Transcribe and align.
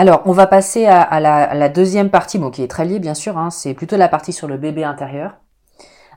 Alors, 0.00 0.22
on 0.26 0.32
va 0.32 0.46
passer 0.46 0.86
à, 0.86 1.18
la 1.18 1.68
deuxième 1.68 2.08
partie, 2.08 2.38
bon, 2.38 2.52
qui 2.52 2.62
est 2.62 2.68
très 2.68 2.84
liée 2.84 3.00
bien 3.00 3.14
sûr, 3.14 3.36
hein, 3.36 3.50
c'est 3.50 3.74
plutôt 3.74 3.96
la 3.96 4.08
partie 4.08 4.32
sur 4.32 4.46
le 4.46 4.56
bébé 4.56 4.84
intérieur. 4.84 5.38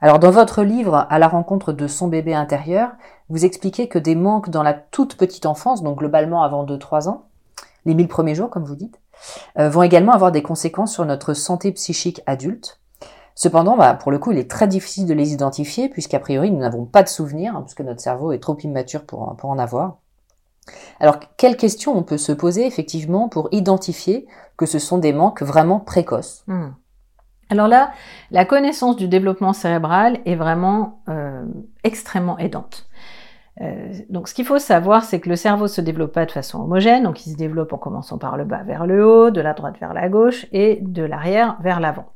Alors, 0.02 0.20
dans 0.20 0.30
votre 0.30 0.62
livre, 0.62 1.08
À 1.10 1.18
la 1.18 1.28
rencontre 1.28 1.74
de 1.74 1.88
son 1.88 2.08
bébé 2.08 2.36
intérieur, 2.36 2.92
vous 3.30 3.44
expliquez 3.44 3.88
que 3.88 3.98
des 3.98 4.14
manques 4.14 4.52
dans 4.52 4.62
la 4.62 4.74
toute 4.74 5.18
petite 5.18 5.48
enfance, 5.48 5.82
donc 5.82 5.98
globalement 5.98 6.44
avant 6.44 6.64
2-3 6.64 7.10
ans, 7.10 7.24
les 7.86 7.96
1000 7.96 8.08
premiers 8.08 8.36
jours, 8.36 8.52
comme 8.52 8.66
vous 8.66 8.76
dites, 8.76 9.00
euh, 9.58 9.68
vont 9.68 9.82
également 9.82 10.12
avoir 10.12 10.32
des 10.32 10.44
conséquences 10.44 10.94
sur 10.94 11.06
notre 11.06 11.34
santé 11.34 11.72
psychique 11.72 12.22
adulte. 12.28 12.80
Cependant, 13.34 13.78
bah, 13.78 13.96
pour 13.96 14.12
le 14.12 14.20
coup, 14.20 14.32
il 14.32 14.38
est 14.38 14.50
très 14.50 14.68
difficile 14.68 15.08
de 15.08 15.16
les 15.16 15.34
identifier, 15.34 15.90
puisqu'a 15.90 16.20
priori, 16.20 16.52
nous 16.52 16.60
n'avons 16.60 16.86
pas 16.86 17.02
de 17.02 17.10
souvenirs, 17.10 17.56
hein, 17.56 17.64
puisque 17.64 17.82
notre 17.82 18.00
cerveau 18.00 18.32
est 18.32 18.44
trop 18.44 18.56
immature 18.60 19.06
pour, 19.06 19.36
pour 19.38 19.50
en 19.50 19.58
avoir. 19.58 19.98
Alors, 21.00 21.20
quelles 21.38 21.58
questions 21.58 21.98
on 21.98 22.04
peut 22.04 22.18
se 22.18 22.32
poser 22.32 22.66
effectivement 22.66 23.30
pour 23.30 23.50
identifier 23.52 24.28
que 24.58 24.66
ce 24.66 24.80
sont 24.80 24.98
des 24.98 25.14
manques 25.14 25.42
vraiment 25.42 25.80
précoces? 25.80 26.44
Hmm. 26.48 26.70
Alors 27.50 27.68
là, 27.68 27.92
la 28.32 28.46
connaissance 28.46 28.96
du 28.96 29.08
développement 29.08 29.52
cérébral 29.52 30.20
est 30.26 30.36
vraiment 30.36 31.02
euh, 31.10 31.44
extrêmement 31.84 32.38
aidante. 32.38 32.88
Euh, 33.60 33.94
donc 34.10 34.30
ce 34.30 34.34
qu'il 34.34 34.46
faut 34.46 34.60
savoir, 34.60 35.04
c'est 35.04 35.20
que 35.20 35.28
le 35.28 35.36
cerveau 35.36 35.68
se 35.68 35.82
développe 35.82 36.14
pas 36.14 36.26
de 36.26 36.32
façon 36.32 36.62
homogène, 36.62 37.04
donc 37.04 37.26
il 37.26 37.32
se 37.32 37.36
développe 37.36 37.74
en 37.74 37.78
commençant 37.78 38.18
par 38.18 38.38
le 38.38 38.46
bas 38.46 38.64
vers 38.64 38.86
le 38.86 39.06
haut, 39.06 39.32
de 39.32 39.42
la 39.42 39.54
droite 39.54 39.76
vers 39.82 39.94
la 39.94 40.08
gauche 40.08 40.46
et 40.54 40.80
de 40.82 41.04
l'arrière 41.04 41.58
vers 41.62 41.82
l'avant. 41.82 42.14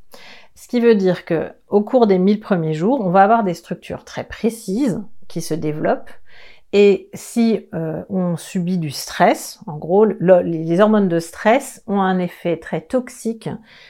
Ce 0.54 0.68
qui 0.68 0.80
veut 0.80 0.94
dire 0.94 1.26
que 1.26 1.52
au 1.68 1.82
cours 1.82 2.06
des 2.06 2.18
1000 2.18 2.40
premiers 2.40 2.72
jours, 2.72 3.00
on 3.02 3.10
va 3.10 3.22
avoir 3.22 3.44
des 3.44 3.52
structures 3.52 4.04
très 4.04 4.24
précises 4.24 5.02
qui 5.28 5.42
se 5.42 5.52
développent 5.52 6.10
et 6.78 7.08
si 7.14 7.68
euh, 7.72 8.02
on 8.10 8.36
subit 8.36 8.76
du 8.76 8.90
stress, 8.90 9.60
en 9.66 9.78
gros, 9.78 10.04
le- 10.04 10.42
les 10.42 10.78
hormones 10.80 11.08
de 11.08 11.20
stress 11.20 11.82
ont 11.86 12.02
un 12.02 12.18
effet 12.18 12.58
très 12.58 12.82
toxique 12.82 13.48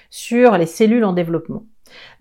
sur 0.09 0.57
les 0.57 0.67
cellules 0.67 1.05
en 1.05 1.13
développement. 1.13 1.65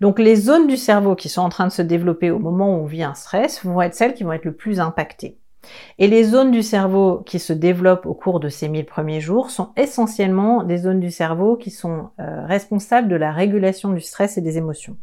Donc 0.00 0.18
les 0.18 0.34
zones 0.34 0.66
du 0.66 0.76
cerveau 0.76 1.14
qui 1.14 1.28
sont 1.28 1.42
en 1.42 1.50
train 1.50 1.68
de 1.68 1.72
se 1.72 1.82
développer 1.82 2.32
au 2.32 2.40
moment 2.40 2.74
où 2.74 2.82
on 2.82 2.86
vit 2.86 3.04
un 3.04 3.14
stress 3.14 3.64
vont 3.64 3.80
être 3.80 3.94
celles 3.94 4.14
qui 4.14 4.24
vont 4.24 4.32
être 4.32 4.44
le 4.44 4.56
plus 4.56 4.80
impactées. 4.80 5.38
Et 6.00 6.08
les 6.08 6.24
zones 6.24 6.50
du 6.50 6.64
cerveau 6.64 7.18
qui 7.24 7.38
se 7.38 7.52
développent 7.52 8.06
au 8.06 8.14
cours 8.14 8.40
de 8.40 8.48
ces 8.48 8.68
1000 8.68 8.86
premiers 8.86 9.20
jours 9.20 9.50
sont 9.50 9.70
essentiellement 9.76 10.64
des 10.64 10.78
zones 10.78 10.98
du 10.98 11.12
cerveau 11.12 11.56
qui 11.56 11.70
sont 11.70 12.10
euh, 12.18 12.44
responsables 12.44 13.06
de 13.06 13.14
la 13.14 13.30
régulation 13.30 13.92
du 13.92 14.00
stress 14.00 14.36
et 14.36 14.40
des 14.40 14.58
émotions. 14.58 14.96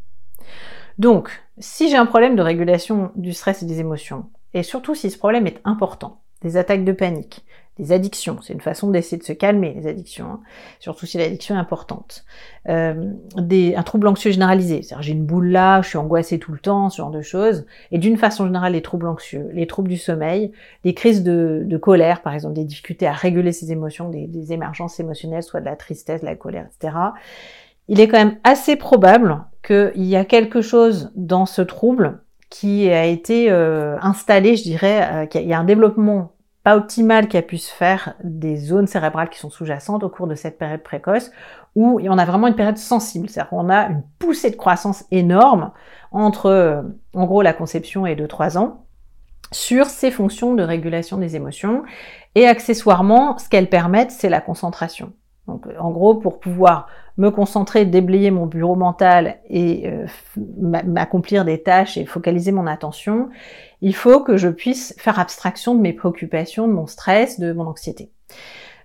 Donc, 0.97 1.29
si 1.57 1.89
j'ai 1.89 1.95
un 1.95 2.05
problème 2.05 2.35
de 2.35 2.41
régulation 2.41 3.11
du 3.15 3.31
stress 3.31 3.63
et 3.63 3.65
des 3.65 3.79
émotions, 3.79 4.25
et 4.53 4.63
surtout 4.63 4.95
si 4.95 5.09
ce 5.11 5.17
problème 5.17 5.47
est 5.47 5.59
important, 5.63 6.21
des 6.41 6.57
attaques 6.57 6.83
de 6.83 6.91
panique, 6.91 7.43
des 7.79 7.91
addictions, 7.91 8.37
c'est 8.41 8.53
une 8.53 8.61
façon 8.61 8.91
d'essayer 8.91 9.17
de 9.17 9.23
se 9.23 9.33
calmer 9.33 9.73
les 9.73 9.87
addictions, 9.87 10.27
hein, 10.27 10.39
surtout 10.79 11.07
si 11.07 11.17
l'addiction 11.17 11.55
est 11.55 11.57
importante, 11.57 12.23
euh, 12.69 13.11
des, 13.35 13.73
un 13.75 13.81
trouble 13.81 14.07
anxieux 14.07 14.29
généralisé, 14.29 14.83
c'est-à-dire 14.83 15.01
j'ai 15.01 15.13
une 15.13 15.25
boule 15.25 15.47
là, 15.47 15.81
je 15.81 15.89
suis 15.89 15.97
angoissée 15.97 16.37
tout 16.37 16.51
le 16.51 16.59
temps, 16.59 16.91
ce 16.91 16.97
genre 16.97 17.09
de 17.09 17.21
choses, 17.21 17.65
et 17.91 17.97
d'une 17.97 18.17
façon 18.17 18.45
générale 18.45 18.73
les 18.73 18.83
troubles 18.83 19.07
anxieux, 19.07 19.49
les 19.53 19.65
troubles 19.65 19.89
du 19.89 19.97
sommeil, 19.97 20.51
des 20.83 20.93
crises 20.93 21.23
de, 21.23 21.77
colère 21.81 22.21
par 22.21 22.33
exemple, 22.35 22.53
des 22.53 22.65
difficultés 22.65 23.07
à 23.07 23.13
réguler 23.13 23.51
ses 23.51 23.71
émotions, 23.71 24.09
des, 24.09 24.27
des 24.27 24.53
émergences 24.53 24.99
émotionnelles, 24.99 25.43
soit 25.43 25.59
de 25.59 25.65
la 25.65 25.75
tristesse, 25.75 26.21
de 26.21 26.27
la 26.27 26.35
colère, 26.35 26.67
etc. 26.67 26.95
Il 27.87 27.99
est 27.99 28.07
quand 28.07 28.19
même 28.19 28.37
assez 28.43 28.75
probable 28.75 29.43
qu'il 29.65 30.05
y 30.05 30.15
a 30.15 30.25
quelque 30.25 30.61
chose 30.61 31.11
dans 31.15 31.47
ce 31.47 31.63
trouble 31.63 32.21
qui 32.53 32.87
a 32.91 33.05
été 33.05 33.49
euh, 33.49 33.97
installé, 33.99 34.55
je 34.55 34.61
dirais, 34.61 35.09
euh, 35.11 35.25
qu'il 35.25 35.41
y 35.41 35.53
a 35.53 35.59
un 35.59 35.63
développement 35.63 36.33
pas 36.63 36.77
optimal 36.77 37.27
qui 37.27 37.35
a 37.35 37.41
pu 37.41 37.57
se 37.57 37.73
faire 37.73 38.13
des 38.23 38.57
zones 38.57 38.85
cérébrales 38.85 39.31
qui 39.31 39.39
sont 39.39 39.49
sous-jacentes 39.49 40.03
au 40.03 40.09
cours 40.09 40.27
de 40.27 40.35
cette 40.35 40.59
période 40.59 40.83
précoce, 40.83 41.31
où 41.73 41.99
on 41.99 42.17
a 42.19 42.25
vraiment 42.25 42.45
une 42.45 42.55
période 42.55 42.77
sensible, 42.77 43.27
c'est-à-dire 43.27 43.49
qu'on 43.49 43.71
a 43.71 43.87
une 43.87 44.03
poussée 44.19 44.51
de 44.51 44.55
croissance 44.55 45.03
énorme 45.09 45.71
entre, 46.11 46.45
euh, 46.45 46.83
en 47.15 47.25
gros, 47.25 47.41
la 47.41 47.53
conception 47.53 48.05
et 48.05 48.15
2-3 48.15 48.59
ans, 48.59 48.85
sur 49.51 49.87
ces 49.87 50.11
fonctions 50.11 50.53
de 50.53 50.61
régulation 50.61 51.17
des 51.17 51.35
émotions, 51.35 51.81
et 52.35 52.47
accessoirement, 52.47 53.35
ce 53.39 53.49
qu'elles 53.49 53.69
permettent, 53.69 54.11
c'est 54.11 54.29
la 54.29 54.41
concentration. 54.41 55.13
Donc, 55.47 55.65
en 55.79 55.89
gros, 55.89 56.13
pour 56.13 56.39
pouvoir 56.39 56.85
me 57.17 57.29
concentrer, 57.29 57.85
déblayer 57.85 58.31
mon 58.31 58.45
bureau 58.45 58.75
mental 58.75 59.39
et 59.49 59.87
euh, 59.87 60.05
m'accomplir 60.37 61.45
des 61.45 61.61
tâches 61.61 61.97
et 61.97 62.05
focaliser 62.05 62.51
mon 62.51 62.65
attention, 62.65 63.29
il 63.81 63.95
faut 63.95 64.21
que 64.21 64.37
je 64.37 64.49
puisse 64.49 64.95
faire 64.97 65.19
abstraction 65.19 65.75
de 65.75 65.81
mes 65.81 65.93
préoccupations, 65.93 66.67
de 66.67 66.73
mon 66.73 66.87
stress, 66.87 67.39
de 67.39 67.53
mon 67.53 67.67
anxiété. 67.67 68.11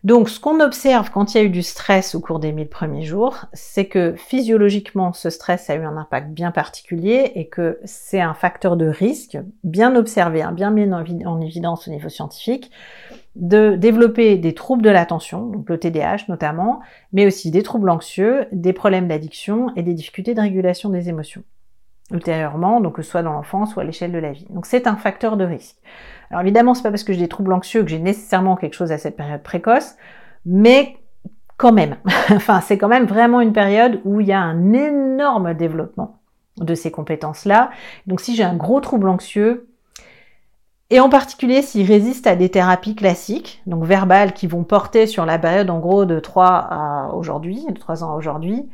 Donc, 0.04 0.28
ce 0.28 0.38
qu'on 0.38 0.60
observe 0.60 1.10
quand 1.10 1.34
il 1.34 1.38
y 1.38 1.40
a 1.40 1.44
eu 1.44 1.50
du 1.50 1.62
stress 1.62 2.14
au 2.14 2.20
cours 2.20 2.38
des 2.38 2.52
1000 2.52 2.68
premiers 2.68 3.02
jours, 3.02 3.46
c'est 3.52 3.86
que 3.86 4.14
physiologiquement, 4.16 5.12
ce 5.12 5.30
stress 5.30 5.68
a 5.70 5.74
eu 5.74 5.84
un 5.84 5.96
impact 5.96 6.30
bien 6.30 6.52
particulier 6.52 7.32
et 7.34 7.48
que 7.48 7.80
c'est 7.84 8.20
un 8.20 8.34
facteur 8.34 8.76
de 8.76 8.86
risque 8.86 9.38
bien 9.64 9.96
observé, 9.96 10.42
hein, 10.42 10.52
bien 10.52 10.70
mis 10.70 10.88
en 10.92 11.40
évidence 11.40 11.88
au 11.88 11.90
niveau 11.90 12.08
scientifique, 12.08 12.70
de 13.36 13.76
développer 13.76 14.36
des 14.36 14.54
troubles 14.54 14.82
de 14.82 14.90
l'attention, 14.90 15.46
donc 15.46 15.68
le 15.68 15.78
TDAH 15.78 16.24
notamment, 16.28 16.80
mais 17.12 17.26
aussi 17.26 17.50
des 17.50 17.62
troubles 17.62 17.90
anxieux, 17.90 18.46
des 18.52 18.72
problèmes 18.72 19.08
d'addiction 19.08 19.72
et 19.76 19.82
des 19.82 19.94
difficultés 19.94 20.34
de 20.34 20.40
régulation 20.40 20.90
des 20.90 21.08
émotions 21.08 21.42
ultérieurement, 22.12 22.80
donc 22.80 22.96
que 22.96 23.02
ce 23.02 23.10
soit 23.10 23.22
dans 23.22 23.32
l'enfance 23.32 23.76
ou 23.76 23.80
à 23.80 23.84
l'échelle 23.84 24.12
de 24.12 24.18
la 24.18 24.32
vie. 24.32 24.46
Donc 24.50 24.66
c'est 24.66 24.86
un 24.86 24.96
facteur 24.96 25.36
de 25.36 25.44
risque. 25.44 25.76
Alors 26.30 26.42
évidemment, 26.42 26.74
c'est 26.74 26.82
pas 26.82 26.90
parce 26.90 27.04
que 27.04 27.12
j'ai 27.12 27.20
des 27.20 27.28
troubles 27.28 27.52
anxieux 27.52 27.82
que 27.82 27.90
j'ai 27.90 27.98
nécessairement 27.98 28.56
quelque 28.56 28.74
chose 28.74 28.92
à 28.92 28.98
cette 28.98 29.16
période 29.16 29.42
précoce, 29.42 29.96
mais 30.44 30.96
quand 31.56 31.72
même. 31.72 31.96
enfin, 32.30 32.60
c'est 32.60 32.78
quand 32.78 32.88
même 32.88 33.06
vraiment 33.06 33.40
une 33.40 33.52
période 33.52 34.00
où 34.04 34.20
il 34.20 34.26
y 34.26 34.32
a 34.32 34.40
un 34.40 34.72
énorme 34.72 35.54
développement 35.54 36.20
de 36.56 36.74
ces 36.74 36.90
compétences-là. 36.90 37.70
Donc 38.06 38.20
si 38.20 38.34
j'ai 38.34 38.42
un 38.42 38.56
gros 38.56 38.80
trouble 38.80 39.08
anxieux, 39.08 39.68
et 40.90 41.00
en 41.00 41.10
particulier 41.10 41.60
s'il 41.60 41.86
résiste 41.86 42.26
à 42.26 42.34
des 42.34 42.48
thérapies 42.48 42.96
classiques, 42.96 43.62
donc 43.66 43.84
verbales, 43.84 44.32
qui 44.32 44.46
vont 44.46 44.64
porter 44.64 45.06
sur 45.06 45.26
la 45.26 45.38
période 45.38 45.68
en 45.68 45.78
gros 45.78 46.06
de 46.06 46.18
3 46.18 46.46
à 46.46 47.10
aujourd'hui, 47.14 47.66
de 47.68 47.78
3 47.78 48.04
ans 48.04 48.12
à 48.12 48.16
aujourd'hui, 48.16 48.68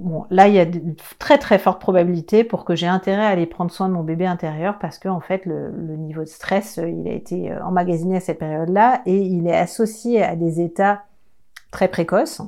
bon, 0.00 0.26
là, 0.30 0.48
il 0.48 0.54
y 0.54 0.58
a 0.58 0.64
de 0.64 0.80
très 1.18 1.38
très 1.38 1.58
fortes 1.58 1.80
probabilités 1.80 2.44
pour 2.44 2.64
que 2.64 2.74
j'ai 2.74 2.86
intérêt 2.86 3.24
à 3.24 3.28
aller 3.28 3.46
prendre 3.46 3.70
soin 3.70 3.88
de 3.88 3.94
mon 3.94 4.02
bébé 4.02 4.26
intérieur 4.26 4.78
parce 4.78 4.98
que 4.98 5.08
en 5.08 5.20
fait, 5.20 5.46
le, 5.46 5.70
niveau 5.96 6.22
de 6.22 6.28
stress, 6.28 6.78
il 6.78 7.06
a 7.08 7.12
été 7.12 7.54
emmagasiné 7.62 8.16
à 8.16 8.20
cette 8.20 8.38
période-là 8.38 9.02
et 9.06 9.16
il 9.16 9.46
est 9.46 9.56
associé 9.56 10.22
à 10.22 10.36
des 10.36 10.60
états 10.60 11.02
très 11.70 11.88
précoces. 11.88 12.42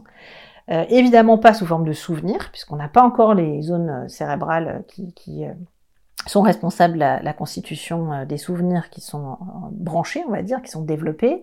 Euh, 0.70 0.84
évidemment 0.88 1.38
pas 1.38 1.54
sous 1.54 1.66
forme 1.66 1.84
de 1.84 1.93
souvenirs, 1.93 2.49
puisqu'on 2.52 2.76
n'a 2.76 2.88
pas 2.88 3.02
encore 3.02 3.34
les 3.34 3.62
zones 3.62 4.08
cérébrales 4.08 4.84
qui 4.88 5.44
sont 6.27 6.43
responsables 6.43 6.95
de 6.95 6.99
la, 6.99 7.33
constitution 7.33 8.13
euh, 8.13 8.25
des 8.25 8.39
souvenirs 8.39 8.91
qui 8.91 9.01
sont 9.01 9.33
euh, 9.33 9.35
branchés, 9.73 10.23
on 10.27 10.31
va 10.31 10.43
dire, 10.43 10.63
qui 10.63 10.71
sont 10.71 10.83
développés, 10.83 11.43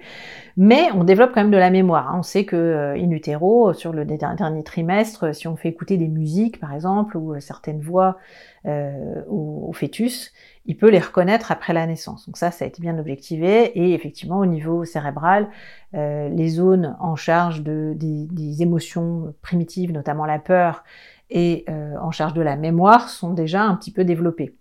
mais 0.58 0.90
on 0.94 1.04
développe 1.04 1.32
quand 1.34 1.42
même 1.42 1.52
de 1.52 1.58
la 1.58 1.70
mémoire. 1.70 2.10
Hein. 2.10 2.20
On 2.20 2.24
sait 2.24 2.46
que 2.46 2.56
euh, 2.56 2.94
in 2.94 3.12
utero, 3.12 3.74
sur 3.74 3.92
le 3.92 4.06
dernier 4.06 4.64
trimestre, 4.64 5.34
si 5.36 5.48
on 5.48 5.56
fait 5.56 5.70
écouter 5.70 5.98
des 5.98 6.08
musiques, 6.08 6.60
par 6.60 6.74
exemple, 6.74 7.18
ou 7.18 7.40
certaines 7.40 7.82
voix 7.82 8.18
au, 8.66 9.72
fœtus, 9.74 10.34
il 10.66 10.76
peut 10.76 10.90
les 10.90 11.00
reconnaître 11.00 11.52
après 11.52 11.72
la 11.72 11.88
naissance. 11.88 12.26
Donc 12.26 12.36
ça, 12.36 12.52
ça 12.52 12.66
a 12.66 12.68
été 12.68 12.82
bien 12.82 13.00
objectivé, 13.00 13.72
et 13.80 13.94
effectivement, 13.94 14.40
au 14.40 14.46
niveau 14.46 14.84
cérébral, 14.84 15.48
les 15.94 16.50
zones 16.50 16.98
en 17.00 17.16
charge 17.16 17.64
de, 17.64 17.94
des, 17.96 18.28
des 18.30 18.62
émotions 18.62 19.34
primitives, 19.42 19.94
notamment 19.94 20.26
la 20.26 20.40
peur, 20.40 20.84
et 21.30 21.66
en 22.02 22.12
charge 22.12 22.34
de 22.34 22.42
la 22.42 22.58
mémoire, 22.58 23.10
sont 23.10 23.34
déjà 23.34 23.64
un 23.64 23.76
petit 23.76 23.92
peu 23.92 24.04
développées. 24.04 24.59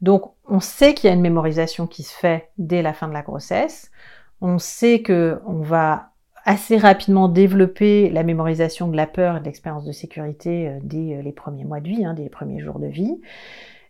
Donc, 0.00 0.32
on 0.48 0.60
sait 0.60 0.94
qu'il 0.94 1.08
y 1.08 1.10
a 1.10 1.14
une 1.14 1.20
mémorisation 1.20 1.86
qui 1.86 2.02
se 2.02 2.14
fait 2.14 2.50
dès 2.58 2.82
la 2.82 2.92
fin 2.92 3.08
de 3.08 3.12
la 3.12 3.22
grossesse. 3.22 3.90
On 4.40 4.58
sait 4.58 5.02
que 5.02 5.40
on 5.46 5.60
va 5.60 6.10
assez 6.44 6.78
rapidement 6.78 7.28
développer 7.28 8.08
la 8.10 8.22
mémorisation 8.22 8.88
de 8.88 8.96
la 8.96 9.06
peur 9.06 9.36
et 9.36 9.40
de 9.40 9.44
l'expérience 9.44 9.84
de 9.84 9.92
sécurité 9.92 10.68
euh, 10.68 10.78
dès 10.82 11.16
euh, 11.16 11.22
les 11.22 11.32
premiers 11.32 11.64
mois 11.64 11.80
de 11.80 11.88
vie, 11.88 12.04
hein, 12.04 12.14
dès 12.14 12.22
les 12.22 12.30
premiers 12.30 12.60
jours 12.60 12.78
de 12.78 12.86
vie, 12.86 13.20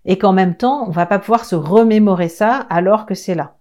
et 0.05 0.19
qu'en 0.19 0.33
même 0.33 0.57
temps, 0.57 0.85
on 0.87 0.91
va 0.91 1.07
pas 1.07 1.19
pouvoir 1.19 1.45
se 1.45 1.55
remémorer 1.55 2.29
ça 2.29 2.67
alors 2.69 3.07
que 3.07 3.15
c'est 3.15 3.35
là. 3.35 3.57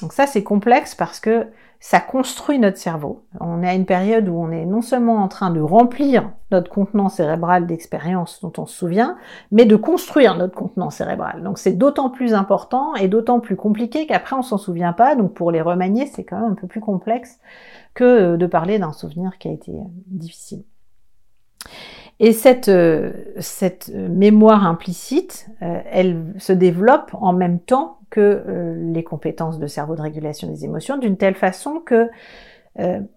Donc 0.00 0.12
ça, 0.12 0.26
c'est 0.26 0.42
complexe 0.42 0.94
parce 0.94 1.20
que 1.20 1.48
ça 1.84 1.98
construit 1.98 2.60
notre 2.60 2.78
cerveau. 2.78 3.24
On 3.40 3.60
est 3.60 3.68
à 3.68 3.74
une 3.74 3.86
période 3.86 4.28
où 4.28 4.36
on 4.36 4.52
est 4.52 4.66
non 4.66 4.82
seulement 4.82 5.16
en 5.16 5.26
train 5.26 5.50
de 5.50 5.60
remplir 5.60 6.30
notre 6.52 6.70
contenant 6.70 7.08
cérébral 7.08 7.66
d'expériences 7.66 8.40
dont 8.40 8.52
on 8.56 8.66
se 8.66 8.78
souvient, 8.78 9.16
mais 9.50 9.64
de 9.64 9.74
construire 9.74 10.36
notre 10.36 10.54
contenant 10.54 10.90
cérébral. 10.90 11.42
Donc 11.42 11.58
c'est 11.58 11.72
d'autant 11.72 12.08
plus 12.08 12.34
important 12.34 12.94
et 12.94 13.08
d'autant 13.08 13.40
plus 13.40 13.56
compliqué 13.56 14.06
qu'après 14.06 14.36
on 14.36 14.42
s'en 14.42 14.58
souvient 14.58 14.92
pas. 14.92 15.16
Donc 15.16 15.34
pour 15.34 15.50
les 15.50 15.60
remanier, 15.60 16.06
c'est 16.06 16.22
quand 16.22 16.40
même 16.40 16.52
un 16.52 16.54
peu 16.54 16.68
plus 16.68 16.80
complexe 16.80 17.40
que 17.94 18.36
de 18.36 18.46
parler 18.46 18.78
d'un 18.78 18.92
souvenir 18.92 19.36
qui 19.38 19.48
a 19.48 19.50
été 19.50 19.72
difficile. 20.06 20.62
Et 22.20 22.32
cette, 22.32 22.68
euh, 22.68 23.12
cette 23.40 23.88
mémoire 23.88 24.64
implicite, 24.66 25.48
euh, 25.62 25.80
elle 25.90 26.22
se 26.38 26.52
développe 26.52 27.10
en 27.14 27.32
même 27.32 27.58
temps 27.58 27.98
que 28.10 28.20
euh, 28.20 28.92
les 28.92 29.02
compétences 29.02 29.58
de 29.58 29.66
cerveau 29.66 29.96
de 29.96 30.02
régulation 30.02 30.48
des 30.48 30.64
émotions, 30.64 30.98
d'une 30.98 31.16
telle 31.16 31.34
façon 31.34 31.80
que 31.84 32.08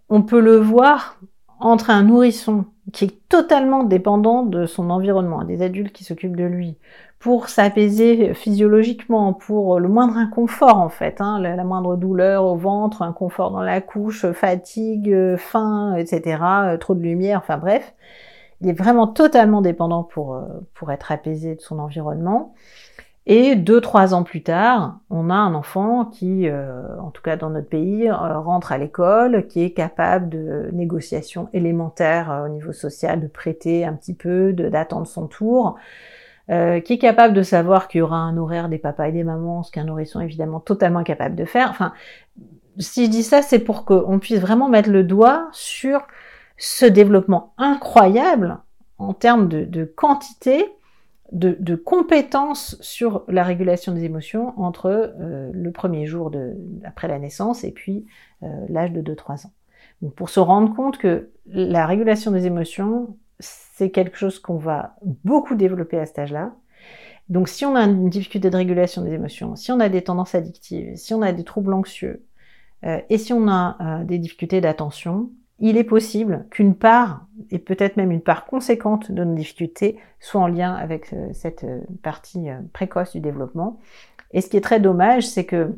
on 0.10 0.22
peut 0.22 0.42
le 0.42 0.58
voir 0.58 1.18
entre 1.62 1.90
un 1.90 2.04
nourrisson 2.04 2.66
qui 2.92 3.06
est 3.06 3.30
totalement 3.30 3.86
dépendant 3.86 4.44
de 4.44 4.66
son 4.66 4.90
environnement, 4.90 5.46
des 5.46 5.62
adultes 5.62 5.94
qui 5.94 6.04
s'occupent 6.04 6.36
de 6.36 6.44
lui, 6.44 6.76
pour 7.20 7.48
s'apaiser 7.48 8.34
physiologiquement, 8.34 9.32
pour 9.32 9.80
le 9.80 9.88
moindre 9.88 10.18
inconfort 10.18 10.78
en 10.78 10.90
fait, 10.90 11.22
hein, 11.22 11.40
la, 11.40 11.64
moindre 11.64 11.96
douleur 11.96 12.44
au 12.44 12.58
ventre, 12.58 13.02
inconfort 13.02 13.52
dans 13.52 13.62
la 13.62 13.80
couche, 13.80 14.30
fatigue, 14.34 15.38
faim, 15.38 15.96
etc., 15.96 16.38
trop 16.78 16.94
de 16.94 17.02
lumière, 17.02 17.40
enfin 17.42 17.58
bref, 17.58 17.94
il 18.62 18.70
est 18.70 18.74
vraiment 18.74 19.08
totalement 19.08 19.62
dépendant 19.62 20.04
pour, 20.04 20.36
euh, 20.36 20.42
pour 20.74 20.92
être 20.92 21.12
apaisé 21.12 21.56
de 21.56 21.62
son 21.62 21.80
environnement. 21.80 22.54
Et 23.28 23.56
deux, 23.56 23.82
trois 23.82 24.14
ans 24.14 24.22
plus 24.22 24.44
tard, 24.44 25.00
on 25.10 25.32
a 25.32 25.36
un 25.36 25.56
enfant 25.56 26.06
qui, 26.06 26.48
euh, 26.48 26.84
en 27.00 27.10
tout 27.10 27.24
cas 27.24 27.38
dans 27.38 27.50
notre 27.50 27.68
pays, 27.68 28.08
euh, 28.08 28.40
rentre 28.40 28.72
à 28.72 28.78
l'école, 28.78 29.48
qui 29.48 29.64
est 29.64 29.72
capable 29.72 30.30
de 30.30 30.70
négociations 30.74 31.50
élémentaires 31.52 32.44
au 32.46 32.50
niveau 32.50 32.72
social, 32.72 33.20
de 33.20 33.28
prêter 33.28 33.84
un 33.84 33.94
petit 33.94 34.14
peu, 34.14 34.54
d'attendre 34.54 35.08
son 35.08 35.26
tour, 35.28 35.76
qui 36.48 36.54
est 36.94 37.00
capable 37.00 37.34
de 37.34 37.42
savoir 37.42 37.88
qu'il 37.88 38.00
y 38.00 38.02
aura 38.04 38.18
un 38.18 38.38
horaire 38.38 38.70
des 38.70 38.78
papas 38.78 39.08
et 39.08 39.12
des 39.12 39.24
mamans, 39.24 39.64
ce 39.64 39.72
qu'un 39.72 39.86
nourrisson 39.86 40.20
évidemment 40.20 40.60
totalement 40.60 41.00
incapable 41.00 41.36
de 41.36 41.46
faire. 41.46 41.72
Enfin, 41.72 41.94
si 42.78 43.06
je 43.06 43.10
dis 43.10 43.24
ça, 43.24 43.42
c'est 43.42 43.58
pour 43.58 43.86
qu'on 43.86 44.20
puisse 44.20 44.40
vraiment 44.40 44.70
mettre 44.70 44.92
le 44.92 45.04
doigt 45.04 45.48
sur 45.52 46.06
ce 46.58 46.86
développement 46.86 47.54
incroyable 47.58 48.60
en 48.98 49.14
termes 49.14 49.50
de, 49.50 49.86
quantité, 49.86 50.66
de, 51.32 51.76
compétences 51.76 52.78
sur 52.82 53.26
la 53.28 53.44
régulation 53.44 53.94
des 53.94 54.06
émotions 54.06 54.54
entre 54.60 55.14
euh, 55.20 55.52
le 55.54 55.72
premier 55.72 56.06
jour 56.06 56.32
de, 56.32 56.56
après 56.86 57.08
la 57.08 57.20
naissance 57.20 57.64
et 57.64 57.72
puis 57.72 58.06
euh, 58.44 58.48
l'âge 58.70 58.92
de 58.92 59.02
2-3 59.02 59.48
ans. 59.48 59.52
Donc 60.02 60.14
pour 60.16 60.30
se 60.30 60.40
rendre 60.40 60.74
compte 60.74 60.98
que 60.98 61.30
la 61.46 61.86
régulation 61.86 62.32
des 62.32 62.46
émotions, 62.46 63.18
c'est 63.40 63.90
quelque 63.90 64.18
chose 64.18 64.40
qu'on 64.40 64.58
va 64.58 64.96
beaucoup 65.24 65.56
développer 65.56 66.00
à 66.00 66.06
cet 66.06 66.20
âge-là. 66.20 66.54
Donc 67.28 67.50
si 67.50 67.66
on 67.66 67.76
a 67.76 67.84
une 67.84 68.10
difficulté 68.10 68.50
de 68.50 68.56
régulation 68.56 69.02
des 69.02 69.14
émotions, 69.14 69.56
si 69.56 69.72
on 69.72 69.80
a 69.80 69.90
des 69.90 70.04
tendances 70.04 70.36
addictives, 70.36 70.96
si 70.96 71.14
on 71.14 71.22
a 71.22 71.32
des 71.32 71.44
troubles 71.44 71.74
anxieux, 71.74 72.24
euh, 72.86 73.02
et 73.10 73.18
si 73.18 73.34
on 73.34 73.50
a 73.50 74.04
des 74.04 74.20
difficultés 74.20 74.62
d'attention, 74.62 75.32
il 75.60 75.78
est 75.78 75.86
possible 75.86 76.46
qu'une 76.52 76.76
part, 76.76 77.28
et 77.50 77.60
peut-être 77.60 77.98
même 77.98 78.12
une 78.12 78.22
part 78.22 78.46
conséquente 78.46 79.12
de 79.12 79.24
nos 79.24 79.36
difficultés, 79.36 79.98
soit 80.20 80.42
en 80.42 80.48
lien 80.48 80.74
avec 80.74 81.14
euh, 81.14 81.30
cette 81.34 81.64
euh, 81.64 81.80
partie 82.04 82.50
euh, 82.50 82.60
précoce 82.74 83.14
du 83.14 83.22
développement. 83.22 83.80
Et 84.32 84.42
ce 84.42 84.50
qui 84.50 84.58
est 84.58 84.62
très 84.62 84.82
dommage, 84.82 85.26
c'est 85.26 85.46
que 85.46 85.74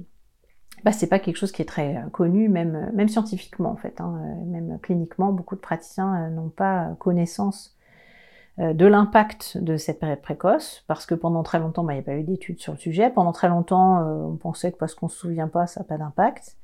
bah, 0.84 0.92
c'est 0.92 1.08
pas 1.08 1.20
quelque 1.20 1.38
chose 1.38 1.52
qui 1.52 1.62
est 1.62 1.66
très 1.66 2.04
connu, 2.12 2.50
même, 2.50 2.92
même 2.94 3.08
scientifiquement 3.08 3.72
en 3.72 3.76
fait, 3.76 4.00
hein, 4.00 4.20
même 4.46 4.80
cliniquement, 4.82 5.32
beaucoup 5.32 5.56
de 5.56 5.62
praticiens 5.62 6.30
n'ont 6.30 6.50
pas 6.50 6.96
connaissance 7.00 7.76
de 8.60 8.86
l'impact 8.86 9.58
de 9.58 9.78
cette 9.78 10.00
période 10.00 10.22
précoce, 10.22 10.84
parce 10.88 11.06
que 11.06 11.14
pendant 11.14 11.44
très 11.44 11.60
longtemps, 11.60 11.84
bah, 11.84 11.94
il 11.94 11.98
n'y 11.98 12.02
a 12.02 12.04
pas 12.04 12.16
eu 12.16 12.24
d'études 12.24 12.60
sur 12.60 12.74
le 12.74 12.80
sujet. 12.80 13.10
Pendant 13.10 13.32
très 13.32 13.50
longtemps, 13.50 14.02
on 14.02 14.36
pensait 14.36 14.72
que 14.72 14.78
parce 14.78 14.96
qu'on 14.96 15.08
se 15.08 15.18
souvient 15.18 15.48
pas, 15.48 15.68
ça 15.68 15.82
n'a 15.82 15.84
pas 15.84 15.98
d'impact. 15.98 16.58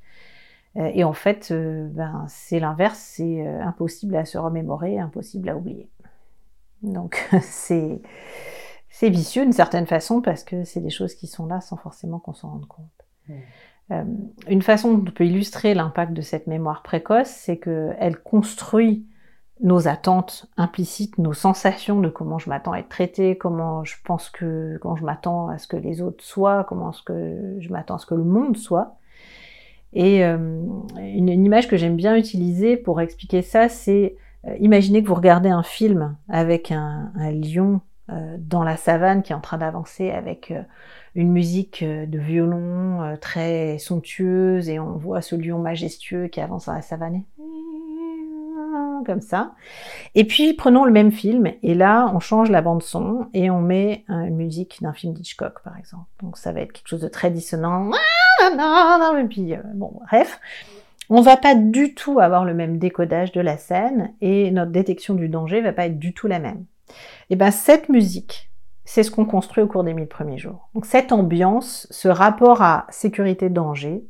Euh, 0.76 0.90
et 0.92 1.04
en 1.04 1.12
fait, 1.12 1.50
euh, 1.50 1.88
ben, 1.92 2.24
c'est 2.28 2.58
l'inverse, 2.58 2.98
c'est 2.98 3.46
euh, 3.46 3.62
impossible 3.62 4.16
à 4.16 4.24
se 4.24 4.38
remémorer, 4.38 4.98
impossible 4.98 5.48
à 5.48 5.56
oublier. 5.56 5.88
Donc 6.82 7.28
c'est 7.42 8.02
c'est 8.90 9.10
vicieux 9.10 9.42
d'une 9.42 9.52
certaine 9.52 9.86
façon 9.86 10.20
parce 10.20 10.44
que 10.44 10.64
c'est 10.64 10.80
des 10.80 10.90
choses 10.90 11.14
qui 11.14 11.26
sont 11.26 11.46
là 11.46 11.60
sans 11.60 11.76
forcément 11.76 12.18
qu'on 12.18 12.34
s'en 12.34 12.50
rende 12.50 12.66
compte. 12.66 13.98
une 14.48 14.62
façon 14.62 14.94
dont 14.94 15.04
on 15.08 15.12
peut 15.12 15.26
illustrer 15.26 15.74
l'impact 15.74 16.12
de 16.12 16.22
cette 16.22 16.46
mémoire 16.46 16.82
précoce, 16.82 17.28
c'est 17.28 17.58
qu'elle 17.58 18.16
construit 18.22 19.06
nos 19.60 19.88
attentes 19.88 20.46
implicites, 20.56 21.18
nos 21.18 21.32
sensations 21.32 22.00
de 22.00 22.08
comment 22.08 22.38
je 22.38 22.48
m'attends 22.48 22.72
à 22.72 22.78
être 22.78 22.88
traité, 22.88 23.36
comment 23.36 23.84
je 23.84 23.96
pense 24.04 24.30
que, 24.30 24.78
comment 24.80 24.96
je 24.96 25.04
m'attends 25.04 25.48
à 25.48 25.58
ce 25.58 25.66
que 25.66 25.76
les 25.76 26.00
autres 26.00 26.22
soient, 26.22 26.64
comment 26.64 26.92
ce 26.92 27.02
que 27.02 27.56
je 27.58 27.68
m'attends 27.70 27.96
à 27.96 27.98
ce 27.98 28.06
que 28.06 28.14
le 28.14 28.24
monde 28.24 28.56
soit. 28.56 28.96
Et 29.94 30.24
euh, 30.24 30.36
une, 30.98 31.28
image 31.28 31.68
que 31.68 31.76
j'aime 31.76 31.96
bien 31.96 32.16
utiliser 32.16 32.76
pour 32.76 33.00
expliquer 33.00 33.42
ça, 33.42 33.68
c'est 33.68 34.16
euh, 34.46 34.56
imaginez 34.60 35.02
que 35.02 35.08
vous 35.08 35.14
regardez 35.14 35.48
un 35.48 35.62
film 35.62 36.16
avec 36.28 36.72
un, 36.72 37.12
lion 37.16 37.80
euh, 38.10 38.36
dans 38.38 38.64
la 38.64 38.76
savane 38.76 39.22
qui 39.22 39.32
est 39.32 39.36
en 39.36 39.40
train 39.40 39.58
d'avancer 39.58 40.10
avec 40.10 40.52
une 41.14 41.30
musique 41.30 41.84
de 41.84 42.18
violon 42.18 43.16
très 43.20 43.78
somptueuse 43.78 44.68
et 44.68 44.80
on 44.80 44.96
voit 44.96 45.22
ce 45.22 45.36
lion 45.36 45.60
majestueux 45.60 46.26
qui 46.26 46.40
avance 46.40 46.66
dans 46.66 46.74
la 46.74 46.82
savane 46.82 47.22
comme 49.02 49.20
ça. 49.20 49.52
Et 50.14 50.24
puis 50.24 50.54
prenons 50.54 50.84
le 50.84 50.92
même 50.92 51.10
film 51.10 51.50
et 51.62 51.74
là 51.74 52.10
on 52.14 52.20
change 52.20 52.50
la 52.50 52.62
bande 52.62 52.82
son 52.82 53.26
et 53.34 53.50
on 53.50 53.60
met 53.60 54.04
une 54.08 54.36
musique 54.36 54.78
d'un 54.82 54.92
film 54.92 55.12
d'Hitchcock 55.12 55.62
par 55.62 55.76
exemple. 55.78 56.06
Donc 56.22 56.36
ça 56.36 56.52
va 56.52 56.60
être 56.60 56.72
quelque 56.72 56.88
chose 56.88 57.00
de 57.00 57.08
très 57.08 57.30
dissonant. 57.30 57.90
Et 58.40 59.24
puis 59.28 59.54
euh, 59.54 59.58
bon 59.74 59.92
bref, 60.04 60.40
on 61.10 61.20
va 61.20 61.36
pas 61.36 61.54
du 61.54 61.94
tout 61.94 62.20
avoir 62.20 62.44
le 62.44 62.54
même 62.54 62.78
décodage 62.78 63.32
de 63.32 63.40
la 63.40 63.56
scène 63.56 64.14
et 64.20 64.50
notre 64.50 64.72
détection 64.72 65.14
du 65.14 65.28
danger 65.28 65.60
va 65.60 65.72
pas 65.72 65.86
être 65.86 65.98
du 65.98 66.14
tout 66.14 66.26
la 66.26 66.38
même. 66.38 66.64
Et 67.30 67.36
ben 67.36 67.50
cette 67.50 67.88
musique, 67.88 68.50
c'est 68.84 69.02
ce 69.02 69.10
qu'on 69.10 69.24
construit 69.24 69.62
au 69.62 69.66
cours 69.66 69.84
des 69.84 69.94
mille 69.94 70.08
premiers 70.08 70.38
jours. 70.38 70.68
Donc 70.74 70.86
cette 70.86 71.12
ambiance, 71.12 71.86
ce 71.90 72.08
rapport 72.08 72.62
à 72.62 72.86
sécurité-danger, 72.90 74.04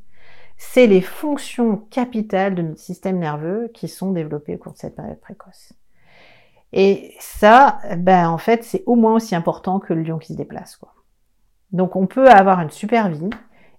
c'est 0.57 0.87
les 0.87 1.01
fonctions 1.01 1.77
capitales 1.91 2.55
de 2.55 2.63
notre 2.63 2.81
système 2.81 3.19
nerveux 3.19 3.71
qui 3.75 3.89
sont 3.89 4.13
développées 4.13 4.55
au 4.55 4.59
cours 4.59 4.73
de 4.73 4.79
cette 4.79 4.97
période 4.97 5.21
précoce. 5.21 5.73
Et 6.73 7.15
ça, 7.21 7.79
ben 7.99 8.29
en 8.29 8.39
fait, 8.39 8.65
c'est 8.65 8.83
au 8.87 8.97
moins 8.97 9.15
aussi 9.15 9.35
important 9.35 9.79
que 9.79 9.95
le 9.95 10.03
lion 10.03 10.19
qui 10.19 10.33
se 10.33 10.39
déplace. 10.39 10.77
Quoi. 10.77 10.93
Donc 11.71 11.97
on 11.97 12.07
peut 12.07 12.29
avoir 12.29 12.61
une 12.61 12.71
super 12.71 13.09
vie 13.11 13.31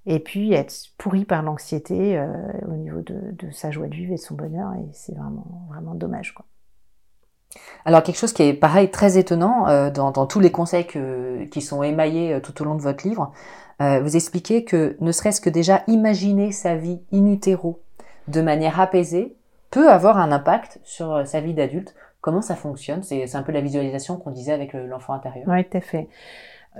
et 0.06 0.20
puis 0.20 0.54
être 0.54 0.74
pourri 0.98 1.26
par 1.26 1.42
l'anxiété 1.42 2.18
euh, 2.18 2.28
au 2.68 2.76
niveau 2.76 3.02
de, 3.02 3.52
sa 3.52 3.72
joie 3.72 3.88
de 3.88 3.96
vivre 3.96 4.14
et 4.14 4.18
de 4.18 4.22
son 4.22 4.36
bonheur, 4.36 4.74
et 4.74 4.88
c'est 4.94 5.16
vraiment, 5.16 5.68
vraiment 5.70 5.96
dommage. 5.96 6.34
Quoi. 6.34 6.46
Alors 7.86 8.04
quelque 8.04 8.18
chose 8.18 8.34
qui 8.34 8.44
est 8.44 8.54
pareil 8.54 8.92
très 8.92 9.18
étonnant 9.18 9.68
euh, 9.68 9.90
dans, 9.90 10.28
tous 10.28 10.40
les 10.40 10.52
conseils 10.52 10.86
qui 11.50 11.62
sont 11.62 11.84
émaillés 11.84 12.34
euh, 12.34 12.40
tout 12.40 12.62
au 12.62 12.66
long 12.66 12.76
de 12.76 12.82
votre 12.82 13.08
livre, 13.08 13.32
euh, 13.82 14.02
vous 14.02 14.16
expliquez 14.16 14.64
que 14.64 14.96
ne 15.00 15.12
serait-ce 15.12 15.42
que 15.42 15.50
déjà 15.50 15.84
imaginer 15.88 16.52
sa 16.52 16.76
vie 16.76 17.02
in 17.14 17.26
utero 17.26 17.82
de 18.28 18.42
manière 18.42 18.80
apaisée 18.80 19.36
peut 19.72 19.90
avoir 19.90 20.18
un 20.18 20.32
impact 20.32 20.80
sur 20.84 21.14
euh, 21.14 21.26
sa 21.26 21.42
vie 21.42 21.54
d'adulte 21.54 21.94
Comment 22.22 22.42
ça 22.42 22.56
fonctionne? 22.56 23.04
C'est 23.04 23.36
un 23.36 23.44
peu 23.44 23.52
la 23.52 23.62
visualisation 23.62 24.18
qu'on 24.18 24.32
disait 24.32 24.52
avec 24.52 24.74
l'enfant 24.74 25.14
intérieur. 25.14 25.46
Oui, 25.48 25.64
tout 25.64 25.78
à 25.78 25.82
fait. 25.82 26.08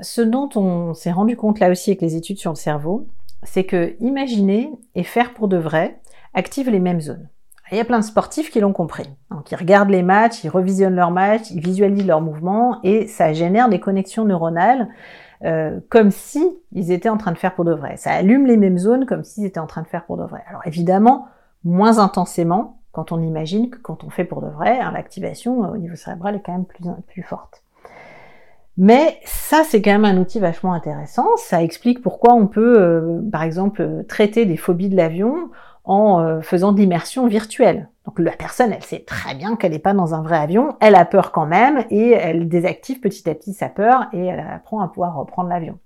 Ce 0.02 0.22
dont 0.22 0.50
on 0.56 0.96
s'est 0.96 1.12
rendu 1.12 1.38
compte 1.38 1.60
là 1.60 1.70
aussi 1.70 1.92
avec 1.92 2.02
les 2.02 2.16
études 2.16 2.40
sur 2.40 2.50
le 2.50 2.56
cerveau, 2.56 3.06
c'est 3.44 3.64
que 3.64 3.96
imaginer 4.00 4.72
et 4.96 5.04
faire 5.04 5.36
pour 5.36 5.48
de 5.48 5.58
vrai 5.58 6.00
active 6.34 6.68
les 6.72 6.80
mêmes 6.80 7.00
zones. 7.00 7.30
Il 7.72 7.78
y 7.78 7.80
a 7.80 7.86
plein 7.86 8.00
de 8.00 8.04
sportifs 8.04 8.52
qui 8.52 8.60
l'ont 8.60 8.74
compris. 8.74 9.10
Donc 9.32 9.52
ils 9.52 9.56
regardent 9.56 9.90
les 9.90 10.04
matchs, 10.04 10.44
ils 10.44 10.50
revisionnent 10.50 10.96
leurs 10.96 11.12
matchs, 11.12 11.50
ils 11.52 11.62
visualisent 11.62 12.06
leurs 12.06 12.22
mouvements 12.22 12.80
et 12.84 13.08
ça 13.08 13.34
génère 13.34 13.70
des 13.70 13.80
connexions 13.80 14.26
neuronales 14.26 14.88
euh, 15.44 15.80
comme 15.90 16.12
si 16.12 16.58
ils 16.72 16.92
étaient 16.92 17.10
en 17.10 17.18
train 17.18 17.32
de 17.32 17.38
faire 17.38 17.56
pour 17.56 17.66
de 17.66 17.74
vrai. 17.74 17.98
Ça 17.98 18.12
allume 18.12 18.46
les 18.46 18.58
mêmes 18.58 18.78
zones 18.78 19.06
comme 19.06 19.24
s'ils 19.24 19.46
étaient 19.46 19.60
en 19.60 19.68
train 19.68 19.82
de 19.82 19.88
faire 19.88 20.06
pour 20.06 20.18
de 20.18 20.24
vrai. 20.24 20.44
Alors 20.48 20.62
évidemment, 20.66 21.28
moins 21.64 22.00
intensément 22.00 22.80
quand 22.92 23.12
on 23.12 23.22
imagine 23.22 23.70
que 23.70 23.78
quand 23.78 24.04
on 24.04 24.10
fait 24.10 24.24
pour 24.24 24.42
de 24.42 24.48
vrai, 24.48 24.80
hein, 24.80 24.92
l'activation 24.92 25.60
au 25.60 25.78
niveau 25.78 25.96
cérébral 25.96 26.36
est 26.36 26.42
quand 26.42 26.54
même 26.54 26.66
plus, 26.66 26.86
plus 27.08 27.24
forte. 27.24 27.62
Mais 28.78 29.20
ça, 29.24 29.64
c'est 29.64 29.82
quand 29.82 29.92
même 29.92 30.06
un 30.06 30.18
outil 30.18 30.40
vachement 30.40 30.74
intéressant. 30.74 31.28
Ça 31.38 31.64
explique 31.64 32.02
pourquoi 32.02 32.34
on 32.34 32.48
peut, 32.48 32.76
euh, 32.78 33.22
par 33.32 33.44
exemple, 33.44 34.04
traiter 34.08 34.46
des 34.46 34.58
phobies 34.58 34.90
de 34.90 34.98
l'avion 34.98 35.50
en 35.86 36.20
euh, 36.20 36.42
faisant 36.42 36.72
de 36.72 36.80
l'immersion 36.80 37.28
virtuelle. 37.28 37.90
Donc 38.06 38.20
la 38.20 38.34
personne, 38.34 38.72
elle 38.72 38.84
sait 38.84 39.04
très 39.06 39.36
bien 39.36 39.56
qu'elle 39.56 39.72
n'est 39.72 39.80
pas 39.80 39.94
dans 39.94 40.14
un 40.14 40.22
vrai 40.22 40.38
avion, 40.38 40.76
elle 40.80 40.96
a 40.96 41.06
peur 41.06 41.32
quand 41.32 41.46
même, 41.46 41.86
et 41.90 42.12
elle 42.12 42.48
désactive 42.48 43.00
petit 43.00 43.30
à 43.30 43.36
petit 43.36 43.54
sa 43.54 43.70
peur, 43.70 44.08
et 44.14 44.26
elle 44.26 44.40
apprend 44.40 44.82
à 44.82 44.88
pouvoir 44.88 45.16
reprendre 45.16 45.50
l'avion. 45.50 45.80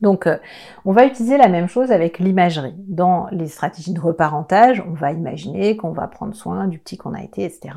Donc, 0.00 0.26
euh, 0.26 0.36
on 0.84 0.92
va 0.92 1.06
utiliser 1.06 1.38
la 1.38 1.48
même 1.48 1.68
chose 1.68 1.90
avec 1.90 2.18
l'imagerie. 2.18 2.74
Dans 2.88 3.26
les 3.30 3.46
stratégies 3.46 3.92
de 3.92 4.00
reparentage, 4.00 4.82
on 4.86 4.92
va 4.92 5.12
imaginer 5.12 5.76
qu'on 5.76 5.92
va 5.92 6.06
prendre 6.06 6.34
soin 6.34 6.66
du 6.68 6.78
petit 6.78 6.96
qu'on 6.96 7.14
a 7.14 7.22
été, 7.22 7.44
etc. 7.44 7.74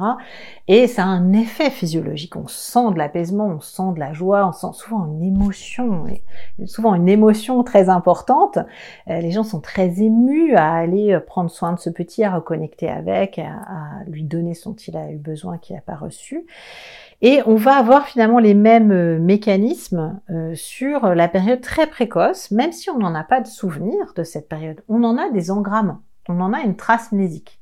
Et 0.67 0.87
ça 0.87 1.03
a 1.03 1.07
un 1.07 1.33
effet 1.33 1.69
physiologique. 1.69 2.35
On 2.35 2.47
sent 2.47 2.91
de 2.93 2.97
l'apaisement, 2.97 3.47
on 3.47 3.59
sent 3.59 3.93
de 3.95 3.99
la 3.99 4.13
joie, 4.13 4.47
on 4.47 4.51
sent 4.51 4.73
souvent 4.73 5.05
une 5.05 5.23
émotion, 5.23 6.05
souvent 6.65 6.93
une 6.95 7.09
émotion 7.09 7.63
très 7.63 7.89
importante. 7.89 8.59
Euh, 9.09 9.19
les 9.19 9.31
gens 9.31 9.43
sont 9.43 9.61
très 9.61 10.01
émus 10.01 10.55
à 10.55 10.73
aller 10.73 11.13
euh, 11.13 11.19
prendre 11.19 11.49
soin 11.49 11.73
de 11.73 11.79
ce 11.79 11.89
petit, 11.89 12.23
à 12.23 12.35
reconnecter 12.35 12.89
avec, 12.89 13.39
à, 13.39 14.03
lui 14.07 14.23
donner 14.23 14.53
dont 14.65 14.73
il 14.73 14.97
a 14.97 15.11
eu 15.11 15.17
besoin 15.17 15.57
qu'il 15.57 15.75
n'a 15.75 15.81
pas 15.81 15.95
reçu. 15.95 16.45
Et 17.21 17.41
on 17.45 17.55
va 17.55 17.75
avoir 17.75 18.07
finalement 18.07 18.39
les 18.39 18.53
mêmes 18.53 18.91
euh, 18.91 19.19
mécanismes 19.19 20.21
euh, 20.29 20.55
sur 20.55 21.13
la 21.13 21.27
période 21.27 21.59
très 21.59 21.87
précoce, 21.87 22.49
même 22.51 22.71
si 22.71 22.89
on 22.89 22.97
n'en 22.97 23.13
a 23.13 23.23
pas 23.23 23.41
de 23.41 23.47
souvenir 23.47 24.13
de 24.15 24.23
cette 24.23 24.47
période. 24.47 24.81
On 24.87 25.03
en 25.03 25.17
a 25.17 25.29
des 25.29 25.51
engrammes, 25.51 25.99
on 26.29 26.39
en 26.39 26.53
a 26.53 26.61
une 26.61 26.77
trace 26.77 27.11
mnésique. 27.11 27.59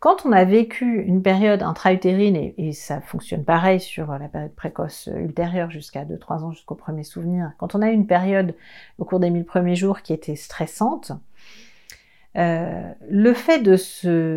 Quand 0.00 0.24
on 0.24 0.32
a 0.32 0.44
vécu 0.44 1.02
une 1.02 1.22
période 1.22 1.62
intra-utérine, 1.62 2.36
et, 2.36 2.72
ça 2.72 3.00
fonctionne 3.00 3.44
pareil 3.44 3.80
sur 3.80 4.12
la 4.12 4.28
période 4.28 4.54
précoce 4.54 5.08
euh, 5.08 5.18
ultérieure 5.18 5.70
jusqu'à 5.70 6.04
2-3 6.04 6.44
ans 6.44 6.52
jusqu'au 6.52 6.74
premier 6.74 7.04
souvenir, 7.04 7.52
quand 7.58 7.74
on 7.74 7.82
a 7.82 7.90
une 7.90 8.06
période 8.06 8.54
au 8.98 9.04
cours 9.04 9.20
des 9.20 9.28
1000 9.28 9.44
premiers 9.44 9.76
jours 9.76 10.00
qui 10.00 10.14
était 10.14 10.36
stressante, 10.36 11.12
le 12.38 13.32
fait 13.32 13.60
de 13.60 13.76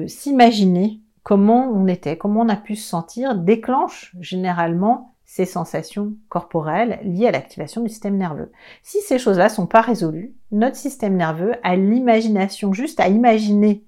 s'imaginer 0.07 1.01
comment 1.23 1.69
on 1.71 1.88
était, 1.88 2.17
comment 2.17 2.41
on 2.41 2.49
a 2.49 2.55
pu 2.55 2.75
se 2.75 2.88
sentir, 2.88 3.35
déclenche 3.35 4.15
généralement 4.19 5.15
ces 5.25 5.45
sensations 5.45 6.13
corporelles 6.27 6.99
liées 7.03 7.27
à 7.27 7.31
l'activation 7.31 7.83
du 7.83 7.89
système 7.89 8.17
nerveux. 8.17 8.51
Si 8.81 8.99
ces 9.01 9.19
choses-là 9.19 9.49
sont 9.49 9.67
pas 9.67 9.81
résolues, 9.81 10.33
notre 10.51 10.75
système 10.75 11.15
nerveux 11.15 11.53
a 11.61 11.75
l'imagination 11.75 12.73
juste 12.73 12.99
à 12.99 13.09
imaginer 13.09 13.85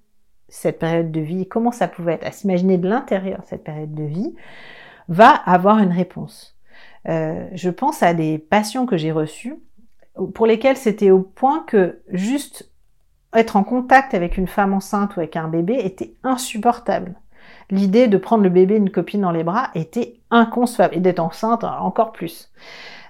cette 0.50 0.78
période 0.78 1.12
de 1.12 1.22
vie, 1.22 1.48
comment 1.48 1.72
ça 1.72 1.88
pouvait 1.88 2.14
être, 2.14 2.28
à 2.28 2.32
s'imaginer 2.32 2.78
de 2.78 2.88
l'intérieur 2.88 3.42
cette 3.46 3.64
période 3.64 3.96
de 3.96 4.04
vie, 4.04 4.36
va 5.08 5.30
avoir 5.30 5.80
une 5.80 5.92
réponse. 5.92 6.56
Euh, 7.08 7.48
je 7.54 7.70
pense 7.70 8.04
à 8.04 8.14
des 8.14 8.38
patients 8.38 8.86
que 8.86 8.98
j'ai 8.98 9.12
reçus 9.12 9.56
pour 10.36 10.46
lesquels 10.46 10.78
c'était 10.78 11.10
au 11.10 11.22
point 11.22 11.64
que 11.68 12.02
juste 12.10 12.71
être 13.34 13.56
en 13.56 13.64
contact 13.64 14.14
avec 14.14 14.38
une 14.38 14.48
femme 14.48 14.74
enceinte 14.74 15.16
ou 15.16 15.20
avec 15.20 15.36
un 15.36 15.48
bébé 15.48 15.76
était 15.76 16.14
insupportable. 16.24 17.16
L'idée 17.70 18.08
de 18.08 18.18
prendre 18.18 18.44
le 18.44 18.50
bébé 18.50 18.76
une 18.76 18.92
copine 18.92 19.22
dans 19.22 19.32
les 19.32 19.44
bras 19.44 19.70
était 19.76 20.20
inconcevable 20.30 20.96
et 20.96 21.00
d'être 21.00 21.20
enceinte 21.20 21.64
encore 21.64 22.12
plus. 22.12 22.52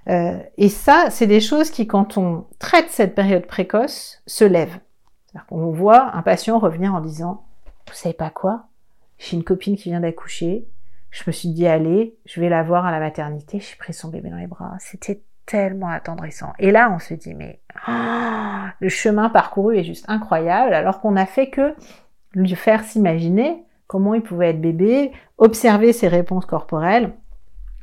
Euh, 0.07 0.37
et 0.57 0.69
ça, 0.69 1.09
c'est 1.09 1.27
des 1.27 1.41
choses 1.41 1.69
qui, 1.69 1.87
quand 1.87 2.17
on 2.17 2.45
traite 2.59 2.89
cette 2.89 3.15
période 3.15 3.45
précoce, 3.45 4.21
se 4.25 4.45
lèvent. 4.45 4.79
On 5.49 5.71
voit 5.71 6.15
un 6.15 6.21
patient 6.21 6.59
revenir 6.59 6.93
en 6.93 7.01
disant, 7.01 7.45
vous 7.87 7.93
savez 7.93 8.13
pas 8.13 8.29
quoi? 8.29 8.65
J'ai 9.17 9.37
une 9.37 9.43
copine 9.43 9.77
qui 9.77 9.89
vient 9.89 9.99
d'accoucher. 9.99 10.67
Je 11.09 11.23
me 11.27 11.31
suis 11.31 11.49
dit, 11.49 11.67
allez, 11.67 12.15
je 12.25 12.41
vais 12.41 12.49
la 12.49 12.63
voir 12.63 12.85
à 12.85 12.91
la 12.91 12.99
maternité. 12.99 13.59
J'ai 13.59 13.75
pris 13.77 13.93
son 13.93 14.09
bébé 14.09 14.29
dans 14.29 14.37
les 14.37 14.47
bras. 14.47 14.73
C'était 14.79 15.21
tellement 15.45 15.89
attendrissant. 15.89 16.53
Et 16.59 16.71
là, 16.71 16.91
on 16.93 16.99
se 16.99 17.13
dit, 17.13 17.33
mais 17.33 17.59
oh, 17.87 17.91
le 18.79 18.89
chemin 18.89 19.29
parcouru 19.29 19.77
est 19.77 19.83
juste 19.83 20.05
incroyable, 20.07 20.73
alors 20.73 21.01
qu'on 21.01 21.15
a 21.15 21.25
fait 21.25 21.49
que 21.49 21.75
lui 22.33 22.55
faire 22.55 22.83
s'imaginer 22.83 23.65
comment 23.87 24.13
il 24.13 24.21
pouvait 24.21 24.51
être 24.51 24.61
bébé, 24.61 25.11
observer 25.37 25.91
ses 25.91 26.07
réponses 26.07 26.45
corporelles, 26.45 27.11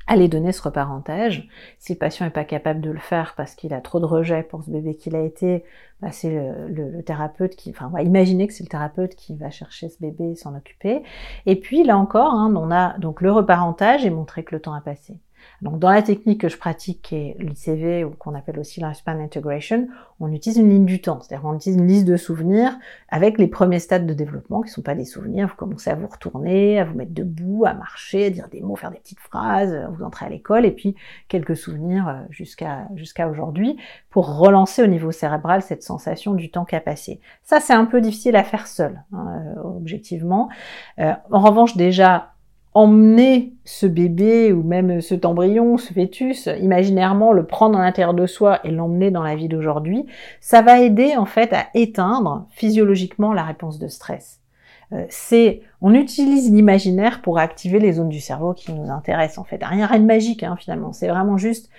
aller 0.08 0.26
donner 0.26 0.52
ce 0.52 0.62
reparentage. 0.62 1.46
Si 1.78 1.92
le 1.92 1.98
patient 1.98 2.24
n'est 2.24 2.32
pas 2.32 2.44
capable 2.44 2.80
de 2.80 2.90
le 2.90 2.98
faire 2.98 3.34
parce 3.36 3.54
qu'il 3.54 3.74
a 3.74 3.80
trop 3.80 4.00
de 4.00 4.06
rejet 4.06 4.42
pour 4.42 4.64
ce 4.64 4.70
bébé 4.70 4.96
qu'il 4.96 5.14
a 5.14 5.20
été, 5.20 5.64
bah 6.00 6.10
c'est 6.10 6.30
le, 6.30 7.02
thérapeute 7.02 7.54
qui, 7.56 7.70
enfin, 7.70 7.88
on 7.88 7.94
va 7.94 8.02
imaginer 8.02 8.46
que 8.46 8.54
c'est 8.54 8.64
le 8.64 8.70
thérapeute 8.70 9.14
qui 9.14 9.36
va 9.36 9.50
chercher 9.50 9.90
ce 9.90 9.98
bébé 10.00 10.30
et 10.30 10.34
s'en 10.34 10.56
occuper. 10.56 11.02
Et 11.44 11.56
puis 11.56 11.84
là 11.84 11.98
encore, 11.98 12.32
hein, 12.32 12.52
on 12.56 12.70
a 12.70 12.96
donc 12.98 13.20
le 13.20 13.30
reparentage 13.30 14.04
et 14.06 14.10
montrer 14.10 14.44
que 14.44 14.54
le 14.54 14.62
temps 14.62 14.74
a 14.74 14.80
passé. 14.80 15.20
Donc 15.62 15.78
dans 15.78 15.90
la 15.90 16.02
technique 16.02 16.40
que 16.40 16.48
je 16.48 16.56
pratique, 16.56 17.02
qui 17.02 17.16
est 17.16 17.36
l'ICV 17.38 18.04
ou 18.04 18.10
qu'on 18.10 18.34
appelle 18.34 18.58
aussi 18.58 18.80
lifespan 18.80 19.18
integration, 19.20 19.88
on 20.20 20.32
utilise 20.32 20.58
une 20.58 20.70
ligne 20.70 20.84
du 20.84 21.00
temps, 21.00 21.20
c'est-à-dire 21.20 21.46
on 21.46 21.54
utilise 21.54 21.78
une 21.78 21.86
liste 21.86 22.04
de 22.06 22.16
souvenirs 22.16 22.78
avec 23.08 23.38
les 23.38 23.48
premiers 23.48 23.78
stades 23.80 24.06
de 24.06 24.14
développement 24.14 24.62
qui 24.62 24.68
ne 24.68 24.74
sont 24.74 24.82
pas 24.82 24.94
des 24.94 25.04
souvenirs. 25.04 25.48
Vous 25.48 25.56
commencez 25.56 25.90
à 25.90 25.94
vous 25.94 26.06
retourner, 26.06 26.78
à 26.78 26.84
vous 26.84 26.94
mettre 26.94 27.12
debout, 27.12 27.64
à 27.66 27.74
marcher, 27.74 28.26
à 28.26 28.30
dire 28.30 28.48
des 28.48 28.60
mots, 28.60 28.76
faire 28.76 28.90
des 28.90 28.98
petites 28.98 29.20
phrases, 29.20 29.76
vous 29.92 30.04
entrez 30.04 30.26
à 30.26 30.28
l'école 30.28 30.64
et 30.64 30.70
puis 30.70 30.94
quelques 31.28 31.56
souvenirs 31.56 32.08
euh, 32.08 32.22
jusqu'à 32.30 32.88
jusqu'à 32.94 33.28
aujourd'hui 33.28 33.76
pour 34.10 34.38
relancer 34.38 34.82
au 34.82 34.86
niveau 34.86 35.12
cérébral 35.12 35.62
cette 35.62 35.82
sensation 35.82 36.34
du 36.34 36.50
temps 36.50 36.64
qui 36.64 36.76
a 36.76 36.80
passé. 36.80 37.20
Ça 37.42 37.60
c'est 37.60 37.74
un 37.74 37.84
peu 37.84 38.00
difficile 38.00 38.36
à 38.36 38.44
faire 38.44 38.66
seul, 38.66 39.02
hein, 39.12 39.54
euh, 39.56 39.62
objectivement. 39.62 40.48
Euh, 40.98 41.12
en 41.30 41.40
revanche 41.40 41.76
déjà 41.76 42.32
emmener 42.74 43.54
ce 43.64 43.86
bébé 43.86 44.52
ou 44.52 44.62
même 44.62 45.00
cet 45.00 45.24
embryon, 45.24 45.78
ce 45.78 45.92
fœtus, 45.92 46.48
imaginairement 46.60 47.32
le 47.32 47.44
prendre 47.44 47.78
à 47.78 47.82
l'intérieur 47.82 48.14
de 48.14 48.26
soi 48.26 48.60
et 48.64 48.70
l'emmener 48.70 49.10
dans 49.10 49.22
la 49.22 49.34
vie 49.34 49.48
d'aujourd'hui, 49.48 50.06
ça 50.40 50.62
va 50.62 50.80
aider 50.80 51.16
en 51.16 51.26
fait 51.26 51.52
à 51.52 51.66
éteindre 51.74 52.46
physiologiquement 52.50 53.32
la 53.32 53.42
réponse 53.42 53.78
de 53.78 53.88
stress. 53.88 54.40
Euh, 54.92 55.04
c'est, 55.10 55.62
on 55.80 55.92
utilise 55.92 56.52
l'imaginaire 56.52 57.20
pour 57.20 57.38
activer 57.38 57.78
les 57.78 57.92
zones 57.94 58.08
du 58.08 58.20
cerveau 58.20 58.54
qui 58.54 58.72
nous 58.72 58.90
intéressent 58.90 59.38
en 59.38 59.44
fait. 59.44 59.62
Rien, 59.62 59.86
rien 59.86 60.00
de 60.00 60.06
magique 60.06 60.42
hein, 60.42 60.56
finalement. 60.58 60.92
C'est 60.92 61.08
vraiment 61.08 61.36
juste, 61.36 61.70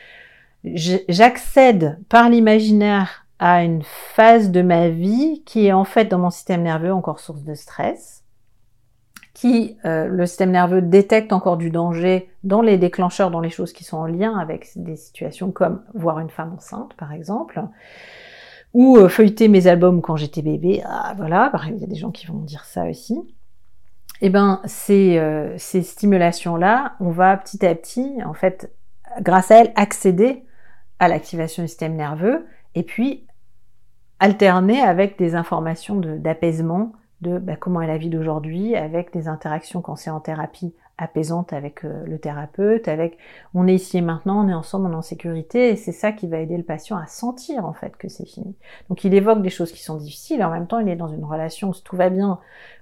j'accède 0.63 2.00
par 2.10 2.29
l'imaginaire 2.29 3.25
à 3.39 3.63
une 3.63 3.81
phase 3.84 4.51
de 4.51 4.62
ma 4.62 4.89
vie 4.89 5.43
qui 5.46 5.67
est 5.67 5.72
en 5.72 5.86
fait 5.86 6.05
dans 6.05 6.19
mon 6.19 6.29
système 6.29 6.62
nerveux 6.62 6.93
encore 6.93 7.19
source 7.19 7.43
de 7.43 7.53
stress 7.53 8.18
qui, 9.39 9.77
euh, 9.86 10.05
le 10.08 10.25
système 10.25 10.51
nerveux 10.51 10.81
détecte 10.81 11.31
encore 11.31 11.55
du 11.55 11.69
danger 11.69 12.29
dans 12.43 12.62
les 12.62 12.77
déclencheurs, 12.77 13.31
dans 13.31 13.39
les 13.39 13.50
choses 13.50 13.72
qui 13.72 13.86
sont 13.86 13.96
en 13.96 14.05
lien 14.05 14.38
avec 14.38 14.67
des 14.75 14.98
situations 14.98 15.50
comme 15.51 15.81
voir 15.93 16.19
une 16.19 16.29
femme 16.29 16.53
enceinte, 16.53 16.93
par 16.96 17.13
exemple, 17.13 17.63
ou 18.74 18.98
euh, 18.98 19.08
feuilleter 19.08 19.48
mes 19.48 19.67
albums 19.67 20.01
quand 20.01 20.17
j'étais 20.17 20.41
bébé, 20.41 20.84
ah, 20.84 21.13
voilà, 21.15 21.53
il 21.69 21.77
y 21.77 21.86
a 21.86 21.88
des 21.88 21.96
gens 21.96 22.12
qui 22.12 22.27
vont 22.27 22.39
dire 22.39 22.65
ça 22.65 22.84
aussi. 22.89 23.17
Eh 24.19 24.29
ben, 24.29 24.60
ces, 24.65 25.17
euh, 25.17 25.58
ces 25.58 25.84
stimulations-là, 25.84 26.96
on 27.00 27.10
va 27.10 27.38
petit 27.38 27.65
à 27.65 27.74
petit, 27.75 28.22
en 28.25 28.34
fait, 28.34 28.74
grâce 29.22 29.51
à 29.51 29.62
elles, 29.62 29.72
accéder 29.77 30.43
à 31.00 31.08
l'activation 31.08 31.63
du 31.63 31.69
système 31.69 31.96
nerveux, 31.96 32.46
et 32.75 32.84
puis 32.84 33.25
alterner 34.19 34.81
avec 34.81 35.17
des 35.17 35.36
informations 35.36 35.96
d'apaisement, 35.96 36.91
bah, 37.21 37.55
comment 37.55 37.81
est 37.81 37.88
la 37.88 37.97
vie 37.97 38.09
d'aujourd'hui, 38.09 38.75
avec 38.75 39.11
des 39.13 39.27
interactions 39.27 39.81
quand 39.81 39.95
c'est 39.95 40.09
en 40.09 40.19
thérapie 40.19 40.73
apaisantes 40.99 41.53
avec 41.53 41.85
euh, 41.85 42.05
le 42.05 42.19
thérapeute, 42.19 42.88
avec 42.88 43.17
on 43.53 43.67
est 43.67 43.75
ici 43.75 43.97
et 43.97 44.01
maintenant, 44.01 44.45
on 44.45 44.49
est 44.49 44.53
ensemble, 44.53 44.88
on 44.88 44.91
est 44.91 44.95
en 44.95 45.01
sécurité, 45.01 45.69
et 45.69 45.75
c'est 45.75 45.91
ça 45.91 46.11
qui 46.11 46.27
va 46.27 46.39
aider 46.39 46.57
le 46.57 46.63
patient 46.63 46.97
à 46.97 47.07
sentir 47.07 47.65
en 47.65 47.73
fait 47.73 47.95
que 47.97 48.09
c'est 48.09 48.25
fini. 48.25 48.55
Donc 48.89 49.03
il 49.03 49.13
évoque 49.13 49.41
des 49.41 49.49
choses 49.49 49.71
qui 49.71 49.81
sont 49.81 49.97
difficiles, 49.97 50.43
en 50.43 50.51
même 50.51 50.67
temps 50.67 50.79
il 50.79 50.89
est 50.89 50.95
dans 50.95 51.07
une 51.07 51.23
relation 51.23 51.69
où 51.69 51.73
tout 51.73 51.95
va 51.95 52.09
bien, 52.09 52.39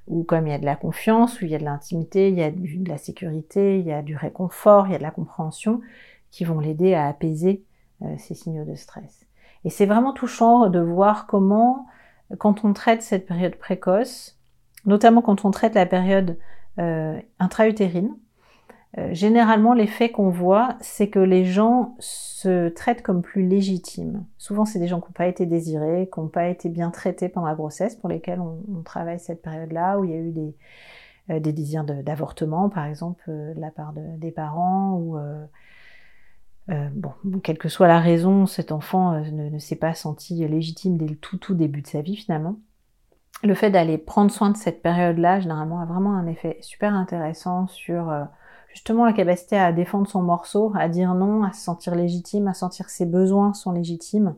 où 0.08 0.24
comme 0.24 0.48
il 0.48 0.51
y 0.51 0.53
a 0.53 0.60
de 0.60 0.65
la 0.65 0.75
confiance, 0.75 1.41
où 1.41 1.46
il 1.46 1.51
y 1.51 1.56
a 1.56 1.60
de 1.60 1.65
l'intimité, 1.65 2.29
il 2.29 2.38
y 2.38 2.44
a 2.44 2.51
de 2.51 2.89
la 2.89 2.98
sécurité, 2.98 3.79
il 3.79 3.86
y 3.86 3.94
a 3.94 4.01
du 4.01 4.15
réconfort, 4.15 4.88
il 4.88 4.94
y 4.94 4.96
a 4.96 5.00
de 5.00 5.03
la 5.03 5.12
compréhension, 5.12 5.82
qui 6.32 6.44
vont 6.44 6.60
l'aider 6.60 6.94
à 6.94 7.08
apaiser 7.08 7.63
euh, 8.01 8.15
ces 8.17 8.34
signaux 8.34 8.65
de 8.65 8.75
stress. 8.75 9.25
Et 9.63 9.70
c'est 9.70 9.86
vraiment 9.86 10.13
touchant 10.13 10.70
de 10.70 10.79
voir 10.79 11.27
comment 11.27 11.86
quand 12.38 12.65
on 12.65 12.74
traite 12.74 13.01
cette 13.01 13.25
période 13.25 13.55
précoce, 13.55 14.38
notamment 14.86 15.22
quand 15.22 15.46
on 15.46 15.51
traite 15.51 15.75
la 15.75 15.86
période 15.86 16.38
euh, 16.79 17.19
intra-utérine, 17.39 18.15
euh, 18.98 19.13
généralement, 19.13 19.74
l'effet 19.74 20.10
qu'on 20.10 20.29
voit, 20.29 20.75
c'est 20.79 21.10
que 21.10 21.19
les 21.19 21.46
gens 21.46 21.96
se 22.00 22.69
traitent 22.69 23.03
comme 23.03 23.22
plus 23.22 23.46
légitimes. 23.46 24.25
Souvent, 24.38 24.65
c'est 24.65 24.79
des 24.79 24.88
gens 24.88 25.00
qui 25.00 25.07
n'ont 25.07 25.13
pas 25.13 25.27
été 25.27 25.46
désirés, 25.46 26.10
qui 26.12 26.19
n'ont 26.19 26.29
pas 26.29 26.48
été 26.48 26.69
bien 26.69 26.89
traités 26.89 27.29
pendant 27.29 27.48
la 27.48 27.55
grossesse, 27.55 27.96
pour 27.96 28.10
lesquels 28.10 28.39
on, 28.39 28.81
travaille 28.84 29.19
cette 29.19 29.41
période-là, 29.41 30.00
où 30.00 30.05
il 30.05 30.12
y 30.12 30.13
a 30.13 30.17
eu 30.17 30.31
des, 30.31 30.55
euh, 31.29 31.39
désirs 31.39 31.84
d'avortement, 31.84 32.69
par 32.69 32.86
exemple, 32.86 33.24
de 33.29 33.60
la 33.60 33.72
part 33.72 33.93
des 33.93 34.31
parents, 34.31 34.93
ou 34.93 35.17
bon, 36.67 37.12
quelle 37.43 37.57
que 37.57 37.69
soit 37.69 37.88
la 37.88 38.00
raison, 38.00 38.45
cet 38.45 38.71
enfant 38.71 39.19
ne, 39.19 39.50
ne 39.50 39.59
s'est 39.59 39.75
pas 39.75 39.93
senti 39.93 40.47
légitime 40.47 40.97
dès 40.97 41.07
le 41.07 41.15
tout, 41.15 41.38
tout 41.38 41.53
début 41.53 41.81
de 41.81 41.88
sa 41.88 42.01
vie, 42.01 42.17
finalement. 42.17 42.57
Le 43.43 43.53
fait 43.53 43.69
d'aller 43.69 43.97
prendre 43.97 44.31
soin 44.31 44.50
de 44.50 44.57
cette 44.57 44.81
période-là, 44.81 45.39
généralement, 45.39 45.79
a 45.79 45.86
vraiment 45.86 46.15
un 46.15 46.27
effet 46.27 46.57
super 46.62 46.93
intéressant 46.93 47.67
sur 47.67 48.12
justement 48.77 49.05
la 49.05 49.13
capacité 49.13 49.57
à 49.57 49.71
défendre 49.71 50.07
son 50.07 50.21
morceau, 50.21 50.71
à 50.75 50.88
dire 50.88 51.15
non, 51.15 51.43
à 51.43 51.51
se 51.51 51.62
sentir 51.62 51.95
légitime, 51.95 52.47
à 52.47 52.53
sentir 52.53 52.86
que 52.86 52.91
ses 52.91 53.07
besoins 53.07 53.53
sont 53.53 53.71
légitimes, 53.71 54.36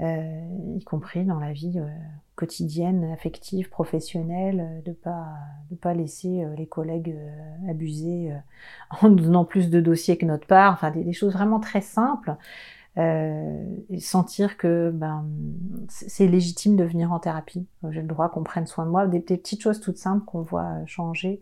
euh, 0.00 0.40
y 0.74 0.82
compris 0.84 1.24
dans 1.24 1.38
la 1.38 1.52
vie 1.52 1.78
euh, 1.78 1.86
quotidienne, 2.34 3.04
affective, 3.12 3.68
professionnelle, 3.68 4.60
euh, 4.60 4.82
de 4.82 4.92
pas 4.92 5.28
de 5.70 5.76
pas 5.76 5.94
laisser 5.94 6.44
les 6.56 6.66
collègues 6.66 7.16
abuser 7.68 8.32
en 9.02 9.08
donnant 9.08 9.44
plus 9.44 9.70
de 9.70 9.80
dossiers 9.80 10.16
que 10.18 10.26
notre 10.26 10.46
part, 10.46 10.72
enfin 10.72 10.90
des, 10.90 11.12
choses 11.12 11.32
vraiment 11.32 11.60
très 11.60 11.80
simples. 11.80 12.36
et 12.96 14.00
sentir 14.00 14.58
que 14.58 14.90
ben, 14.92 15.26
c'est 15.88 16.26
légitime 16.26 16.76
de 16.76 16.84
venir 16.84 17.10
en 17.12 17.18
thérapie. 17.18 17.66
J'ai 17.90 18.02
le 18.02 18.06
droit 18.08 18.28
qu'on 18.28 18.44
prenne 18.44 18.66
soin 18.66 18.84
de 18.84 18.90
moi, 18.90 19.06
des, 19.06 19.20
des 19.20 19.38
petites 19.38 19.62
choses 19.62 19.80
toutes 19.80 19.96
simples 19.96 20.24
qu'on 20.26 20.42
voit 20.42 20.84
changer 20.86 21.40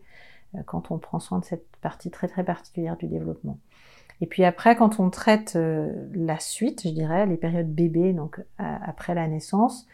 quand 0.65 0.91
on 0.91 0.97
prend 0.97 1.19
soin 1.19 1.39
de 1.39 1.45
cette 1.45 1.65
partie 1.81 2.09
très 2.09 2.27
très 2.27 2.45
particulière 2.45 2.95
du 2.95 3.07
développement. 3.07 3.57
Et 4.21 4.27
puis 4.27 4.45
après, 4.45 4.75
quand 4.75 4.99
on 4.99 5.09
traite 5.09 5.55
euh, 5.55 5.91
la 6.13 6.39
suite, 6.39 6.83
je 6.83 6.89
dirais, 6.89 7.25
les 7.25 7.37
périodes 7.37 7.73
bébés, 7.73 8.13
donc 8.13 8.39
après 8.57 9.15
la 9.15 9.27
naissance, 9.27 9.87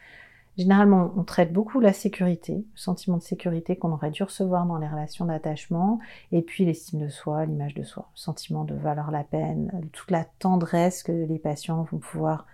généralement 0.57 1.13
on 1.15 1.23
traite 1.23 1.53
beaucoup 1.53 1.79
la 1.79 1.93
sécurité, 1.93 2.53
le 2.55 2.77
sentiment 2.77 3.17
de 3.17 3.21
sécurité 3.21 3.75
qu'on 3.77 3.91
aurait 3.91 4.11
dû 4.11 4.23
recevoir 4.23 4.65
dans 4.65 4.77
les 4.77 4.87
relations 4.87 5.25
d'attachement, 5.25 5.99
et 6.31 6.41
puis 6.41 6.65
l'estime 6.65 6.99
de 6.99 7.09
soi, 7.09 7.45
l'image 7.45 7.75
de 7.75 7.83
soi, 7.83 8.09
le 8.13 8.19
sentiment 8.19 8.63
de 8.63 8.73
valoir 8.73 9.11
la 9.11 9.23
peine, 9.23 9.71
toute 9.93 10.11
la 10.11 10.25
tendresse 10.39 11.03
que 11.03 11.11
les 11.11 11.39
patients 11.39 11.83
vont 11.91 11.99
pouvoir 11.99 12.45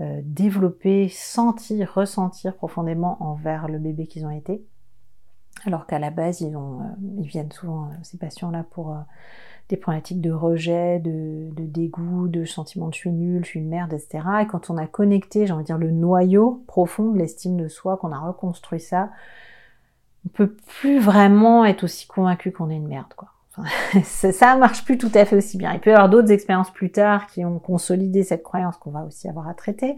euh, 0.00 0.20
développer, 0.24 1.10
sentir, 1.10 1.92
ressentir 1.92 2.56
profondément 2.56 3.22
envers 3.22 3.68
le 3.68 3.78
bébé 3.78 4.06
qu'ils 4.06 4.24
ont 4.24 4.30
été. 4.30 4.64
Alors 5.66 5.86
qu'à 5.86 5.98
la 5.98 6.10
base, 6.10 6.40
ils, 6.40 6.56
euh, 6.56 6.60
viennent 7.18 7.52
souvent, 7.52 7.86
euh, 7.86 7.94
ces 8.02 8.16
patients-là, 8.16 8.64
pour 8.70 8.96
des 9.70 9.76
problématiques 9.76 10.20
de 10.20 10.32
rejet, 10.32 10.98
de, 10.98 11.48
dégoût, 11.56 12.28
de 12.28 12.44
sentiment 12.44 12.88
de 12.88 12.94
je 12.94 12.98
suis 12.98 13.10
nul, 13.10 13.44
je 13.44 13.50
suis 13.50 13.60
une 13.60 13.68
merde, 13.68 13.92
etc. 13.92 14.18
Et 14.42 14.46
quand 14.46 14.68
on 14.68 14.76
a 14.76 14.86
connecté, 14.86 15.46
j'ai 15.46 15.52
envie 15.52 15.62
de 15.62 15.66
dire, 15.66 15.78
le 15.78 15.90
noyau 15.90 16.62
profond 16.66 17.10
de 17.10 17.18
l'estime 17.18 17.56
de 17.56 17.68
soi, 17.68 17.96
qu'on 17.96 18.12
a 18.12 18.18
reconstruit 18.18 18.80
ça, 18.80 19.10
on 20.26 20.28
peut 20.28 20.54
plus 20.80 20.98
vraiment 20.98 21.64
être 21.64 21.84
aussi 21.84 22.06
convaincu 22.06 22.52
qu'on 22.52 22.68
est 22.68 22.76
une 22.76 22.88
merde, 22.88 23.14
quoi. 23.16 23.28
Enfin, 23.56 23.68
ça 24.04 24.56
marche 24.56 24.84
plus 24.84 24.98
tout 24.98 25.10
à 25.14 25.24
fait 25.24 25.36
aussi 25.36 25.56
bien. 25.56 25.72
Il 25.72 25.80
peut 25.80 25.90
y 25.90 25.92
avoir 25.92 26.08
d'autres 26.08 26.30
expériences 26.30 26.70
plus 26.70 26.90
tard 26.90 27.26
qui 27.26 27.44
ont 27.44 27.58
consolidé 27.58 28.22
cette 28.22 28.42
croyance 28.42 28.76
qu'on 28.76 28.90
va 28.90 29.04
aussi 29.04 29.28
avoir 29.28 29.48
à 29.48 29.54
traiter. 29.54 29.96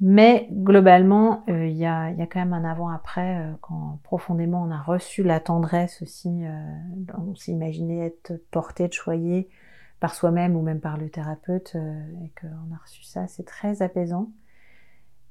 Mais 0.00 0.48
globalement, 0.52 1.42
euh, 1.48 1.66
il 1.66 1.76
y, 1.76 1.84
a, 1.84 2.10
y, 2.12 2.28
quand 2.28 2.38
même 2.38 2.52
un 2.52 2.64
avant-après 2.64 3.40
euh, 3.40 3.52
quand 3.60 3.98
profondément 4.04 4.62
on 4.62 4.70
a 4.70 4.80
reçu 4.80 5.24
la 5.24 5.40
tendresse 5.40 6.02
aussi, 6.02 6.44
euh, 6.44 7.14
on 7.16 7.34
imaginé 7.48 8.06
être 8.06 8.40
porté, 8.52 8.88
choyé 8.92 9.48
par 9.98 10.14
soi-même 10.14 10.54
ou 10.54 10.62
même 10.62 10.80
par 10.80 10.98
le 10.98 11.10
thérapeute 11.10 11.74
et 11.74 12.32
qu'on 12.40 12.72
a 12.72 12.78
reçu 12.80 13.02
ça, 13.02 13.26
c'est 13.26 13.44
très 13.44 13.82
apaisant. 13.82 14.30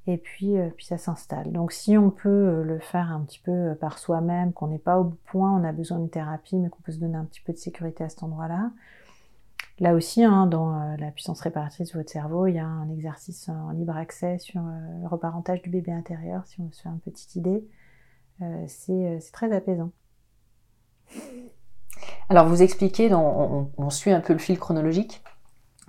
Et 0.05 0.17
puis, 0.17 0.55
puis 0.75 0.85
ça 0.85 0.97
s'installe. 0.97 1.53
Donc 1.53 1.71
si 1.71 1.97
on 1.97 2.09
peut 2.09 2.63
le 2.63 2.79
faire 2.79 3.11
un 3.11 3.21
petit 3.21 3.39
peu 3.39 3.75
par 3.79 3.97
soi-même, 3.97 4.51
qu'on 4.51 4.67
n'est 4.67 4.77
pas 4.77 4.99
au 4.99 5.13
point, 5.27 5.53
on 5.57 5.63
a 5.63 5.71
besoin 5.71 5.99
de 5.99 6.07
thérapie, 6.07 6.57
mais 6.57 6.67
qu'on 6.67 6.81
peut 6.81 6.91
se 6.91 6.99
donner 6.99 7.15
un 7.15 7.23
petit 7.23 7.41
peu 7.41 7.53
de 7.53 7.57
sécurité 7.57 8.03
à 8.03 8.09
cet 8.09 8.23
endroit-là, 8.23 8.71
Là 9.79 9.93
aussi, 9.93 10.23
hein, 10.23 10.47
dans 10.47 10.73
euh, 10.73 10.95
la 10.97 11.11
puissance 11.11 11.39
réparatrice 11.41 11.91
de 11.91 11.97
votre 11.97 12.09
cerveau, 12.09 12.47
il 12.47 12.55
y 12.55 12.59
a 12.59 12.65
un 12.65 12.89
exercice 12.89 13.47
en 13.47 13.69
libre 13.71 13.95
accès 13.95 14.39
sur 14.39 14.59
euh, 14.61 15.01
le 15.01 15.07
reparentage 15.07 15.61
du 15.61 15.69
bébé 15.69 15.91
intérieur, 15.91 16.41
si 16.47 16.59
on 16.61 16.71
se 16.71 16.81
fait 16.81 16.89
une 16.89 16.99
petite 16.99 17.35
idée. 17.35 17.63
Euh, 18.41 18.65
c'est 18.67 19.19
très 19.31 19.51
apaisant. 19.55 19.91
Alors 22.29 22.47
vous 22.47 22.63
expliquez, 22.63 23.13
on, 23.13 23.71
on, 23.77 23.89
suit 23.89 24.11
un 24.11 24.19
peu 24.19 24.33
le 24.33 24.39
fil 24.39 24.59
chronologique, 24.59 25.23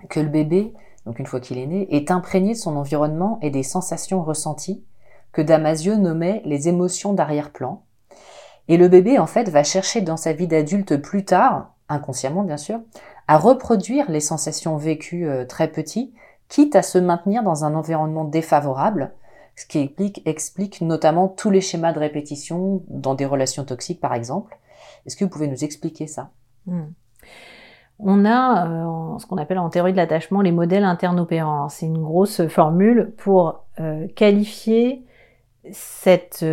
que 0.09 0.19
le 0.19 0.29
bébé, 0.29 0.73
donc 1.05 1.19
une 1.19 1.25
fois 1.25 1.39
qu'il 1.39 1.57
est 1.57 1.67
né, 1.67 1.93
est 1.93 2.11
imprégné 2.11 2.53
de 2.53 2.57
son 2.57 2.77
environnement 2.77 3.39
et 3.41 3.49
des 3.49 3.63
sensations 3.63 4.23
ressenties 4.23 4.85
que 5.31 5.41
Damasio 5.41 5.97
nommait 5.97 6.41
les 6.45 6.67
émotions 6.67 7.13
d'arrière-plan. 7.13 7.83
Et 8.67 8.77
le 8.77 8.87
bébé, 8.87 9.17
en 9.17 9.27
fait, 9.27 9.49
va 9.49 9.63
chercher 9.63 10.01
dans 10.01 10.17
sa 10.17 10.31
vie 10.31 10.47
d'adulte 10.47 10.97
plus 10.97 11.25
tard, 11.25 11.73
inconsciemment 11.89 12.43
bien 12.43 12.57
sûr, 12.57 12.79
à 13.27 13.37
reproduire 13.37 14.09
les 14.09 14.19
sensations 14.19 14.77
vécues 14.77 15.27
euh, 15.27 15.45
très 15.45 15.67
petits, 15.67 16.13
quitte 16.47 16.75
à 16.75 16.81
se 16.81 16.97
maintenir 16.97 17.43
dans 17.43 17.65
un 17.65 17.75
environnement 17.75 18.23
défavorable, 18.23 19.11
ce 19.55 19.65
qui 19.65 19.93
explique, 20.25 20.81
notamment 20.81 21.27
tous 21.27 21.51
les 21.51 21.61
schémas 21.61 21.91
de 21.91 21.99
répétition 21.99 22.81
dans 22.87 23.13
des 23.13 23.25
relations 23.25 23.65
toxiques 23.65 23.99
par 23.99 24.13
exemple. 24.13 24.57
Est-ce 25.05 25.15
que 25.15 25.25
vous 25.25 25.29
pouvez 25.29 25.47
nous 25.47 25.63
expliquer 25.63 26.07
ça? 26.07 26.29
Hmm. 26.65 26.87
On 27.99 28.23
a 28.23 28.67
euh, 28.67 29.19
ce 29.19 29.25
qu'on 29.25 29.37
appelle 29.37 29.59
en 29.59 29.69
théorie 29.69 29.91
de 29.91 29.97
l'attachement 29.97 30.41
les 30.41 30.53
modèles 30.53 30.85
internes 30.85 31.19
opérants. 31.19 31.67
C'est 31.67 31.85
une 31.85 32.01
grosse 32.01 32.47
formule 32.47 33.13
pour 33.17 33.65
euh, 33.79 34.07
qualifier 34.15 35.05
cette 35.71 36.45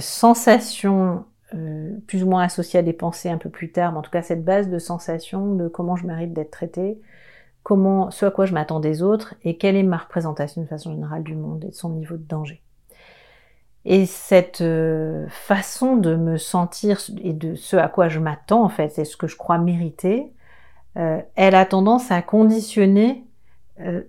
sensation 0.00 1.24
euh, 1.54 1.96
plus 2.06 2.22
ou 2.22 2.28
moins 2.28 2.42
associé 2.42 2.78
à 2.78 2.82
des 2.82 2.92
pensées 2.92 3.28
un 3.28 3.38
peu 3.38 3.50
plus 3.50 3.72
tard, 3.72 3.92
mais 3.92 3.98
en 3.98 4.02
tout 4.02 4.10
cas 4.10 4.22
cette 4.22 4.44
base 4.44 4.68
de 4.68 4.78
sensation 4.78 5.54
de 5.54 5.68
comment 5.68 5.96
je 5.96 6.06
mérite 6.06 6.32
d'être 6.32 6.50
traité, 6.50 7.00
comment, 7.62 8.10
ce 8.10 8.26
à 8.26 8.30
quoi 8.30 8.46
je 8.46 8.54
m'attends 8.54 8.80
des 8.80 9.02
autres, 9.02 9.34
et 9.44 9.56
quelle 9.58 9.76
est 9.76 9.82
ma 9.82 9.96
représentation 9.96 10.62
de 10.62 10.66
façon 10.66 10.92
générale 10.92 11.24
du 11.24 11.34
monde 11.34 11.64
et 11.64 11.68
de 11.68 11.74
son 11.74 11.90
niveau 11.90 12.16
de 12.16 12.22
danger. 12.22 12.62
Et 13.84 14.06
cette 14.06 14.60
euh, 14.60 15.26
façon 15.28 15.96
de 15.96 16.14
me 16.14 16.36
sentir 16.36 17.00
et 17.22 17.32
de 17.32 17.54
ce 17.54 17.76
à 17.76 17.88
quoi 17.88 18.08
je 18.08 18.20
m'attends 18.20 18.62
en 18.62 18.68
fait, 18.68 18.90
c'est 18.90 19.04
ce 19.04 19.16
que 19.16 19.26
je 19.26 19.36
crois 19.36 19.58
mériter, 19.58 20.32
euh, 20.98 21.20
elle 21.34 21.54
a 21.54 21.64
tendance 21.64 22.10
à 22.10 22.22
conditionner 22.22 23.24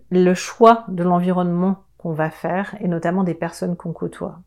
le 0.09 0.33
choix 0.33 0.83
de 0.89 1.01
l'environnement 1.01 1.77
qu'on 1.97 2.11
va 2.11 2.29
faire 2.29 2.75
et 2.81 2.89
notamment 2.89 3.23
des 3.23 3.33
personnes 3.33 3.77
qu'on 3.77 3.93
côtoie. 3.93 4.41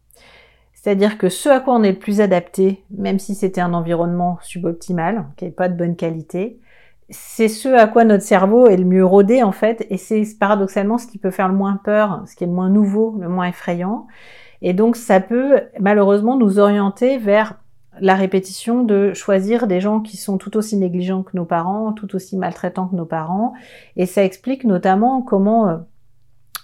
C'est-à-dire 0.84 1.16
que 1.16 1.30
ce 1.30 1.48
à 1.48 1.60
quoi 1.60 1.76
on 1.76 1.82
est 1.82 1.92
le 1.92 1.98
plus 1.98 2.20
adapté, 2.20 2.84
même 2.90 3.18
si 3.18 3.34
c'était 3.34 3.62
un 3.62 3.72
environnement 3.72 4.36
suboptimal, 4.42 5.24
qui 5.38 5.46
n'est 5.46 5.50
pas 5.50 5.70
de 5.70 5.78
bonne 5.78 5.96
qualité, 5.96 6.60
c'est 7.08 7.48
ce 7.48 7.70
à 7.70 7.86
quoi 7.86 8.04
notre 8.04 8.22
cerveau 8.22 8.66
est 8.66 8.76
le 8.76 8.84
mieux 8.84 9.04
rodé 9.04 9.42
en 9.42 9.50
fait, 9.50 9.86
et 9.88 9.96
c'est 9.96 10.22
paradoxalement 10.38 10.98
ce 10.98 11.06
qui 11.06 11.16
peut 11.16 11.30
faire 11.30 11.48
le 11.48 11.54
moins 11.54 11.80
peur, 11.82 12.22
ce 12.26 12.36
qui 12.36 12.44
est 12.44 12.46
le 12.46 12.52
moins 12.52 12.68
nouveau, 12.68 13.16
le 13.18 13.30
moins 13.30 13.46
effrayant. 13.46 14.08
Et 14.60 14.74
donc 14.74 14.96
ça 14.96 15.20
peut 15.20 15.62
malheureusement 15.80 16.36
nous 16.36 16.58
orienter 16.58 17.16
vers 17.16 17.54
la 17.98 18.14
répétition 18.14 18.82
de 18.82 19.14
choisir 19.14 19.66
des 19.66 19.80
gens 19.80 20.00
qui 20.00 20.18
sont 20.18 20.36
tout 20.36 20.54
aussi 20.54 20.76
négligents 20.76 21.22
que 21.22 21.34
nos 21.34 21.46
parents, 21.46 21.94
tout 21.94 22.14
aussi 22.14 22.36
maltraitants 22.36 22.88
que 22.88 22.96
nos 22.96 23.06
parents. 23.06 23.54
Et 23.96 24.04
ça 24.04 24.22
explique 24.22 24.64
notamment 24.64 25.22
comment 25.22 25.66
euh, 25.66 25.76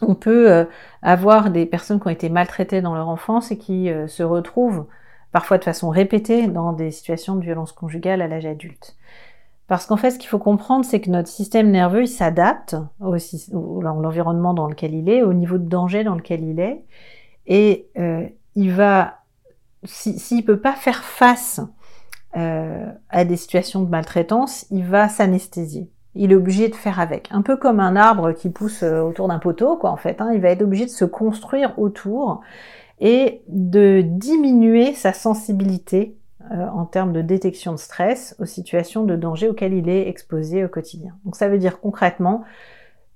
on 0.06 0.14
peut 0.14 0.50
euh, 0.50 0.64
avoir 1.02 1.50
des 1.50 1.66
personnes 1.66 2.00
qui 2.00 2.06
ont 2.06 2.10
été 2.10 2.28
maltraitées 2.28 2.82
dans 2.82 2.94
leur 2.94 3.08
enfance 3.08 3.50
et 3.50 3.58
qui 3.58 3.90
euh, 3.90 4.06
se 4.06 4.22
retrouvent 4.22 4.86
parfois 5.32 5.58
de 5.58 5.64
façon 5.64 5.90
répétée 5.90 6.48
dans 6.48 6.72
des 6.72 6.90
situations 6.90 7.36
de 7.36 7.42
violence 7.42 7.72
conjugale 7.72 8.22
à 8.22 8.28
l'âge 8.28 8.46
adulte. 8.46 8.96
Parce 9.68 9.86
qu'en 9.86 9.96
fait, 9.96 10.10
ce 10.10 10.18
qu'il 10.18 10.28
faut 10.28 10.40
comprendre, 10.40 10.84
c'est 10.84 11.00
que 11.00 11.10
notre 11.10 11.28
système 11.28 11.70
nerveux, 11.70 12.02
il 12.02 12.08
s'adapte 12.08 12.76
au, 12.98 13.14
l'environnement 13.80 14.52
dans 14.52 14.66
lequel 14.66 14.94
il 14.94 15.08
est, 15.08 15.22
au 15.22 15.32
niveau 15.32 15.58
de 15.58 15.68
danger 15.68 16.02
dans 16.02 16.16
lequel 16.16 16.42
il 16.42 16.58
est, 16.58 16.84
et 17.46 17.86
euh, 17.96 18.26
il 18.56 18.72
va, 18.72 19.20
s'il 19.84 20.38
ne 20.38 20.42
peut 20.42 20.60
pas 20.60 20.74
faire 20.74 21.04
face 21.04 21.60
à 22.32 23.24
des 23.24 23.36
situations 23.36 23.82
de 23.82 23.88
maltraitance, 23.88 24.66
il 24.70 24.84
va 24.84 25.08
s'anesthésier 25.08 25.90
il 26.14 26.32
est 26.32 26.34
obligé 26.34 26.68
de 26.68 26.74
faire 26.74 27.00
avec. 27.00 27.28
Un 27.30 27.42
peu 27.42 27.56
comme 27.56 27.80
un 27.80 27.96
arbre 27.96 28.32
qui 28.32 28.50
pousse 28.50 28.82
euh, 28.82 29.00
autour 29.00 29.28
d'un 29.28 29.38
poteau, 29.38 29.76
quoi, 29.76 29.90
en 29.90 29.96
fait. 29.96 30.20
Hein. 30.20 30.30
il 30.34 30.40
va 30.40 30.50
être 30.50 30.62
obligé 30.62 30.84
de 30.84 30.90
se 30.90 31.04
construire 31.04 31.78
autour 31.78 32.40
et 33.00 33.42
de 33.48 34.02
diminuer 34.04 34.94
sa 34.94 35.12
sensibilité 35.12 36.16
euh, 36.50 36.66
en 36.68 36.84
termes 36.84 37.12
de 37.12 37.22
détection 37.22 37.72
de 37.72 37.78
stress 37.78 38.34
aux 38.38 38.44
situations 38.44 39.04
de 39.04 39.16
danger 39.16 39.48
auxquelles 39.48 39.74
il 39.74 39.88
est 39.88 40.08
exposé 40.08 40.64
au 40.64 40.68
quotidien. 40.68 41.14
Donc 41.24 41.36
ça 41.36 41.48
veut 41.48 41.58
dire 41.58 41.80
concrètement, 41.80 42.44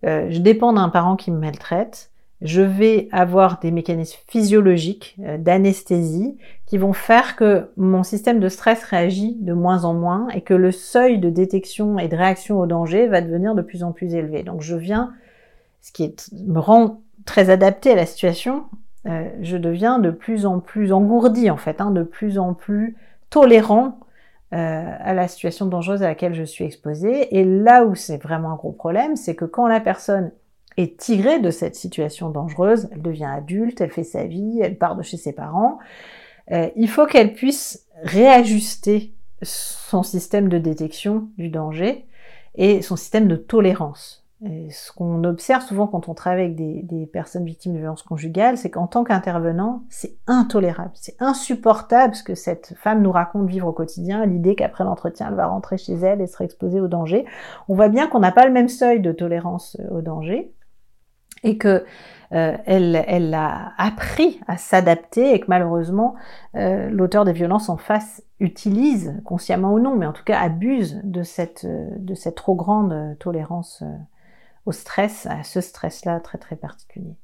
euh, 0.07 0.29
je 0.31 0.39
dépends 0.39 0.73
d'un 0.73 0.89
parent 0.89 1.17
qui 1.17 1.31
me 1.31 1.39
maltraite, 1.39 2.11
je 2.45 2.61
vais 2.61 3.09
avoir 3.11 3.59
des 3.59 3.71
mécanismes 3.71 4.21
physiologiques 4.29 5.17
euh, 5.21 5.39
d'anesthésie 5.39 6.37
qui 6.67 6.77
vont 6.77 6.93
faire 6.93 7.37
que 7.37 7.71
mon 7.79 8.03
système 8.03 8.39
de 8.39 8.51
stress 8.51 8.85
réagit 8.85 9.37
de 9.41 9.55
moins 9.55 9.85
en 9.85 9.95
moins 9.95 10.29
et 10.29 10.43
que 10.43 10.53
le 10.53 10.71
seuil 10.71 11.19
de 11.19 11.31
détection 11.31 11.99
et 11.99 12.07
de 12.07 12.17
réaction 12.17 12.61
au 12.61 12.67
danger 12.67 13.07
va 13.07 13.23
devenir 13.23 13.55
de 13.55 13.63
plus 13.63 13.83
en 13.83 13.93
plus 13.93 14.15
élevé. 14.15 14.43
Donc 14.43 14.61
je 14.61 14.77
viens, 14.77 15.15
ce 15.81 15.91
qui 15.91 16.15
me 16.47 16.61
rend 16.61 17.01
très 17.25 17.49
adapté 17.49 17.93
à 17.93 17.97
la 17.97 18.05
situation, 18.05 18.65
euh, 19.07 19.27
je 19.41 19.57
deviens 19.57 19.99
de 19.99 20.11
plus 20.11 20.45
en 20.45 20.61
plus 20.61 20.93
engourdi 20.93 21.51
en 21.51 21.57
fait, 21.57 21.81
hein, 21.81 21.91
de 21.91 22.03
plus 22.03 22.39
en 22.39 22.53
plus 22.53 22.95
tolérant 23.31 24.01
euh, 24.53 24.97
à 25.01 25.15
la 25.15 25.29
situation 25.29 25.65
dangereuse 25.65 26.03
à 26.03 26.09
laquelle 26.09 26.35
je 26.35 26.45
suis 26.45 26.67
exposée. 26.67 27.39
Et 27.39 27.45
là 27.45 27.87
où 27.87 27.95
c'est 27.95 28.23
vraiment 28.23 28.53
un 28.53 28.57
gros 28.57 28.73
problème, 28.73 29.17
c'est 29.17 29.35
que 29.35 29.47
quand 29.47 29.67
la 29.67 29.81
personne 29.81 30.31
est 30.77 30.99
tirée 30.99 31.41
de 31.41 31.51
cette 31.51 31.77
situation 31.77 32.31
dangereuse, 32.31 32.89
elle 32.93 33.03
devient 33.03 33.31
adulte, 33.31 33.81
elle 33.81 33.93
fait 33.93 34.05
sa 34.05 34.25
vie, 34.25 34.61
elle 34.63 34.77
part 34.77 34.97
de 34.97 35.03
chez 35.03 35.17
ses 35.17 35.33
parents, 35.33 35.79
euh, 36.51 36.69
il 36.77 36.89
faut 36.89 37.07
qu'elle 37.07 37.33
puisse 37.33 37.87
réajuster 38.03 39.15
son 39.43 40.03
système 40.03 40.49
de 40.49 40.59
détection 40.59 41.29
du 41.39 41.49
danger 41.49 42.07
et 42.55 42.83
son 42.83 42.97
système 42.97 43.29
de 43.29 43.37
tolérance. 43.37 44.25
Ce 44.71 44.93
qu'on 44.93 45.25
observe 45.25 45.63
souvent 45.63 45.87
quand 45.87 46.09
on 46.09 46.13
travaille 46.13 46.45
avec 46.45 46.57
des, 46.57 47.07
personnes 47.07 47.47
victimes 47.47 47.73
de 47.73 47.79
violences 47.79 48.03
conjugales, 48.03 48.59
c'est 48.59 48.69
qu'en 48.69 48.87
tant 48.87 49.03
qu'intervenant, 49.03 49.85
c'est 49.89 50.17
intolérable, 50.27 50.91
c'est 50.95 51.17
insupportable 51.19 52.15
ce 52.15 52.23
que 52.23 52.35
cette 52.35 52.75
femme 52.77 53.01
nous 53.01 53.13
raconte 53.13 53.49
vivre 53.49 53.69
au 53.69 53.73
quotidien, 53.73 54.27
l'idée 54.27 54.55
qu'après 54.55 54.85
l'entretien, 54.85 55.29
elle 55.31 55.37
va 55.37 55.47
rentrer 55.47 55.79
chez 55.79 55.95
elle 55.95 56.21
et 56.21 56.27
sera 56.27 56.45
exposée 56.45 56.81
au 56.81 56.89
danger. 56.89 57.25
On 57.69 57.75
voit 57.75 57.89
bien 57.89 58.07
qu'on 58.07 58.21
n'a 58.21 58.33
pas 58.33 58.45
le 58.45 58.53
même 58.53 58.69
seuil 58.69 59.01
de 59.01 59.13
tolérance 59.13 59.79
euh, 59.81 59.99
au 59.99 60.03
danger 60.03 60.53
et 61.45 61.57
que 61.57 61.85
euh, 62.33 62.57
elle, 62.67 63.35
a 63.35 63.73
appris 63.79 64.41
à 64.49 64.57
s'adapter 64.57 65.35
et 65.35 65.41
que 65.41 65.47
malheureusement 65.47 66.17
euh, 66.57 66.91
l'auteur 66.91 67.25
des 67.25 67.33
violences 67.33 67.69
en 67.69 67.77
face 67.77 68.23
utilise, 68.41 69.15
consciemment 69.25 69.73
ou 69.73 69.79
non, 69.79 69.95
mais 69.95 70.07
en 70.07 70.13
tout 70.13 70.25
cas 70.25 70.41
abuse 70.41 71.01
de 71.05 71.23
cette, 71.23 71.65
de 71.65 72.15
cette 72.15 72.35
trop 72.35 72.57
grande 72.57 73.17
tolérance 73.21 73.85
au 74.67 74.73
stress, 74.73 75.27
à 75.27 75.45
ce 75.45 75.61
stress-là 75.61 76.19
très 76.21 76.39
très 76.39 76.57
particulier. 76.57 77.15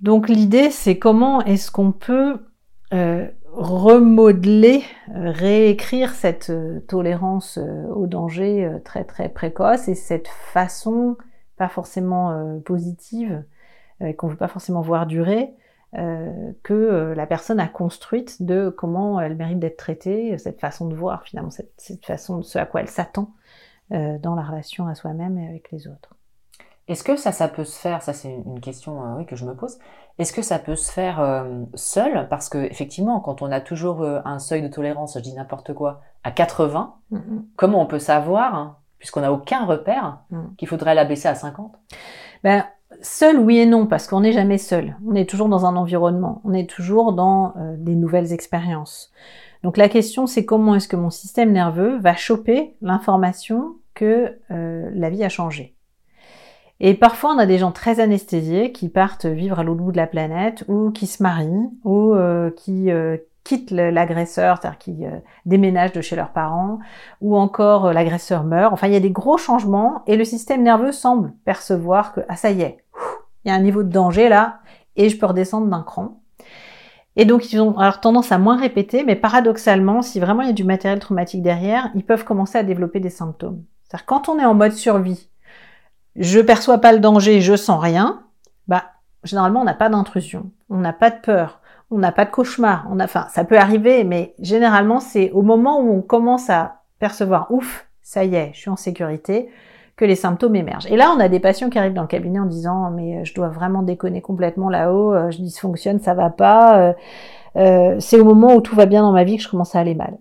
Donc 0.00 0.28
l'idée, 0.28 0.70
c'est 0.70 0.98
comment 0.98 1.42
est-ce 1.42 1.70
qu'on 1.70 1.92
peut 1.92 2.40
euh, 2.94 3.26
remodeler, 3.52 4.82
euh, 5.10 5.30
réécrire 5.30 6.14
cette 6.14 6.48
euh, 6.48 6.80
tolérance 6.88 7.58
au 7.94 8.06
danger 8.06 8.70
très 8.84 9.04
très 9.04 9.28
précoce 9.28 9.88
et 9.88 9.94
cette 9.94 10.28
façon 10.28 11.16
pas 11.58 11.68
forcément 11.68 12.60
positive, 12.64 13.44
qu'on 14.16 14.26
ne 14.26 14.32
veut 14.32 14.38
pas 14.38 14.48
forcément 14.48 14.80
voir 14.80 15.06
durer, 15.06 15.54
que 15.92 17.12
la 17.16 17.26
personne 17.26 17.60
a 17.60 17.68
construite 17.68 18.42
de 18.42 18.68
comment 18.68 19.20
elle 19.20 19.36
mérite 19.36 19.58
d'être 19.58 19.76
traitée, 19.76 20.38
cette 20.38 20.60
façon 20.60 20.86
de 20.86 20.94
voir 20.94 21.22
finalement, 21.24 21.50
cette, 21.50 21.72
cette 21.76 22.06
façon 22.06 22.38
de 22.38 22.42
ce 22.42 22.58
à 22.58 22.66
quoi 22.66 22.80
elle 22.80 22.88
s'attend 22.88 23.32
euh, 23.90 24.18
dans 24.18 24.34
la 24.34 24.42
relation 24.42 24.86
à 24.86 24.94
soi-même 24.94 25.38
et 25.38 25.48
avec 25.48 25.72
les 25.72 25.88
autres. 25.88 26.14
Est-ce 26.88 27.02
que 27.02 27.16
ça, 27.16 27.32
ça 27.32 27.48
peut 27.48 27.64
se 27.64 27.78
faire 27.78 28.02
Ça, 28.02 28.12
c'est 28.12 28.30
une 28.30 28.60
question 28.60 29.02
euh, 29.02 29.16
oui, 29.16 29.24
que 29.24 29.34
je 29.34 29.46
me 29.46 29.54
pose. 29.54 29.78
Est-ce 30.18 30.34
que 30.34 30.42
ça 30.42 30.58
peut 30.58 30.76
se 30.76 30.92
faire 30.92 31.20
euh, 31.20 31.62
seul? 31.72 32.28
Parce 32.28 32.50
que 32.50 32.58
effectivement, 32.58 33.18
quand 33.20 33.40
on 33.40 33.50
a 33.50 33.62
toujours 33.62 34.04
un 34.04 34.38
seuil 34.38 34.60
de 34.60 34.68
tolérance, 34.68 35.14
je 35.14 35.20
dis 35.20 35.32
n'importe 35.32 35.72
quoi, 35.72 36.02
à 36.22 36.30
80, 36.32 36.96
mm-hmm. 37.12 37.20
comment 37.56 37.80
on 37.80 37.86
peut 37.86 37.98
savoir, 37.98 38.54
hein, 38.54 38.76
puisqu'on 38.98 39.20
n'a 39.20 39.32
aucun 39.32 39.64
repère, 39.64 40.20
mm. 40.30 40.54
qu'il 40.56 40.68
faudrait 40.68 40.94
l'abaisser 40.94 41.28
à 41.28 41.34
50 41.34 41.72
ben, 42.44 42.64
Seul, 43.02 43.38
oui 43.38 43.58
et 43.58 43.66
non, 43.66 43.86
parce 43.86 44.06
qu'on 44.06 44.20
n'est 44.20 44.32
jamais 44.32 44.58
seul. 44.58 44.96
On 45.06 45.14
est 45.14 45.28
toujours 45.28 45.48
dans 45.48 45.66
un 45.66 45.76
environnement. 45.76 46.40
On 46.44 46.54
est 46.54 46.68
toujours 46.68 47.12
dans 47.12 47.54
des 47.76 47.94
nouvelles 47.94 48.32
expériences. 48.32 49.12
Donc 49.62 49.76
la 49.76 49.88
question 49.88 50.26
c'est 50.26 50.44
comment 50.44 50.74
est-ce 50.74 50.88
que 50.88 50.96
mon 50.96 51.10
système 51.10 51.52
nerveux 51.52 51.98
va 51.98 52.14
choper 52.14 52.76
l'information 52.80 53.76
que 53.94 54.38
euh, 54.50 54.90
la 54.94 55.10
vie 55.10 55.24
a 55.24 55.28
changé. 55.28 55.74
Et 56.80 56.94
parfois 56.94 57.34
on 57.34 57.38
a 57.38 57.46
des 57.46 57.58
gens 57.58 57.72
très 57.72 57.98
anesthésiés 57.98 58.70
qui 58.70 58.88
partent 58.88 59.26
vivre 59.26 59.58
à 59.58 59.64
l'autre 59.64 59.82
bout 59.82 59.92
de 59.92 59.96
la 59.96 60.06
planète 60.06 60.64
ou 60.68 60.90
qui 60.90 61.08
se 61.08 61.22
marient 61.22 61.70
ou 61.84 62.14
euh, 62.14 62.50
qui 62.50 62.90
euh, 62.90 63.16
quittent 63.48 63.70
l'agresseur, 63.70 64.58
c'est-à-dire 64.60 64.78
qui 64.78 64.96
déménagent 65.46 65.92
de 65.92 66.02
chez 66.02 66.16
leurs 66.16 66.32
parents 66.32 66.80
ou 67.22 67.34
encore 67.34 67.94
l'agresseur 67.94 68.44
meurt. 68.44 68.74
Enfin 68.74 68.88
il 68.88 68.92
y 68.92 68.96
a 68.96 69.00
des 69.00 69.10
gros 69.10 69.38
changements 69.38 70.02
et 70.06 70.16
le 70.16 70.24
système 70.24 70.62
nerveux 70.62 70.92
semble 70.92 71.32
percevoir 71.46 72.12
que 72.12 72.20
ah 72.28 72.36
ça 72.36 72.50
y 72.50 72.60
est, 72.60 72.84
il 73.44 73.48
y 73.48 73.50
a 73.50 73.54
un 73.54 73.60
niveau 73.60 73.82
de 73.82 73.88
danger 73.88 74.28
là 74.28 74.58
et 74.96 75.08
je 75.08 75.16
peux 75.16 75.24
redescendre 75.24 75.68
d'un 75.68 75.82
cran. 75.82 76.20
Et 77.16 77.24
donc, 77.24 77.52
ils 77.52 77.60
ont 77.60 77.76
alors 77.78 78.00
tendance 78.00 78.30
à 78.30 78.38
moins 78.38 78.56
répéter, 78.56 79.02
mais 79.02 79.16
paradoxalement, 79.16 80.02
si 80.02 80.20
vraiment 80.20 80.42
il 80.42 80.48
y 80.48 80.50
a 80.50 80.54
du 80.54 80.62
matériel 80.62 81.00
traumatique 81.00 81.42
derrière, 81.42 81.90
ils 81.96 82.04
peuvent 82.04 82.24
commencer 82.24 82.58
à 82.58 82.62
développer 82.62 83.00
des 83.00 83.10
symptômes. 83.10 83.64
C'est-à-dire, 83.82 84.06
quand 84.06 84.28
on 84.28 84.38
est 84.38 84.44
en 84.44 84.54
mode 84.54 84.72
survie, 84.72 85.28
je 86.14 86.38
perçois 86.38 86.78
pas 86.78 86.92
le 86.92 87.00
danger, 87.00 87.40
je 87.40 87.56
sens 87.56 87.82
rien, 87.82 88.22
bah, 88.68 88.84
généralement, 89.24 89.62
on 89.62 89.64
n'a 89.64 89.74
pas 89.74 89.88
d'intrusion, 89.88 90.52
on 90.70 90.76
n'a 90.76 90.92
pas 90.92 91.10
de 91.10 91.18
peur, 91.20 91.60
on 91.90 91.98
n'a 91.98 92.12
pas 92.12 92.24
de 92.24 92.30
cauchemar, 92.30 92.86
on 92.90 93.00
a, 93.00 93.04
enfin, 93.04 93.26
ça 93.30 93.44
peut 93.44 93.58
arriver, 93.58 94.04
mais 94.04 94.34
généralement, 94.40 95.00
c'est 95.00 95.30
au 95.30 95.42
moment 95.42 95.80
où 95.80 95.90
on 95.90 96.02
commence 96.02 96.50
à 96.50 96.82
percevoir, 96.98 97.50
ouf, 97.50 97.86
ça 98.02 98.24
y 98.24 98.34
est, 98.34 98.50
je 98.54 98.60
suis 98.60 98.70
en 98.70 98.76
sécurité, 98.76 99.48
que 99.96 100.04
les 100.04 100.14
symptômes 100.14 100.56
émergent. 100.56 100.86
Et 100.86 100.96
là, 100.96 101.12
on 101.14 101.20
a 101.20 101.28
des 101.28 101.40
patients 101.40 101.70
qui 101.70 101.78
arrivent 101.78 101.94
dans 101.94 102.02
le 102.02 102.08
cabinet 102.08 102.38
en 102.38 102.46
disant 102.46 102.90
mais 102.90 103.16
euh, 103.16 103.24
je 103.24 103.34
dois 103.34 103.48
vraiment 103.48 103.82
déconner 103.82 104.20
complètement 104.20 104.70
là-haut, 104.70 105.12
euh, 105.12 105.30
je 105.30 105.38
dysfonctionne, 105.38 105.98
ça 105.98 106.14
va 106.14 106.30
pas. 106.30 106.94
Euh, 107.56 107.96
c'est 107.98 108.20
au 108.20 108.24
moment 108.24 108.54
où 108.54 108.60
tout 108.60 108.76
va 108.76 108.86
bien 108.86 109.02
dans 109.02 109.12
ma 109.12 109.24
vie 109.24 109.36
que 109.36 109.42
je 109.42 109.48
commence 109.48 109.74
à 109.74 109.80
aller 109.80 109.94
mal. 109.94 110.16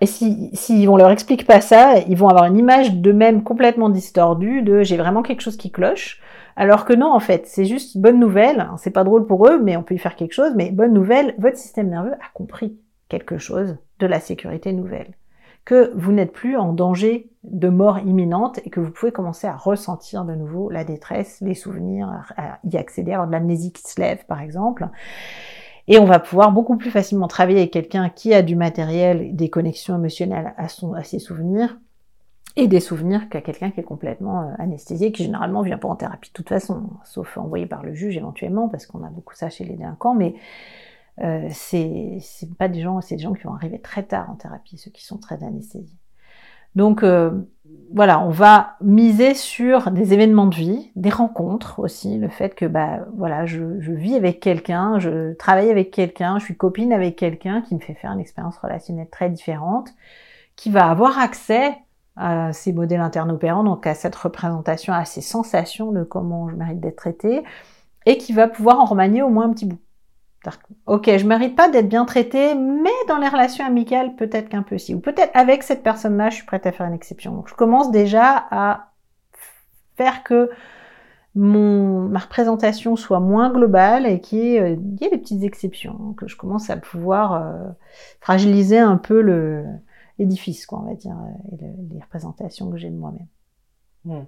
Et 0.00 0.06
si, 0.06 0.50
si 0.54 0.86
on 0.88 0.96
leur 0.96 1.10
explique 1.10 1.46
pas 1.46 1.60
ça, 1.60 1.98
ils 2.08 2.16
vont 2.16 2.28
avoir 2.28 2.46
une 2.46 2.56
image 2.56 2.94
d'eux-mêmes 2.94 3.42
complètement 3.42 3.90
distordue 3.90 4.62
de 4.62 4.82
j'ai 4.82 4.96
vraiment 4.96 5.22
quelque 5.22 5.42
chose 5.42 5.56
qui 5.56 5.70
cloche. 5.70 6.20
Alors 6.56 6.84
que 6.84 6.92
non, 6.92 7.12
en 7.12 7.20
fait, 7.20 7.46
c'est 7.46 7.64
juste 7.64 7.98
bonne 7.98 8.18
nouvelle. 8.18 8.68
C'est 8.78 8.90
pas 8.90 9.04
drôle 9.04 9.26
pour 9.26 9.48
eux, 9.48 9.60
mais 9.60 9.76
on 9.76 9.82
peut 9.82 9.94
y 9.94 9.98
faire 9.98 10.16
quelque 10.16 10.34
chose. 10.34 10.52
Mais 10.56 10.70
bonne 10.70 10.92
nouvelle, 10.92 11.34
votre 11.38 11.56
système 11.56 11.88
nerveux 11.88 12.14
a 12.14 12.30
compris 12.34 12.78
quelque 13.08 13.38
chose 13.38 13.76
de 13.98 14.06
la 14.06 14.20
sécurité 14.20 14.72
nouvelle 14.72 15.14
que 15.64 15.92
vous 15.94 16.12
n'êtes 16.12 16.32
plus 16.32 16.56
en 16.56 16.72
danger 16.72 17.30
de 17.44 17.68
mort 17.68 17.98
imminente 18.00 18.60
et 18.64 18.70
que 18.70 18.80
vous 18.80 18.90
pouvez 18.90 19.12
commencer 19.12 19.46
à 19.46 19.56
ressentir 19.56 20.24
de 20.24 20.34
nouveau 20.34 20.70
la 20.70 20.84
détresse, 20.84 21.38
les 21.40 21.54
souvenirs, 21.54 22.32
à 22.36 22.58
y 22.64 22.76
accéder, 22.76 23.12
avoir 23.12 23.28
de 23.28 23.32
l'amnésie 23.32 23.72
qui 23.72 23.82
se 23.82 24.00
lève 24.00 24.24
par 24.26 24.40
exemple. 24.40 24.88
Et 25.88 25.98
on 25.98 26.04
va 26.04 26.20
pouvoir 26.20 26.52
beaucoup 26.52 26.76
plus 26.76 26.90
facilement 26.90 27.28
travailler 27.28 27.58
avec 27.58 27.72
quelqu'un 27.72 28.08
qui 28.08 28.34
a 28.34 28.42
du 28.42 28.56
matériel, 28.56 29.34
des 29.34 29.50
connexions 29.50 29.96
émotionnelles 29.96 30.54
à, 30.56 30.68
son, 30.68 30.94
à 30.94 31.02
ses 31.02 31.18
souvenirs, 31.18 31.78
et 32.56 32.68
des 32.68 32.80
souvenirs 32.80 33.28
qu'à 33.28 33.40
quelqu'un 33.40 33.70
qui 33.70 33.80
est 33.80 33.84
complètement 33.84 34.42
euh, 34.42 34.52
anesthésié, 34.58 35.12
qui 35.12 35.24
généralement 35.24 35.62
vient 35.62 35.78
pas 35.78 35.88
en 35.88 35.96
thérapie 35.96 36.30
de 36.30 36.34
toute 36.34 36.48
façon, 36.48 36.90
sauf 37.04 37.38
envoyé 37.38 37.66
par 37.66 37.82
le 37.82 37.94
juge 37.94 38.16
éventuellement, 38.16 38.68
parce 38.68 38.86
qu'on 38.86 39.04
a 39.04 39.10
beaucoup 39.10 39.34
ça 39.34 39.48
chez 39.50 39.64
les 39.64 39.74
délinquants, 39.74 40.14
mais 40.14 40.34
euh, 41.22 41.48
c'est 41.50 42.20
pas 42.58 42.68
des 42.68 42.80
gens, 42.80 43.00
c'est 43.00 43.16
des 43.16 43.22
gens 43.22 43.32
qui 43.32 43.44
vont 43.44 43.54
arriver 43.54 43.80
très 43.80 44.02
tard 44.02 44.30
en 44.30 44.34
thérapie, 44.34 44.76
ceux 44.76 44.90
qui 44.90 45.04
sont 45.04 45.18
très 45.18 45.42
anesthésiés. 45.42 45.98
Donc 46.74 47.02
euh, 47.02 47.30
voilà, 47.94 48.20
on 48.20 48.30
va 48.30 48.76
miser 48.80 49.34
sur 49.34 49.90
des 49.90 50.14
événements 50.14 50.46
de 50.46 50.54
vie, 50.54 50.90
des 50.96 51.10
rencontres 51.10 51.78
aussi, 51.80 52.18
le 52.18 52.28
fait 52.28 52.54
que 52.54 52.64
bah 52.64 53.06
voilà, 53.14 53.44
je, 53.46 53.80
je 53.80 53.92
vis 53.92 54.14
avec 54.14 54.40
quelqu'un, 54.40 54.98
je 54.98 55.34
travaille 55.34 55.70
avec 55.70 55.90
quelqu'un, 55.90 56.38
je 56.38 56.44
suis 56.44 56.56
copine 56.56 56.92
avec 56.92 57.16
quelqu'un 57.16 57.62
qui 57.62 57.74
me 57.74 57.80
fait 57.80 57.94
faire 57.94 58.12
une 58.12 58.20
expérience 58.20 58.56
relationnelle 58.58 59.08
très 59.10 59.28
différente, 59.28 59.90
qui 60.56 60.70
va 60.70 60.88
avoir 60.90 61.18
accès 61.18 61.76
à 62.16 62.52
ces 62.52 62.72
modèles 62.72 63.00
internes-opérants, 63.00 63.64
donc 63.64 63.86
à 63.86 63.94
cette 63.94 64.16
représentation, 64.16 64.92
à 64.92 65.04
ces 65.04 65.20
sensations 65.22 65.92
de 65.92 66.02
comment 66.04 66.48
je 66.48 66.56
mérite 66.56 66.80
d'être 66.80 66.96
traité, 66.96 67.42
et 68.06 68.18
qui 68.18 68.32
va 68.32 68.48
pouvoir 68.48 68.80
en 68.80 68.84
remanier 68.84 69.22
au 69.22 69.28
moins 69.28 69.46
un 69.46 69.52
petit 69.52 69.66
bout. 69.66 69.78
Ok, 70.86 71.08
je 71.16 71.24
mérite 71.24 71.54
pas 71.54 71.68
d'être 71.68 71.88
bien 71.88 72.04
traitée, 72.04 72.56
mais 72.56 72.90
dans 73.08 73.18
les 73.18 73.28
relations 73.28 73.64
amicales, 73.64 74.16
peut-être 74.16 74.48
qu'un 74.48 74.62
peu 74.62 74.76
si. 74.76 74.92
Ou 74.92 74.98
peut-être 74.98 75.30
avec 75.34 75.62
cette 75.62 75.84
personne-là, 75.84 76.30
je 76.30 76.36
suis 76.36 76.46
prête 76.46 76.66
à 76.66 76.72
faire 76.72 76.86
une 76.86 76.94
exception. 76.94 77.32
Donc 77.32 77.48
je 77.48 77.54
commence 77.54 77.92
déjà 77.92 78.44
à 78.50 78.90
faire 79.96 80.24
que 80.24 80.50
mon, 81.36 82.00
ma 82.08 82.18
représentation 82.18 82.96
soit 82.96 83.20
moins 83.20 83.50
globale 83.50 84.04
et 84.04 84.20
qu'il 84.20 84.38
y, 84.38 84.56
ait, 84.56 84.76
des 84.76 85.18
petites 85.18 85.44
exceptions, 85.44 86.14
que 86.14 86.26
je 86.26 86.36
commence 86.36 86.70
à 86.70 86.76
pouvoir 86.76 87.34
euh, 87.34 87.68
fragiliser 88.20 88.80
un 88.80 88.96
peu 88.96 89.22
le, 89.22 89.64
l'édifice, 90.18 90.66
quoi, 90.66 90.80
on 90.80 90.88
va 90.88 90.94
dire, 90.94 91.16
et 91.52 91.56
les 91.56 92.00
représentations 92.00 92.70
que 92.70 92.76
j'ai 92.76 92.90
de 92.90 92.96
moi-même. 92.96 93.26
Hmm. 94.04 94.24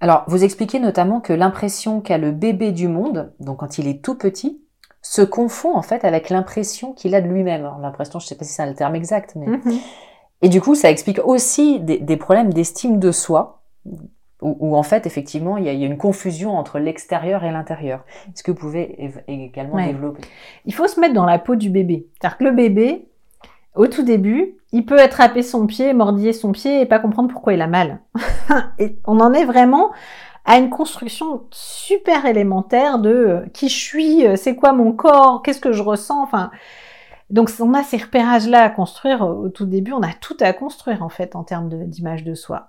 Alors, 0.00 0.24
vous 0.26 0.42
expliquez 0.42 0.80
notamment 0.80 1.20
que 1.20 1.32
l'impression 1.32 2.00
qu'a 2.00 2.18
le 2.18 2.32
bébé 2.32 2.72
du 2.72 2.88
monde, 2.88 3.32
donc 3.38 3.58
quand 3.58 3.78
il 3.78 3.86
est 3.86 4.04
tout 4.04 4.16
petit, 4.16 4.60
se 5.00 5.22
confond 5.22 5.76
en 5.76 5.82
fait 5.82 6.04
avec 6.04 6.30
l'impression 6.30 6.92
qu'il 6.92 7.14
a 7.14 7.20
de 7.20 7.28
lui-même. 7.28 7.70
L'impression, 7.80 8.18
je 8.18 8.26
sais 8.26 8.36
pas 8.36 8.44
si 8.44 8.52
c'est 8.52 8.66
le 8.66 8.74
terme 8.74 8.94
exact, 8.94 9.34
mais... 9.36 9.46
Mhm. 9.46 9.78
Et 10.42 10.48
du 10.48 10.60
coup, 10.60 10.74
ça 10.74 10.90
explique 10.90 11.20
aussi 11.24 11.78
des, 11.78 12.16
problèmes 12.16 12.52
d'estime 12.52 12.98
de 12.98 13.12
soi, 13.12 13.62
où, 14.40 14.76
en 14.76 14.82
fait, 14.82 15.06
effectivement, 15.06 15.56
il 15.56 15.66
y, 15.66 15.68
a, 15.68 15.72
une 15.72 15.96
confusion 15.96 16.58
entre 16.58 16.80
l'extérieur 16.80 17.44
et 17.44 17.52
l'intérieur. 17.52 18.04
Est-ce 18.26 18.42
que 18.42 18.50
vous 18.50 18.58
pouvez 18.58 19.12
également 19.28 19.76
développer? 19.76 20.22
Il 20.66 20.74
faut 20.74 20.88
se 20.88 20.98
mettre 20.98 21.14
dans 21.14 21.26
la 21.26 21.38
peau 21.38 21.54
du 21.54 21.70
bébé. 21.70 22.08
C'est-à-dire 22.14 22.38
que 22.38 22.44
le 22.44 22.50
bébé, 22.50 23.08
au 23.74 23.86
tout 23.86 24.02
début, 24.02 24.56
il 24.72 24.84
peut 24.84 25.00
attraper 25.00 25.42
son 25.42 25.66
pied, 25.66 25.92
mordiller 25.92 26.32
son 26.32 26.52
pied 26.52 26.80
et 26.80 26.86
pas 26.86 26.98
comprendre 26.98 27.30
pourquoi 27.30 27.54
il 27.54 27.62
a 27.62 27.66
mal. 27.66 28.00
et 28.78 28.98
on 29.06 29.20
en 29.20 29.32
est 29.32 29.44
vraiment 29.44 29.92
à 30.44 30.58
une 30.58 30.70
construction 30.70 31.44
super 31.50 32.26
élémentaire 32.26 32.98
de 32.98 33.10
euh, 33.10 33.40
qui 33.52 33.68
je 33.68 33.78
suis, 33.78 34.26
euh, 34.26 34.36
c'est 34.36 34.56
quoi 34.56 34.72
mon 34.72 34.92
corps, 34.92 35.42
qu'est-ce 35.42 35.60
que 35.60 35.72
je 35.72 35.82
ressens, 35.82 36.22
enfin. 36.22 36.50
Donc 37.30 37.50
on 37.60 37.72
a 37.72 37.82
ces 37.82 37.96
repérages-là 37.96 38.62
à 38.62 38.68
construire 38.68 39.22
au 39.22 39.48
tout 39.48 39.64
début, 39.64 39.92
on 39.92 40.02
a 40.02 40.12
tout 40.12 40.36
à 40.40 40.52
construire 40.52 41.02
en 41.02 41.08
fait 41.08 41.34
en 41.34 41.44
termes 41.44 41.70
d'image 41.86 42.24
de, 42.24 42.34
soi. 42.34 42.68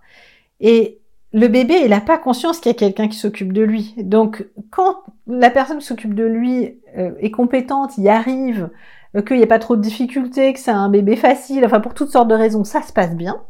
Et 0.62 1.02
le 1.34 1.50
bébé, 1.50 1.82
il 1.84 1.90
n'a 1.90 2.00
pas 2.00 2.18
conscience 2.18 2.60
qu'il 2.60 2.72
y 2.72 2.76
a 2.76 2.78
quelqu'un 2.78 3.10
qui 3.10 3.18
s'occupe 3.18 3.52
de 3.52 3.62
lui. 3.62 3.94
Donc 3.98 4.48
quand 4.70 5.04
la 5.28 5.50
personne 5.50 5.80
qui 5.80 5.86
s'occupe 5.86 6.14
de 6.14 6.24
lui 6.24 6.80
euh, 6.98 7.12
est 7.20 7.32
compétente, 7.32 7.98
y 7.98 8.08
arrive, 8.08 8.70
qu'il 9.22 9.38
n'y 9.38 9.44
a 9.44 9.48
pas 9.48 9.60
trop 9.60 9.76
de 9.76 9.82
difficultés, 9.82 10.54
que 10.54 10.60
c'est 10.60 10.72
un 10.72 10.90
bébé 10.90 11.16
facile, 11.16 11.66
enfin 11.66 11.80
pour 11.80 11.94
toutes 11.94 12.10
sortes 12.10 12.28
de 12.28 12.36
raisons, 12.36 12.64
ça 12.64 12.82
se 12.82 12.92
passe 12.92 13.16
bien. 13.16 13.42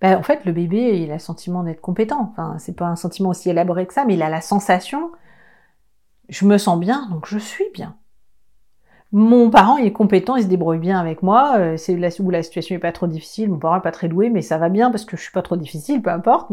Ben, 0.00 0.18
en 0.18 0.22
fait, 0.22 0.44
le 0.44 0.52
bébé, 0.52 1.00
il 1.00 1.10
a 1.10 1.14
le 1.14 1.18
sentiment 1.18 1.62
d'être 1.62 1.80
compétent. 1.80 2.28
Enfin, 2.30 2.56
c'est 2.58 2.76
pas 2.76 2.86
un 2.86 2.96
sentiment 2.96 3.30
aussi 3.30 3.48
élaboré 3.48 3.86
que 3.86 3.94
ça, 3.94 4.04
mais 4.04 4.14
il 4.14 4.22
a 4.22 4.28
la 4.28 4.42
sensation, 4.42 5.10
je 6.28 6.44
me 6.44 6.58
sens 6.58 6.78
bien, 6.78 7.08
donc 7.10 7.26
je 7.26 7.38
suis 7.38 7.64
bien. 7.72 7.96
Mon 9.12 9.48
parent, 9.48 9.76
il 9.76 9.86
est 9.86 9.92
compétent, 9.92 10.34
il 10.36 10.42
se 10.42 10.48
débrouille 10.48 10.78
bien 10.78 10.98
avec 10.98 11.22
moi. 11.22 11.54
Euh, 11.58 11.76
c'est 11.76 11.96
là 11.96 12.08
où 12.18 12.30
la 12.30 12.42
situation 12.42 12.74
est 12.74 12.80
pas 12.80 12.92
trop 12.92 13.06
difficile. 13.06 13.48
Mon 13.48 13.58
parent 13.58 13.76
est 13.76 13.80
pas 13.80 13.92
très 13.92 14.08
doué, 14.08 14.28
mais 14.28 14.42
ça 14.42 14.58
va 14.58 14.68
bien 14.68 14.90
parce 14.90 15.04
que 15.04 15.16
je 15.16 15.22
suis 15.22 15.32
pas 15.32 15.42
trop 15.42 15.56
difficile, 15.56 16.02
peu 16.02 16.10
importe. 16.10 16.50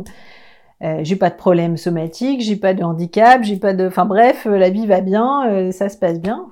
Euh, 0.83 0.99
j'ai 1.01 1.15
pas 1.15 1.29
de 1.29 1.35
problème 1.35 1.75
somatique, 1.77 2.41
j'ai 2.41 2.55
pas 2.55 2.73
de 2.73 2.83
handicap, 2.83 3.43
j'ai 3.43 3.57
pas 3.57 3.73
de, 3.73 3.87
enfin 3.87 4.05
bref, 4.05 4.45
la 4.45 4.69
vie 4.69 4.87
va 4.87 5.01
bien, 5.01 5.49
euh, 5.49 5.71
ça 5.71 5.89
se 5.89 5.97
passe 5.97 6.19
bien. 6.19 6.47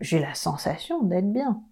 J'ai 0.00 0.18
la 0.18 0.34
sensation 0.34 1.02
d'être 1.02 1.32
bien. 1.32 1.62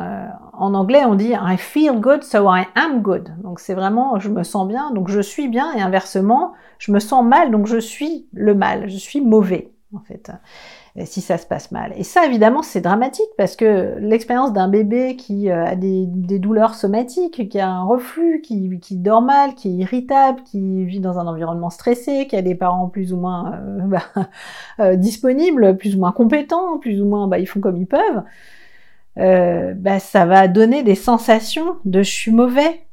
Euh, 0.00 0.28
en 0.54 0.72
anglais, 0.74 1.04
on 1.04 1.14
dit 1.14 1.34
I 1.38 1.56
feel 1.58 2.00
good, 2.00 2.22
so 2.22 2.48
I 2.48 2.64
am 2.74 3.02
good. 3.02 3.34
Donc 3.42 3.60
c'est 3.60 3.74
vraiment 3.74 4.18
je 4.18 4.30
me 4.30 4.42
sens 4.42 4.66
bien, 4.66 4.90
donc 4.92 5.08
je 5.08 5.20
suis 5.20 5.48
bien, 5.48 5.72
et 5.74 5.80
inversement, 5.82 6.52
je 6.78 6.92
me 6.92 7.00
sens 7.00 7.24
mal, 7.24 7.50
donc 7.50 7.66
je 7.66 7.78
suis 7.78 8.26
le 8.32 8.54
mal, 8.54 8.88
je 8.88 8.96
suis 8.96 9.20
mauvais, 9.20 9.74
en 9.94 10.00
fait, 10.00 10.32
si 11.04 11.20
ça 11.20 11.38
se 11.38 11.46
passe 11.46 11.70
mal. 11.70 11.92
Et 11.96 12.02
ça, 12.02 12.26
évidemment, 12.26 12.62
c'est 12.62 12.80
dramatique 12.80 13.28
parce 13.38 13.56
que 13.56 13.96
l'expérience 13.98 14.52
d'un 14.52 14.68
bébé 14.68 15.16
qui 15.16 15.50
euh, 15.50 15.64
a 15.64 15.76
des, 15.76 16.06
douleurs 16.06 16.74
somatiques, 16.74 17.48
qui 17.48 17.60
a 17.60 17.68
un 17.68 17.84
reflux, 17.84 18.40
qui, 18.40 18.96
dort 18.96 19.22
mal, 19.22 19.54
qui 19.54 19.68
est 19.68 19.72
irritable, 19.72 20.42
qui 20.42 20.84
vit 20.84 21.00
dans 21.00 21.18
un 21.18 21.26
environnement 21.26 21.70
stressé, 21.70 22.26
qui 22.26 22.36
a 22.36 22.42
des 22.42 22.54
parents 22.54 22.88
plus 22.88 23.12
ou 23.12 23.16
moins 23.16 23.60
bah, 24.78 24.96
disponibles, 24.96 25.76
plus 25.76 25.96
ou 25.96 26.00
moins 26.00 26.12
compétents, 26.12 26.78
plus 26.78 27.00
ou 27.00 27.06
moins 27.06 27.28
bah, 27.28 27.38
ils 27.38 27.46
font 27.46 27.60
comme 27.60 27.76
ils 27.76 27.86
peuvent. 27.86 28.22
Euh, 29.18 29.74
bah, 29.74 29.98
ça 29.98 30.24
va 30.24 30.48
donner 30.48 30.82
des 30.82 30.94
sensations 30.94 31.76
de 31.84 32.02
je 32.02 32.10
suis 32.10 32.32
mauvais. 32.32 32.86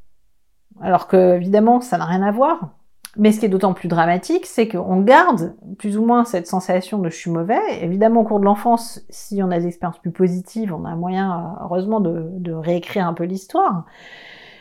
Alors 0.82 1.08
que 1.08 1.36
évidemment, 1.36 1.82
ça 1.82 1.98
n'a 1.98 2.06
rien 2.06 2.22
à 2.22 2.32
voir. 2.32 2.76
Mais 3.16 3.32
ce 3.32 3.40
qui 3.40 3.46
est 3.46 3.50
d'autant 3.50 3.74
plus 3.74 3.88
dramatique, 3.88 4.46
c'est 4.46 4.68
qu'on 4.68 5.02
garde 5.02 5.56
plus 5.80 5.98
ou 5.98 6.06
moins 6.06 6.26
cette 6.26 6.46
sensation 6.46 7.00
de 7.00 7.10
je 7.10 7.16
suis 7.16 7.32
mauvais. 7.32 7.60
Évidemment, 7.82 8.22
au 8.22 8.24
cours 8.24 8.40
de 8.40 8.46
l'enfance, 8.46 9.02
si 9.10 9.42
on 9.42 9.50
a 9.50 9.60
des 9.60 9.68
expériences 9.68 10.00
plus 10.00 10.12
positives, 10.12 10.74
on 10.74 10.86
a 10.86 10.96
moyen, 10.96 11.58
heureusement, 11.64 12.00
de, 12.00 12.28
de 12.34 12.54
réécrire 12.54 13.08
un 13.08 13.14
peu 13.14 13.24
l'histoire. 13.24 13.86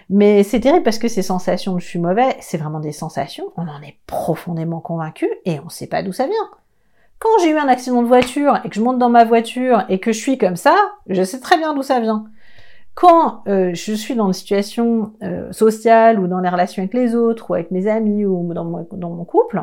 Mais 0.08 0.42
c'est 0.42 0.60
terrible 0.60 0.84
parce 0.84 0.98
que 0.98 1.08
ces 1.08 1.22
sensations 1.22 1.74
de 1.74 1.80
je 1.80 1.86
suis 1.86 1.98
mauvais, 1.98 2.36
c'est 2.40 2.58
vraiment 2.58 2.80
des 2.80 2.92
sensations, 2.92 3.52
on 3.56 3.62
en 3.62 3.82
est 3.82 3.96
profondément 4.06 4.80
convaincu 4.80 5.28
et 5.44 5.58
on 5.60 5.64
ne 5.64 5.70
sait 5.70 5.88
pas 5.88 6.02
d'où 6.02 6.12
ça 6.12 6.26
vient. 6.26 6.50
Quand 7.18 7.30
j'ai 7.42 7.50
eu 7.50 7.56
un 7.56 7.66
accident 7.66 8.02
de 8.02 8.06
voiture 8.06 8.60
et 8.64 8.68
que 8.68 8.74
je 8.74 8.82
monte 8.82 8.98
dans 8.98 9.08
ma 9.08 9.24
voiture 9.24 9.84
et 9.88 9.98
que 9.98 10.12
je 10.12 10.18
suis 10.18 10.38
comme 10.38 10.56
ça, 10.56 10.76
je 11.08 11.22
sais 11.22 11.40
très 11.40 11.56
bien 11.56 11.74
d'où 11.74 11.82
ça 11.82 11.98
vient. 11.98 12.26
Quand 12.96 13.42
euh, 13.46 13.74
je 13.74 13.92
suis 13.92 14.14
dans 14.14 14.28
une 14.28 14.32
situation 14.32 15.12
euh, 15.22 15.52
sociale 15.52 16.18
ou 16.18 16.26
dans 16.28 16.40
les 16.40 16.48
relations 16.48 16.82
avec 16.82 16.94
les 16.94 17.14
autres 17.14 17.50
ou 17.50 17.54
avec 17.54 17.70
mes 17.70 17.88
amis 17.88 18.24
ou 18.24 18.54
dans 18.54 18.64
mon, 18.64 18.88
dans 18.90 19.10
mon 19.10 19.26
couple 19.26 19.62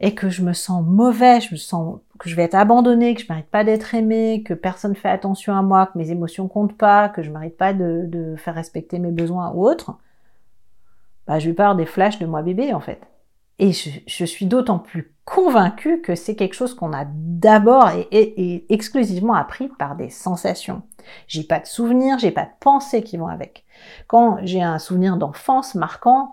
et 0.00 0.16
que 0.16 0.28
je 0.28 0.42
me 0.42 0.52
sens 0.52 0.84
mauvais, 0.84 1.40
je 1.40 1.52
me 1.52 1.56
sens 1.56 2.00
que 2.18 2.28
je 2.28 2.34
vais 2.34 2.42
être 2.42 2.56
abandonnée, 2.56 3.14
que 3.14 3.22
je 3.22 3.26
mérite 3.28 3.46
pas 3.46 3.62
d'être 3.62 3.94
aimée, 3.94 4.42
que 4.44 4.52
personne 4.52 4.96
fait 4.96 5.08
attention 5.08 5.56
à 5.56 5.62
moi, 5.62 5.90
que 5.92 5.96
mes 5.96 6.10
émotions 6.10 6.48
comptent 6.48 6.76
pas, 6.76 7.08
que 7.08 7.22
je 7.22 7.30
mérite 7.30 7.56
pas 7.56 7.72
de, 7.72 8.02
de 8.06 8.34
faire 8.34 8.56
respecter 8.56 8.98
mes 8.98 9.12
besoins 9.12 9.52
ou 9.54 9.64
autres, 9.64 9.96
bah 11.28 11.38
je 11.38 11.52
pas 11.52 11.66
avoir 11.66 11.76
des 11.76 11.86
flashs 11.86 12.18
de 12.18 12.26
moi 12.26 12.42
bébé 12.42 12.74
en 12.74 12.80
fait. 12.80 13.00
Et 13.58 13.72
je, 13.72 14.24
suis 14.24 14.46
d'autant 14.46 14.78
plus 14.78 15.14
convaincue 15.24 16.00
que 16.00 16.14
c'est 16.14 16.34
quelque 16.34 16.54
chose 16.54 16.74
qu'on 16.74 16.92
a 16.92 17.04
d'abord 17.06 17.90
et, 18.10 18.64
exclusivement 18.72 19.34
appris 19.34 19.68
par 19.78 19.94
des 19.94 20.10
sensations. 20.10 20.82
J'ai 21.28 21.44
pas 21.44 21.60
de 21.60 21.66
souvenirs, 21.66 22.18
j'ai 22.18 22.30
pas 22.30 22.44
de 22.44 22.50
pensées 22.60 23.02
qui 23.02 23.16
vont 23.16 23.28
avec. 23.28 23.64
Quand 24.08 24.38
j'ai 24.42 24.62
un 24.62 24.78
souvenir 24.78 25.16
d'enfance 25.16 25.74
marquant, 25.74 26.32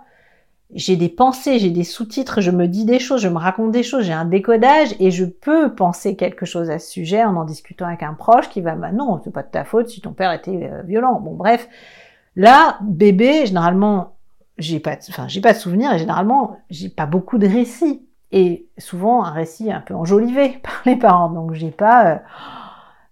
j'ai 0.74 0.96
des 0.96 1.10
pensées, 1.10 1.60
j'ai 1.60 1.72
des 1.72 1.84
sous-titres, 1.84 2.42
je 2.42 2.52
me 2.52 2.68
dis 2.68 2.86
des 2.86 3.00
choses, 3.00 3.22
je 3.22 3.28
me 3.28 3.38
raconte 3.38 3.72
des 3.72 3.84
choses, 3.84 4.04
j'ai 4.06 4.14
un 4.14 4.26
décodage 4.26 4.96
et 5.00 5.10
je 5.12 5.26
peux 5.26 5.74
penser 5.74 6.16
quelque 6.16 6.46
chose 6.46 6.70
à 6.70 6.78
ce 6.78 6.92
sujet 6.92 7.24
en 7.24 7.36
en 7.36 7.44
discutant 7.44 7.88
avec 7.88 8.04
un 8.04 8.14
proche 8.14 8.50
qui 8.50 8.62
va, 8.62 8.76
bah 8.76 8.92
non, 8.92 9.20
c'est 9.24 9.34
pas 9.34 9.44
de 9.44 9.50
ta 9.50 9.66
faute 9.66 9.90
si 9.90 10.00
ton 10.00 10.14
père 10.14 10.32
était 10.32 10.70
euh, 10.72 10.84
violent. 10.84 11.20
Bon, 11.20 11.34
bref. 11.34 11.68
Là, 12.36 12.78
bébé, 12.82 13.48
généralement, 13.48 14.19
j'ai 14.60 14.80
pas, 14.80 14.98
enfin, 15.10 15.28
j'ai 15.28 15.41
pas 15.41 15.54
de 15.54 15.58
souvenirs 15.58 15.93
et 15.93 16.00
généralement, 16.00 16.60
j'ai 16.69 16.89
pas 16.89 17.06
beaucoup 17.06 17.38
de 17.38 17.48
récits. 17.48 18.06
Et 18.32 18.69
souvent, 18.78 19.24
un 19.24 19.32
récit 19.32 19.72
un 19.72 19.82
peu 19.82 19.95
enjolivé 19.95 20.60
par 20.63 20.82
les 20.86 20.95
parents. 20.95 21.30
Donc, 21.32 21.54
j'ai 21.54 21.72
pas, 21.72 22.08
euh, 22.08 22.17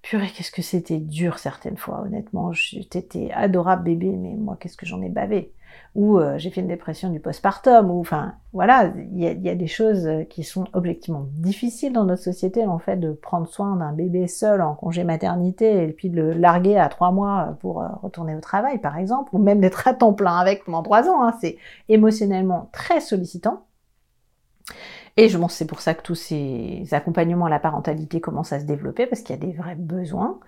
purée, 0.01 0.29
qu'est-ce 0.36 0.51
que 0.51 0.62
c'était 0.62 0.99
dur 0.99 1.39
certaines 1.39 1.77
fois, 1.77 2.03
honnêtement. 2.05 2.51
J'étais 2.53 3.31
adorable 3.33 3.83
bébé, 3.83 4.12
mais 4.12 4.36
moi, 4.36 4.57
qu'est-ce 4.60 4.77
que 4.77 4.86
j'en 4.86 5.01
ai 5.01 5.10
bavé 5.10 5.53
ou 5.97 6.19
euh, 6.19 6.38
j'ai 6.38 6.51
fait 6.51 6.62
une 6.62 6.67
dépression 6.67 7.10
du 7.10 7.19
postpartum, 7.19 7.89
ou 7.89 7.99
enfin 7.99 8.36
voilà, 8.53 8.93
il 9.13 9.19
y 9.19 9.49
a, 9.49 9.55
des 9.55 9.67
choses 9.67 10.07
qui 10.29 10.43
sont 10.43 10.65
objectivement 10.73 11.25
difficiles 11.33 11.91
dans 11.91 12.05
notre 12.05 12.21
société, 12.21 12.67
en 12.67 12.77
fait, 12.77 12.97
de 12.97 13.13
prendre 13.13 13.47
soin 13.47 13.75
d'un 13.75 13.93
bébé 13.93 14.27
seul 14.27 14.62
en 14.62 14.75
congé 14.75 15.03
maternité 15.03 15.83
et 15.83 15.88
puis 15.88 16.12
de 16.12 16.21
le 16.21 16.33
larguer 16.33 16.77
à 16.77 16.88
trois 16.88 17.12
mois 17.12 17.57
pour 17.62 17.81
euh, 17.81 17.88
retourner 18.03 18.36
au 18.36 18.41
travail, 18.41 18.77
par 18.77 18.95
exemple, 18.95 19.31
ou 19.33 19.39
même 19.39 19.60
d'être 19.60 19.88
à 19.88 19.95
temps 19.95 20.13
plein 20.13 20.38
avec 20.38 20.65
pendant 20.65 20.83
trois 20.83 21.10
ans, 21.10 21.23
hein, 21.23 21.33
c'est 21.41 21.57
émotionnellement 21.89 22.69
très 22.71 23.01
sollicitant. 23.01 23.65
Et 25.17 25.29
je 25.29 25.38
pense 25.39 25.53
c'est 25.55 25.65
pour 25.65 25.81
ça 25.81 25.95
que 25.95 26.03
tous 26.03 26.13
ces 26.13 26.83
accompagnements 26.91 27.45
à 27.45 27.49
la 27.49 27.60
parentalité 27.60 28.21
commencent 28.21 28.53
à 28.53 28.60
se 28.60 28.65
développer, 28.65 29.07
parce 29.07 29.23
qu'il 29.23 29.36
y 29.36 29.39
a 29.39 29.43
des 29.43 29.53
vrais 29.53 29.75
besoins 29.75 30.39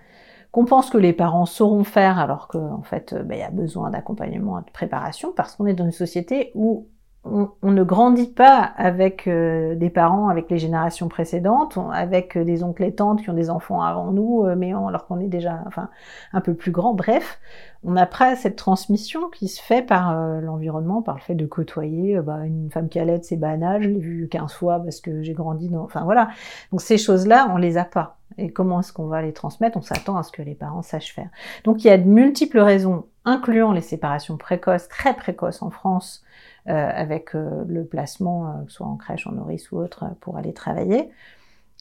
qu'on 0.52 0.66
pense 0.66 0.90
que 0.90 0.98
les 0.98 1.14
parents 1.14 1.46
sauront 1.46 1.84
faire 1.84 2.18
alors 2.18 2.48
qu'en 2.48 2.82
fait 2.82 3.14
euh, 3.14 3.24
ben, 3.24 3.36
il 3.36 3.40
y 3.40 3.44
a 3.44 3.52
besoin 3.52 3.90
d'accompagnement 3.90 4.60
et 4.60 4.64
de 4.64 4.72
préparation 4.72 5.32
parce 5.36 5.56
qu'on 5.56 5.68
est 5.68 5.74
dans 5.74 5.86
une 5.86 5.92
société 5.92 6.52
où 6.56 6.88
on, 7.26 7.50
ne 7.64 7.84
grandit 7.84 8.32
pas 8.32 8.60
avec 8.78 9.28
euh, 9.28 9.76
des 9.76 9.90
parents, 9.90 10.30
avec 10.30 10.50
les 10.50 10.58
générations 10.58 11.08
précédentes, 11.10 11.78
avec 11.94 12.38
euh, 12.38 12.44
des 12.44 12.64
oncles 12.64 12.84
et 12.84 12.96
tantes 12.96 13.22
qui 13.22 13.30
ont 13.30 13.34
des 13.34 13.50
enfants 13.50 13.82
avant 13.82 14.12
nous, 14.12 14.46
mais 14.56 14.74
alors 14.74 15.06
qu'on 15.06 15.20
est 15.20 15.28
déjà 15.28 15.62
enfin, 15.68 15.90
un 16.34 16.42
peu 16.42 16.54
plus 16.54 16.72
grand. 16.72 16.94
Bref, 16.94 17.40
on 17.84 17.92
n'a 17.92 18.06
pas 18.06 18.36
cette 18.36 18.56
transmission 18.56 19.30
qui 19.30 19.48
se 19.48 19.62
fait 19.62 19.82
par 19.82 20.14
l'environnement, 20.42 21.02
par 21.02 21.16
le 21.16 21.22
fait 21.22 21.36
de 21.36 21.46
côtoyer 21.46 22.20
bah, 22.22 22.46
une 22.46 22.70
femme 22.72 22.90
qui 22.90 23.00
allait, 23.00 23.20
c'est 23.22 23.38
banal, 23.38 23.84
je 23.84 23.90
l'ai 23.90 24.00
vu 24.00 24.28
15 24.30 24.54
fois 24.54 24.80
parce 24.80 25.02
que 25.02 25.22
j'ai 25.22 25.34
grandi 25.34 25.70
dans... 25.70 25.84
Enfin 25.84 26.04
voilà. 26.04 26.30
Donc 26.72 26.82
ces 26.82 26.98
choses-là, 26.98 27.50
on 27.52 27.58
les 27.58 27.78
a 27.78 27.86
pas 27.86 28.20
et 28.38 28.52
comment 28.52 28.80
est-ce 28.80 28.94
qu'on 28.94 29.08
va 29.08 29.22
les 29.22 29.34
transmettre? 29.34 29.78
On 29.78 29.82
s'attend 29.82 30.18
à 30.18 30.24
ce 30.24 30.32
que 30.32 30.42
les 30.42 30.56
parents 30.56 30.82
sachent 30.82 31.14
faire. 31.14 31.30
Donc 31.64 31.84
il 31.84 31.88
y 31.88 31.92
a 31.92 31.98
de 31.98 32.08
multiples 32.08 32.60
raisons, 32.60 33.06
incluant 33.26 33.72
les 33.72 33.82
séparations 33.82 34.38
précoces, 34.38 34.88
très 34.88 35.16
précoces 35.16 35.62
en 35.62 35.70
France, 35.70 36.24
euh, 36.24 36.28
avec 36.66 37.36
euh, 37.36 37.64
le 37.68 37.86
placement, 37.86 38.48
euh, 38.48 38.52
soit 38.68 38.88
en 38.88 38.96
crèche, 38.96 39.28
en 39.28 39.32
nourrice 39.32 39.72
ou 39.72 39.78
autre, 39.78 40.06
pour 40.22 40.38
aller 40.38 40.54
travailler, 40.54 41.10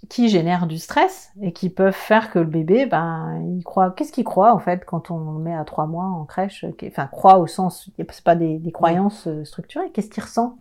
qui 0.09 0.29
génèrent 0.29 0.67
du 0.67 0.79
stress 0.79 1.33
et 1.43 1.53
qui 1.53 1.71
peuvent 1.71 1.93
faire 1.93 2.31
que 2.31 2.39
le 2.39 2.47
bébé, 2.47 2.87
ben, 2.87 3.43
il 3.57 3.65
croit. 3.65 3.91
Qu'est-ce 3.91 4.13
qu'il 4.13 4.25
croit 4.25 4.55
en 4.55 4.59
fait 4.59 4.85
quand 4.85 5.11
on 5.11 5.33
le 5.33 5.41
met 5.41 5.55
à 5.55 5.65
trois 5.65 5.87
mois 5.87 6.07
en 6.07 6.25
crèche 6.25 6.65
Enfin, 6.87 7.07
croit 7.09 7.39
au 7.39 7.47
sens, 7.47 7.91
c'est 7.99 8.25
pas 8.25 8.37
des, 8.37 8.59
des 8.59 8.73
croyances 8.73 9.29
structurées. 9.45 9.91
Qu'est-ce 9.93 10.11
qu'il 10.11 10.23
ressent? 10.23 10.57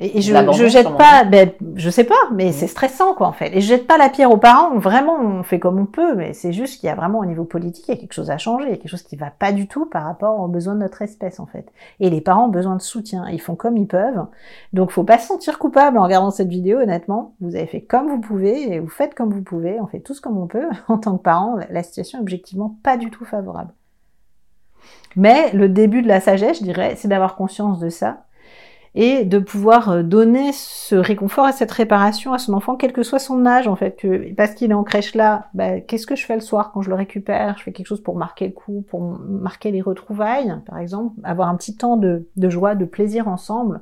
Et, 0.00 0.20
je, 0.20 0.32
je 0.52 0.68
jette 0.68 0.96
pas, 0.96 1.24
ben, 1.24 1.50
je 1.74 1.90
sais 1.90 2.04
pas, 2.04 2.14
mais 2.32 2.52
c'est 2.52 2.68
stressant 2.68 3.14
quoi 3.14 3.26
en 3.26 3.32
fait. 3.32 3.48
Et 3.56 3.60
je 3.60 3.66
jette 3.66 3.88
pas 3.88 3.98
la 3.98 4.08
pierre 4.08 4.30
aux 4.30 4.36
parents. 4.36 4.78
Vraiment, 4.78 5.18
on 5.20 5.42
fait 5.42 5.58
comme 5.58 5.76
on 5.80 5.86
peut, 5.86 6.14
mais 6.14 6.34
c'est 6.34 6.52
juste 6.52 6.78
qu'il 6.78 6.86
y 6.86 6.90
a 6.90 6.94
vraiment 6.94 7.18
au 7.18 7.24
niveau 7.24 7.42
politique, 7.42 7.88
il 7.88 7.94
y 7.94 7.96
a 7.96 8.00
quelque 8.00 8.12
chose 8.12 8.30
à 8.30 8.38
changer, 8.38 8.66
il 8.66 8.70
y 8.70 8.74
a 8.74 8.76
quelque 8.76 8.90
chose 8.90 9.02
qui 9.02 9.16
va 9.16 9.32
pas 9.32 9.50
du 9.50 9.66
tout 9.66 9.86
par 9.86 10.04
rapport 10.04 10.38
aux 10.38 10.46
besoins 10.46 10.74
de 10.74 10.80
notre 10.80 11.02
espèce 11.02 11.40
en 11.40 11.46
fait. 11.46 11.72
Et 11.98 12.10
les 12.10 12.20
parents 12.20 12.44
ont 12.44 12.50
besoin 12.50 12.76
de 12.76 12.80
soutien. 12.80 13.28
Ils 13.28 13.40
font 13.40 13.56
comme 13.56 13.76
ils 13.76 13.88
peuvent. 13.88 14.24
Donc, 14.72 14.92
faut 14.92 15.02
pas 15.02 15.18
se 15.18 15.26
sentir 15.26 15.58
coupable 15.58 15.98
en 15.98 16.04
regardant 16.04 16.30
cette 16.30 16.48
vidéo. 16.48 16.78
Honnêtement, 16.78 17.34
vous 17.40 17.56
avez 17.56 17.66
fait 17.66 17.80
comme 17.80 18.06
vous 18.06 18.20
pouvez 18.20 18.72
et 18.72 18.78
vous 18.78 18.88
faites 18.88 19.16
comme 19.16 19.32
vous 19.32 19.42
pouvez. 19.42 19.80
On 19.80 19.88
fait 19.88 20.00
tous 20.00 20.20
comme 20.20 20.38
on 20.38 20.46
peut 20.46 20.68
en 20.88 20.98
tant 20.98 21.16
que 21.16 21.22
parents. 21.22 21.58
La 21.70 21.82
situation 21.82 22.20
est 22.20 22.22
objectivement 22.22 22.76
pas 22.84 22.96
du 22.96 23.10
tout 23.10 23.24
favorable. 23.24 23.72
Mais 25.16 25.50
le 25.52 25.68
début 25.68 26.02
de 26.02 26.08
la 26.08 26.20
sagesse, 26.20 26.60
je 26.60 26.64
dirais, 26.64 26.94
c'est 26.96 27.08
d'avoir 27.08 27.34
conscience 27.34 27.80
de 27.80 27.88
ça 27.88 28.27
et 29.00 29.24
de 29.24 29.38
pouvoir 29.38 29.90
euh, 29.90 30.02
donner 30.02 30.50
ce 30.52 30.96
réconfort 30.96 31.48
et 31.48 31.52
cette 31.52 31.70
réparation 31.70 32.32
à 32.32 32.38
son 32.38 32.52
enfant, 32.52 32.74
quel 32.74 32.92
que 32.92 33.04
soit 33.04 33.20
son 33.20 33.46
âge 33.46 33.68
en 33.68 33.76
fait. 33.76 34.04
Parce 34.36 34.54
qu'il 34.54 34.72
est 34.72 34.74
en 34.74 34.82
crèche 34.82 35.14
là, 35.14 35.46
bah, 35.54 35.80
qu'est-ce 35.80 36.04
que 36.04 36.16
je 36.16 36.26
fais 36.26 36.34
le 36.34 36.40
soir 36.40 36.72
quand 36.72 36.82
je 36.82 36.90
le 36.90 36.96
récupère? 36.96 37.56
Je 37.58 37.62
fais 37.62 37.70
quelque 37.70 37.86
chose 37.86 38.02
pour 38.02 38.16
marquer 38.16 38.48
le 38.48 38.52
coup, 38.52 38.84
pour 38.90 39.00
marquer 39.00 39.70
les 39.70 39.80
retrouvailles, 39.80 40.52
par 40.66 40.78
exemple, 40.78 41.14
avoir 41.22 41.48
un 41.48 41.54
petit 41.54 41.76
temps 41.76 41.96
de, 41.96 42.26
de 42.34 42.50
joie, 42.50 42.74
de 42.74 42.84
plaisir 42.84 43.28
ensemble. 43.28 43.80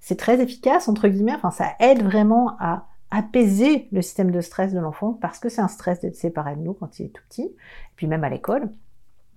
C'est 0.00 0.18
très 0.18 0.40
efficace 0.40 0.88
entre 0.88 1.06
guillemets. 1.06 1.36
Enfin, 1.36 1.52
ça 1.52 1.68
aide 1.78 2.02
vraiment 2.02 2.56
à 2.58 2.88
apaiser 3.12 3.86
le 3.92 4.02
système 4.02 4.32
de 4.32 4.40
stress 4.40 4.72
de 4.74 4.80
l'enfant 4.80 5.12
parce 5.12 5.38
que 5.38 5.48
c'est 5.48 5.62
un 5.62 5.68
stress 5.68 6.00
d'être 6.00 6.16
séparé 6.16 6.56
de 6.56 6.62
nous 6.62 6.72
quand 6.72 6.98
il 6.98 7.06
est 7.06 7.10
tout 7.10 7.22
petit, 7.28 7.44
et 7.44 7.94
puis 7.94 8.08
même 8.08 8.24
à 8.24 8.28
l'école 8.28 8.68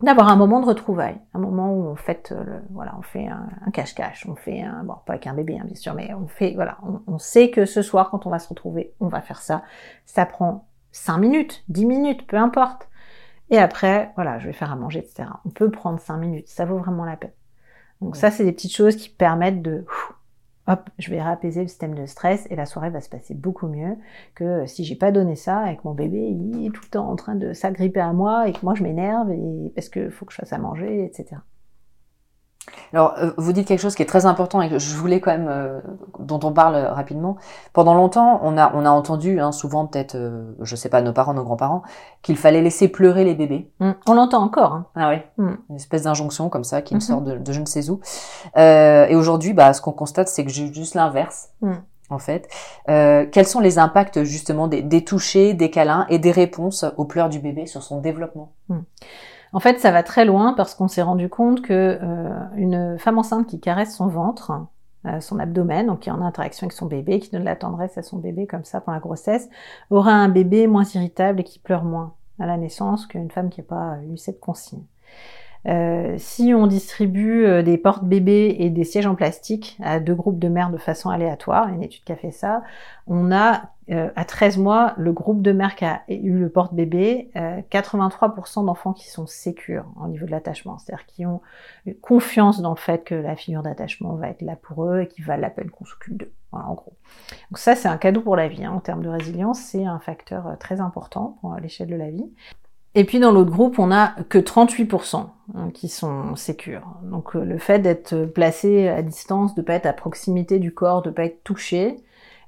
d'avoir 0.03 0.29
un 0.29 0.35
moment 0.35 0.59
de 0.59 0.65
retrouvailles, 0.65 1.19
un 1.33 1.39
moment 1.39 1.73
où 1.73 1.83
on 1.87 1.95
fait, 1.95 2.31
euh, 2.31 2.43
le, 2.43 2.61
voilà, 2.71 2.95
on 2.97 3.01
fait 3.01 3.27
un 3.27 3.71
cache-cache, 3.71 4.25
on 4.27 4.35
fait 4.35 4.61
un, 4.61 4.83
bon, 4.83 4.95
pas 5.05 5.13
avec 5.13 5.27
un 5.27 5.33
bébé, 5.33 5.57
hein, 5.59 5.63
bien 5.65 5.75
sûr, 5.75 5.93
mais 5.93 6.13
on 6.13 6.27
fait, 6.27 6.53
voilà, 6.55 6.77
on, 6.83 7.01
on, 7.07 7.17
sait 7.17 7.49
que 7.51 7.65
ce 7.65 7.81
soir, 7.81 8.09
quand 8.09 8.25
on 8.25 8.29
va 8.29 8.39
se 8.39 8.49
retrouver, 8.49 8.93
on 8.99 9.07
va 9.07 9.21
faire 9.21 9.41
ça. 9.41 9.63
Ça 10.05 10.25
prend 10.25 10.67
5 10.91 11.17
minutes, 11.17 11.63
10 11.69 11.85
minutes, 11.85 12.27
peu 12.27 12.37
importe. 12.37 12.89
Et 13.49 13.57
après, 13.57 14.11
voilà, 14.15 14.39
je 14.39 14.47
vais 14.47 14.53
faire 14.53 14.71
à 14.71 14.75
manger, 14.75 14.99
etc. 14.99 15.29
On 15.45 15.49
peut 15.49 15.69
prendre 15.69 15.99
5 15.99 16.17
minutes, 16.17 16.47
ça 16.47 16.65
vaut 16.65 16.77
vraiment 16.77 17.05
la 17.05 17.17
peine. 17.17 17.33
Donc 18.01 18.15
ça, 18.15 18.31
c'est 18.31 18.43
des 18.43 18.51
petites 18.51 18.75
choses 18.75 18.95
qui 18.95 19.09
permettent 19.09 19.61
de 19.61 19.85
je 20.97 21.09
vais 21.09 21.19
apaiser 21.19 21.61
le 21.61 21.67
système 21.67 21.95
de 21.95 22.05
stress 22.05 22.47
et 22.49 22.55
la 22.55 22.65
soirée 22.65 22.89
va 22.89 23.01
se 23.01 23.09
passer 23.09 23.33
beaucoup 23.33 23.67
mieux 23.67 23.97
que 24.35 24.65
si 24.65 24.83
j'ai 24.83 24.95
pas 24.95 25.11
donné 25.11 25.35
ça 25.35 25.71
et 25.71 25.77
que 25.77 25.81
mon 25.85 25.93
bébé 25.93 26.19
il 26.19 26.65
est 26.65 26.69
tout 26.69 26.83
le 26.83 26.89
temps 26.89 27.09
en 27.09 27.15
train 27.15 27.35
de 27.35 27.53
s'agripper 27.53 27.99
à 27.99 28.13
moi 28.13 28.47
et 28.47 28.53
que 28.53 28.59
moi 28.63 28.73
je 28.75 28.83
m'énerve 28.83 29.31
parce 29.75 29.89
que 29.89 30.09
faut 30.09 30.25
que 30.25 30.33
je 30.33 30.37
fasse 30.37 30.53
à 30.53 30.57
manger, 30.57 31.05
etc. 31.05 31.37
Alors, 32.93 33.15
euh, 33.17 33.31
vous 33.37 33.53
dites 33.53 33.67
quelque 33.67 33.79
chose 33.79 33.95
qui 33.95 34.01
est 34.01 34.07
très 34.07 34.25
important 34.25 34.61
et 34.61 34.69
que 34.69 34.77
je 34.77 34.95
voulais 34.95 35.19
quand 35.19 35.31
même, 35.31 35.47
euh, 35.49 35.79
dont 36.19 36.39
on 36.43 36.51
parle 36.51 36.75
rapidement. 36.75 37.37
Pendant 37.73 37.93
longtemps, 37.93 38.39
on 38.43 38.57
a, 38.57 38.73
on 38.75 38.85
a 38.85 38.89
entendu, 38.89 39.39
hein, 39.39 39.51
souvent 39.51 39.85
peut-être, 39.85 40.15
euh, 40.15 40.53
je 40.61 40.75
sais 40.75 40.89
pas, 40.89 41.01
nos 41.01 41.13
parents, 41.13 41.33
nos 41.33 41.43
grands-parents, 41.43 41.83
qu'il 42.21 42.37
fallait 42.37 42.61
laisser 42.61 42.87
pleurer 42.89 43.23
les 43.23 43.33
bébés. 43.33 43.71
Mmh. 43.79 43.91
On 44.07 44.13
l'entend 44.13 44.43
encore. 44.43 44.73
Hein. 44.73 44.85
Ah 44.95 45.09
oui. 45.09 45.17
Mmh. 45.37 45.53
Une 45.69 45.75
espèce 45.75 46.03
d'injonction 46.03 46.49
comme 46.49 46.63
ça 46.63 46.81
qui 46.81 46.93
me 46.93 46.99
mmh. 46.99 47.01
sort 47.01 47.21
de, 47.21 47.37
de, 47.37 47.51
je 47.51 47.61
ne 47.61 47.65
sais 47.65 47.89
où. 47.89 48.01
et 48.55 49.15
aujourd'hui, 49.15 49.53
bah, 49.53 49.73
ce 49.73 49.81
qu'on 49.81 49.93
constate, 49.93 50.27
c'est 50.27 50.43
que 50.43 50.51
j'ai 50.51 50.71
juste 50.73 50.95
l'inverse. 50.95 51.49
En 52.09 52.19
fait, 52.19 52.49
quels 52.87 53.47
sont 53.47 53.61
les 53.61 53.79
impacts 53.79 54.23
justement 54.23 54.67
des, 54.67 54.81
des 54.81 55.05
touchés, 55.05 55.53
des 55.53 55.69
câlins 55.69 56.05
et 56.09 56.19
des 56.19 56.31
réponses 56.31 56.83
aux 56.97 57.05
pleurs 57.05 57.29
du 57.29 57.39
bébé 57.39 57.65
sur 57.67 57.83
son 57.83 58.01
développement? 58.01 58.51
En 59.53 59.59
fait, 59.59 59.79
ça 59.79 59.91
va 59.91 60.03
très 60.03 60.25
loin 60.25 60.53
parce 60.53 60.75
qu'on 60.75 60.87
s'est 60.87 61.01
rendu 61.01 61.27
compte 61.27 61.61
que 61.61 61.99
euh, 62.01 62.39
une 62.55 62.97
femme 62.97 63.17
enceinte 63.17 63.47
qui 63.47 63.59
caresse 63.59 63.95
son 63.95 64.07
ventre, 64.07 64.53
euh, 65.05 65.19
son 65.19 65.39
abdomen, 65.39 65.87
donc 65.87 66.01
qui 66.01 66.09
est 66.09 66.13
en 66.13 66.21
interaction 66.21 66.65
avec 66.65 66.73
son 66.73 66.85
bébé, 66.85 67.19
qui 67.19 67.31
donne 67.31 67.43
la 67.43 67.57
tendresse 67.57 67.97
à 67.97 68.03
son 68.03 68.17
bébé 68.17 68.47
comme 68.47 68.63
ça 68.63 68.79
pendant 68.79 68.95
la 68.95 69.01
grossesse, 69.01 69.49
aura 69.89 70.13
un 70.13 70.29
bébé 70.29 70.67
moins 70.67 70.85
irritable 70.85 71.41
et 71.41 71.43
qui 71.43 71.59
pleure 71.59 71.83
moins 71.83 72.13
à 72.39 72.45
la 72.45 72.57
naissance 72.57 73.05
qu'une 73.07 73.29
femme 73.29 73.49
qui 73.49 73.59
n'a 73.59 73.65
pas 73.67 73.97
eu 74.09 74.17
cette 74.17 74.39
consigne. 74.39 74.83
Euh, 75.67 76.15
si 76.17 76.53
on 76.55 76.65
distribue 76.65 77.61
des 77.61 77.77
portes-bébés 77.77 78.55
et 78.57 78.69
des 78.69 78.83
sièges 78.83 79.05
en 79.05 79.15
plastique 79.15 79.77
à 79.83 79.99
deux 79.99 80.15
groupes 80.15 80.39
de 80.39 80.47
mères 80.47 80.71
de 80.71 80.77
façon 80.77 81.09
aléatoire, 81.09 81.67
une 81.67 81.83
étude 81.83 82.03
qui 82.03 82.11
a 82.13 82.15
fait 82.15 82.31
ça, 82.31 82.63
on 83.05 83.31
a 83.31 83.63
euh, 83.91 84.09
à 84.15 84.25
13 84.25 84.57
mois 84.57 84.93
le 84.97 85.11
groupe 85.11 85.41
de 85.41 85.51
mères 85.51 85.75
qui 85.75 85.85
a 85.85 86.01
eu 86.07 86.37
le 86.37 86.49
porte-bébé, 86.49 87.31
83% 87.35 88.65
d'enfants 88.65 88.93
qui 88.93 89.09
sont 89.09 89.27
sécures 89.27 89.85
au 90.01 90.07
niveau 90.07 90.25
de 90.25 90.31
l'attachement, 90.31 90.77
c'est-à-dire 90.77 91.05
qui 91.05 91.25
ont 91.25 91.41
confiance 92.01 92.61
dans 92.61 92.71
le 92.71 92.77
fait 92.77 93.03
que 93.03 93.15
la 93.15 93.35
figure 93.35 93.63
d'attachement 93.63 94.15
va 94.15 94.29
être 94.29 94.41
là 94.41 94.55
pour 94.55 94.85
eux 94.85 95.01
et 95.01 95.07
qu'il 95.07 95.25
va 95.25 95.37
la 95.37 95.49
peine 95.49 95.69
qu'on 95.69 95.85
s'occupe 95.85 96.17
d'eux. 96.17 96.31
Voilà, 96.51 96.67
en 96.67 96.73
gros. 96.73 96.93
Donc 97.49 97.57
ça, 97.57 97.75
c'est 97.75 97.87
un 97.87 97.97
cadeau 97.97 98.21
pour 98.21 98.35
la 98.35 98.47
vie. 98.47 98.63
Hein. 98.65 98.71
En 98.71 98.79
termes 98.79 99.03
de 99.03 99.09
résilience, 99.09 99.59
c'est 99.59 99.85
un 99.85 99.99
facteur 99.99 100.57
très 100.59 100.81
important 100.81 101.37
pour 101.41 101.55
l'échelle 101.55 101.89
de 101.89 101.95
la 101.95 102.09
vie. 102.09 102.29
Et 102.93 103.05
puis 103.05 103.19
dans 103.19 103.31
l'autre 103.31 103.51
groupe, 103.51 103.79
on 103.79 103.91
a 103.91 104.09
que 104.27 104.37
38% 104.37 105.25
hein, 105.55 105.69
qui 105.73 105.87
sont 105.87 106.35
sécures. 106.35 106.85
Donc 107.03 107.35
euh, 107.35 107.43
le 107.45 107.57
fait 107.57 107.79
d'être 107.79 108.25
placé 108.25 108.89
à 108.89 109.01
distance, 109.01 109.55
de 109.55 109.61
pas 109.61 109.75
être 109.75 109.85
à 109.85 109.93
proximité 109.93 110.59
du 110.59 110.73
corps, 110.73 111.01
de 111.01 111.09
pas 111.09 111.23
être 111.23 111.43
touché, 111.43 111.97
euh, 111.97 111.97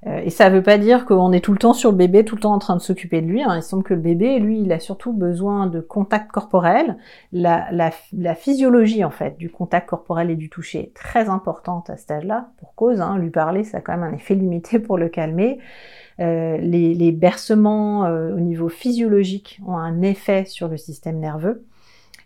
et 0.06 0.30
ça 0.30 0.50
veut 0.50 0.62
pas 0.62 0.76
dire 0.76 1.06
qu'on 1.06 1.32
est 1.32 1.40
tout 1.40 1.52
le 1.52 1.58
temps 1.58 1.72
sur 1.72 1.90
le 1.90 1.96
bébé, 1.96 2.24
tout 2.24 2.34
le 2.36 2.42
temps 2.42 2.52
en 2.52 2.58
train 2.58 2.76
de 2.76 2.80
s'occuper 2.80 3.22
de 3.22 3.26
lui. 3.26 3.42
Hein. 3.42 3.56
Il 3.56 3.62
semble 3.62 3.82
que 3.82 3.94
le 3.94 4.00
bébé, 4.00 4.38
lui, 4.38 4.60
il 4.60 4.70
a 4.72 4.78
surtout 4.78 5.12
besoin 5.12 5.66
de 5.66 5.80
contact 5.80 6.30
corporel. 6.30 6.98
La, 7.32 7.90
physiologie, 8.34 9.02
en 9.02 9.10
fait, 9.10 9.38
du 9.38 9.50
contact 9.50 9.88
corporel 9.88 10.30
et 10.30 10.36
du 10.36 10.50
toucher 10.50 10.80
est 10.80 10.94
très 10.94 11.30
importante 11.30 11.88
à 11.88 11.96
cet 11.96 12.10
âge-là, 12.10 12.50
pour 12.58 12.74
cause. 12.74 13.00
Hein. 13.00 13.16
Lui 13.18 13.30
parler, 13.30 13.64
ça 13.64 13.78
a 13.78 13.80
quand 13.80 13.96
même 13.96 14.02
un 14.02 14.14
effet 14.14 14.34
limité 14.34 14.78
pour 14.78 14.98
le 14.98 15.08
calmer. 15.08 15.58
Euh, 16.20 16.58
les, 16.58 16.94
les, 16.94 17.10
bercements 17.10 18.04
euh, 18.04 18.34
au 18.36 18.40
niveau 18.40 18.68
physiologique 18.68 19.60
ont 19.66 19.76
un 19.76 20.02
effet 20.02 20.44
sur 20.44 20.68
le 20.68 20.76
système 20.76 21.18
nerveux. 21.18 21.64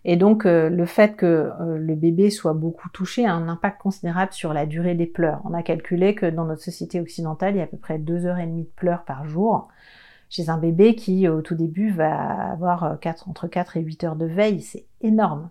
Et 0.04 0.16
donc 0.16 0.46
euh, 0.46 0.68
le 0.68 0.86
fait 0.86 1.16
que 1.16 1.50
le 1.60 1.94
bébé 1.94 2.30
soit 2.30 2.54
beaucoup 2.54 2.88
touché 2.90 3.26
a 3.26 3.32
un 3.32 3.48
impact 3.48 3.80
considérable 3.80 4.32
sur 4.32 4.52
la 4.52 4.66
durée 4.66 4.94
des 4.94 5.06
pleurs. 5.06 5.40
On 5.44 5.54
a 5.54 5.62
calculé 5.62 6.14
que 6.14 6.26
dans 6.26 6.44
notre 6.44 6.62
société 6.62 7.00
occidentale, 7.00 7.54
il 7.54 7.58
y 7.58 7.60
a 7.60 7.64
à 7.64 7.66
peu 7.68 7.76
près 7.76 7.98
deux 7.98 8.26
heures 8.26 8.38
et 8.38 8.46
demie 8.46 8.64
de 8.64 8.72
pleurs 8.76 9.04
par 9.04 9.26
jour 9.26 9.68
chez 10.30 10.50
un 10.50 10.58
bébé 10.58 10.94
qui 10.94 11.26
au 11.26 11.40
tout 11.40 11.54
début 11.54 11.90
va 11.90 12.52
avoir 12.52 12.98
4, 13.00 13.28
entre 13.28 13.48
4 13.48 13.78
et 13.78 13.80
8 13.80 14.04
heures 14.04 14.16
de 14.16 14.26
veille. 14.26 14.60
C'est 14.60 14.86
énorme. 15.00 15.50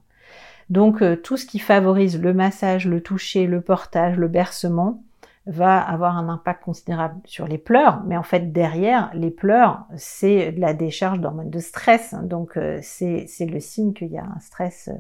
Donc 0.70 1.04
tout 1.24 1.38
ce 1.38 1.46
qui 1.46 1.60
favorise 1.60 2.22
le 2.22 2.34
massage, 2.34 2.88
le 2.88 3.02
toucher, 3.02 3.48
le 3.48 3.62
portage, 3.62 4.18
le 4.18 4.28
bercement, 4.28 5.04
va 5.48 5.80
avoir 5.80 6.18
un 6.18 6.28
impact 6.28 6.64
considérable 6.64 7.20
sur 7.26 7.48
les 7.48 7.58
pleurs, 7.58 8.04
mais 8.06 8.18
en 8.18 8.24
fait 8.24 8.52
derrière 8.52 9.10
les 9.14 9.32
pleurs, 9.32 9.86
c'est 9.96 10.52
la 10.52 10.74
décharge 10.74 11.22
d'hormones 11.22 11.50
de 11.50 11.60
stress, 11.60 12.14
donc 12.22 12.58
euh, 12.58 12.80
c'est 12.82 13.28
le 13.40 13.60
signe 13.60 13.94
qu'il 13.94 14.10
y 14.10 14.18
a 14.18 14.26
un 14.26 14.40
stress 14.40 14.90
euh, 14.90 14.98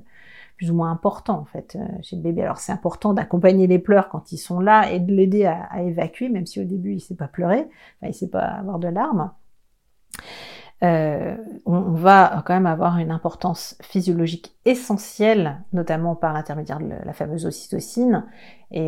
plus 0.56 0.72
ou 0.72 0.76
moins 0.76 0.90
important 0.90 1.40
en 1.40 1.46
fait 1.46 1.76
euh, 1.76 1.86
chez 2.02 2.16
le 2.16 2.22
bébé. 2.22 2.44
Alors 2.44 2.60
c'est 2.60 2.72
important 2.72 3.14
d'accompagner 3.14 3.68
les 3.68 3.78
pleurs 3.78 4.08
quand 4.08 4.32
ils 4.32 4.38
sont 4.38 4.62
là 4.62 4.90
et 4.90 5.00
de 5.00 5.12
l'aider 5.14 5.46
à, 5.46 5.82
évacuer, 5.82 6.30
même 6.30 6.46
si 6.46 6.62
au 6.62 6.64
début 6.64 6.94
il 6.94 7.02
sait 7.02 7.16
pas 7.16 7.28
pleurer, 7.28 7.68
enfin, 8.00 8.08
il 8.08 8.14
sait 8.14 8.30
pas 8.30 8.46
avoir 8.46 8.80
de 8.80 8.88
larmes. 8.88 9.32
on, 10.82 11.92
va 11.92 12.42
quand 12.46 12.54
même 12.54 12.68
avoir 12.68 13.00
une 13.00 13.12
importance 13.12 13.78
physiologique 13.82 14.56
essentielle, 14.64 15.62
notamment 15.74 16.16
par 16.16 16.32
l'intermédiaire 16.32 16.80
de 16.80 16.94
la 17.04 17.14
fameuse 17.14 17.46
ocytocine. 17.46 18.26
Et 18.72 18.88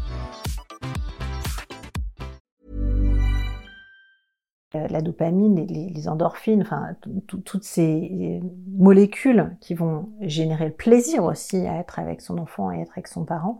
La 4.73 5.01
dopamine, 5.01 5.65
les, 5.67 6.07
endorphines, 6.07 6.61
enfin 6.61 6.95
toutes 7.27 7.63
ces 7.63 8.41
molécules 8.67 9.55
qui 9.59 9.73
vont 9.73 10.09
générer 10.21 10.65
le 10.65 10.73
plaisir 10.73 11.23
aussi 11.23 11.67
à 11.67 11.77
être 11.77 11.99
avec 11.99 12.21
son 12.21 12.37
enfant 12.37 12.71
et 12.71 12.81
être 12.81 12.91
avec 12.93 13.07
son 13.07 13.25
parent, 13.25 13.59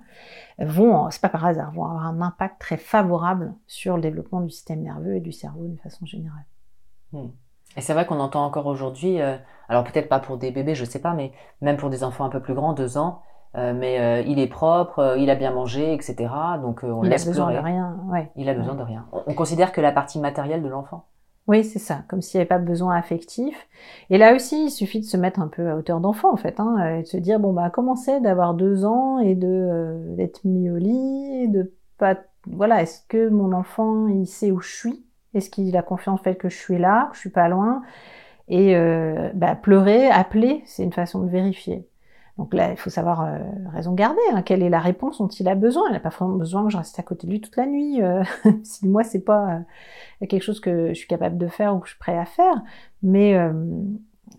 vont, 0.60 1.10
c'est 1.12 1.22
pas 1.22 1.30
par 1.30 1.46
hasard, 1.46 1.72
vont 1.74 1.86
avoir 1.86 2.06
un 2.06 2.22
impact 2.22 2.60
très 2.60 2.78
favorable 2.78 3.54
sur 3.68 3.96
le 3.96 4.02
développement 4.02 4.42
du 4.42 4.50
système 4.50 4.82
nerveux 4.82 5.16
et 5.16 5.20
du 5.20 5.32
cerveau 5.32 5.68
de 5.68 5.78
façon 5.78 6.06
générale. 6.06 6.46
Hmm. 7.12 7.30
Et 7.78 7.82
c'est 7.82 7.94
vrai 7.94 8.06
qu'on 8.06 8.20
entend 8.20 8.46
encore 8.46 8.68
aujourd'hui, 8.68 9.22
euh, 9.22 9.38
alors 9.70 9.84
peut-être 9.84 10.10
pas 10.10 10.20
pour 10.20 10.38
des 10.38 10.52
bébés, 10.52 10.76
je 10.76 10.86
sais 10.86 11.00
pas, 11.00 11.14
mais 11.14 11.32
même 11.62 11.78
pour 11.78 11.90
des 11.90 12.04
enfants 12.04 12.26
un 12.26 12.30
peu 12.30 12.42
plus 12.42 12.54
grands, 12.54 12.74
deux 12.74 12.98
ans, 12.98 13.22
mais 13.56 14.24
il 14.28 14.40
est 14.40 14.48
propre, 14.48 15.16
il 15.18 15.30
a 15.30 15.36
bien 15.36 15.52
mangé, 15.52 15.94
etc. 15.94 16.16
Donc 16.62 16.82
on 16.84 17.04
il 17.04 17.10
laisse 17.10 17.26
a 17.26 17.30
besoin 17.30 17.48
pleurer. 17.48 17.62
de 17.62 17.66
rien. 17.66 18.00
Ouais. 18.10 18.32
Il 18.36 18.48
a 18.50 18.54
besoin 18.54 18.76
de 18.76 18.84
rien. 18.84 19.06
On, 19.12 19.22
on 19.28 19.34
considère 19.34 19.72
que 19.72 19.82
la 19.82 19.92
partie 19.92 20.20
matérielle 20.20 20.64
de 20.64 20.70
l'enfant. 20.70 21.06
Oui, 21.48 21.64
c'est 21.64 21.80
ça, 21.80 22.04
comme 22.08 22.22
s'il 22.22 22.38
n'y 22.38 22.42
avait 22.44 22.48
pas 22.48 22.60
besoin 22.60 22.96
affectif. 22.96 23.68
Et 24.10 24.18
là 24.20 24.36
aussi, 24.36 24.66
il 24.66 24.70
suffit 24.70 25.00
de 25.00 25.06
se 25.06 25.18
mettre 25.18 25.40
un 25.42 25.48
peu 25.48 25.70
à 25.70 25.76
hauteur 25.76 26.00
d'enfant, 26.00 26.32
en 26.32 26.38
fait, 26.38 26.60
hein, 26.60 26.98
et 26.98 27.02
de 27.02 27.08
se 27.08 27.18
dire, 27.18 27.40
bon, 27.40 27.52
bah, 27.52 27.72
comment 27.72 27.96
c'est 27.96 28.22
d'avoir 28.22 28.54
deux 28.54 28.86
ans 28.86 29.18
et 29.18 29.34
de 29.34 29.48
euh, 29.48 30.16
d'être 30.16 30.46
mis 30.46 30.70
au 30.70 30.78
lit, 30.78 31.44
et 31.44 31.48
de 31.48 31.74
pas... 31.98 32.16
Voilà, 32.48 32.82
est-ce 32.84 33.02
que 33.08 33.28
mon 33.28 33.54
enfant, 33.54 34.08
il 34.08 34.28
sait 34.28 34.52
où 34.52 34.62
je 34.62 34.70
suis? 34.72 35.04
Est-ce 35.34 35.50
qu'il 35.50 35.76
a 35.76 35.82
confiance 35.82 36.20
en 36.20 36.24
fait 36.24 36.36
que 36.36 36.48
je 36.48 36.58
suis 36.58 36.78
là, 36.78 37.08
que 37.10 37.16
je 37.16 37.22
suis 37.22 37.30
pas 37.32 37.50
loin? 37.50 37.82
Et 38.48 38.76
euh, 38.76 39.32
bah, 39.34 39.56
pleurer, 39.56 40.10
appeler, 40.10 40.62
c'est 40.66 40.84
une 40.84 40.94
façon 40.94 41.22
de 41.22 41.30
vérifier. 41.30 41.88
Donc 42.38 42.54
là, 42.54 42.72
il 42.72 42.78
faut 42.78 42.90
savoir 42.90 43.22
euh, 43.22 43.40
raison 43.72 43.94
garder. 43.94 44.22
Hein, 44.32 44.42
quelle 44.42 44.64
est 44.64 44.70
la 44.70 44.80
réponse 44.80 45.18
dont 45.20 45.28
il 45.28 45.48
a 45.48 45.56
besoin? 45.56 45.84
Il 45.90 45.94
n'a 45.94 46.00
pas 46.00 46.12
forcément 46.12 46.38
besoin 46.38 46.64
que 46.66 46.72
je 46.72 46.78
reste 46.78 46.98
à 46.98 47.04
côté 47.04 47.28
de 47.28 47.32
lui 47.32 47.42
toute 47.42 47.58
la 47.58 47.66
nuit. 47.66 48.02
Euh, 48.02 48.24
si 48.64 48.88
moi, 48.88 49.04
c'est 49.04 49.24
pas 49.24 49.64
euh, 50.22 50.28
quelque 50.28 50.44
chose 50.44 50.60
que 50.60 50.90
je 50.90 50.94
suis 50.94 51.08
capable 51.08 51.38
de 51.38 51.48
faire 51.48 51.76
ou 51.76 51.80
que 51.80 51.88
je 51.88 51.92
suis 51.92 52.00
prêt 52.00 52.18
à 52.18 52.26
faire. 52.26 52.62
Mais 53.04 53.38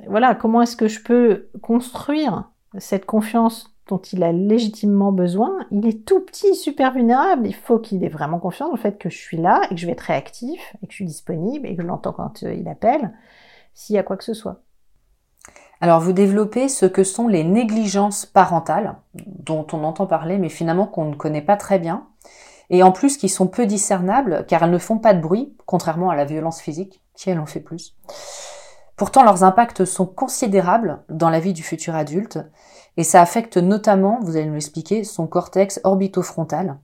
voilà, 0.07 0.35
comment 0.35 0.63
est-ce 0.63 0.77
que 0.77 0.89
je 0.89 1.03
peux 1.03 1.49
construire 1.61 2.51
cette 2.79 3.07
confiance 3.07 3.77
dont 3.89 3.99
il 3.99 4.23
a 4.23 4.33
légitimement 4.33 5.13
besoin? 5.13 5.67
Il 5.71 5.87
est 5.87 6.05
tout 6.07 6.21
petit, 6.21 6.55
super 6.55 6.93
vulnérable. 6.93 7.47
Il 7.47 7.55
faut 7.55 7.79
qu'il 7.79 8.03
ait 8.05 8.09
vraiment 8.09 8.39
confiance 8.39 8.71
dans 8.71 8.77
le 8.77 8.81
fait 8.81 8.99
que 8.99 9.11
je 9.11 9.19
suis 9.19 9.37
là 9.37 9.63
et 9.71 9.75
que 9.75 9.81
je 9.81 9.87
vais 9.87 9.93
être 9.93 10.01
réactif 10.01 10.77
et 10.83 10.87
que 10.87 10.93
je 10.93 10.97
suis 10.97 11.05
disponible 11.05 11.67
et 11.67 11.77
que 11.77 11.83
je 11.83 11.87
l'entends 11.87 12.13
quand 12.13 12.43
il 12.43 12.69
appelle, 12.69 13.13
s'il 13.75 13.97
y 13.97 13.99
a 13.99 14.03
quoi 14.03 14.17
que 14.17 14.25
ce 14.25 14.35
soit. 14.35 14.63
Alors 15.83 15.99
vous 15.99 16.13
développez 16.13 16.69
ce 16.69 16.87
que 16.87 17.03
sont 17.03 17.27
les 17.27 17.43
négligences 17.43 18.25
parentales, 18.25 18.95
dont 19.17 19.67
on 19.73 19.83
entend 19.83 20.07
parler 20.07 20.39
mais 20.39 20.49
finalement 20.49 20.87
qu'on 20.87 21.07
ne 21.07 21.17
connaît 21.17 21.43
pas 21.43 21.57
très 21.57 21.81
bien, 21.81 22.07
et 22.71 22.85
en 22.85 22.93
plus 22.93 23.17
qui 23.17 23.29
sont 23.29 23.49
peu 23.49 23.67
discernables 23.67 24.47
car 24.47 24.63
elles 24.63 24.71
ne 24.71 24.79
font 24.79 24.99
pas 24.99 25.13
de 25.13 25.21
bruit, 25.21 25.57
contrairement 25.67 26.11
à 26.11 26.15
la 26.15 26.25
violence 26.25 26.61
physique, 26.61 27.03
qui 27.17 27.31
elle 27.31 27.41
en 27.41 27.47
fait 27.47 27.59
plus. 27.59 27.97
Pourtant 28.95 29.25
leurs 29.25 29.43
impacts 29.43 29.85
sont 29.85 30.07
considérables 30.07 31.03
dans 31.09 31.31
la 31.31 31.41
vie 31.41 31.53
du 31.53 31.65
futur 31.65 31.97
adulte, 31.97 32.39
et 32.97 33.03
ça 33.03 33.21
affecte 33.21 33.57
notamment, 33.57 34.21
vous 34.23 34.37
allez 34.37 34.47
nous 34.47 34.55
l'expliquer, 34.55 35.03
son 35.03 35.27
cortex 35.27 35.81
orbitofrontal. 35.83 36.79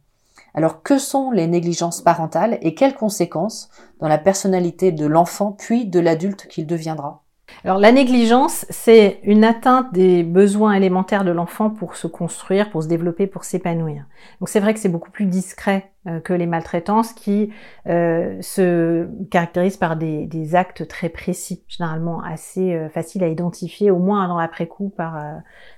Alors 0.54 0.82
que 0.82 0.98
sont 0.98 1.30
les 1.30 1.46
négligences 1.46 2.02
parentales 2.02 2.58
et 2.62 2.74
quelles 2.74 2.96
conséquences 2.96 3.70
dans 4.00 4.08
la 4.08 4.18
personnalité 4.18 4.90
de 4.90 5.06
l'enfant 5.06 5.52
puis 5.52 5.86
de 5.86 6.00
l'adulte 6.00 6.48
qu'il 6.48 6.66
deviendra? 6.66 7.22
Alors 7.64 7.78
la 7.78 7.90
négligence, 7.90 8.66
c'est 8.70 9.18
une 9.24 9.42
atteinte 9.42 9.92
des 9.92 10.22
besoins 10.22 10.74
élémentaires 10.74 11.24
de 11.24 11.32
l'enfant 11.32 11.70
pour 11.70 11.96
se 11.96 12.06
construire, 12.06 12.70
pour 12.70 12.84
se 12.84 12.88
développer, 12.88 13.26
pour 13.26 13.42
s'épanouir. 13.42 14.04
Donc 14.38 14.48
c'est 14.48 14.60
vrai 14.60 14.74
que 14.74 14.80
c'est 14.80 14.88
beaucoup 14.88 15.10
plus 15.10 15.26
discret 15.26 15.90
euh, 16.06 16.20
que 16.20 16.32
les 16.32 16.46
maltraitances 16.46 17.12
qui 17.12 17.50
euh, 17.88 18.40
se 18.42 19.08
caractérisent 19.30 19.76
par 19.76 19.96
des, 19.96 20.26
des, 20.26 20.54
actes 20.54 20.86
très 20.86 21.08
précis, 21.08 21.64
généralement 21.66 22.22
assez 22.22 22.74
euh, 22.74 22.88
faciles 22.88 23.24
à 23.24 23.28
identifier, 23.28 23.90
au 23.90 23.98
moins 23.98 24.28
dans 24.28 24.38
l'après-coup 24.38 24.90
par, 24.96 25.16
euh, 25.16 25.34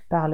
par 0.09 0.29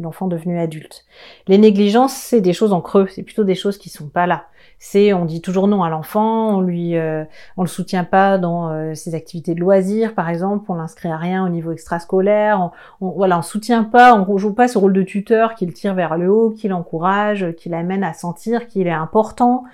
l'enfant 0.00 0.28
devenu 0.28 0.60
adulte. 0.60 1.04
Les 1.48 1.58
négligences, 1.58 2.14
c'est 2.14 2.40
des 2.40 2.52
choses 2.52 2.72
en 2.72 2.80
creux, 2.80 3.08
c'est 3.08 3.24
plutôt 3.24 3.42
des 3.42 3.56
choses 3.56 3.78
qui 3.78 3.88
sont 3.88 4.08
pas 4.08 4.28
là. 4.28 4.46
C'est 4.86 5.14
on 5.14 5.24
dit 5.24 5.40
toujours 5.40 5.66
non 5.66 5.82
à 5.82 5.88
l'enfant, 5.88 6.58
on 6.58 6.60
lui, 6.60 6.94
euh, 6.98 7.24
on 7.56 7.62
le 7.62 7.68
soutient 7.68 8.04
pas 8.04 8.36
dans 8.36 8.68
euh, 8.68 8.92
ses 8.94 9.14
activités 9.14 9.54
de 9.54 9.60
loisirs, 9.60 10.14
par 10.14 10.28
exemple, 10.28 10.66
on 10.68 10.74
l'inscrit 10.74 11.08
à 11.08 11.16
rien 11.16 11.42
au 11.42 11.48
niveau 11.48 11.72
extrascolaire, 11.72 12.60
on, 13.00 13.06
on, 13.06 13.10
voilà, 13.12 13.38
on 13.38 13.42
soutient 13.42 13.82
pas, 13.84 14.14
on 14.14 14.36
joue 14.36 14.52
pas 14.52 14.68
ce 14.68 14.76
rôle 14.76 14.92
de 14.92 15.02
tuteur 15.02 15.54
qui 15.54 15.64
le 15.64 15.72
tire 15.72 15.94
vers 15.94 16.18
le 16.18 16.30
haut, 16.30 16.50
qui 16.50 16.68
l'encourage, 16.68 17.54
qui 17.56 17.70
l'amène 17.70 18.04
à 18.04 18.12
sentir 18.12 18.68
qu'il 18.68 18.86
est 18.86 18.90
important, 18.92 19.64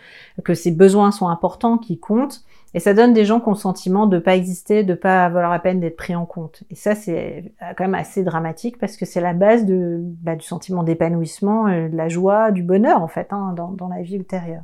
que 0.45 0.55
ses 0.55 0.71
besoins 0.71 1.11
sont 1.11 1.27
importants, 1.27 1.77
qui 1.77 1.99
comptent. 1.99 2.45
Et 2.73 2.79
ça 2.79 2.95
donne 2.95 3.13
des 3.13 3.25
gens 3.25 3.41
qui 3.41 3.49
ont 3.49 3.53
le 3.53 3.57
sentiment 3.57 4.07
de 4.07 4.21
pas 4.21 4.37
exister, 4.37 4.85
de 4.85 4.95
pas 4.95 5.29
valoir 5.29 5.51
la 5.51 5.59
peine 5.59 5.81
d'être 5.81 5.97
pris 5.97 6.15
en 6.15 6.25
compte. 6.25 6.63
Et 6.71 6.77
ça, 6.77 6.95
c'est 6.95 7.53
quand 7.77 7.83
même 7.83 7.97
assez 7.97 8.23
dramatique 8.23 8.79
parce 8.79 8.97
que 8.97 9.05
c'est 9.05 9.21
la 9.21 9.35
base 9.35 9.67
de, 9.67 9.99
bah, 10.23 10.37
du 10.37 10.45
sentiment 10.45 10.85
d'épanouissement, 10.85 11.67
euh, 11.67 11.89
de 11.89 11.97
la 11.97 12.09
joie, 12.09 12.53
du 12.53 12.63
bonheur 12.63 13.03
en 13.03 13.09
fait, 13.09 13.27
hein, 13.33 13.55
dans, 13.57 13.73
dans, 13.73 13.89
la 13.89 14.03
vie 14.03 14.15
ultérieure. 14.15 14.63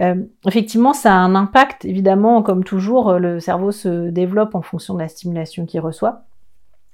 Euh, 0.00 0.14
effectivement, 0.46 0.92
ça 0.92 1.14
a 1.14 1.18
un 1.18 1.34
impact, 1.34 1.84
évidemment, 1.84 2.42
comme 2.42 2.64
toujours, 2.64 3.14
le 3.14 3.40
cerveau 3.40 3.70
se 3.72 4.08
développe 4.10 4.54
en 4.54 4.62
fonction 4.62 4.94
de 4.94 5.00
la 5.00 5.08
stimulation 5.08 5.66
qu'il 5.66 5.80
reçoit. 5.80 6.22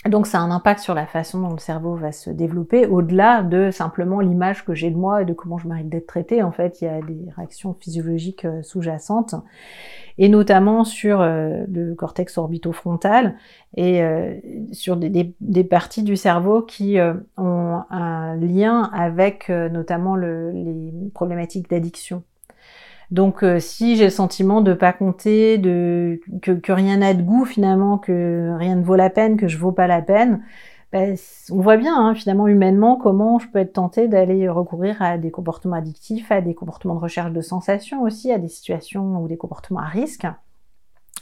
Donc 0.09 0.27
ça 0.29 0.39
a 0.39 0.43
un 0.43 0.53
impact 0.53 0.81
sur 0.81 0.95
la 0.95 1.07
façon 1.07 1.41
dont 1.41 1.51
le 1.51 1.59
cerveau 1.59 1.97
va 1.97 2.13
se 2.13 2.31
développer, 2.31 2.87
au-delà 2.87 3.43
de 3.43 3.71
simplement 3.73 4.21
l'image 4.21 4.65
que 4.65 4.73
j'ai 4.73 4.91
de 4.91 4.97
moi 4.97 5.23
et 5.23 5.25
de 5.25 5.33
comment 5.33 5.59
je 5.59 5.67
mérite 5.67 5.89
d'être 5.89 6.07
traité. 6.07 6.43
En 6.45 6.53
fait, 6.53 6.81
il 6.81 6.85
y 6.85 6.89
a 6.89 7.01
des 7.01 7.27
réactions 7.37 7.75
physiologiques 7.75 8.47
sous-jacentes, 8.63 9.35
et 10.19 10.29
notamment 10.29 10.85
sur 10.85 11.21
euh, 11.21 11.65
le 11.71 11.95
cortex 11.95 12.39
orbitofrontal 12.39 13.37
et 13.77 14.03
euh, 14.03 14.35
sur 14.73 14.97
des, 14.97 15.65
parties 15.65 16.03
du 16.03 16.17
cerveau 16.17 16.63
qui 16.63 16.99
euh, 16.99 17.15
ont 17.37 17.83
un 17.91 18.37
lien 18.37 18.91
avec 18.95 19.49
notamment 19.49 20.17
le, 20.17 20.51
les 20.53 21.11
problématiques 21.13 21.69
d'addiction. 21.69 22.23
Donc 23.11 23.43
euh, 23.43 23.61
si 23.61 23.97
j'ai 23.97 24.05
le 24.05 24.11
sentiment 24.11 24.61
de 24.61 24.73
pas 24.73 24.93
compter, 24.93 25.59
de 25.59 26.21
que, 26.43 26.73
rien 26.73 26.99
n'a 26.99 27.15
de 27.15 27.23
goût 27.23 27.45
finalement, 27.45 27.99
que 27.99 28.55
rien 28.59 28.77
ne 28.77 28.85
vaut 28.85 28.97
la 28.97 29.11
peine, 29.11 29.37
que 29.37 29.49
je 29.49 29.59
vaux 29.59 29.73
pas 29.73 29.87
la 29.87 30.03
peine, 30.03 30.43
ben, 30.93 31.17
on 31.51 31.61
voit 31.61 31.77
bien 31.77 31.97
hein, 31.97 32.15
finalement 32.15 32.49
humainement 32.49 32.97
comment 32.97 33.39
je 33.39 33.49
peux 33.49 33.59
être 33.61 33.75
tentée 33.75 34.09
d'aller 34.09 34.49
recourir 34.49 35.03
à 35.03 35.19
des 35.19 35.31
comportements 35.31 35.77
addictifs, 35.77 36.33
à 36.33 36.41
des 36.41 36.55
comportements 36.55 36.95
de 36.95 37.01
recherche 37.01 37.33
de 37.33 37.41
sensations 37.41 38.03
aussi, 38.03 38.33
à 38.33 38.39
des 38.39 38.49
situations 38.49 39.23
ou 39.23 39.29
des 39.29 39.37
comportements 39.37 39.81
à 39.81 39.87
risque 39.87 40.27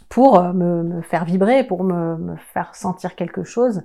pour 0.08 0.38
euh, 0.38 0.52
me, 0.52 1.02
faire 1.02 1.24
vibrer, 1.24 1.64
pour 1.64 1.84
me, 1.84 2.36
faire 2.52 2.74
sentir 2.74 3.14
quelque 3.14 3.44
chose 3.44 3.82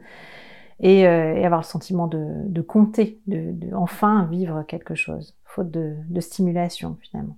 et, 0.80 1.06
euh, 1.08 1.43
avoir 1.45 1.62
le 1.62 1.66
sentiment 1.66 2.08
de, 2.08 2.62
compter, 2.62 3.20
de, 3.28 3.74
enfin 3.76 4.26
vivre 4.32 4.64
quelque 4.64 4.95
chose, 4.95 5.36
faute 5.43 5.72
de 5.72 6.20
stimulation 6.20 6.97
finalement. 7.02 7.36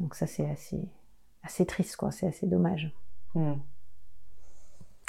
Donc 0.00 0.14
ça 0.14 0.26
c'est 0.26 0.48
assez, 0.50 0.80
assez 1.42 1.66
triste, 1.66 1.96
quoi. 1.96 2.10
C'est 2.10 2.26
assez 2.26 2.46
dommage. 2.46 2.92
Hmm. 3.34 3.54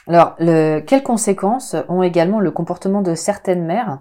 Alors, 0.07 0.35
le, 0.39 0.79
quelles 0.79 1.03
conséquences 1.03 1.75
ont 1.87 2.03
également 2.03 2.39
le 2.39 2.51
comportement 2.51 3.01
de 3.01 3.15
certaines 3.15 3.65
mères 3.65 3.99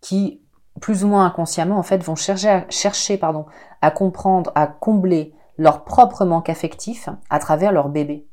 qui, 0.00 0.42
plus 0.80 1.04
ou 1.04 1.08
moins 1.08 1.24
inconsciemment, 1.26 1.78
en 1.78 1.82
fait, 1.82 2.02
vont 2.02 2.16
chercher, 2.16 2.48
à, 2.48 2.66
chercher 2.68 3.16
pardon, 3.16 3.46
à 3.80 3.90
comprendre, 3.90 4.50
à 4.54 4.66
combler 4.66 5.34
leur 5.56 5.84
propre 5.84 6.24
manque 6.24 6.48
affectif 6.48 7.08
à 7.30 7.38
travers 7.38 7.72
leur 7.72 7.88
bébé? 7.88 8.26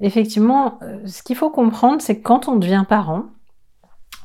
Effectivement, 0.00 0.78
ce 1.06 1.22
qu'il 1.22 1.36
faut 1.36 1.50
comprendre, 1.50 2.02
c'est 2.02 2.18
que 2.18 2.22
quand 2.22 2.48
on 2.48 2.56
devient 2.56 2.84
parent, 2.88 3.24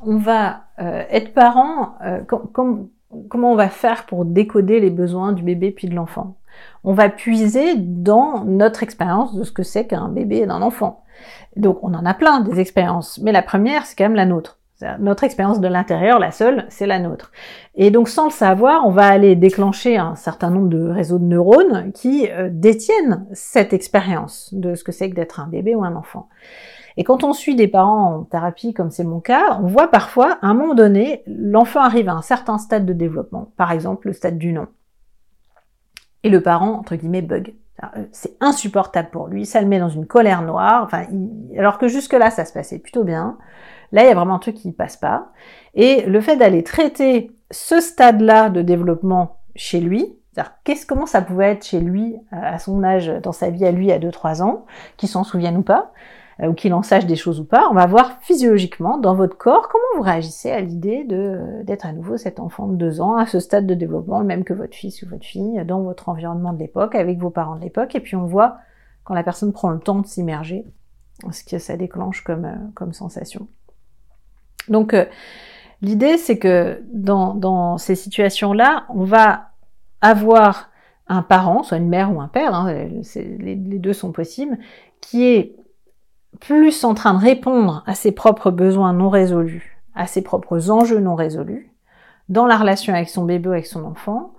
on 0.01 0.17
va 0.17 0.65
euh, 0.79 1.05
être 1.09 1.33
parent 1.33 1.95
euh, 2.03 2.23
comme, 2.23 2.51
comme 2.51 2.89
comment 3.29 3.51
on 3.51 3.55
va 3.55 3.69
faire 3.69 4.05
pour 4.05 4.25
décoder 4.25 4.79
les 4.79 4.89
besoins 4.89 5.31
du 5.31 5.43
bébé 5.43 5.71
puis 5.71 5.87
de 5.87 5.95
l'enfant 5.95 6.37
On 6.83 6.93
va 6.93 7.09
puiser 7.09 7.75
dans 7.75 8.43
notre 8.43 8.83
expérience 8.83 9.35
de 9.35 9.43
ce 9.43 9.51
que 9.51 9.63
c'est 9.63 9.87
qu'un 9.87 10.09
bébé 10.09 10.37
et 10.37 10.45
d'un 10.45 10.61
enfant. 10.61 11.03
Donc 11.55 11.79
on 11.83 11.93
en 11.93 12.05
a 12.05 12.13
plein 12.13 12.41
des 12.41 12.59
expériences, 12.59 13.19
mais 13.19 13.31
la 13.31 13.41
première 13.41 13.85
c'est 13.85 13.95
quand 13.97 14.05
même 14.05 14.15
la 14.15 14.25
nôtre. 14.25 14.59
Notre 14.99 15.23
expérience 15.23 15.59
de 15.59 15.67
l'intérieur, 15.67 16.19
la 16.19 16.29
seule, 16.29 16.67
c'est 16.69 16.85
la 16.85 16.99
nôtre. 16.99 17.31
Et 17.73 17.89
donc 17.89 18.09
sans 18.09 18.25
le 18.25 18.31
savoir, 18.31 18.85
on 18.85 18.91
va 18.91 19.07
aller 19.07 19.35
déclencher 19.35 19.97
un 19.97 20.13
certain 20.13 20.51
nombre 20.51 20.69
de 20.69 20.87
réseaux 20.87 21.17
de 21.17 21.23
neurones 21.23 21.91
qui 21.93 22.29
euh, 22.29 22.49
détiennent 22.51 23.25
cette 23.33 23.73
expérience 23.73 24.53
de 24.53 24.75
ce 24.75 24.83
que 24.83 24.91
c'est 24.91 25.09
que 25.09 25.15
d'être 25.15 25.39
un 25.39 25.47
bébé 25.47 25.73
ou 25.73 25.83
un 25.83 25.95
enfant. 25.95 26.29
Et 26.97 27.03
quand 27.03 27.23
on 27.23 27.33
suit 27.33 27.55
des 27.55 27.67
parents 27.67 28.15
en 28.15 28.23
thérapie, 28.23 28.73
comme 28.73 28.89
c'est 28.89 29.03
mon 29.03 29.19
cas, 29.19 29.59
on 29.61 29.67
voit 29.67 29.89
parfois, 29.89 30.39
à 30.41 30.47
un 30.47 30.53
moment 30.55 30.73
donné, 30.73 31.23
l'enfant 31.27 31.81
arrive 31.81 32.09
à 32.09 32.13
un 32.13 32.23
certain 32.23 32.57
stade 32.57 32.85
de 32.85 32.93
développement, 32.93 33.51
par 33.55 33.71
exemple 33.71 34.07
le 34.07 34.13
stade 34.13 34.37
du 34.37 34.51
non. 34.51 34.67
Et 36.23 36.29
le 36.29 36.41
parent, 36.41 36.71
entre 36.71 36.95
guillemets, 36.95 37.21
bug. 37.21 37.53
C'est 38.11 38.35
insupportable 38.39 39.11
pour 39.11 39.27
lui, 39.27 39.45
ça 39.45 39.61
le 39.61 39.67
met 39.67 39.77
dans 39.77 39.87
une 39.87 40.07
colère 40.07 40.41
noire, 40.41 40.89
alors 41.55 41.77
que 41.77 41.87
jusque-là, 41.87 42.31
ça 42.31 42.43
se 42.43 42.51
passait 42.51 42.79
plutôt 42.79 43.03
bien. 43.03 43.37
Là, 43.91 44.03
il 44.03 44.07
y 44.07 44.11
a 44.11 44.15
vraiment 44.15 44.33
un 44.33 44.39
truc 44.39 44.55
qui 44.55 44.67
ne 44.67 44.73
passe 44.73 44.97
pas. 44.97 45.29
Et 45.75 46.01
le 46.07 46.19
fait 46.19 46.37
d'aller 46.37 46.63
traiter 46.63 47.31
ce 47.51 47.79
stade-là 47.79 48.49
de 48.49 48.63
développement 48.63 49.37
chez 49.55 49.79
lui, 49.79 50.17
qu'est-ce, 50.63 50.87
comment 50.87 51.05
ça 51.05 51.21
pouvait 51.21 51.51
être 51.51 51.65
chez 51.65 51.79
lui, 51.79 52.15
à 52.31 52.57
son 52.57 52.83
âge, 52.83 53.11
dans 53.21 53.31
sa 53.31 53.51
vie 53.51 53.65
à 53.65 53.71
lui, 53.71 53.91
à 53.91 53.99
2-3 53.99 54.41
ans, 54.41 54.65
qu'il 54.97 55.07
s'en 55.07 55.23
souvienne 55.23 55.57
ou 55.57 55.61
pas, 55.63 55.91
ou 56.39 56.53
qu'il 56.53 56.73
en 56.73 56.83
sache 56.83 57.05
des 57.05 57.15
choses 57.15 57.39
ou 57.39 57.45
pas, 57.45 57.67
on 57.71 57.73
va 57.73 57.87
voir 57.87 58.19
physiologiquement 58.21 58.97
dans 58.97 59.15
votre 59.15 59.37
corps 59.37 59.69
comment 59.69 59.83
vous 59.95 60.03
réagissez 60.03 60.51
à 60.51 60.61
l'idée 60.61 61.03
de 61.03 61.63
d'être 61.63 61.85
à 61.85 61.93
nouveau 61.93 62.17
cet 62.17 62.39
enfant 62.39 62.67
de 62.67 62.75
deux 62.75 63.01
ans 63.01 63.15
à 63.15 63.25
ce 63.25 63.39
stade 63.39 63.65
de 63.65 63.73
développement, 63.73 64.19
le 64.19 64.25
même 64.25 64.43
que 64.43 64.53
votre 64.53 64.75
fils 64.75 65.01
ou 65.01 65.09
votre 65.09 65.25
fille, 65.25 65.63
dans 65.65 65.81
votre 65.81 66.09
environnement 66.09 66.53
de 66.53 66.59
l'époque, 66.59 66.93
avec 66.93 67.17
vos 67.17 67.31
parents 67.31 67.55
de 67.55 67.61
l'époque, 67.61 67.95
et 67.95 67.99
puis 67.99 68.15
on 68.15 68.25
voit 68.25 68.57
quand 69.03 69.15
la 69.15 69.23
personne 69.23 69.51
prend 69.51 69.69
le 69.69 69.79
temps 69.79 69.99
de 69.99 70.05
s'immerger, 70.05 70.65
ce 71.31 71.43
que 71.43 71.57
ça 71.57 71.75
déclenche 71.77 72.23
comme, 72.23 72.71
comme 72.75 72.93
sensation. 72.93 73.47
Donc 74.67 74.93
L'idée, 75.81 76.17
c'est 76.17 76.39
que 76.39 76.81
dans, 76.91 77.33
dans 77.35 77.77
ces 77.77 77.95
situations-là, 77.95 78.85
on 78.89 79.03
va 79.03 79.49
avoir 80.01 80.69
un 81.07 81.21
parent, 81.21 81.63
soit 81.63 81.77
une 81.77 81.87
mère 81.87 82.15
ou 82.15 82.19
un 82.19 82.27
père, 82.27 82.53
hein, 82.53 82.71
les 83.39 83.55
deux 83.55 83.93
sont 83.93 84.11
possibles, 84.11 84.57
qui 85.01 85.25
est 85.25 85.55
plus 86.39 86.83
en 86.83 86.93
train 86.93 87.13
de 87.13 87.23
répondre 87.23 87.83
à 87.87 87.95
ses 87.95 88.11
propres 88.11 88.51
besoins 88.51 88.93
non 88.93 89.09
résolus, 89.09 89.79
à 89.95 90.07
ses 90.07 90.21
propres 90.21 90.69
enjeux 90.69 90.99
non 90.99 91.15
résolus, 91.15 91.71
dans 92.29 92.45
la 92.45 92.57
relation 92.57 92.93
avec 92.93 93.09
son 93.09 93.23
bébé 93.23 93.49
ou 93.49 93.53
avec 93.53 93.65
son 93.65 93.83
enfant, 93.85 94.33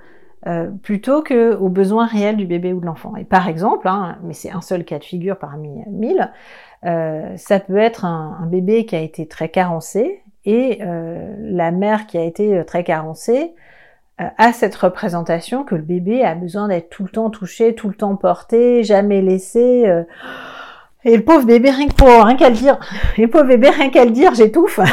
euh, 0.47 0.69
plutôt 0.83 1.23
que 1.23 1.57
aux 1.57 1.69
besoins 1.69 2.07
réels 2.07 2.37
du 2.37 2.47
bébé 2.47 2.73
ou 2.73 2.81
de 2.81 2.87
l'enfant. 2.87 3.17
Et 3.17 3.25
par 3.25 3.49
exemple, 3.49 3.89
hein, 3.89 4.19
mais 4.23 4.35
c'est 4.35 4.53
un 4.53 4.61
seul 4.61 4.85
cas 4.85 4.99
de 4.99 5.05
figure 5.05 5.39
parmi 5.39 5.83
mille, 5.89 6.31
euh, 6.85 7.37
ça 7.37 7.59
peut 7.59 7.79
être 7.79 8.05
un, 8.05 8.47
bébé 8.47 8.87
qui 8.87 8.95
a 8.95 9.01
été 9.01 9.27
très 9.27 9.49
carencé 9.49 10.23
et 10.45 10.79
euh, 10.83 11.35
la 11.41 11.73
mère 11.73 12.07
qui 12.07 12.19
a 12.19 12.23
été 12.23 12.65
très 12.65 12.85
carencée 12.85 13.55
a 14.21 14.53
cette 14.53 14.75
représentation 14.75 15.63
que 15.63 15.77
le 15.77 15.83
bébé 15.83 16.25
a 16.25 16.35
besoin 16.35 16.67
d'être 16.67 16.91
tout 16.91 17.05
le 17.05 17.09
temps 17.09 17.31
touché, 17.31 17.77
tout 17.77 17.89
le 17.89 17.95
temps 17.95 18.17
porté, 18.17 18.83
jamais 18.83 19.23
laissé. 19.23 19.85
Et 21.05 21.17
le 21.17 21.25
pauvre 21.25 21.47
bébé, 21.47 21.71
rien 21.71 22.37
qu'à 22.37 22.51
le 22.51 22.57
dire, 22.57 22.79
et 23.17 23.23
le 23.23 23.29
pauvre 23.29 23.45
bébé, 23.45 23.71
rien 23.71 23.91
qu'à 23.91 24.05
le 24.05 24.11
dire, 24.11 24.35
j'étouffe. 24.35 24.81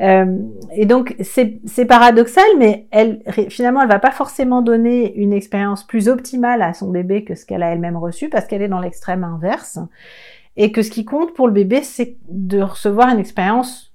Euh, 0.00 0.38
et 0.70 0.86
donc 0.86 1.16
c'est 1.22 1.84
paradoxal, 1.84 2.44
mais 2.56 2.86
elle 2.92 3.20
finalement 3.50 3.82
elle 3.82 3.88
va 3.88 3.98
pas 3.98 4.12
forcément 4.12 4.62
donner 4.62 5.12
une 5.16 5.32
expérience 5.32 5.84
plus 5.84 6.08
optimale 6.08 6.62
à 6.62 6.72
son 6.72 6.92
bébé 6.92 7.24
que 7.24 7.34
ce 7.34 7.44
qu'elle 7.44 7.64
a 7.64 7.72
elle-même 7.72 7.96
reçu 7.96 8.28
parce 8.28 8.46
qu'elle 8.46 8.62
est 8.62 8.68
dans 8.68 8.78
l'extrême 8.78 9.24
inverse. 9.24 9.80
Et 10.56 10.70
que 10.70 10.82
ce 10.82 10.90
qui 10.90 11.04
compte 11.04 11.34
pour 11.34 11.48
le 11.48 11.52
bébé, 11.52 11.82
c'est 11.82 12.16
de 12.28 12.60
recevoir 12.60 13.08
une 13.08 13.18
expérience 13.18 13.92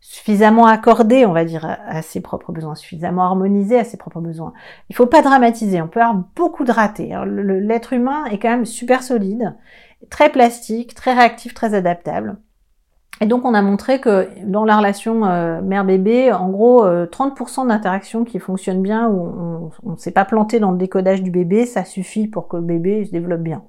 suffisamment 0.00 0.66
accordée, 0.66 1.26
on 1.26 1.32
va 1.32 1.44
dire, 1.44 1.78
à 1.86 2.02
ses 2.02 2.20
propres 2.20 2.52
besoins, 2.52 2.74
suffisamment 2.74 3.24
harmonisée 3.24 3.78
à 3.78 3.84
ses 3.84 3.96
propres 3.96 4.20
besoins. 4.20 4.54
Il 4.88 4.96
faut 4.96 5.06
pas 5.06 5.22
dramatiser, 5.22 5.82
on 5.82 5.88
peut 5.88 6.00
avoir 6.00 6.24
beaucoup 6.34 6.64
de 6.64 6.72
ratés. 6.72 7.14
L'être 7.26 7.92
humain 7.92 8.24
est 8.26 8.38
quand 8.38 8.48
même 8.48 8.64
super 8.64 9.02
solide, 9.02 9.54
très 10.10 10.30
plastique, 10.30 10.94
très 10.94 11.14
réactif, 11.14 11.54
très 11.54 11.74
adaptable. 11.74 12.36
Et 13.20 13.26
donc 13.26 13.44
on 13.44 13.54
a 13.54 13.62
montré 13.62 14.00
que 14.00 14.28
dans 14.44 14.64
la 14.64 14.76
relation 14.76 15.24
euh, 15.26 15.60
mère-bébé, 15.60 16.32
en 16.32 16.48
gros, 16.50 16.84
30% 16.86 17.64
euh, 17.64 17.68
d'interactions 17.68 18.24
qui 18.24 18.38
fonctionnent 18.38 18.82
bien, 18.82 19.08
où 19.08 19.70
on 19.82 19.90
ne 19.92 19.96
s'est 19.96 20.12
pas 20.12 20.24
planté 20.24 20.60
dans 20.60 20.70
le 20.70 20.78
décodage 20.78 21.22
du 21.22 21.30
bébé, 21.30 21.66
ça 21.66 21.84
suffit 21.84 22.28
pour 22.28 22.46
que 22.46 22.56
le 22.56 22.62
bébé 22.62 23.04
se 23.04 23.10
développe 23.10 23.40
bien. 23.40 23.62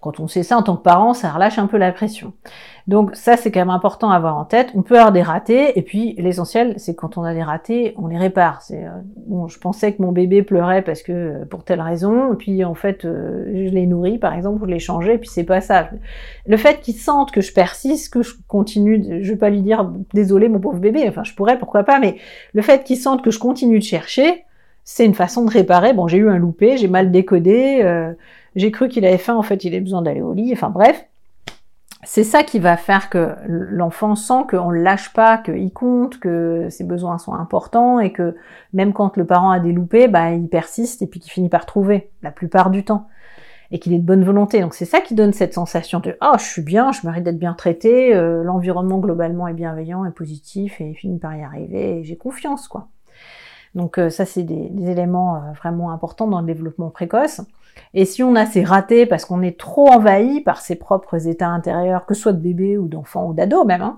Quand 0.00 0.20
on 0.20 0.28
sait 0.28 0.42
ça 0.42 0.58
en 0.58 0.62
tant 0.62 0.76
que 0.76 0.82
parent, 0.82 1.14
ça 1.14 1.30
relâche 1.30 1.58
un 1.58 1.66
peu 1.66 1.78
la 1.78 1.90
pression. 1.90 2.34
Donc 2.86 3.16
ça, 3.16 3.36
c'est 3.36 3.50
quand 3.50 3.60
même 3.60 3.70
important 3.70 4.10
à 4.10 4.16
avoir 4.16 4.36
en 4.36 4.44
tête. 4.44 4.70
On 4.74 4.82
peut 4.82 4.96
avoir 4.96 5.10
des 5.10 5.22
ratés, 5.22 5.76
et 5.76 5.82
puis 5.82 6.14
l'essentiel, 6.18 6.74
c'est 6.76 6.94
quand 6.94 7.18
on 7.18 7.24
a 7.24 7.34
des 7.34 7.42
ratés, 7.42 7.94
on 7.96 8.06
les 8.06 8.18
répare. 8.18 8.62
C'est 8.62 8.84
euh, 8.84 8.90
bon, 9.26 9.48
je 9.48 9.58
pensais 9.58 9.92
que 9.92 10.02
mon 10.02 10.12
bébé 10.12 10.42
pleurait 10.42 10.82
parce 10.82 11.02
que 11.02 11.12
euh, 11.12 11.44
pour 11.46 11.64
telle 11.64 11.80
raison, 11.80 12.34
et 12.34 12.36
puis 12.36 12.62
en 12.62 12.74
fait, 12.74 13.04
euh, 13.04 13.66
je 13.66 13.70
l'ai 13.70 13.86
nourri, 13.86 14.18
par 14.18 14.34
exemple, 14.34 14.60
je 14.66 14.70
l'ai 14.70 14.78
changé, 14.78 15.14
et 15.14 15.18
puis 15.18 15.28
c'est 15.28 15.44
pas 15.44 15.60
ça. 15.60 15.88
Le 16.46 16.56
fait 16.56 16.80
qu'il 16.80 16.94
sente 16.94 17.32
que 17.32 17.40
je 17.40 17.52
persiste, 17.52 18.12
que 18.12 18.22
je 18.22 18.34
continue, 18.46 19.22
je 19.22 19.32
vais 19.32 19.38
pas 19.38 19.50
lui 19.50 19.62
dire 19.62 19.90
désolé 20.14 20.48
mon 20.48 20.60
pauvre 20.60 20.78
bébé, 20.78 21.06
enfin 21.08 21.24
je 21.24 21.34
pourrais, 21.34 21.58
pourquoi 21.58 21.82
pas, 21.82 21.98
mais 21.98 22.16
le 22.52 22.62
fait 22.62 22.84
qu'il 22.84 22.98
sente 22.98 23.24
que 23.24 23.32
je 23.32 23.40
continue 23.40 23.78
de 23.78 23.84
chercher, 23.84 24.44
c'est 24.84 25.04
une 25.04 25.14
façon 25.14 25.44
de 25.44 25.50
réparer. 25.50 25.94
Bon, 25.94 26.06
j'ai 26.06 26.18
eu 26.18 26.30
un 26.30 26.38
loupé, 26.38 26.76
j'ai 26.76 26.86
mal 26.86 27.10
décodé. 27.10 27.82
J'ai 28.56 28.72
cru 28.72 28.88
qu'il 28.88 29.04
avait 29.06 29.18
faim, 29.18 29.36
en 29.36 29.42
fait, 29.42 29.64
il 29.64 29.74
a 29.74 29.80
besoin 29.80 30.02
d'aller 30.02 30.22
au 30.22 30.32
lit. 30.32 30.50
Enfin 30.52 30.70
bref, 30.70 31.06
c'est 32.04 32.24
ça 32.24 32.42
qui 32.42 32.58
va 32.58 32.76
faire 32.76 33.10
que 33.10 33.34
l'enfant 33.46 34.14
sent 34.14 34.44
qu'on 34.50 34.70
ne 34.70 34.80
lâche 34.80 35.12
pas, 35.12 35.38
qu'il 35.38 35.72
compte, 35.72 36.18
que 36.18 36.68
ses 36.70 36.84
besoins 36.84 37.18
sont 37.18 37.34
importants 37.34 38.00
et 38.00 38.12
que 38.12 38.36
même 38.72 38.92
quand 38.92 39.16
le 39.16 39.26
parent 39.26 39.50
a 39.50 39.60
des 39.60 39.72
loupés, 39.72 40.08
bah, 40.08 40.32
il 40.32 40.48
persiste 40.48 41.02
et 41.02 41.06
puis 41.06 41.20
qu'il 41.20 41.32
finit 41.32 41.48
par 41.48 41.66
trouver 41.66 42.10
la 42.22 42.30
plupart 42.30 42.70
du 42.70 42.84
temps 42.84 43.08
et 43.70 43.78
qu'il 43.78 43.92
est 43.92 43.98
de 43.98 44.04
bonne 44.04 44.24
volonté. 44.24 44.60
Donc 44.60 44.74
c'est 44.74 44.84
ça 44.84 45.00
qui 45.00 45.14
donne 45.14 45.32
cette 45.32 45.54
sensation 45.54 46.00
de 46.00 46.16
oh 46.22 46.34
je 46.38 46.44
suis 46.44 46.62
bien, 46.62 46.92
je 46.92 47.06
mérite 47.06 47.24
d'être 47.24 47.38
bien 47.38 47.54
traité, 47.54 48.14
euh, 48.14 48.42
l'environnement 48.42 48.98
globalement 48.98 49.48
est 49.48 49.54
bienveillant 49.54 50.04
et 50.04 50.10
positif 50.10 50.80
et 50.80 50.90
il 50.90 50.94
finit 50.94 51.18
par 51.18 51.34
y 51.36 51.42
arriver 51.42 51.98
et 51.98 52.04
j'ai 52.04 52.16
confiance 52.16 52.68
quoi. 52.68 52.88
Donc 53.74 53.98
euh, 53.98 54.10
ça 54.10 54.24
c'est 54.24 54.44
des, 54.44 54.70
éléments 54.88 55.36
euh, 55.36 55.52
vraiment 55.56 55.90
importants 55.90 56.28
dans 56.28 56.40
le 56.40 56.46
développement 56.46 56.90
précoce. 56.90 57.40
Et 57.94 58.04
si 58.04 58.22
on 58.22 58.34
a 58.34 58.46
ces 58.46 58.64
ratés 58.64 59.06
parce 59.06 59.24
qu'on 59.24 59.42
est 59.42 59.58
trop 59.58 59.88
envahi 59.88 60.40
par 60.40 60.60
ses 60.60 60.76
propres 60.76 61.28
états 61.28 61.48
intérieurs, 61.48 62.06
que 62.06 62.14
ce 62.14 62.22
soit 62.22 62.32
de 62.32 62.40
bébé 62.40 62.78
ou 62.78 62.88
d'enfant 62.88 63.26
ou 63.26 63.34
d'ado 63.34 63.64
même, 63.64 63.82
hein, 63.82 63.96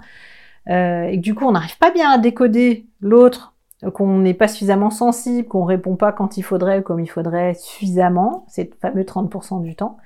euh, 0.69 1.05
et 1.05 1.17
que 1.17 1.23
du 1.23 1.35
coup 1.35 1.45
on 1.45 1.53
n'arrive 1.53 1.79
pas 1.79 1.91
bien 1.91 2.11
à 2.11 2.19
décoder 2.19 2.87
l'autre, 3.01 3.55
qu'on 3.95 4.19
n'est 4.19 4.35
pas 4.35 4.49
suffisamment 4.49 4.91
sensible, 4.91 5.47
qu'on 5.49 5.65
répond 5.65 5.97
pas 5.97 6.13
quand 6.13 6.37
il 6.37 6.43
faudrait, 6.43 6.83
comme 6.83 7.01
il 7.01 7.07
faudrait 7.07 7.55
suffisamment, 7.55 8.45
c'est 8.49 8.65
le 8.65 8.77
fameux 8.81 9.05
30% 9.05 9.63
du 9.63 9.77
temps, 9.77 9.99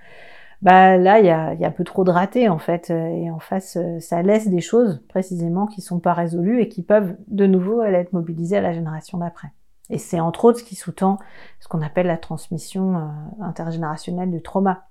bah 0.60 0.96
là 0.98 1.18
il 1.20 1.26
y 1.26 1.30
a, 1.30 1.54
y 1.54 1.64
a 1.64 1.68
un 1.68 1.72
peu 1.72 1.84
trop 1.84 2.04
de 2.04 2.10
ratés 2.10 2.48
en 2.48 2.58
fait, 2.58 2.90
et 2.90 3.30
en 3.30 3.40
face 3.40 3.78
ça 4.00 4.22
laisse 4.22 4.48
des 4.48 4.60
choses 4.60 5.02
précisément 5.08 5.66
qui 5.66 5.80
sont 5.80 6.00
pas 6.00 6.12
résolues 6.12 6.60
et 6.60 6.68
qui 6.68 6.82
peuvent 6.82 7.16
de 7.28 7.46
nouveau 7.46 7.82
être 7.82 8.12
mobilisées 8.12 8.58
à 8.58 8.60
la 8.60 8.72
génération 8.72 9.18
d'après. 9.18 9.48
Et 9.90 9.98
c'est 9.98 10.20
entre 10.20 10.44
autres 10.44 10.60
ce 10.60 10.64
qui 10.64 10.74
sous-tend 10.74 11.18
ce 11.60 11.68
qu'on 11.68 11.82
appelle 11.82 12.06
la 12.06 12.16
transmission 12.16 12.96
euh, 12.96 13.44
intergénérationnelle 13.44 14.30
du 14.30 14.42
trauma. 14.42 14.86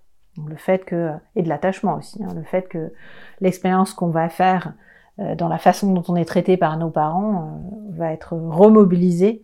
le 0.48 0.56
fait 0.56 0.86
que, 0.86 1.12
et 1.36 1.44
de 1.44 1.50
l'attachement 1.50 1.96
aussi, 1.96 2.24
hein, 2.24 2.34
le 2.36 2.44
fait 2.44 2.68
que 2.68 2.94
l'expérience 3.39 3.94
qu'on 3.94 4.10
va 4.10 4.30
faire 4.30 4.74
euh, 5.20 5.36
dans 5.36 5.48
la 5.48 5.58
façon 5.58 5.92
dont 5.94 6.04
on 6.08 6.16
est 6.16 6.26
traité 6.26 6.58
par 6.58 6.78
nos 6.78 6.89
parents 6.89 7.62
euh, 7.92 7.98
va 7.98 8.12
être 8.14 8.34
remobilisée 8.34 9.44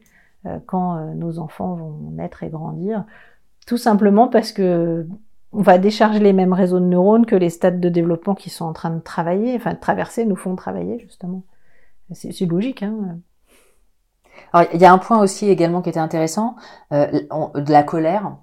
quand 0.66 1.14
nos 1.16 1.40
enfants 1.40 1.76
vont 1.76 2.12
naître 2.12 2.42
et 2.44 2.50
grandir. 2.50 3.04
Tout 3.66 3.76
simplement 3.76 4.30
parce 4.30 4.54
que 4.54 5.06
on 5.52 5.62
va 5.62 5.78
décharger 5.78 6.20
les 6.20 6.32
mêmes 6.32 6.54
réseaux 6.54 6.80
de 6.80 6.86
neurones 6.86 7.26
que 7.26 7.36
les 7.36 7.50
stades 7.50 7.82
de 7.82 7.90
développement 7.90 8.34
qui 8.34 8.50
sont 8.50 8.64
en 8.64 8.72
train 8.72 8.92
de 8.92 9.02
travailler, 9.02 9.56
enfin 9.56 9.74
de 9.74 9.80
traverser, 9.80 10.24
nous 10.24 10.38
font 10.38 10.56
travailler 10.56 11.00
justement. 11.00 11.44
C'est 12.14 12.46
logique. 12.46 12.82
Hein 12.82 13.20
alors, 14.54 14.68
il 14.74 14.82
y 14.82 14.86
a 14.86 14.92
un 14.92 14.98
point 14.98 15.20
aussi 15.20 15.50
également 15.50 15.82
qui 15.82 15.90
était 15.90 16.00
intéressant, 16.00 16.56
euh, 16.94 17.08
de 17.56 17.72
la 17.72 17.84
colère. 17.84 18.38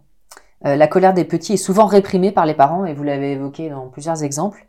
Euh, 0.66 0.76
la 0.76 0.86
colère 0.86 1.14
des 1.14 1.24
petits 1.24 1.54
est 1.54 1.58
souvent 1.58 1.86
réprimée 1.86 2.32
par 2.32 2.46
les 2.46 2.54
parents, 2.54 2.84
et 2.84 2.94
vous 2.94 3.02
l'avez 3.02 3.32
évoqué 3.32 3.70
dans 3.70 3.88
plusieurs 3.88 4.22
exemples, 4.22 4.66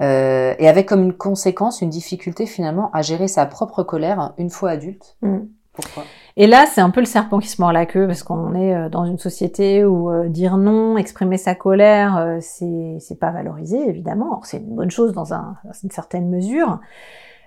euh, 0.00 0.54
et 0.58 0.68
avec 0.68 0.86
comme 0.86 1.02
une 1.02 1.14
conséquence 1.14 1.82
une 1.82 1.90
difficulté 1.90 2.46
finalement 2.46 2.90
à 2.92 3.02
gérer 3.02 3.28
sa 3.28 3.46
propre 3.46 3.82
colère 3.82 4.34
une 4.38 4.50
fois 4.50 4.70
adulte. 4.70 5.16
Mm. 5.22 5.38
Pourquoi? 5.72 6.04
Et 6.36 6.46
là, 6.46 6.66
c'est 6.66 6.80
un 6.80 6.90
peu 6.90 7.00
le 7.00 7.06
serpent 7.06 7.40
qui 7.40 7.48
se 7.48 7.60
mord 7.60 7.72
la 7.72 7.84
queue 7.84 8.06
parce 8.06 8.22
qu'on 8.22 8.54
est 8.54 8.74
euh, 8.74 8.88
dans 8.88 9.04
une 9.04 9.18
société 9.18 9.84
où 9.84 10.10
euh, 10.10 10.28
dire 10.28 10.56
non, 10.56 10.96
exprimer 10.96 11.36
sa 11.36 11.56
colère, 11.56 12.16
euh, 12.16 12.38
c'est 12.40 12.96
c'est 13.00 13.18
pas 13.18 13.32
valorisé 13.32 13.88
évidemment. 13.88 14.40
C'est 14.44 14.58
une 14.58 14.76
bonne 14.76 14.90
chose 14.90 15.12
dans, 15.12 15.34
un, 15.34 15.56
dans 15.64 15.72
une 15.82 15.90
certaine 15.90 16.28
mesure, 16.28 16.80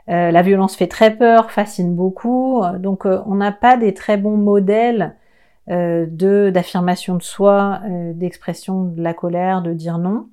euh, 0.09 0.31
la 0.31 0.41
violence 0.41 0.75
fait 0.75 0.87
très 0.87 1.15
peur, 1.15 1.51
fascine 1.51 1.95
beaucoup, 1.95 2.61
donc 2.79 3.05
euh, 3.05 3.21
on 3.27 3.35
n'a 3.35 3.51
pas 3.51 3.77
des 3.77 3.93
très 3.93 4.17
bons 4.17 4.37
modèles 4.37 5.15
euh, 5.69 6.05
de 6.09 6.49
d'affirmation 6.49 7.15
de 7.15 7.23
soi, 7.23 7.81
d'expression 8.15 8.83
de 8.85 9.01
la 9.01 9.13
colère, 9.13 9.61
de 9.61 9.73
dire 9.73 9.97
non. 9.97 10.27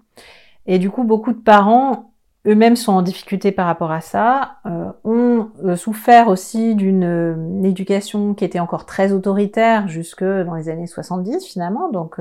Et 0.67 0.79
du 0.79 0.91
coup, 0.91 1.05
beaucoup 1.05 1.33
de 1.33 1.39
parents 1.39 2.13
eux-mêmes 2.47 2.77
sont 2.77 2.93
en 2.93 3.03
difficulté 3.03 3.53
par 3.53 3.67
rapport 3.67 3.91
à 3.91 4.01
ça, 4.01 4.57
ont 5.05 5.49
souffert 5.77 6.29
aussi 6.29 6.75
d'une 6.75 7.63
éducation 7.65 8.33
qui 8.33 8.45
était 8.45 8.61
encore 8.61 8.87
très 8.87 9.13
autoritaire 9.13 9.89
jusque 9.89 10.25
dans 10.25 10.55
les 10.55 10.69
années 10.71 10.87
70 10.87 11.45
finalement. 11.47 11.91
Donc 11.91 12.21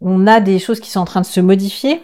on 0.00 0.26
a 0.26 0.40
des 0.40 0.58
choses 0.58 0.80
qui 0.80 0.90
sont 0.90 1.00
en 1.00 1.04
train 1.04 1.20
de 1.20 1.26
se 1.26 1.40
modifier 1.40 2.02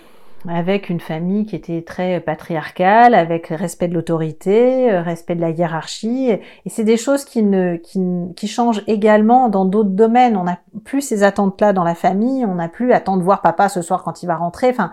avec 0.49 0.89
une 0.89 1.01
famille 1.01 1.45
qui 1.45 1.55
était 1.55 1.83
très 1.83 2.21
patriarcale, 2.21 3.15
avec 3.15 3.49
respect 3.49 3.89
de 3.89 3.95
l'autorité, 3.95 4.91
euh, 4.91 5.03
respect 5.03 5.35
de 5.35 5.41
la 5.41 5.51
hiérarchie. 5.51 6.31
Et 6.31 6.69
c'est 6.69 6.85
des 6.85 6.97
choses 6.97 7.25
qui, 7.25 7.43
ne, 7.43 7.77
qui, 7.77 8.01
qui 8.37 8.49
changent 8.49 8.83
également 8.87 9.49
dans 9.49 9.65
d'autres 9.65 9.91
domaines. 9.91 10.37
On 10.37 10.45
n'a 10.45 10.59
plus 10.85 11.03
ces 11.03 11.23
attentes-là 11.23 11.73
dans 11.73 11.85
la 11.85 11.95
famille, 11.95 12.47
on 12.47 12.55
n'a 12.55 12.69
plus 12.69 12.93
attendre 12.93 13.23
voir 13.23 13.43
papa 13.43 13.69
ce 13.69 13.83
soir 13.83 14.03
quand 14.03 14.23
il 14.23 14.27
va 14.27 14.37
rentrer. 14.37 14.71
Enfin, 14.71 14.93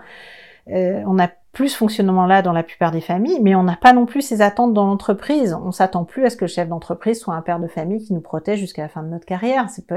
euh, 0.70 1.02
on 1.06 1.18
a 1.18 1.28
plus 1.52 1.70
ce 1.70 1.76
fonctionnement-là 1.78 2.42
dans 2.42 2.52
la 2.52 2.62
plupart 2.62 2.90
des 2.90 3.00
familles, 3.00 3.40
mais 3.42 3.54
on 3.54 3.62
n'a 3.62 3.76
pas 3.76 3.92
non 3.92 4.06
plus 4.06 4.22
ces 4.22 4.42
attentes 4.42 4.74
dans 4.74 4.86
l'entreprise. 4.86 5.56
On 5.64 5.72
s'attend 5.72 6.04
plus 6.04 6.26
à 6.26 6.30
ce 6.30 6.36
que 6.36 6.44
le 6.44 6.50
chef 6.50 6.68
d'entreprise 6.68 7.20
soit 7.20 7.34
un 7.34 7.42
père 7.42 7.58
de 7.58 7.68
famille 7.68 8.04
qui 8.04 8.12
nous 8.12 8.20
protège 8.20 8.58
jusqu'à 8.58 8.82
la 8.82 8.88
fin 8.88 9.02
de 9.02 9.08
notre 9.08 9.24
carrière. 9.24 9.68
C'est 9.70 9.86
pas, 9.86 9.96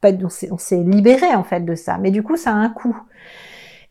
pas, 0.00 0.10
on 0.50 0.58
s'est 0.58 0.82
libéré 0.82 1.34
en 1.34 1.44
fait 1.44 1.60
de 1.60 1.74
ça. 1.76 1.98
Mais 1.98 2.10
du 2.10 2.22
coup, 2.22 2.36
ça 2.36 2.50
a 2.50 2.54
un 2.54 2.68
coût. 2.68 2.96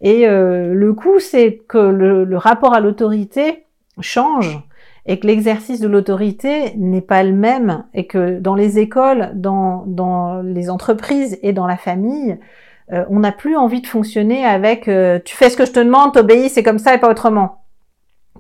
Et 0.02 0.28
euh, 0.28 0.74
le 0.74 0.94
coup, 0.94 1.20
c'est 1.20 1.62
que 1.68 1.78
le, 1.78 2.38
rapport 2.38 2.74
à 2.74 2.80
l'autorité 2.80 3.66
change 4.00 4.60
et 5.06 5.20
que 5.20 5.28
l'exercice 5.28 5.80
de 5.80 5.88
l'autorité 5.88 6.74
n'est 6.78 7.02
pas 7.02 7.24
le 7.24 7.34
même 7.34 7.86
et 7.94 8.08
que 8.08 8.40
dans 8.40 8.56
les 8.56 8.80
écoles, 8.80 9.32
dans, 9.36 9.84
dans 9.88 10.42
les 10.42 10.70
entreprises 10.70 11.40
et 11.44 11.54
dans 11.54 11.68
la 11.68 11.78
famille, 11.78 12.38
euh, 12.92 13.06
on 13.10 13.20
n'a 13.20 13.32
plus 13.32 13.56
envie 13.56 13.82
de 13.82 13.88
fonctionner 13.88 14.44
avec 14.44 14.88
euh, 14.88 15.20
tu 15.24 15.36
fais 15.36 15.50
ce 15.50 15.58
que 15.58 15.66
je 15.66 15.72
te 15.72 15.80
demande, 15.80 16.14
t'obéis, 16.14 16.50
c'est 16.50 16.64
comme 16.64 16.80
ça 16.80 16.94
et 16.94 16.98
pas 16.98 17.10
autrement. 17.10 17.62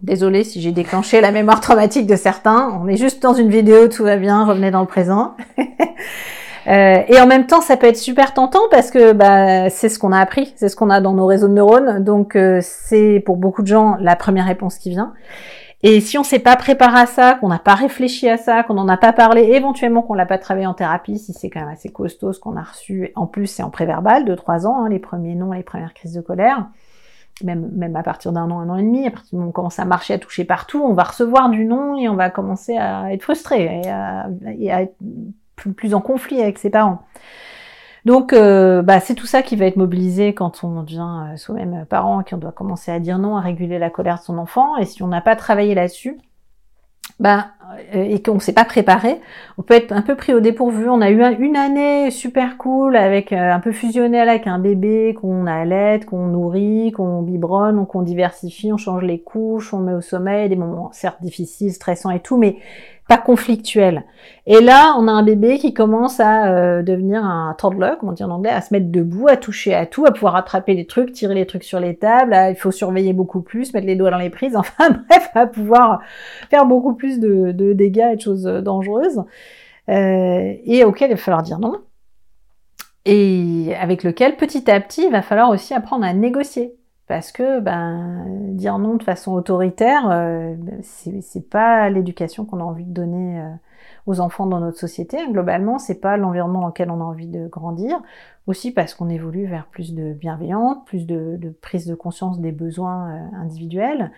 Désolée 0.01 0.43
si 0.43 0.61
j'ai 0.61 0.71
déclenché 0.71 1.21
la 1.21 1.31
mémoire 1.31 1.61
traumatique 1.61 2.07
de 2.07 2.15
certains. 2.15 2.75
On 2.81 2.87
est 2.87 2.97
juste 2.97 3.21
dans 3.21 3.33
une 3.33 3.49
vidéo, 3.49 3.87
tout 3.87 4.03
va 4.03 4.17
bien, 4.17 4.45
revenez 4.45 4.71
dans 4.71 4.81
le 4.81 4.87
présent. 4.87 5.35
Euh, 6.67 7.01
et 7.07 7.19
en 7.19 7.27
même 7.27 7.47
temps, 7.47 7.61
ça 7.61 7.77
peut 7.77 7.87
être 7.87 7.97
super 7.97 8.33
tentant 8.33 8.61
parce 8.69 8.91
que 8.91 9.13
bah, 9.13 9.69
c'est 9.69 9.89
ce 9.89 9.97
qu'on 9.97 10.11
a 10.11 10.19
appris, 10.19 10.53
c'est 10.55 10.69
ce 10.69 10.75
qu'on 10.75 10.89
a 10.89 11.01
dans 11.01 11.13
nos 11.13 11.25
réseaux 11.25 11.47
de 11.47 11.53
neurones. 11.53 12.03
Donc 12.03 12.35
euh, 12.35 12.59
c'est 12.61 13.21
pour 13.25 13.37
beaucoup 13.37 13.61
de 13.61 13.67
gens 13.67 13.97
la 13.99 14.15
première 14.15 14.45
réponse 14.45 14.77
qui 14.77 14.89
vient. 14.89 15.13
Et 15.83 15.99
si 15.99 16.19
on 16.19 16.23
s'est 16.23 16.39
pas 16.39 16.55
préparé 16.55 16.99
à 16.99 17.05
ça, 17.07 17.37
qu'on 17.41 17.47
n'a 17.47 17.57
pas 17.57 17.73
réfléchi 17.73 18.29
à 18.29 18.37
ça, 18.37 18.61
qu'on 18.61 18.75
n'en 18.75 18.87
a 18.87 18.97
pas 18.97 19.13
parlé, 19.13 19.41
éventuellement 19.41 20.03
qu'on 20.03 20.13
l'a 20.13 20.27
pas 20.27 20.37
travaillé 20.37 20.67
en 20.67 20.75
thérapie, 20.75 21.17
si 21.17 21.33
c'est 21.33 21.49
quand 21.49 21.61
même 21.61 21.69
assez 21.69 21.89
costaud 21.89 22.33
ce 22.33 22.39
qu'on 22.39 22.55
a 22.55 22.61
reçu, 22.61 23.11
en 23.15 23.25
plus 23.25 23.47
c'est 23.47 23.63
en 23.63 23.71
préverbal 23.71 24.23
de 24.25 24.35
trois 24.35 24.67
ans, 24.67 24.83
hein, 24.83 24.89
les 24.89 24.99
premiers 24.99 25.33
noms, 25.33 25.53
les 25.53 25.63
premières 25.63 25.95
crises 25.95 26.13
de 26.13 26.21
colère, 26.21 26.67
même, 27.43 27.71
même 27.73 27.95
à 27.95 28.03
partir 28.03 28.31
d'un 28.31 28.51
an, 28.51 28.59
un 28.59 28.69
an 28.69 28.75
et 28.75 28.83
demi, 28.83 29.07
à 29.07 29.09
partir 29.09 29.31
du 29.31 29.35
moment 29.37 29.47
où 29.47 29.49
on 29.49 29.53
commence 29.53 29.79
à 29.79 29.85
marcher, 29.85 30.13
à 30.13 30.19
toucher 30.19 30.43
partout, 30.43 30.83
on 30.83 30.93
va 30.93 31.01
recevoir 31.01 31.49
du 31.49 31.65
nom 31.65 31.97
et 31.97 32.07
on 32.09 32.15
va 32.15 32.29
commencer 32.29 32.77
à 32.77 33.11
être 33.11 33.23
frustré 33.23 33.81
et 33.83 33.89
à, 33.89 34.27
et 34.59 34.71
à 34.71 34.83
être 34.83 34.93
plus, 35.69 35.93
en 35.93 36.01
conflit 36.01 36.41
avec 36.41 36.57
ses 36.57 36.69
parents. 36.69 37.03
Donc, 38.05 38.33
euh, 38.33 38.81
bah, 38.81 38.99
c'est 38.99 39.13
tout 39.13 39.27
ça 39.27 39.43
qui 39.43 39.55
va 39.55 39.65
être 39.65 39.77
mobilisé 39.77 40.33
quand 40.33 40.63
on 40.63 40.81
devient 40.81 41.31
euh, 41.31 41.37
soi-même 41.37 41.85
parent, 41.87 42.23
qu'on 42.23 42.37
doit 42.37 42.51
commencer 42.51 42.91
à 42.91 42.99
dire 42.99 43.19
non, 43.19 43.37
à 43.37 43.41
réguler 43.41 43.77
la 43.77 43.89
colère 43.89 44.17
de 44.17 44.23
son 44.23 44.37
enfant. 44.37 44.77
Et 44.77 44.85
si 44.85 45.03
on 45.03 45.07
n'a 45.07 45.21
pas 45.21 45.35
travaillé 45.35 45.75
là-dessus, 45.75 46.17
bah, 47.19 47.49
euh, 47.93 48.03
et 48.03 48.19
qu'on 48.23 48.35
ne 48.35 48.39
s'est 48.39 48.53
pas 48.53 48.65
préparé, 48.65 49.21
on 49.59 49.61
peut 49.61 49.75
être 49.75 49.91
un 49.91 50.01
peu 50.01 50.15
pris 50.15 50.33
au 50.33 50.39
dépourvu. 50.39 50.89
On 50.89 50.99
a 50.99 51.11
eu 51.11 51.21
une 51.39 51.55
année 51.55 52.09
super 52.09 52.57
cool 52.57 52.95
avec 52.95 53.33
un 53.33 53.59
peu 53.59 53.71
fusionnel 53.71 54.29
avec 54.29 54.47
un 54.47 54.57
bébé 54.57 55.15
qu'on 55.21 55.45
allait, 55.45 55.99
qu'on 55.99 56.25
nourrit, 56.25 56.91
qu'on 56.91 57.21
biberonne, 57.21 57.85
qu'on 57.85 58.01
diversifie, 58.01 58.73
on 58.73 58.77
change 58.77 59.03
les 59.03 59.21
couches, 59.21 59.75
on 59.75 59.79
met 59.79 59.93
au 59.93 60.01
sommeil, 60.01 60.49
des 60.49 60.55
moments 60.55 60.89
certes 60.91 61.21
difficiles, 61.21 61.71
stressants 61.71 62.09
et 62.09 62.19
tout, 62.19 62.37
mais 62.37 62.57
conflictuel. 63.17 64.03
Et 64.45 64.59
là, 64.59 64.95
on 64.97 65.07
a 65.07 65.11
un 65.11 65.23
bébé 65.23 65.57
qui 65.57 65.73
commence 65.73 66.19
à 66.19 66.53
euh, 66.53 66.81
devenir 66.81 67.23
un 67.23 67.55
toddler, 67.57 67.93
comme 67.99 68.09
on 68.09 68.11
dit 68.13 68.23
en 68.23 68.29
anglais, 68.29 68.49
à 68.49 68.61
se 68.61 68.73
mettre 68.73 68.91
debout, 68.91 69.27
à 69.27 69.37
toucher 69.37 69.73
à 69.73 69.85
tout, 69.85 70.05
à 70.05 70.11
pouvoir 70.11 70.35
attraper 70.35 70.73
les 70.73 70.85
trucs, 70.85 71.11
tirer 71.11 71.35
les 71.35 71.45
trucs 71.45 71.63
sur 71.63 71.79
les 71.79 71.95
tables. 71.95 72.35
il 72.49 72.55
faut 72.55 72.71
surveiller 72.71 73.13
beaucoup 73.13 73.41
plus, 73.41 73.73
mettre 73.73 73.87
les 73.87 73.95
doigts 73.95 74.11
dans 74.11 74.17
les 74.17 74.29
prises. 74.29 74.55
Enfin 74.61 74.89
bref, 75.09 75.29
à 75.35 75.47
pouvoir 75.47 76.01
faire 76.49 76.65
beaucoup 76.65 76.93
plus 76.93 77.19
de, 77.19 77.51
dégâts 77.73 78.09
et 78.13 78.15
de 78.15 78.21
choses 78.21 78.43
dangereuses. 78.43 79.23
Euh, 79.89 80.53
et 80.65 80.83
auquel 80.83 81.11
il 81.11 81.13
va 81.13 81.17
falloir 81.17 81.43
dire 81.43 81.59
non. 81.59 81.73
Et 83.05 83.73
avec 83.79 84.03
lequel, 84.03 84.35
petit 84.35 84.69
à 84.69 84.79
petit, 84.79 85.05
il 85.05 85.11
va 85.11 85.21
falloir 85.21 85.49
aussi 85.49 85.73
apprendre 85.73 86.05
à 86.05 86.13
négocier 86.13 86.75
parce 87.11 87.33
que 87.33 87.59
ben 87.59 88.23
dire 88.53 88.79
non 88.79 88.95
de 88.95 89.03
façon 89.03 89.33
autoritaire, 89.33 90.09
euh, 90.09 90.55
c'est 90.81 91.49
pas 91.49 91.89
l'éducation 91.89 92.45
qu'on 92.45 92.61
a 92.61 92.63
envie 92.63 92.85
de 92.85 92.93
donner 92.93 93.41
euh, 93.41 93.49
aux 94.05 94.21
enfants 94.21 94.45
dans 94.45 94.61
notre 94.61 94.79
société. 94.79 95.17
Globalement, 95.29 95.77
c'est 95.77 95.99
pas 95.99 96.15
l'environnement 96.15 96.61
dans 96.61 96.67
lequel 96.67 96.89
on 96.89 97.01
a 97.01 97.03
envie 97.03 97.27
de 97.27 97.49
grandir. 97.49 98.01
Aussi 98.47 98.71
parce 98.71 98.93
qu'on 98.93 99.09
évolue 99.09 99.45
vers 99.45 99.65
plus 99.65 99.93
de 99.93 100.13
bienveillance, 100.13 100.77
plus 100.85 101.05
de, 101.05 101.53
prise 101.61 101.85
de 101.85 101.95
conscience 101.95 102.39
des 102.39 102.53
besoins 102.53 103.09
euh, 103.09 103.35
individuels 103.41 104.13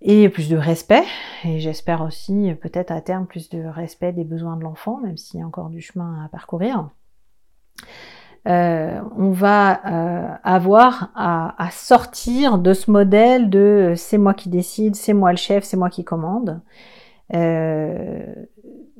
et 0.00 0.28
plus 0.30 0.48
de 0.48 0.56
respect. 0.56 1.04
Et 1.44 1.60
j'espère 1.60 2.02
aussi 2.02 2.52
peut-être 2.60 2.90
à 2.90 3.00
terme 3.00 3.26
plus 3.26 3.50
de 3.50 3.64
respect 3.64 4.12
des 4.12 4.24
besoins 4.24 4.56
de 4.56 4.64
l'enfant, 4.64 4.98
même 4.98 5.16
s'il 5.16 5.38
y 5.38 5.44
a 5.44 5.46
encore 5.46 5.70
du 5.70 5.80
chemin 5.80 6.24
à 6.24 6.28
parcourir. 6.28 6.88
Euh, 8.46 9.00
on 9.16 9.30
va 9.30 9.80
euh, 9.86 10.34
avoir 10.42 11.10
à, 11.14 11.68
sortir 11.70 12.58
de 12.58 12.72
ce 12.72 12.90
modèle 12.90 13.50
de 13.50 13.58
euh, 13.58 13.96
c'est 13.96 14.18
moi 14.18 14.32
qui 14.32 14.48
décide, 14.48 14.96
c'est 14.96 15.12
moi 15.12 15.32
le 15.32 15.36
chef, 15.36 15.64
c'est 15.64 15.76
moi 15.76 15.90
qui 15.90 16.04
commande. 16.04 16.60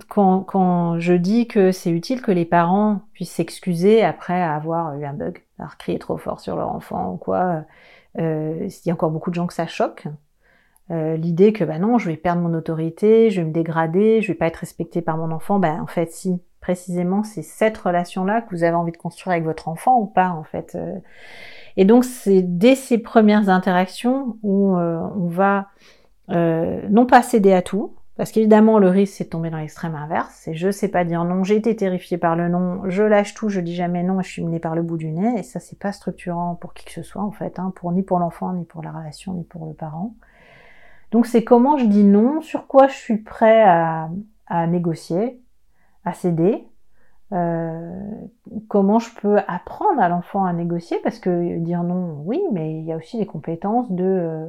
Quand, 0.09 0.99
je 0.99 1.12
dis 1.14 1.47
que 1.47 1.72
c'est 1.72 1.91
utile 1.91 2.22
que 2.22 2.32
les 2.32 2.45
parents 2.45 3.01
puissent 3.12 3.32
s'excuser 3.32 4.03
après 4.03 4.41
avoir 4.41 4.95
eu 4.97 5.05
un 5.05 5.12
bug, 5.12 5.43
avoir 5.59 5.76
crié 5.78 5.99
trop 5.99 6.16
fort 6.16 6.41
sur 6.41 6.57
leur 6.57 6.74
enfant 6.74 7.12
ou 7.12 7.16
quoi, 7.16 7.64
il 8.16 8.68
y 8.86 8.91
a 8.91 8.93
encore 8.93 9.11
beaucoup 9.11 9.30
de 9.30 9.34
gens 9.34 9.47
que 9.47 9.55
ça 9.55 9.66
choque. 9.66 10.07
L'idée 10.91 11.53
que 11.53 11.64
bah 11.64 11.78
non, 11.78 11.99
je 11.99 12.11
vais 12.11 12.16
perdre 12.16 12.43
mon 12.43 12.55
autorité, 12.55 13.30
je 13.30 13.41
vais 13.41 13.47
me 13.47 13.53
dégrader, 13.53 14.22
je 14.22 14.28
vais 14.28 14.34
pas 14.34 14.47
être 14.47 14.57
respecté 14.57 15.03
par 15.03 15.16
mon 15.16 15.30
enfant, 15.30 15.59
ben 15.59 15.80
en 15.80 15.86
fait 15.86 16.11
si, 16.12 16.41
précisément 16.69 17.23
c'est 17.23 17.41
cette 17.41 17.79
relation-là 17.79 18.43
que 18.43 18.51
vous 18.51 18.62
avez 18.62 18.75
envie 18.75 18.93
de 18.93 18.99
construire 18.99 19.33
avec 19.33 19.45
votre 19.45 19.69
enfant 19.69 19.99
ou 19.99 20.05
pas 20.05 20.29
en 20.29 20.43
fait. 20.43 20.75
Euh. 20.75 20.99
Et 21.79 21.87
donc 21.87 22.05
c'est 22.05 22.43
dès 22.43 22.75
ces 22.75 22.99
premières 22.99 23.49
interactions 23.49 24.37
où 24.43 24.77
euh, 24.77 25.01
on 25.16 25.29
va 25.29 25.69
euh, 26.29 26.83
non 26.91 27.07
pas 27.07 27.23
céder 27.23 27.55
à 27.55 27.62
tout, 27.62 27.95
parce 28.19 28.33
qu'évidemment 28.33 28.79
le 28.79 28.91
risque 28.91 29.14
c'est 29.14 29.25
de 29.25 29.31
tomber 29.31 29.49
dans 29.49 29.57
l'extrême 29.57 29.95
inverse, 29.95 30.31
c'est 30.43 30.53
je 30.53 30.71
sais 30.71 30.89
pas 30.89 31.05
dire 31.05 31.25
non, 31.25 31.43
j'ai 31.43 31.57
été 31.57 31.75
terrifiée 31.75 32.19
par 32.19 32.37
le 32.37 32.51
non, 32.51 32.83
je 32.85 33.03
lâche 33.03 33.33
tout, 33.33 33.49
je 33.49 33.61
dis 33.61 33.75
jamais 33.75 34.03
non 34.03 34.21
et 34.21 34.23
je 34.23 34.29
suis 34.29 34.45
menée 34.45 34.61
par 34.61 34.75
le 34.75 34.83
bout 34.83 34.99
du 34.99 35.11
nez, 35.11 35.39
et 35.39 35.43
ça 35.43 35.61
c'est 35.61 35.79
pas 35.79 35.93
structurant 35.93 36.55
pour 36.55 36.75
qui 36.75 36.85
que 36.85 36.93
ce 36.93 37.03
soit 37.03 37.23
en 37.23 37.31
fait, 37.31 37.59
hein, 37.59 37.73
pour 37.77 37.93
ni 37.93 38.03
pour 38.03 38.19
l'enfant, 38.19 38.53
ni 38.53 38.66
pour 38.66 38.83
la 38.83 38.93
relation, 38.93 39.33
ni 39.33 39.45
pour 39.45 39.64
le 39.64 39.73
parent. 39.73 40.12
Donc 41.12 41.25
c'est 41.25 41.45
comment 41.45 41.79
je 41.79 41.87
dis 41.87 42.05
non, 42.05 42.43
sur 42.43 42.66
quoi 42.66 42.89
je 42.89 42.95
suis 42.95 43.16
prêt 43.16 43.62
à 43.62 44.66
négocier, 44.66 45.41
à 46.05 46.13
céder, 46.13 46.67
euh, 47.33 48.01
comment 48.69 48.99
je 48.99 49.15
peux 49.21 49.39
apprendre 49.47 50.01
à 50.01 50.09
l'enfant 50.09 50.45
à 50.45 50.53
négocier? 50.53 50.99
Parce 51.03 51.19
que 51.19 51.59
dire 51.59 51.83
non, 51.83 52.23
oui, 52.25 52.43
mais 52.53 52.79
il 52.79 52.85
y 52.85 52.93
a 52.93 52.97
aussi 52.97 53.19
des 53.19 53.27
compétences 53.27 53.91
de 53.91 54.05
euh, 54.05 54.47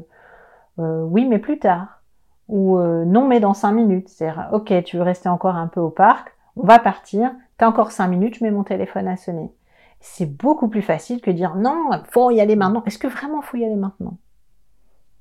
euh, 0.79 1.03
oui, 1.03 1.25
mais 1.25 1.39
plus 1.39 1.59
tard 1.59 2.01
ou 2.47 2.79
non, 2.79 3.27
mais 3.27 3.39
dans 3.39 3.53
cinq 3.53 3.73
minutes. 3.73 4.09
C'est-à-dire, 4.09 4.49
ok, 4.53 4.83
tu 4.83 4.97
veux 4.97 5.03
rester 5.03 5.29
encore 5.29 5.55
un 5.55 5.67
peu 5.67 5.79
au 5.79 5.91
parc, 5.91 6.35
on 6.55 6.65
va 6.65 6.79
partir, 6.79 7.31
t'as 7.57 7.67
encore 7.67 7.91
cinq 7.91 8.07
minutes, 8.07 8.39
je 8.39 8.43
mets 8.43 8.49
mon 8.49 8.63
téléphone 8.63 9.07
à 9.07 9.17
sonner. 9.17 9.51
C'est 9.99 10.25
beaucoup 10.25 10.67
plus 10.67 10.81
facile 10.81 11.21
que 11.21 11.29
dire 11.29 11.55
non, 11.55 11.91
faut 12.09 12.31
y 12.31 12.41
aller 12.41 12.55
maintenant. 12.55 12.81
Est-ce 12.87 12.97
que 12.97 13.07
vraiment 13.07 13.43
faut 13.43 13.57
y 13.57 13.65
aller 13.65 13.75
maintenant? 13.75 14.17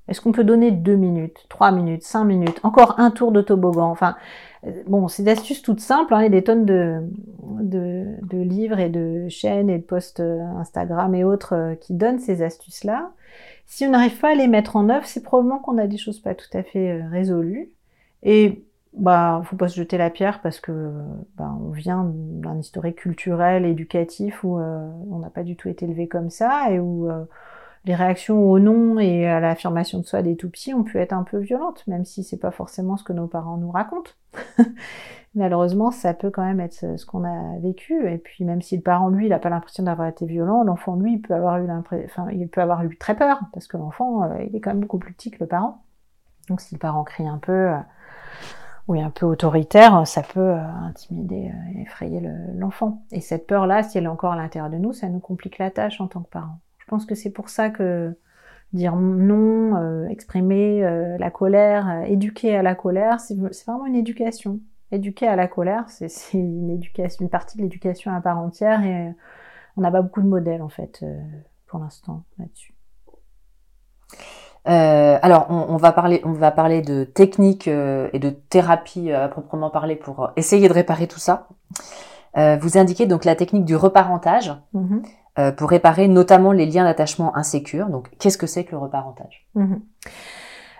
Est-ce 0.07 0.21
qu'on 0.21 0.31
peut 0.31 0.43
donner 0.43 0.71
deux 0.71 0.95
minutes, 0.95 1.45
trois 1.49 1.71
minutes, 1.71 2.01
cinq 2.01 2.23
minutes, 2.23 2.59
encore 2.63 2.99
un 2.99 3.11
tour 3.11 3.31
de 3.31 3.41
toboggan? 3.41 3.91
Enfin, 3.91 4.15
Bon, 4.87 5.07
c'est 5.07 5.23
des 5.23 5.31
astuces 5.31 5.61
toutes 5.61 5.79
simples, 5.79 6.13
hein, 6.13 6.19
il 6.19 6.23
y 6.23 6.25
a 6.25 6.29
des 6.29 6.43
tonnes 6.43 6.65
de, 6.65 7.01
de, 7.61 8.37
livres 8.37 8.79
et 8.79 8.89
de 8.89 9.29
chaînes 9.29 9.69
et 9.69 9.77
de 9.77 9.83
posts 9.83 10.19
euh, 10.19 10.41
Instagram 10.57 11.15
et 11.15 11.23
autres 11.23 11.55
euh, 11.55 11.75
qui 11.75 11.93
donnent 11.93 12.19
ces 12.19 12.41
astuces-là. 12.41 13.11
Si 13.67 13.85
on 13.85 13.91
n'arrive 13.91 14.19
pas 14.19 14.31
à 14.31 14.35
les 14.35 14.47
mettre 14.47 14.75
en 14.75 14.89
œuvre, 14.89 15.05
c'est 15.05 15.23
probablement 15.23 15.59
qu'on 15.59 15.77
a 15.77 15.87
des 15.87 15.97
choses 15.97 16.19
pas 16.19 16.35
tout 16.35 16.49
à 16.53 16.63
fait 16.63 16.91
euh, 16.91 17.07
résolues. 17.09 17.71
Et 18.23 18.65
bah, 18.91 19.41
faut 19.45 19.55
pas 19.55 19.69
se 19.69 19.77
jeter 19.77 19.97
la 19.97 20.09
pierre 20.09 20.41
parce 20.41 20.59
que 20.59 20.91
bah, 21.37 21.55
on 21.61 21.69
vient 21.69 22.11
d'un 22.13 22.57
historique 22.57 22.97
culturel, 22.97 23.65
éducatif 23.65 24.43
où 24.43 24.57
on 24.59 25.19
n'a 25.19 25.29
pas 25.29 25.43
du 25.43 25.55
tout 25.55 25.69
été 25.69 25.85
élevé 25.85 26.07
comme 26.07 26.29
ça 26.29 26.71
et 26.71 26.79
où 26.79 27.07
les 27.85 27.95
réactions 27.95 28.49
au 28.49 28.59
non 28.59 28.99
et 28.99 29.27
à 29.27 29.39
l'affirmation 29.39 29.99
de 29.99 30.05
soi 30.05 30.21
des 30.21 30.35
tout 30.35 30.49
petits 30.49 30.73
ont 30.73 30.83
pu 30.83 30.97
être 30.97 31.13
un 31.13 31.23
peu 31.23 31.37
violentes, 31.37 31.85
même 31.87 32.05
si 32.05 32.23
c'est 32.23 32.37
pas 32.37 32.51
forcément 32.51 32.97
ce 32.97 33.03
que 33.03 33.13
nos 33.13 33.27
parents 33.27 33.57
nous 33.57 33.71
racontent. 33.71 34.11
Malheureusement, 35.35 35.91
ça 35.91 36.13
peut 36.13 36.31
quand 36.31 36.43
même 36.43 36.59
être 36.59 36.97
ce 36.97 37.05
qu'on 37.05 37.23
a 37.23 37.59
vécu. 37.59 38.09
Et 38.11 38.17
puis, 38.17 38.43
même 38.43 38.61
si 38.61 38.75
le 38.75 38.81
parent, 38.81 39.09
lui, 39.09 39.27
il 39.27 39.29
n'a 39.29 39.39
pas 39.39 39.49
l'impression 39.49 39.83
d'avoir 39.83 40.07
été 40.07 40.25
violent, 40.25 40.63
l'enfant, 40.63 40.95
lui, 40.95 41.13
il 41.13 41.21
peut 41.21 41.35
avoir 41.35 41.59
eu 41.59 41.69
enfin, 41.71 42.27
il 42.31 42.47
peut 42.47 42.61
avoir 42.61 42.83
eu 42.83 42.97
très 42.97 43.15
peur, 43.15 43.39
parce 43.53 43.67
que 43.67 43.77
l'enfant, 43.77 44.23
euh, 44.23 44.43
il 44.43 44.55
est 44.55 44.59
quand 44.59 44.71
même 44.71 44.81
beaucoup 44.81 44.97
plus 44.97 45.13
petit 45.13 45.31
que 45.31 45.37
le 45.39 45.47
parent. 45.47 45.83
Donc, 46.49 46.61
si 46.61 46.73
le 46.73 46.79
parent 46.79 47.03
crie 47.03 47.27
un 47.27 47.37
peu, 47.37 47.51
euh, 47.51 47.77
ou 48.87 48.95
est 48.95 49.01
un 49.01 49.11
peu 49.11 49.27
autoritaire, 49.27 50.07
ça 50.07 50.23
peut 50.23 50.39
euh, 50.39 50.67
intimider 50.83 51.51
et 51.75 51.81
effrayer 51.81 52.27
l'enfant. 52.55 53.03
et 53.11 53.21
cette 53.21 53.45
peur-là, 53.45 53.83
si 53.83 53.99
elle 53.99 54.05
est 54.05 54.07
encore 54.07 54.33
à 54.33 54.35
l'intérieur 54.35 54.71
de 54.71 54.77
nous, 54.77 54.93
ça 54.93 55.09
nous 55.09 55.19
complique 55.19 55.59
la 55.59 55.69
tâche 55.69 56.01
en 56.01 56.07
tant 56.07 56.21
que 56.21 56.29
parent. 56.29 56.59
Je 56.89 56.95
pense 56.95 57.05
que 57.05 57.13
c'est 57.13 57.29
pour 57.29 57.49
ça 57.49 57.69
que 57.69 58.17
dire 58.73 58.95
non, 58.95 59.75
euh, 59.75 60.07
exprimer 60.07 60.83
euh, 60.83 61.19
la 61.19 61.29
colère, 61.29 61.87
euh, 61.87 62.01
éduquer 62.05 62.55
à 62.55 62.63
la 62.63 62.73
colère, 62.73 63.19
c'est 63.19 63.35
vraiment 63.35 63.85
une 63.85 63.93
éducation. 63.93 64.59
Éduquer 64.91 65.27
à 65.27 65.35
la 65.35 65.47
colère, 65.47 65.83
c'est 65.87 66.09
une 66.33 66.71
éducation, 66.71 67.25
une 67.25 67.29
partie 67.29 67.57
de 67.57 67.61
l'éducation 67.61 68.11
à 68.11 68.19
part 68.21 68.39
entière 68.39 68.83
et 68.83 69.13
on 69.77 69.81
n'a 69.81 69.91
pas 69.91 70.01
beaucoup 70.01 70.23
de 70.23 70.27
modèles 70.27 70.63
en 70.63 70.69
fait 70.69 71.05
pour 71.67 71.79
l'instant 71.79 72.23
là-dessus. 72.39 72.73
alors, 74.65 75.45
on, 75.51 75.77
va 75.77 75.91
parler, 75.91 76.21
on 76.23 76.31
va 76.31 76.49
parler 76.49 76.81
de 76.81 77.03
techniques 77.03 77.67
et 77.67 78.19
de 78.19 78.29
thérapie 78.31 79.11
à 79.11 79.27
proprement 79.27 79.69
parler 79.69 79.95
pour 79.95 80.31
essayer 80.37 80.67
de 80.67 80.73
réparer 80.73 81.05
tout 81.05 81.19
ça. 81.19 81.49
vous 82.35 82.79
indiquez 82.79 83.05
donc 83.05 83.25
la 83.25 83.35
technique 83.35 83.65
du 83.65 83.75
reparentage. 83.75 84.55
Mm-hmm. 84.73 85.03
Euh, 85.37 85.51
pour 85.51 85.69
réparer 85.69 86.07
notamment 86.07 86.51
les 86.51 86.65
liens 86.65 86.83
d'attachement 86.83 87.35
insécures. 87.37 87.87
Donc, 87.87 88.09
qu'est-ce 88.17 88.37
que 88.37 88.47
c'est 88.47 88.63
que 88.63 88.71
le 88.71 88.79
reparentage? 88.79 89.47
Mhm. 89.55 89.81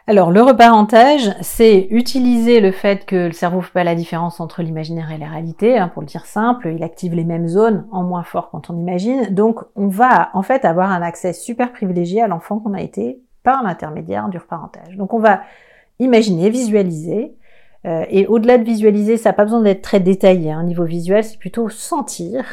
Alors, 0.07 0.31
le 0.31 0.41
reparentage, 0.41 1.35
c'est 1.41 1.87
utiliser 1.91 2.59
le 2.59 2.71
fait 2.71 3.05
que 3.05 3.27
le 3.27 3.31
cerveau 3.31 3.57
ne 3.57 3.61
fait 3.61 3.73
pas 3.73 3.83
la 3.83 3.93
différence 3.93 4.39
entre 4.39 4.63
l'imaginaire 4.63 5.11
et 5.11 5.19
la 5.19 5.27
réalité, 5.27 5.77
hein, 5.77 5.87
pour 5.87 6.01
le 6.01 6.07
dire 6.07 6.25
simple, 6.25 6.73
il 6.75 6.83
active 6.83 7.13
les 7.13 7.25
mêmes 7.25 7.47
zones 7.47 7.85
en 7.91 8.03
moins 8.03 8.23
fort 8.23 8.49
quand 8.49 8.71
on 8.71 8.77
imagine. 8.77 9.27
Donc, 9.29 9.59
on 9.75 9.87
va 9.87 10.31
en 10.33 10.41
fait 10.41 10.65
avoir 10.65 10.91
un 10.91 11.03
accès 11.03 11.31
super 11.31 11.71
privilégié 11.71 12.23
à 12.23 12.27
l'enfant 12.27 12.57
qu'on 12.57 12.73
a 12.73 12.81
été 12.81 13.21
par 13.43 13.63
l'intermédiaire 13.63 14.29
du 14.29 14.37
reparentage. 14.37 14.97
Donc 14.97 15.13
on 15.13 15.19
va 15.19 15.41
imaginer, 15.99 16.49
visualiser, 16.49 17.35
euh, 17.85 18.05
et 18.09 18.27
au-delà 18.27 18.57
de 18.57 18.63
visualiser, 18.63 19.17
ça 19.17 19.29
n'a 19.29 19.33
pas 19.33 19.45
besoin 19.45 19.61
d'être 19.61 19.81
très 19.81 19.99
détaillé. 19.99 20.51
Hein. 20.51 20.63
Niveau 20.63 20.83
visuel, 20.83 21.23
c'est 21.23 21.39
plutôt 21.39 21.69
sentir 21.69 22.43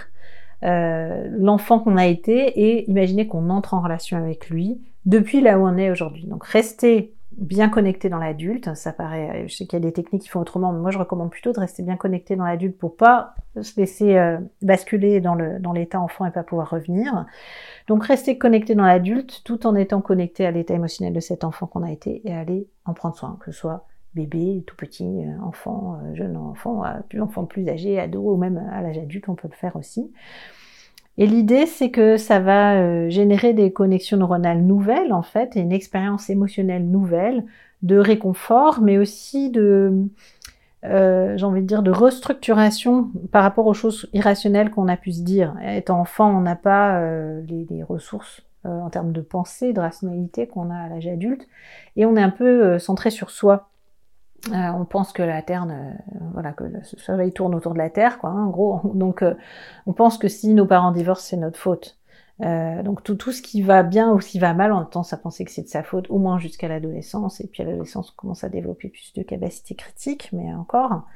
euh, 0.62 1.28
l'enfant 1.30 1.78
qu'on 1.78 1.96
a 1.96 2.06
été 2.06 2.32
et 2.34 2.90
imaginer 2.90 3.26
qu'on 3.26 3.50
entre 3.50 3.74
en 3.74 3.80
relation 3.80 4.16
avec 4.16 4.48
lui 4.48 4.80
depuis 5.04 5.40
là 5.40 5.58
où 5.58 5.66
on 5.66 5.76
est 5.76 5.90
aujourd'hui. 5.90 6.26
Donc 6.26 6.44
rester 6.44 7.14
bien 7.32 7.68
connecté 7.68 8.08
dans 8.08 8.18
l'adulte, 8.18 8.74
ça 8.74 8.92
paraît, 8.92 9.46
je 9.46 9.54
sais 9.54 9.66
qu'il 9.66 9.78
y 9.78 9.82
a 9.82 9.84
des 9.84 9.92
techniques 9.92 10.22
qui 10.22 10.28
font 10.28 10.40
autrement, 10.40 10.72
mais 10.72 10.80
moi 10.80 10.90
je 10.90 10.98
recommande 10.98 11.30
plutôt 11.30 11.52
de 11.52 11.60
rester 11.60 11.82
bien 11.82 11.96
connecté 11.96 12.34
dans 12.34 12.44
l'adulte 12.44 12.78
pour 12.78 12.96
pas 12.96 13.34
se 13.60 13.78
laisser 13.78 14.16
euh, 14.16 14.38
basculer 14.62 15.20
dans 15.20 15.34
le 15.34 15.58
dans 15.58 15.72
l'état 15.72 16.00
enfant 16.00 16.24
et 16.24 16.30
pas 16.30 16.42
pouvoir 16.42 16.70
revenir. 16.70 17.26
Donc 17.88 18.04
rester 18.04 18.38
connecté 18.38 18.74
dans 18.74 18.86
l'adulte 18.86 19.42
tout 19.44 19.66
en 19.66 19.74
étant 19.74 20.00
connecté 20.00 20.46
à 20.46 20.50
l'état 20.50 20.74
émotionnel 20.74 21.12
de 21.12 21.20
cet 21.20 21.44
enfant 21.44 21.66
qu'on 21.66 21.82
a 21.82 21.90
été 21.90 22.26
et 22.26 22.34
aller 22.34 22.68
en 22.84 22.94
prendre 22.94 23.16
soin, 23.16 23.36
que 23.40 23.52
ce 23.52 23.58
soit 23.58 23.86
bébé, 24.16 24.64
tout 24.66 24.76
petit, 24.76 25.04
euh, 25.04 25.44
enfant, 25.44 26.00
euh, 26.02 26.14
jeune 26.14 26.36
enfant, 26.36 26.82
enfant 27.20 27.44
plus 27.44 27.68
âgé, 27.68 28.00
ado 28.00 28.32
ou 28.32 28.36
même 28.36 28.60
à 28.72 28.82
l'âge 28.82 28.98
adulte, 28.98 29.28
on 29.28 29.34
peut 29.34 29.48
le 29.48 29.56
faire 29.56 29.76
aussi. 29.76 30.10
Et 31.18 31.26
l'idée, 31.26 31.66
c'est 31.66 31.90
que 31.90 32.16
ça 32.16 32.40
va 32.40 32.74
euh, 32.74 33.08
générer 33.08 33.54
des 33.54 33.72
connexions 33.72 34.18
neuronales 34.18 34.62
nouvelles, 34.62 35.12
en 35.12 35.22
fait, 35.22 35.56
et 35.56 35.60
une 35.60 35.72
expérience 35.72 36.28
émotionnelle 36.28 36.86
nouvelle 36.86 37.44
de 37.82 37.96
réconfort, 37.96 38.80
mais 38.82 38.98
aussi 38.98 39.50
de, 39.50 40.08
euh, 40.84 41.36
j'ai 41.36 41.46
envie 41.46 41.62
de 41.62 41.66
dire, 41.66 41.82
de 41.82 41.90
restructuration 41.90 43.10
par 43.32 43.42
rapport 43.42 43.66
aux 43.66 43.74
choses 43.74 44.08
irrationnelles 44.12 44.70
qu'on 44.70 44.88
a 44.88 44.96
pu 44.98 45.12
se 45.12 45.22
dire. 45.22 45.54
Étant 45.64 46.00
enfant, 46.00 46.36
on 46.36 46.42
n'a 46.42 46.56
pas 46.56 46.98
euh, 47.00 47.40
les, 47.48 47.82
ressources 47.82 48.42
en 48.64 48.90
termes 48.90 49.12
de 49.12 49.20
pensée, 49.20 49.72
de 49.72 49.78
rationalité 49.78 50.48
qu'on 50.48 50.70
a 50.70 50.76
à 50.76 50.88
l'âge 50.88 51.06
adulte, 51.06 51.46
et 51.94 52.04
on 52.04 52.16
est 52.16 52.22
un 52.22 52.30
peu 52.30 52.80
centré 52.80 53.10
sur 53.10 53.30
soi. 53.30 53.68
Euh, 54.52 54.70
on 54.78 54.84
pense 54.84 55.12
que 55.12 55.22
la 55.22 55.42
Terre, 55.42 55.66
voilà, 56.32 56.52
que 56.52 56.64
le 56.64 56.82
Soleil 56.82 57.32
tourne 57.32 57.54
autour 57.54 57.72
de 57.72 57.78
la 57.78 57.90
Terre, 57.90 58.18
quoi, 58.18 58.30
hein, 58.30 58.44
en 58.44 58.50
gros. 58.50 58.80
Donc, 58.94 59.22
euh, 59.22 59.34
on 59.86 59.92
pense 59.92 60.18
que 60.18 60.28
si 60.28 60.54
nos 60.54 60.66
parents 60.66 60.92
divorcent, 60.92 61.26
c'est 61.30 61.36
notre 61.36 61.58
faute. 61.58 61.98
Euh, 62.42 62.82
donc 62.82 63.02
tout, 63.02 63.14
tout 63.14 63.32
ce 63.32 63.40
qui 63.40 63.62
va 63.62 63.82
bien 63.82 64.12
ou 64.12 64.20
ce 64.20 64.28
qui 64.28 64.38
va 64.38 64.52
mal, 64.52 64.70
on 64.70 64.80
a 64.80 64.84
tendance 64.84 65.14
à 65.14 65.16
penser 65.16 65.42
que 65.46 65.50
c'est 65.50 65.62
de 65.62 65.68
sa 65.68 65.82
faute, 65.82 66.06
au 66.10 66.18
moins 66.18 66.38
jusqu'à 66.38 66.68
l'adolescence. 66.68 67.40
Et 67.40 67.46
puis 67.46 67.62
à 67.62 67.66
l'adolescence, 67.66 68.12
on 68.12 68.14
commence 68.14 68.44
à 68.44 68.50
développer 68.50 68.88
plus 68.88 69.14
de 69.14 69.22
capacités 69.22 69.74
critiques, 69.74 70.28
mais 70.32 70.52
encore. 70.52 71.06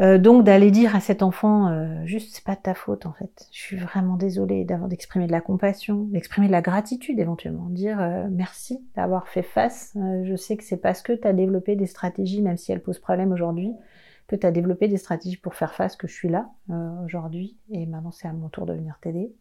Euh, 0.00 0.18
donc 0.18 0.42
d'aller 0.44 0.72
dire 0.72 0.96
à 0.96 1.00
cet 1.00 1.22
enfant, 1.22 1.68
euh, 1.68 2.04
juste 2.04 2.34
c'est 2.34 2.44
pas 2.44 2.56
de 2.56 2.60
ta 2.60 2.74
faute 2.74 3.06
en 3.06 3.12
fait. 3.12 3.46
Je 3.52 3.58
suis 3.58 3.76
vraiment 3.76 4.16
désolée 4.16 4.64
d'avoir 4.64 4.88
d'exprimer 4.88 5.26
de 5.26 5.32
la 5.32 5.40
compassion, 5.40 6.04
d'exprimer 6.04 6.48
de 6.48 6.52
la 6.52 6.62
gratitude 6.62 7.20
éventuellement, 7.20 7.68
dire 7.68 8.00
euh, 8.00 8.26
merci 8.30 8.84
d'avoir 8.96 9.28
fait 9.28 9.42
face. 9.42 9.96
je 10.24 10.34
sais 10.36 10.56
que 10.56 10.64
c'est 10.64 10.78
parce 10.78 11.00
que 11.00 11.12
tu 11.12 11.26
as 11.28 11.32
développé 11.32 11.76
des 11.76 11.86
stratégies, 11.86 12.42
même 12.42 12.56
si 12.56 12.72
elles 12.72 12.82
posent 12.82 12.98
problème 12.98 13.30
aujourd'hui, 13.30 13.72
que 14.26 14.34
tu 14.34 14.46
as 14.46 14.50
développé 14.50 14.88
des 14.88 14.96
stratégies 14.96 15.36
pour 15.36 15.54
faire 15.54 15.74
face 15.74 15.94
que 15.94 16.08
je 16.08 16.14
suis 16.14 16.28
là 16.28 16.50
aujourd'hui 17.04 17.56
et 17.70 17.86
maintenant 17.86 18.10
c'est 18.10 18.26
à 18.26 18.32
mon 18.32 18.48
tour 18.48 18.66
de 18.66 18.72
venir 18.72 18.98
t'aider. 19.00 19.32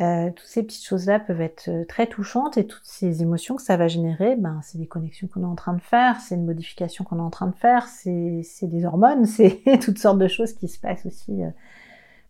Euh, 0.00 0.30
toutes 0.30 0.46
ces 0.46 0.62
petites 0.62 0.84
choses-là 0.84 1.18
peuvent 1.18 1.40
être 1.40 1.68
euh, 1.68 1.84
très 1.84 2.06
touchantes 2.06 2.56
et 2.56 2.66
toutes 2.66 2.84
ces 2.84 3.20
émotions 3.22 3.56
que 3.56 3.62
ça 3.62 3.76
va 3.76 3.88
générer, 3.88 4.36
ben, 4.36 4.60
c'est 4.62 4.78
des 4.78 4.86
connexions 4.86 5.26
qu'on 5.26 5.42
est 5.42 5.46
en 5.46 5.56
train 5.56 5.72
de 5.72 5.80
faire, 5.80 6.20
c'est 6.20 6.36
une 6.36 6.46
modification 6.46 7.04
qu'on 7.04 7.18
est 7.18 7.22
en 7.22 7.30
train 7.30 7.48
de 7.48 7.56
faire, 7.56 7.88
c'est 7.88 8.44
des 8.62 8.84
hormones, 8.84 9.26
c'est 9.26 9.60
toutes 9.82 9.98
sortes 9.98 10.18
de 10.18 10.28
choses 10.28 10.52
qui 10.52 10.68
se 10.68 10.78
passent 10.78 11.04
aussi 11.04 11.42
euh, 11.42 11.48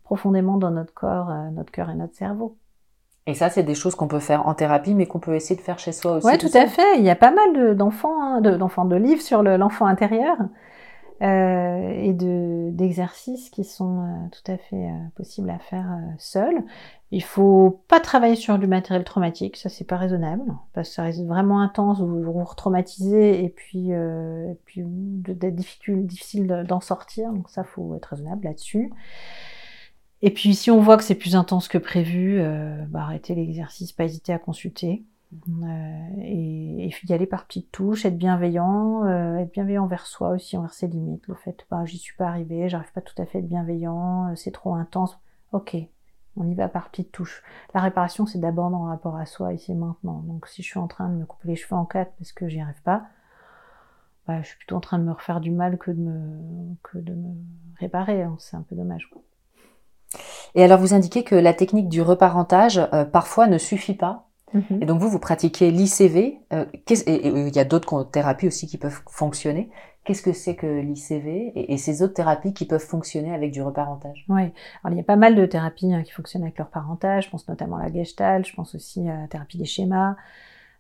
profondément 0.02 0.56
dans 0.56 0.70
notre 0.70 0.94
corps, 0.94 1.30
notre 1.52 1.70
cœur 1.70 1.90
et 1.90 1.94
notre 1.94 2.14
cerveau. 2.14 2.56
Et 3.26 3.34
ça, 3.34 3.50
c'est 3.50 3.62
des 3.62 3.74
choses 3.74 3.94
qu'on 3.94 4.08
peut 4.08 4.20
faire 4.20 4.48
en 4.48 4.54
thérapie, 4.54 4.94
mais 4.94 5.04
qu'on 5.04 5.18
peut 5.18 5.34
essayer 5.34 5.54
de 5.54 5.60
faire 5.60 5.78
chez 5.78 5.92
soi 5.92 6.12
aussi. 6.12 6.26
Oui, 6.26 6.38
tout, 6.38 6.48
à 6.54 6.66
fait. 6.66 6.96
Il 6.96 7.04
y 7.04 7.10
a 7.10 7.16
pas 7.16 7.30
mal 7.30 7.76
d'enfants, 7.76 8.22
hein, 8.22 8.40
d'enfants 8.40 8.86
de, 8.86 8.96
livres 8.96 9.20
sur 9.20 9.42
l'enfant 9.42 9.84
intérieur 9.84 10.38
euh, 11.20 11.90
et 11.90 12.12
d'exercices 12.12 13.50
qui 13.50 13.64
sont 13.64 14.02
euh, 14.02 14.28
tout 14.30 14.52
à 14.52 14.56
fait 14.56 14.88
euh, 14.88 15.08
possibles 15.16 15.50
à 15.50 15.58
faire 15.58 15.90
euh, 15.90 16.12
seul. 16.18 16.62
Il 17.10 17.24
faut 17.24 17.82
pas 17.88 17.98
travailler 17.98 18.36
sur 18.36 18.58
du 18.58 18.66
matériel 18.66 19.04
traumatique, 19.04 19.56
ça 19.56 19.68
c'est 19.68 19.86
pas 19.86 19.96
raisonnable, 19.96 20.44
parce 20.74 20.90
que 20.90 20.94
ça 20.94 21.02
reste 21.02 21.24
vraiment 21.24 21.60
intense, 21.60 22.00
vous 22.00 22.22
vous 22.22 22.44
retraumatisez 22.44 23.42
et 23.42 23.48
puis, 23.48 23.92
et 23.92 24.58
puis 24.66 24.82
d'être 24.84 25.56
difficile, 25.56 26.46
d'en 26.68 26.80
sortir, 26.80 27.32
donc 27.32 27.48
ça 27.48 27.64
faut 27.64 27.96
être 27.96 28.06
raisonnable 28.06 28.44
là-dessus. 28.44 28.92
Et 30.20 30.30
puis 30.30 30.54
si 30.54 30.70
on 30.70 30.80
voit 30.80 30.98
que 30.98 31.02
c'est 31.02 31.14
plus 31.14 31.34
intense 31.34 31.66
que 31.66 31.78
prévu, 31.78 32.42
bah, 32.90 33.00
arrêtez 33.04 33.34
l'exercice, 33.34 33.92
pas 33.92 34.04
hésiter 34.04 34.34
à 34.34 34.38
consulter. 34.38 35.02
Euh, 35.32 36.08
et, 36.22 36.86
et, 36.86 36.94
y 37.06 37.12
aller 37.12 37.26
par 37.26 37.46
petites 37.46 37.70
touches, 37.70 38.06
être 38.06 38.16
bienveillant, 38.16 39.04
euh, 39.04 39.36
être 39.36 39.52
bienveillant 39.52 39.84
envers 39.84 40.06
soi 40.06 40.30
aussi, 40.30 40.56
envers 40.56 40.72
ses 40.72 40.86
limites. 40.86 41.26
Le 41.26 41.34
fait, 41.34 41.66
bah, 41.70 41.84
j'y 41.84 41.98
suis 41.98 42.16
pas 42.16 42.28
arrivé, 42.28 42.68
j'arrive 42.68 42.92
pas 42.92 43.02
tout 43.02 43.20
à 43.20 43.26
fait 43.26 43.38
à 43.38 43.40
être 43.40 43.48
bienveillant, 43.48 44.28
euh, 44.28 44.36
c'est 44.36 44.52
trop 44.52 44.74
intense. 44.74 45.18
Ok, 45.52 45.76
on 46.36 46.48
y 46.48 46.54
va 46.54 46.68
par 46.68 46.90
petites 46.90 47.12
touches. 47.12 47.42
La 47.74 47.80
réparation, 47.80 48.24
c'est 48.24 48.38
d'abord 48.38 48.70
dans 48.70 48.84
le 48.84 48.90
rapport 48.90 49.16
à 49.16 49.26
soi 49.26 49.52
ici 49.52 49.74
maintenant. 49.74 50.22
Donc 50.26 50.46
si 50.46 50.62
je 50.62 50.68
suis 50.68 50.78
en 50.78 50.88
train 50.88 51.08
de 51.10 51.14
me 51.14 51.26
couper 51.26 51.48
les 51.48 51.56
cheveux 51.56 51.76
en 51.76 51.84
quatre 51.84 52.12
parce 52.18 52.32
que 52.32 52.48
j'y 52.48 52.60
arrive 52.60 52.82
pas, 52.82 53.04
bah, 54.26 54.40
je 54.40 54.48
suis 54.48 54.58
plutôt 54.58 54.76
en 54.76 54.80
train 54.80 54.98
de 54.98 55.04
me 55.04 55.12
refaire 55.12 55.40
du 55.40 55.50
mal 55.50 55.76
que 55.78 55.90
de 55.90 56.00
me, 56.00 56.74
que 56.82 56.98
de 56.98 57.12
me 57.14 57.34
réparer. 57.78 58.22
Hein. 58.22 58.36
C'est 58.38 58.56
un 58.56 58.62
peu 58.62 58.76
dommage. 58.76 59.10
Et 60.54 60.64
alors 60.64 60.80
vous 60.80 60.94
indiquez 60.94 61.22
que 61.22 61.34
la 61.34 61.52
technique 61.52 61.90
du 61.90 62.00
reparentage 62.00 62.80
parfois 63.12 63.46
ne 63.46 63.58
suffit 63.58 63.94
pas 63.94 64.27
et 64.55 64.86
donc 64.86 65.01
vous, 65.01 65.09
vous 65.09 65.18
pratiquez 65.18 65.70
l'ICV. 65.70 66.38
Euh, 66.53 66.64
et, 66.72 67.28
il 67.28 67.55
y 67.55 67.59
a 67.59 67.64
d'autres 67.64 68.05
thérapies 68.05 68.46
aussi 68.46 68.66
qui 68.66 68.78
peuvent 68.78 69.01
fonctionner. 69.09 69.70
Qu'est-ce 70.05 70.22
que 70.22 70.32
c'est 70.32 70.55
que 70.55 70.66
l'ICV 70.66 71.53
et, 71.55 71.76
ces 71.76 72.03
autres 72.03 72.14
thérapies 72.14 72.55
qui 72.55 72.64
peuvent 72.64 72.84
fonctionner 72.84 73.34
avec 73.34 73.53
du 73.53 73.62
reparentage? 73.62 74.24
Oui, 74.28 74.42
alors 74.82 74.94
il 74.94 74.96
y 74.96 75.01
a 75.01 75.05
pas 75.05 75.16
mal 75.16 75.34
de 75.34 75.44
thérapies 75.44 75.92
hein, 75.92 76.03
qui 76.03 76.12
fonctionnent 76.12 76.44
avec 76.44 76.57
le 76.57 76.64
reparentage. 76.64 77.26
Je 77.26 77.30
pense 77.30 77.46
notamment 77.49 77.76
à 77.76 77.82
la 77.82 77.92
Gestalt, 77.92 78.46
je 78.46 78.55
pense 78.55 78.74
aussi 78.74 79.09
à 79.09 79.22
la 79.22 79.28
thérapie 79.28 79.59
des 79.59 79.66
schémas. 79.66 80.16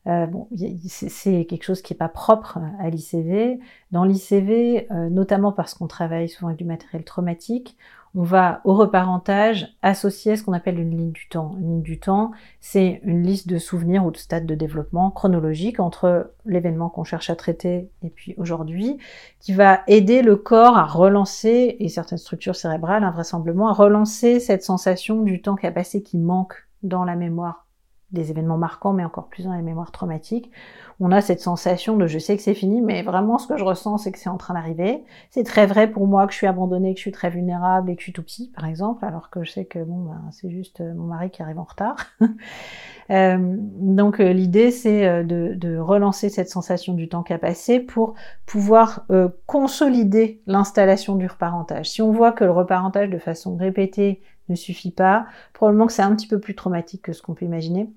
Euh, 0.06 0.26
bon, 0.26 0.48
c'est 0.86 1.44
quelque 1.44 1.64
chose 1.64 1.82
qui 1.82 1.92
n'est 1.92 1.98
pas 1.98 2.08
propre 2.08 2.58
à 2.80 2.88
l'ICV. 2.88 3.60
Dans 3.90 4.04
l'ICV, 4.04 4.86
euh, 4.90 5.10
notamment 5.10 5.52
parce 5.52 5.74
qu'on 5.74 5.86
travaille 5.86 6.28
souvent 6.28 6.48
avec 6.48 6.58
du 6.58 6.64
matériel 6.64 7.04
traumatique, 7.04 7.76
on 8.14 8.22
va 8.22 8.60
au 8.64 8.74
reparentage 8.74 9.68
associer 9.82 10.36
ce 10.36 10.42
qu'on 10.42 10.52
appelle 10.52 10.78
une 10.78 10.96
ligne 10.96 11.12
du 11.12 11.28
temps. 11.28 11.54
Une 11.58 11.68
ligne 11.68 11.82
du 11.82 12.00
temps, 12.00 12.32
c'est 12.60 13.00
une 13.04 13.22
liste 13.22 13.48
de 13.48 13.58
souvenirs 13.58 14.04
ou 14.04 14.10
de 14.10 14.16
stades 14.16 14.46
de 14.46 14.54
développement 14.54 15.10
chronologique 15.10 15.80
entre 15.80 16.32
l'événement 16.44 16.88
qu'on 16.88 17.04
cherche 17.04 17.30
à 17.30 17.36
traiter 17.36 17.90
et 18.02 18.10
puis 18.10 18.34
aujourd'hui, 18.38 18.98
qui 19.40 19.52
va 19.52 19.80
aider 19.86 20.22
le 20.22 20.36
corps 20.36 20.76
à 20.76 20.84
relancer, 20.84 21.76
et 21.78 21.88
certaines 21.88 22.18
structures 22.18 22.56
cérébrales 22.56 23.04
invraisemblablement, 23.04 23.68
à 23.68 23.72
relancer 23.72 24.40
cette 24.40 24.62
sensation 24.62 25.22
du 25.22 25.42
temps 25.42 25.56
qui 25.56 25.66
a 25.66 25.72
passé 25.72 26.02
qui 26.02 26.18
manque 26.18 26.54
dans 26.82 27.04
la 27.04 27.16
mémoire 27.16 27.67
des 28.12 28.30
événements 28.30 28.56
marquants, 28.56 28.94
mais 28.94 29.04
encore 29.04 29.28
plus 29.28 29.44
dans 29.44 29.52
les 29.52 29.62
mémoires 29.62 29.92
traumatiques. 29.92 30.50
On 30.98 31.12
a 31.12 31.20
cette 31.20 31.40
sensation 31.40 31.96
de 31.96 32.06
je 32.06 32.18
sais 32.18 32.36
que 32.36 32.42
c'est 32.42 32.54
fini, 32.54 32.80
mais 32.80 33.02
vraiment 33.02 33.38
ce 33.38 33.46
que 33.46 33.56
je 33.56 33.64
ressens, 33.64 33.98
c'est 33.98 34.12
que 34.12 34.18
c'est 34.18 34.30
en 34.30 34.38
train 34.38 34.54
d'arriver. 34.54 35.04
C'est 35.30 35.44
très 35.44 35.66
vrai 35.66 35.90
pour 35.90 36.06
moi 36.06 36.26
que 36.26 36.32
je 36.32 36.38
suis 36.38 36.46
abandonnée, 36.46 36.94
que 36.94 36.98
je 36.98 37.02
suis 37.02 37.12
très 37.12 37.28
vulnérable 37.28 37.90
et 37.90 37.96
que 37.96 38.00
je 38.00 38.04
suis 38.04 38.12
tout 38.12 38.22
petit, 38.22 38.50
par 38.56 38.64
exemple, 38.64 39.04
alors 39.04 39.28
que 39.30 39.44
je 39.44 39.50
sais 39.50 39.64
que 39.66 39.78
bon, 39.78 40.04
ben, 40.04 40.22
c'est 40.32 40.50
juste 40.50 40.80
euh, 40.80 40.94
mon 40.94 41.04
mari 41.04 41.30
qui 41.30 41.42
arrive 41.42 41.58
en 41.58 41.64
retard. 41.64 41.96
euh, 43.10 43.36
donc 43.38 44.20
euh, 44.20 44.32
l'idée, 44.32 44.70
c'est 44.70 45.22
de, 45.24 45.78
relancer 45.78 46.30
cette 46.30 46.48
sensation 46.48 46.94
du 46.94 47.08
temps 47.08 47.22
qui 47.22 47.32
a 47.32 47.38
passé 47.38 47.78
pour 47.78 48.14
pouvoir 48.46 49.06
consolider 49.46 50.42
l'installation 50.46 51.14
du 51.14 51.26
reparentage. 51.26 51.90
Si 51.90 52.02
on 52.02 52.10
voit 52.10 52.32
que 52.32 52.44
le 52.44 52.50
reparentage 52.50 53.10
de 53.10 53.18
façon 53.18 53.56
répétée 53.56 54.20
ne 54.48 54.56
suffit 54.56 54.90
pas, 54.90 55.26
probablement 55.52 55.86
que 55.86 55.92
c'est 55.92 56.02
un 56.02 56.14
petit 56.14 56.28
peu 56.28 56.40
plus 56.40 56.54
traumatique 56.54 57.02
que 57.02 57.12
ce 57.12 57.22
qu'on 57.22 57.34
peut 57.34 57.44
imaginer 57.44 57.88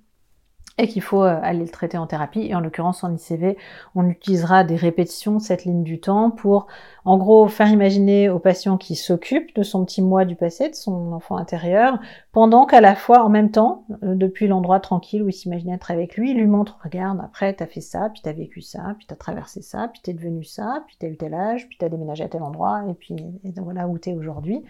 et 0.77 0.87
qu'il 0.87 1.01
faut 1.01 1.23
euh, 1.23 1.39
aller 1.43 1.59
le 1.59 1.69
traiter 1.69 1.97
en 1.97 2.07
thérapie. 2.07 2.41
Et 2.41 2.55
en 2.55 2.59
l'occurrence, 2.59 3.03
en 3.03 3.13
ICV, 3.13 3.57
on 3.95 4.07
utilisera 4.07 4.63
des 4.63 4.75
répétitions 4.75 5.35
de 5.35 5.41
cette 5.41 5.65
ligne 5.65 5.83
du 5.83 5.99
temps 5.99 6.31
pour, 6.31 6.67
en 7.05 7.17
gros, 7.17 7.47
faire 7.47 7.67
imaginer 7.67 8.29
au 8.29 8.39
patient 8.39 8.77
qui 8.77 8.95
s'occupe 8.95 9.53
de 9.55 9.63
son 9.63 9.85
petit 9.85 10.01
moi 10.01 10.25
du 10.25 10.35
passé, 10.35 10.69
de 10.69 10.75
son 10.75 11.11
enfant 11.11 11.37
intérieur, 11.37 11.99
pendant 12.31 12.65
qu'à 12.65 12.81
la 12.81 12.95
fois, 12.95 13.23
en 13.23 13.29
même 13.29 13.51
temps, 13.51 13.85
euh, 14.03 14.15
depuis 14.15 14.47
l'endroit 14.47 14.79
tranquille 14.79 15.21
où 15.21 15.29
il 15.29 15.33
s'imagine 15.33 15.71
être 15.71 15.91
avec 15.91 16.15
lui, 16.15 16.31
il 16.31 16.37
lui 16.37 16.47
montre, 16.47 16.79
regarde, 16.83 17.19
après, 17.23 17.53
t'as 17.53 17.67
fait 17.67 17.81
ça, 17.81 18.09
puis 18.09 18.21
t'as 18.23 18.33
vécu 18.33 18.61
ça, 18.61 18.95
puis 18.97 19.05
t'as 19.07 19.15
traversé 19.15 19.61
ça, 19.61 19.89
puis 19.89 20.01
t'es 20.01 20.13
devenu 20.13 20.43
ça, 20.43 20.83
puis 20.87 20.95
t'as 20.99 21.07
eu 21.07 21.17
tel 21.17 21.33
âge, 21.33 21.67
puis 21.67 21.77
t'as 21.79 21.89
déménagé 21.89 22.23
à 22.23 22.29
tel 22.29 22.41
endroit, 22.41 22.83
et 22.89 22.93
puis 22.93 23.15
voilà 23.57 23.87
où 23.87 23.97
t'es 23.97 24.13
aujourd'hui. 24.13 24.63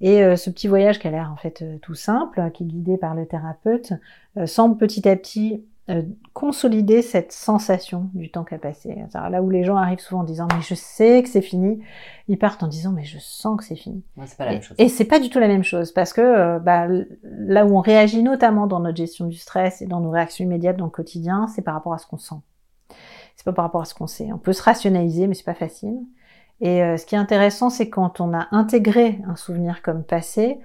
Et 0.00 0.22
euh, 0.22 0.36
ce 0.36 0.50
petit 0.50 0.68
voyage 0.68 0.98
qui 0.98 1.08
a 1.08 1.10
l'air 1.10 1.30
en 1.32 1.36
fait 1.36 1.62
euh, 1.62 1.78
tout 1.78 1.94
simple, 1.94 2.50
qui 2.52 2.64
est 2.64 2.66
guidé 2.66 2.96
par 2.96 3.14
le 3.14 3.26
thérapeute, 3.26 3.92
euh, 4.36 4.46
semble 4.46 4.76
petit 4.76 5.08
à 5.08 5.16
petit 5.16 5.64
euh, 5.90 6.00
consolider 6.32 7.02
cette 7.02 7.30
sensation 7.30 8.08
du 8.14 8.30
temps 8.30 8.44
qui 8.44 8.54
a 8.54 8.58
passé. 8.58 8.96
Là 9.12 9.42
où 9.42 9.50
les 9.50 9.64
gens 9.64 9.76
arrivent 9.76 10.00
souvent 10.00 10.22
en 10.22 10.24
disant 10.24 10.48
mais 10.50 10.62
je 10.62 10.74
sais 10.74 11.22
que 11.22 11.28
c'est 11.28 11.42
fini, 11.42 11.78
ils 12.26 12.38
partent 12.38 12.62
en 12.62 12.68
disant 12.68 12.90
mais 12.90 13.04
je 13.04 13.18
sens 13.18 13.58
que 13.58 13.64
c'est 13.64 13.76
fini. 13.76 14.02
c'est 14.24 14.38
pas 14.38 14.46
la 14.46 14.52
et, 14.52 14.54
même 14.54 14.62
chose. 14.62 14.76
Et 14.78 14.88
c'est 14.88 15.04
pas 15.04 15.20
du 15.20 15.28
tout 15.28 15.40
la 15.40 15.46
même 15.46 15.62
chose 15.62 15.92
parce 15.92 16.14
que 16.14 16.22
euh, 16.22 16.58
bah, 16.58 16.88
là 17.22 17.66
où 17.66 17.76
on 17.76 17.80
réagit 17.80 18.22
notamment 18.22 18.66
dans 18.66 18.80
notre 18.80 18.96
gestion 18.96 19.26
du 19.26 19.36
stress 19.36 19.82
et 19.82 19.86
dans 19.86 20.00
nos 20.00 20.10
réactions 20.10 20.46
immédiates 20.46 20.78
dans 20.78 20.86
le 20.86 20.90
quotidien, 20.90 21.48
c'est 21.48 21.60
par 21.60 21.74
rapport 21.74 21.92
à 21.92 21.98
ce 21.98 22.06
qu'on 22.06 22.16
sent. 22.16 22.40
C'est 23.36 23.44
pas 23.44 23.52
par 23.52 23.66
rapport 23.66 23.82
à 23.82 23.84
ce 23.84 23.94
qu'on 23.94 24.06
sait. 24.06 24.32
On 24.32 24.38
peut 24.38 24.54
se 24.54 24.62
rationaliser 24.62 25.26
mais 25.26 25.34
c'est 25.34 25.44
pas 25.44 25.52
facile. 25.52 25.98
Et 26.60 26.82
euh, 26.82 26.96
ce 26.96 27.06
qui 27.06 27.14
est 27.14 27.18
intéressant, 27.18 27.70
c'est 27.70 27.88
quand 27.88 28.20
on 28.20 28.32
a 28.32 28.48
intégré 28.52 29.20
un 29.28 29.36
souvenir 29.36 29.82
comme 29.82 30.04
passé, 30.04 30.58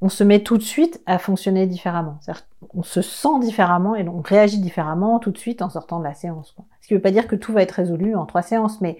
on 0.00 0.08
se 0.08 0.24
met 0.24 0.40
tout 0.40 0.58
de 0.58 0.62
suite 0.62 1.00
à 1.06 1.18
fonctionner 1.18 1.66
différemment. 1.66 2.18
On 2.74 2.82
se 2.82 3.02
sent 3.02 3.40
différemment 3.40 3.96
et 3.96 4.06
on 4.08 4.20
réagit 4.20 4.58
différemment 4.58 5.18
tout 5.18 5.30
de 5.30 5.38
suite 5.38 5.62
en 5.62 5.70
sortant 5.70 5.98
de 5.98 6.04
la 6.04 6.14
séance. 6.14 6.54
Ce 6.80 6.88
qui 6.88 6.94
ne 6.94 6.98
veut 6.98 7.02
pas 7.02 7.10
dire 7.10 7.26
que 7.26 7.36
tout 7.36 7.52
va 7.52 7.62
être 7.62 7.72
résolu 7.72 8.14
en 8.14 8.26
trois 8.26 8.42
séances, 8.42 8.80
mais 8.80 8.98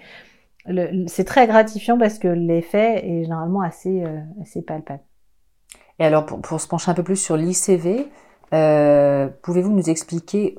c'est 1.06 1.24
très 1.24 1.46
gratifiant 1.46 1.98
parce 1.98 2.18
que 2.18 2.28
l'effet 2.28 3.06
est 3.06 3.22
généralement 3.22 3.62
assez, 3.62 4.04
euh, 4.04 4.20
assez 4.42 4.60
palpable. 4.60 5.02
Et 5.98 6.04
alors, 6.04 6.26
pour, 6.26 6.40
pour, 6.40 6.60
se 6.60 6.68
pencher 6.68 6.90
un 6.90 6.94
peu 6.94 7.02
plus 7.02 7.16
sur 7.16 7.36
l'ICV, 7.36 8.08
euh, 8.52 9.28
pouvez-vous 9.42 9.72
nous 9.72 9.90
expliquer 9.90 10.58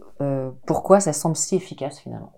pourquoi 0.66 1.00
ça 1.00 1.14
semble 1.14 1.38
si 1.38 1.56
efficace 1.56 2.00
finalement? 2.00 2.34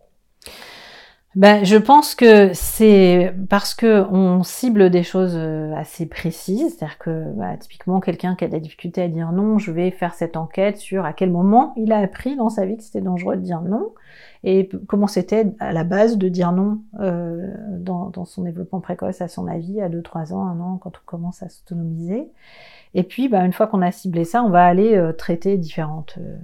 Ben, 1.36 1.64
je 1.64 1.78
pense 1.78 2.14
que 2.14 2.54
c'est 2.54 3.34
parce 3.50 3.74
que 3.74 4.06
on 4.12 4.44
cible 4.44 4.90
des 4.90 5.04
choses 5.04 5.36
euh, 5.38 5.74
assez 5.76 6.06
précises, 6.06 6.76
c'est-à-dire 6.78 6.98
que 6.98 7.32
bah, 7.36 7.56
typiquement 7.58 8.02
quelqu'un 8.02 8.36
qui 8.36 8.44
a 8.44 8.48
de 8.48 8.54
la 8.54 8.60
difficulté 8.60 9.02
à 9.02 9.08
dire 9.08 9.32
non, 9.32 9.58
je 9.58 9.72
vais 9.72 9.92
faire 9.92 10.14
cette 10.14 10.36
enquête 10.36 10.78
sur 10.78 11.06
à 11.06 11.14
quel 11.14 11.32
moment 11.32 11.74
il 11.78 11.94
a 11.94 12.00
appris 12.00 12.36
dans 12.36 12.50
sa 12.50 12.66
vie 12.66 12.76
que 12.76 12.84
c'était 12.84 13.00
dangereux 13.00 13.38
de 13.38 13.42
dire 13.42 13.62
non. 13.62 13.94
Et 14.44 14.70
comment 14.88 15.08
c'était 15.08 15.54
à 15.60 15.72
la 15.72 15.84
base 15.84 16.18
de 16.18 16.28
dire 16.28 16.52
non 16.52 16.82
euh, 17.00 17.54
dans, 17.78 18.10
dans, 18.10 18.26
son 18.26 18.44
développement 18.44 18.82
précoce 18.82 19.22
à 19.22 19.28
son 19.28 19.48
avis 19.48 19.80
à 19.82 19.88
2-3 19.88 20.34
ans, 20.34 20.46
un 20.46 20.60
an 20.60 20.80
quand 20.82 20.98
on 20.98 21.06
commence 21.06 21.44
à 21.44 21.50
s'autonomiser. 21.50 22.28
Et 22.94 23.04
puis, 23.04 23.30
bah, 23.30 23.46
une 23.46 23.54
fois 23.54 23.68
qu'on 23.68 23.82
a 23.82 23.92
ciblé 23.92 24.26
ça, 24.26 24.44
on 24.44 24.50
va 24.50 24.66
aller 24.66 24.98
euh, 24.98 25.14
traiter 25.14 25.58
différentes 25.58 26.18
euh, 26.20 26.36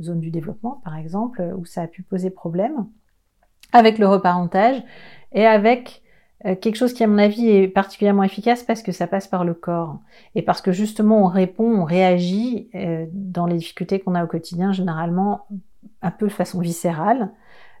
zones 0.00 0.20
du 0.20 0.30
développement, 0.30 0.80
par 0.84 0.96
exemple, 0.96 1.42
où 1.58 1.66
ça 1.66 1.82
a 1.82 1.86
pu 1.88 2.02
poser 2.02 2.30
problème 2.30 2.86
avec 3.72 3.98
le 3.98 4.06
reparentage 4.06 4.82
et 5.32 5.46
avec 5.46 6.02
euh, 6.46 6.54
quelque 6.54 6.76
chose 6.76 6.92
qui, 6.94 7.04
à 7.04 7.06
mon 7.06 7.18
avis, 7.18 7.48
est 7.48 7.68
particulièrement 7.68 8.22
efficace 8.22 8.62
parce 8.62 8.82
que 8.82 8.92
ça 8.92 9.06
passe 9.06 9.28
par 9.28 9.44
le 9.44 9.54
corps 9.54 9.98
et 10.34 10.42
parce 10.42 10.62
que 10.62 10.72
justement 10.72 11.22
on 11.24 11.26
répond, 11.26 11.80
on 11.80 11.84
réagit 11.84 12.70
euh, 12.74 13.06
dans 13.12 13.46
les 13.46 13.56
difficultés 13.56 14.00
qu'on 14.00 14.14
a 14.14 14.24
au 14.24 14.26
quotidien, 14.26 14.72
généralement 14.72 15.46
un 16.02 16.10
peu 16.10 16.26
de 16.26 16.32
façon 16.32 16.60
viscérale. 16.60 17.30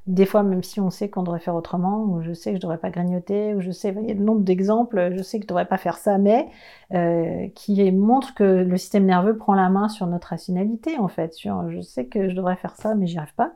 Des 0.06 0.26
fois, 0.26 0.42
même 0.42 0.62
si 0.62 0.80
on 0.80 0.90
sait 0.90 1.08
qu'on 1.08 1.22
devrait 1.22 1.40
faire 1.40 1.54
autrement, 1.54 2.04
ou 2.04 2.22
je 2.22 2.32
sais 2.32 2.50
que 2.50 2.56
je 2.56 2.60
devrais 2.60 2.78
pas 2.78 2.90
grignoter, 2.90 3.54
ou 3.54 3.60
je 3.60 3.70
sais, 3.70 3.94
il 4.00 4.08
y 4.08 4.10
a 4.10 4.14
le 4.14 4.24
nombre 4.24 4.40
d'exemples, 4.40 5.12
je 5.14 5.22
sais 5.22 5.38
que 5.38 5.44
je 5.44 5.48
devrais 5.48 5.66
pas 5.66 5.76
faire 5.76 5.98
ça, 5.98 6.18
mais 6.18 6.48
euh, 6.94 7.48
qui 7.54 7.90
montre 7.92 8.34
que 8.34 8.42
le 8.42 8.76
système 8.76 9.04
nerveux 9.04 9.36
prend 9.36 9.54
la 9.54 9.68
main 9.68 9.88
sur 9.88 10.06
notre 10.06 10.28
rationalité, 10.28 10.98
en 10.98 11.08
fait. 11.08 11.34
Sur, 11.34 11.70
je 11.70 11.80
sais 11.80 12.06
que 12.06 12.28
je 12.28 12.34
devrais 12.34 12.56
faire 12.56 12.76
ça, 12.76 12.94
mais 12.94 13.06
j'y 13.06 13.18
arrive 13.18 13.34
pas. 13.34 13.52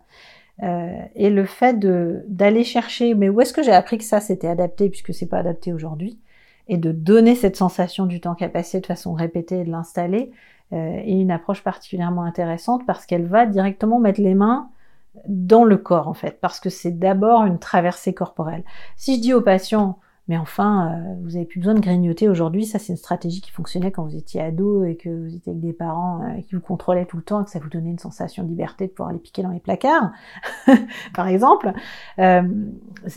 Euh, 0.63 1.03
et 1.17 1.31
le 1.31 1.45
fait 1.47 1.79
d'aller 1.79 2.65
chercher, 2.65 3.15
mais 3.15 3.29
où 3.29 3.41
est-ce 3.41 3.53
que 3.53 3.63
j'ai 3.63 3.73
appris 3.73 3.99
que 3.99 4.05
ça 4.05 4.21
c'était 4.21 4.47
adapté 4.47 4.89
puisque 4.89 5.13
c'est 5.13 5.27
pas 5.27 5.39
adapté 5.39 5.73
aujourd'hui, 5.73 6.21
et 6.69 6.77
de 6.77 6.93
donner 6.93 7.35
cette 7.35 7.57
sensation 7.57 8.07
du 8.07 8.21
temps 8.21 8.35
qui 8.35 8.45
a 8.45 8.49
passé 8.49 8.81
de 8.81 8.87
façon 8.87 9.15
répétée 9.15 9.61
et 9.61 9.65
de 9.65 9.71
l'installer, 9.71 10.31
euh, 10.73 10.77
est 10.77 11.21
une 11.21 11.31
approche 11.31 11.63
particulièrement 11.63 12.23
intéressante 12.23 12.87
parce 12.87 13.05
qu'elle 13.05 13.27
va 13.27 13.47
directement 13.47 13.99
mettre 13.99 14.21
les 14.21 14.35
mains 14.35 14.69
dans 15.29 15.65
le 15.65 15.77
corps 15.77 16.09
en 16.09 16.15
fait, 16.15 16.41
parce 16.41 16.61
que 16.61 16.71
c'est 16.71 16.99
d'abord 16.99 17.45
une 17.45 17.59
traversée 17.59 18.15
corporelle. 18.15 18.65
Si 18.97 19.17
je 19.17 19.21
dis 19.21 19.35
au 19.35 19.41
patient, 19.41 19.99
mais 20.27 20.39
enfin, 20.39 20.91
euh, 20.91 21.15
vous 21.23 21.37
avez 21.37 21.45
plus 21.45 21.61
besoin 21.61 21.75
de 21.75 21.81
grignoter 21.81 22.31
aujourd'hui. 22.31 22.65
Ça, 22.65 22.79
c'est 22.79 22.93
une 22.93 22.97
stratégie 22.97 23.43
qui 23.43 23.51
fonctionnait 23.51 23.91
quand 23.91 24.05
vous 24.05 24.17
étiez 24.17 24.41
ado 24.41 24.83
et 24.85 24.97
que 24.97 25.11
vous 25.11 25.35
étiez 25.35 25.53
avec 25.53 25.61
des 25.61 25.75
parents 25.75 26.23
euh, 26.23 26.41
qui 26.41 26.55
vous 26.55 26.63
contrôlaient 26.63 27.05
tout 27.05 27.19
le 27.19 27.23
temps 27.23 27.43
et 27.43 27.45
que 27.45 27.51
ça 27.51 27.59
vous 27.59 27.69
donnait 27.69 27.91
une 27.91 27.99
sensation 27.99 28.43
de 28.43 28.49
liberté 28.49 28.87
de 28.87 28.93
pouvoir 28.93 29.13
les 29.13 29.19
piquer 29.19 29.43
dans 29.43 29.51
les 29.51 29.61
placards, 29.61 30.13
par 31.15 31.29
exemple. 31.29 31.73
Euh, 32.19 32.43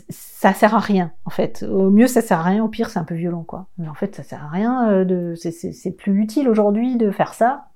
ça 0.09 0.53
sert 0.53 0.75
à 0.75 0.79
rien, 0.79 1.13
en 1.23 1.29
fait. 1.29 1.63
Au 1.63 1.89
mieux, 1.89 2.07
ça 2.07 2.21
sert 2.21 2.39
à 2.39 2.43
rien. 2.43 2.63
Au 2.63 2.67
pire, 2.67 2.89
c'est 2.89 2.99
un 2.99 3.05
peu 3.05 3.15
violent, 3.15 3.43
quoi. 3.43 3.67
Mais 3.77 3.87
en 3.87 3.93
fait, 3.93 4.13
ça 4.13 4.23
sert 4.23 4.43
à 4.43 4.49
rien. 4.49 4.89
Euh, 4.89 5.05
de, 5.05 5.33
c'est 5.35 5.91
plus 5.91 6.21
utile 6.21 6.49
aujourd'hui 6.49 6.97
de 6.97 7.09
faire 7.11 7.33
ça. 7.33 7.69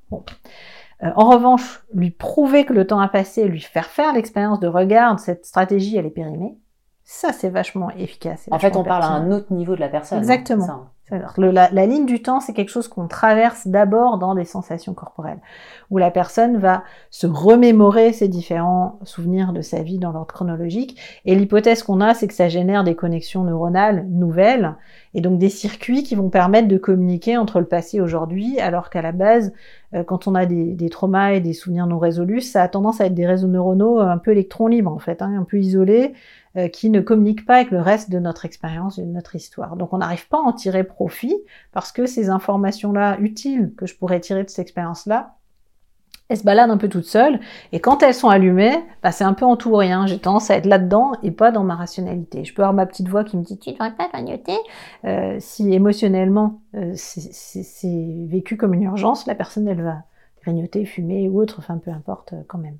En 1.15 1.29
revanche, 1.29 1.83
lui 1.93 2.11
prouver 2.11 2.65
que 2.65 2.73
le 2.73 2.85
temps 2.85 2.99
a 2.99 3.07
passé, 3.07 3.47
lui 3.47 3.61
faire 3.61 3.87
faire 3.87 4.13
l'expérience 4.13 4.59
de 4.59 4.67
regarde, 4.67 5.19
cette 5.19 5.45
stratégie, 5.45 5.95
elle 5.95 6.05
est 6.05 6.11
périmée 6.11 6.57
ça, 7.13 7.33
c'est 7.33 7.49
vachement 7.49 7.91
efficace. 7.91 8.47
En 8.51 8.57
fait, 8.57 8.77
on 8.77 8.85
parle 8.85 9.03
à 9.03 9.09
un 9.09 9.31
autre 9.31 9.51
niveau 9.51 9.75
de 9.75 9.81
la 9.81 9.89
personne. 9.89 10.19
Hein, 10.19 10.21
Exactement. 10.21 10.85
la, 11.09 11.69
la, 11.69 11.85
ligne 11.85 12.05
du 12.05 12.21
temps, 12.21 12.39
c'est 12.39 12.53
quelque 12.53 12.69
chose 12.69 12.87
qu'on 12.87 13.09
traverse 13.09 13.67
d'abord 13.67 14.17
dans 14.17 14.33
des 14.33 14.45
sensations 14.45 14.93
corporelles, 14.93 15.41
où 15.89 15.97
la 15.97 16.09
personne 16.09 16.57
va 16.57 16.83
se 17.09 17.27
remémorer 17.27 18.13
ses 18.13 18.29
différents 18.29 18.97
souvenirs 19.03 19.51
de 19.51 19.61
sa 19.61 19.83
vie 19.83 19.99
dans 19.99 20.13
l'ordre 20.13 20.33
chronologique. 20.33 20.97
Et 21.25 21.35
l'hypothèse 21.35 21.83
qu'on 21.83 21.99
a, 21.99 22.13
c'est 22.13 22.29
que 22.29 22.33
ça 22.33 22.47
génère 22.47 22.85
des 22.85 22.95
connexions 22.95 23.43
neuronales 23.43 24.05
nouvelles, 24.07 24.77
et 25.13 25.21
donc 25.21 25.39
des 25.39 25.49
circuits 25.49 26.03
qui 26.03 26.15
vont 26.15 26.29
permettre 26.29 26.67
de 26.67 26.77
communiquer 26.77 27.37
entre 27.37 27.59
le 27.59 27.65
passé 27.65 27.97
et 27.97 28.01
aujourd'hui, 28.01 28.59
alors 28.59 28.89
qu'à 28.89 29.01
la 29.01 29.11
base, 29.11 29.53
euh, 29.93 30.03
quand 30.03 30.27
on 30.27 30.35
a 30.35 30.45
des, 30.45 30.89
traumas 30.89 31.31
et 31.31 31.41
des 31.41 31.53
souvenirs 31.53 31.87
non 31.87 31.99
résolus, 31.99 32.41
ça 32.41 32.63
a 32.63 32.67
tendance 32.67 33.01
à 33.01 33.05
être 33.05 33.13
des 33.13 33.27
réseaux 33.27 33.47
neuronaux 33.47 33.99
un 33.99 34.17
peu 34.17 34.31
électrons 34.31 34.67
libres, 34.67 34.91
en 34.91 34.99
fait, 34.99 35.21
hein, 35.21 35.35
un 35.37 35.43
peu 35.43 35.59
isolés, 35.59 36.13
euh, 36.57 36.67
qui 36.67 36.89
ne 36.89 37.01
communiquent 37.01 37.45
pas 37.45 37.55
avec 37.55 37.71
le 37.71 37.79
reste 37.79 38.09
de 38.09 38.19
notre 38.19 38.45
expérience 38.45 38.97
et 38.97 39.03
de 39.03 39.11
notre 39.11 39.35
histoire. 39.35 39.75
Donc 39.75 39.93
on 39.93 39.97
n'arrive 39.97 40.27
pas 40.27 40.37
à 40.37 40.41
en 40.41 40.53
tirer 40.53 40.83
profit 40.83 41.35
parce 41.71 41.91
que 41.91 42.05
ces 42.05 42.29
informations-là 42.29 43.17
utiles 43.19 43.73
que 43.77 43.85
je 43.85 43.95
pourrais 43.95 44.19
tirer 44.19 44.43
de 44.43 44.49
cette 44.49 44.59
expérience-là, 44.59 45.35
elles 46.31 46.37
se 46.37 46.43
baladent 46.43 46.71
un 46.71 46.77
peu 46.77 46.89
toutes 46.89 47.05
seules, 47.05 47.39
et 47.71 47.79
quand 47.79 48.03
elles 48.03 48.13
sont 48.13 48.29
allumées, 48.29 48.75
bah, 49.03 49.11
c'est 49.11 49.23
un 49.23 49.33
peu 49.33 49.45
en 49.45 49.57
tout 49.57 49.71
ou 49.71 49.75
rien. 49.75 50.07
J'ai 50.07 50.17
tendance 50.17 50.49
à 50.49 50.55
être 50.55 50.65
là-dedans 50.65 51.11
et 51.23 51.31
pas 51.31 51.51
dans 51.51 51.63
ma 51.63 51.75
rationalité. 51.75 52.45
Je 52.45 52.53
peux 52.53 52.61
avoir 52.61 52.73
ma 52.73 52.85
petite 52.85 53.09
voix 53.09 53.23
qui 53.23 53.37
me 53.37 53.43
dit 53.43 53.59
tu 53.59 53.71
devrais 53.71 53.91
pas 53.91 54.07
clignoter. 54.07 54.57
Euh, 55.05 55.37
si 55.39 55.73
émotionnellement 55.73 56.61
euh, 56.75 56.93
c'est 56.95 58.25
vécu 58.27 58.57
comme 58.57 58.73
une 58.73 58.83
urgence, 58.83 59.27
la 59.27 59.35
personne 59.35 59.67
elle 59.67 59.81
va 59.81 60.03
grignoter, 60.41 60.85
fumer 60.85 61.29
ou 61.29 61.39
autre, 61.39 61.57
enfin 61.59 61.77
peu 61.77 61.91
importe 61.91 62.33
euh, 62.33 62.41
quand 62.47 62.57
même. 62.57 62.77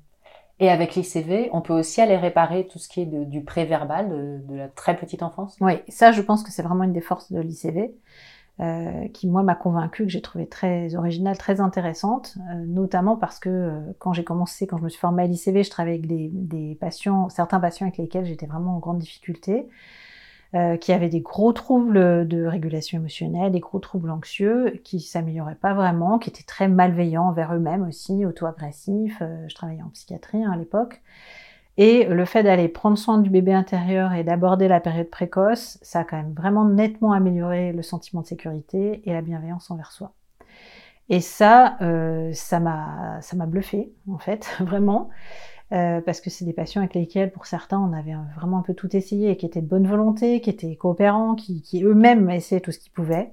Et 0.60 0.70
avec 0.70 0.94
l'ICV, 0.94 1.50
on 1.52 1.60
peut 1.60 1.72
aussi 1.72 2.00
aller 2.00 2.16
réparer 2.16 2.68
tout 2.68 2.78
ce 2.78 2.88
qui 2.88 3.00
est 3.00 3.06
du 3.06 3.42
préverbal, 3.42 4.08
de, 4.08 4.52
de, 4.52 4.56
la 4.56 4.68
très 4.68 4.96
petite 4.96 5.24
enfance? 5.24 5.56
Oui, 5.60 5.72
ça, 5.88 6.12
je 6.12 6.22
pense 6.22 6.44
que 6.44 6.52
c'est 6.52 6.62
vraiment 6.62 6.84
une 6.84 6.92
des 6.92 7.00
forces 7.00 7.32
de 7.32 7.40
l'ICV, 7.40 7.92
euh, 8.62 9.08
qui, 9.08 9.26
moi, 9.26 9.42
m'a 9.42 9.56
convaincue, 9.56 10.04
que 10.04 10.10
j'ai 10.10 10.20
trouvé 10.20 10.46
très 10.46 10.94
originale, 10.94 11.36
très 11.36 11.60
intéressante, 11.60 12.36
euh, 12.38 12.64
notamment 12.66 13.16
parce 13.16 13.40
que 13.40 13.48
euh, 13.48 13.80
quand 13.98 14.12
j'ai 14.12 14.22
commencé, 14.22 14.68
quand 14.68 14.78
je 14.78 14.84
me 14.84 14.88
suis 14.88 15.00
formée 15.00 15.24
à 15.24 15.26
l'ICV, 15.26 15.64
je 15.64 15.70
travaillais 15.70 15.98
avec 15.98 16.06
des, 16.06 16.76
patients, 16.80 17.28
certains 17.28 17.58
patients 17.58 17.86
avec 17.86 17.98
lesquels 17.98 18.24
j'étais 18.24 18.46
vraiment 18.46 18.76
en 18.76 18.78
grande 18.78 18.98
difficulté. 18.98 19.68
Qui 20.82 20.92
avaient 20.92 21.08
des 21.08 21.22
gros 21.22 21.54
troubles 21.54 22.28
de 22.28 22.44
régulation 22.44 22.98
émotionnelle, 22.98 23.52
des 23.52 23.60
gros 23.60 23.78
troubles 23.78 24.10
anxieux, 24.10 24.82
qui 24.84 25.00
s'amélioraient 25.00 25.54
pas 25.54 25.72
vraiment, 25.72 26.18
qui 26.18 26.28
étaient 26.28 26.42
très 26.42 26.68
malveillants 26.68 27.28
envers 27.28 27.54
eux-mêmes 27.54 27.88
aussi, 27.88 28.26
auto-agressifs. 28.26 29.22
Je 29.48 29.54
travaillais 29.54 29.80
en 29.80 29.88
psychiatrie 29.88 30.44
hein, 30.44 30.52
à 30.52 30.56
l'époque. 30.58 31.00
Et 31.78 32.04
le 32.04 32.24
fait 32.24 32.42
d'aller 32.42 32.68
prendre 32.68 32.98
soin 32.98 33.18
du 33.18 33.30
bébé 33.30 33.52
intérieur 33.52 34.12
et 34.12 34.24
d'aborder 34.24 34.68
la 34.68 34.80
période 34.80 35.08
précoce, 35.08 35.78
ça 35.80 36.00
a 36.00 36.04
quand 36.04 36.16
même 36.16 36.34
vraiment 36.34 36.66
nettement 36.66 37.12
amélioré 37.12 37.72
le 37.72 37.82
sentiment 37.82 38.20
de 38.20 38.26
sécurité 38.26 39.02
et 39.08 39.12
la 39.12 39.22
bienveillance 39.22 39.70
envers 39.70 39.90
soi. 39.90 40.12
Et 41.08 41.20
ça, 41.20 41.76
euh, 41.80 42.30
ça 42.34 42.60
m'a, 42.60 43.20
bluffé 43.46 43.92
en 44.08 44.18
fait, 44.18 44.54
vraiment. 44.60 45.08
Euh, 45.72 46.02
parce 46.02 46.20
que 46.20 46.28
c'est 46.28 46.44
des 46.44 46.52
patients 46.52 46.82
avec 46.82 46.92
lesquels, 46.92 47.32
pour 47.32 47.46
certains, 47.46 47.80
on 47.80 47.94
avait 47.94 48.14
vraiment 48.36 48.58
un 48.58 48.62
peu 48.62 48.74
tout 48.74 48.94
essayé, 48.94 49.30
et 49.30 49.36
qui 49.38 49.46
étaient 49.46 49.62
de 49.62 49.66
bonne 49.66 49.86
volonté, 49.86 50.42
qui 50.42 50.50
étaient 50.50 50.76
coopérants, 50.76 51.34
qui 51.34 51.82
eux-mêmes 51.82 52.28
essayaient 52.28 52.60
tout 52.60 52.72
ce 52.72 52.78
qu'ils 52.78 52.92
pouvaient. 52.92 53.32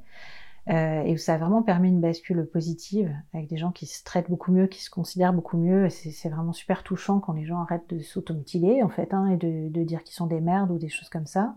Euh, 0.69 1.01
et 1.03 1.17
ça 1.17 1.33
a 1.33 1.37
vraiment 1.37 1.63
permis 1.63 1.89
une 1.89 1.99
bascule 1.99 2.45
positive, 2.45 3.11
avec 3.33 3.47
des 3.47 3.57
gens 3.57 3.71
qui 3.71 3.87
se 3.87 4.03
traitent 4.03 4.29
beaucoup 4.29 4.51
mieux, 4.51 4.67
qui 4.67 4.83
se 4.83 4.89
considèrent 4.89 5.33
beaucoup 5.33 5.57
mieux. 5.57 5.89
C'est 5.89 6.29
vraiment 6.29 6.53
super 6.53 6.83
touchant 6.83 7.19
quand 7.19 7.33
les 7.33 7.45
gens 7.45 7.61
arrêtent 7.61 7.89
de 7.89 7.99
s'automutiler, 7.99 8.83
en 8.83 8.89
fait, 8.89 9.13
hein, 9.13 9.27
et 9.27 9.37
de, 9.37 9.83
dire 9.83 10.03
qu'ils 10.03 10.15
sont 10.15 10.27
des 10.27 10.41
merdes 10.41 10.71
ou 10.71 10.77
des 10.77 10.89
choses 10.89 11.09
comme 11.09 11.25
ça. 11.25 11.55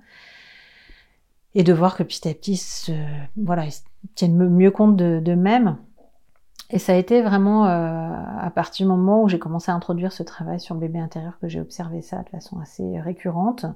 Et 1.54 1.62
de 1.62 1.72
voir 1.74 1.96
que 1.96 2.02
petit 2.02 2.26
à 2.26 2.32
petit, 2.32 2.90
voilà, 3.36 3.66
ils 3.66 3.74
tiennent 4.14 4.48
mieux 4.48 4.70
compte 4.70 4.96
d'eux-mêmes. 4.96 5.76
Et 6.72 6.78
ça 6.78 6.94
a 6.94 6.96
été 6.96 7.20
vraiment 7.20 7.66
euh, 7.66 8.14
à 8.40 8.50
partir 8.50 8.86
du 8.86 8.90
moment 8.90 9.22
où 9.22 9.28
j'ai 9.28 9.38
commencé 9.38 9.70
à 9.70 9.74
introduire 9.74 10.10
ce 10.10 10.22
travail 10.22 10.58
sur 10.58 10.74
le 10.74 10.80
bébé 10.80 10.98
intérieur 10.98 11.38
que 11.38 11.46
j'ai 11.46 11.60
observé 11.60 12.00
ça 12.00 12.22
de 12.22 12.30
façon 12.30 12.58
assez 12.60 12.98
récurrente. 12.98 13.66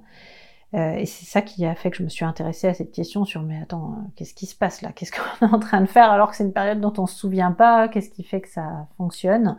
Euh, 0.74 0.94
et 0.94 1.06
c'est 1.06 1.26
ça 1.26 1.42
qui 1.42 1.64
a 1.64 1.74
fait 1.74 1.90
que 1.90 1.96
je 1.96 2.02
me 2.02 2.08
suis 2.08 2.24
intéressée 2.24 2.66
à 2.66 2.74
cette 2.74 2.90
question 2.90 3.24
sur 3.24 3.42
mais 3.42 3.60
attends, 3.62 3.92
euh, 3.92 4.08
qu'est-ce 4.16 4.34
qui 4.34 4.46
se 4.46 4.56
passe 4.56 4.82
là? 4.82 4.90
Qu'est-ce 4.92 5.12
qu'on 5.12 5.46
est 5.46 5.50
en 5.50 5.60
train 5.60 5.80
de 5.80 5.86
faire 5.86 6.10
alors 6.10 6.30
que 6.30 6.36
c'est 6.36 6.44
une 6.44 6.52
période 6.52 6.80
dont 6.80 6.92
on 6.98 7.06
se 7.06 7.16
souvient 7.16 7.52
pas? 7.52 7.88
Qu'est-ce 7.88 8.10
qui 8.10 8.24
fait 8.24 8.40
que 8.40 8.48
ça 8.48 8.88
fonctionne? 8.96 9.56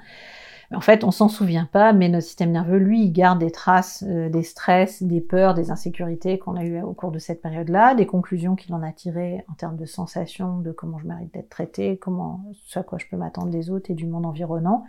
En 0.73 0.81
fait, 0.81 1.05
on 1.05 1.11
s'en 1.11 1.29
souvient 1.29 1.69
pas, 1.71 1.93
mais 1.93 2.09
notre 2.09 2.25
système 2.25 2.51
nerveux, 2.51 2.77
lui, 2.77 3.05
il 3.05 3.13
garde 3.13 3.39
des 3.39 3.51
traces 3.51 4.03
euh, 4.05 4.27
des 4.27 4.43
stress, 4.43 5.01
des 5.01 5.21
peurs, 5.21 5.53
des 5.53 5.71
insécurités 5.71 6.37
qu'on 6.39 6.57
a 6.57 6.65
eues 6.65 6.81
au 6.81 6.91
cours 6.91 7.11
de 7.11 7.19
cette 7.19 7.41
période-là, 7.41 7.95
des 7.95 8.05
conclusions 8.05 8.57
qu'il 8.57 8.73
en 8.73 8.83
a 8.83 8.91
tirées 8.91 9.45
en 9.49 9.53
termes 9.53 9.77
de 9.77 9.85
sensations, 9.85 10.59
de 10.59 10.73
comment 10.73 10.99
je 10.99 11.07
mérite 11.07 11.33
d'être 11.33 11.49
traité, 11.49 11.97
comment, 11.97 12.43
ce 12.65 12.79
à 12.79 12.83
quoi 12.83 12.97
je 12.97 13.05
peux 13.09 13.15
m'attendre 13.15 13.47
des 13.47 13.69
autres 13.69 13.89
et 13.91 13.93
du 13.93 14.07
monde 14.07 14.25
environnant 14.25 14.83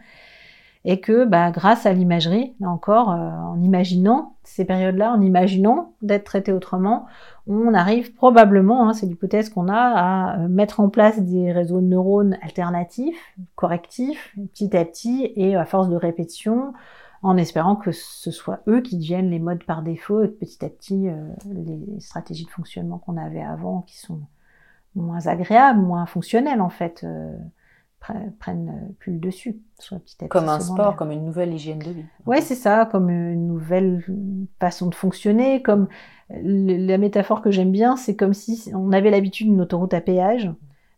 et 0.91 1.01
que 1.01 1.27
bah, 1.27 1.51
grâce 1.51 1.85
à 1.85 1.93
l'imagerie, 1.93 2.55
là 2.61 2.71
encore, 2.71 3.11
euh, 3.11 3.17
en 3.17 3.61
imaginant 3.61 4.37
ces 4.43 4.65
périodes-là, 4.65 5.13
en 5.13 5.21
imaginant 5.21 5.93
d'être 6.01 6.25
traité 6.25 6.51
autrement, 6.51 7.05
on 7.47 7.75
arrive 7.75 8.15
probablement, 8.15 8.89
hein, 8.89 8.95
c'est 8.95 9.05
l'hypothèse 9.05 9.51
qu'on 9.51 9.69
a, 9.69 9.77
à 9.77 10.39
euh, 10.39 10.49
mettre 10.49 10.81
en 10.81 10.89
place 10.89 11.21
des 11.21 11.53
réseaux 11.53 11.83
de 11.83 11.87
neurones 11.87 12.39
alternatifs, 12.41 13.35
correctifs, 13.55 14.35
petit 14.55 14.75
à 14.75 14.87
petit, 14.87 15.31
et 15.37 15.57
à 15.57 15.67
force 15.67 15.91
de 15.91 15.97
répétition, 15.97 16.73
en 17.23 17.37
espérant 17.37 17.77
que 17.77 17.93
ce 17.93 18.31
soit 18.31 18.61
eux 18.67 18.81
qui 18.81 18.97
deviennent 18.97 19.29
les 19.29 19.41
modes 19.41 19.65
par 19.65 19.83
défaut, 19.83 20.23
et 20.23 20.31
que 20.31 20.39
petit 20.39 20.65
à 20.65 20.71
petit, 20.71 21.11
euh, 21.11 21.29
les 21.53 22.01
stratégies 22.01 22.47
de 22.47 22.51
fonctionnement 22.51 22.97
qu'on 22.97 23.19
avait 23.19 23.43
avant, 23.43 23.83
qui 23.83 23.99
sont 23.99 24.21
moins 24.95 25.27
agréables, 25.27 25.83
moins 25.83 26.07
fonctionnelles 26.07 26.63
en 26.63 26.71
fait, 26.71 27.05
prennent 28.01 28.69
euh, 28.69 28.93
plus 28.99 29.13
le 29.13 29.19
dessus. 29.19 29.61
comme 30.29 30.49
un 30.49 30.61
sport, 30.61 30.97
comme 30.97 31.11
une 31.11 31.25
nouvelle 31.25 31.53
hygiène 31.53 31.79
de 31.79 31.91
vie. 31.91 32.05
Oui, 32.27 32.41
c'est 32.43 32.55
ça, 32.55 32.87
comme 32.91 33.11
une 33.11 33.47
nouvelle 33.47 34.05
façon 34.61 34.89
de 34.89 34.95
fonctionner, 34.95 35.63
comme 35.63 35.89
la 36.31 36.99
métaphore 36.99 37.43
que 37.43 37.51
j'aime 37.51 37.73
bien, 37.73 37.97
c'est 37.97 38.17
comme 38.17 38.35
si 38.35 38.71
on 38.75 38.93
avait 38.93 39.11
l'habitude 39.11 39.49
d'une 39.49 39.61
autoroute 39.61 39.95
à 39.95 40.01
péage, 40.01 40.51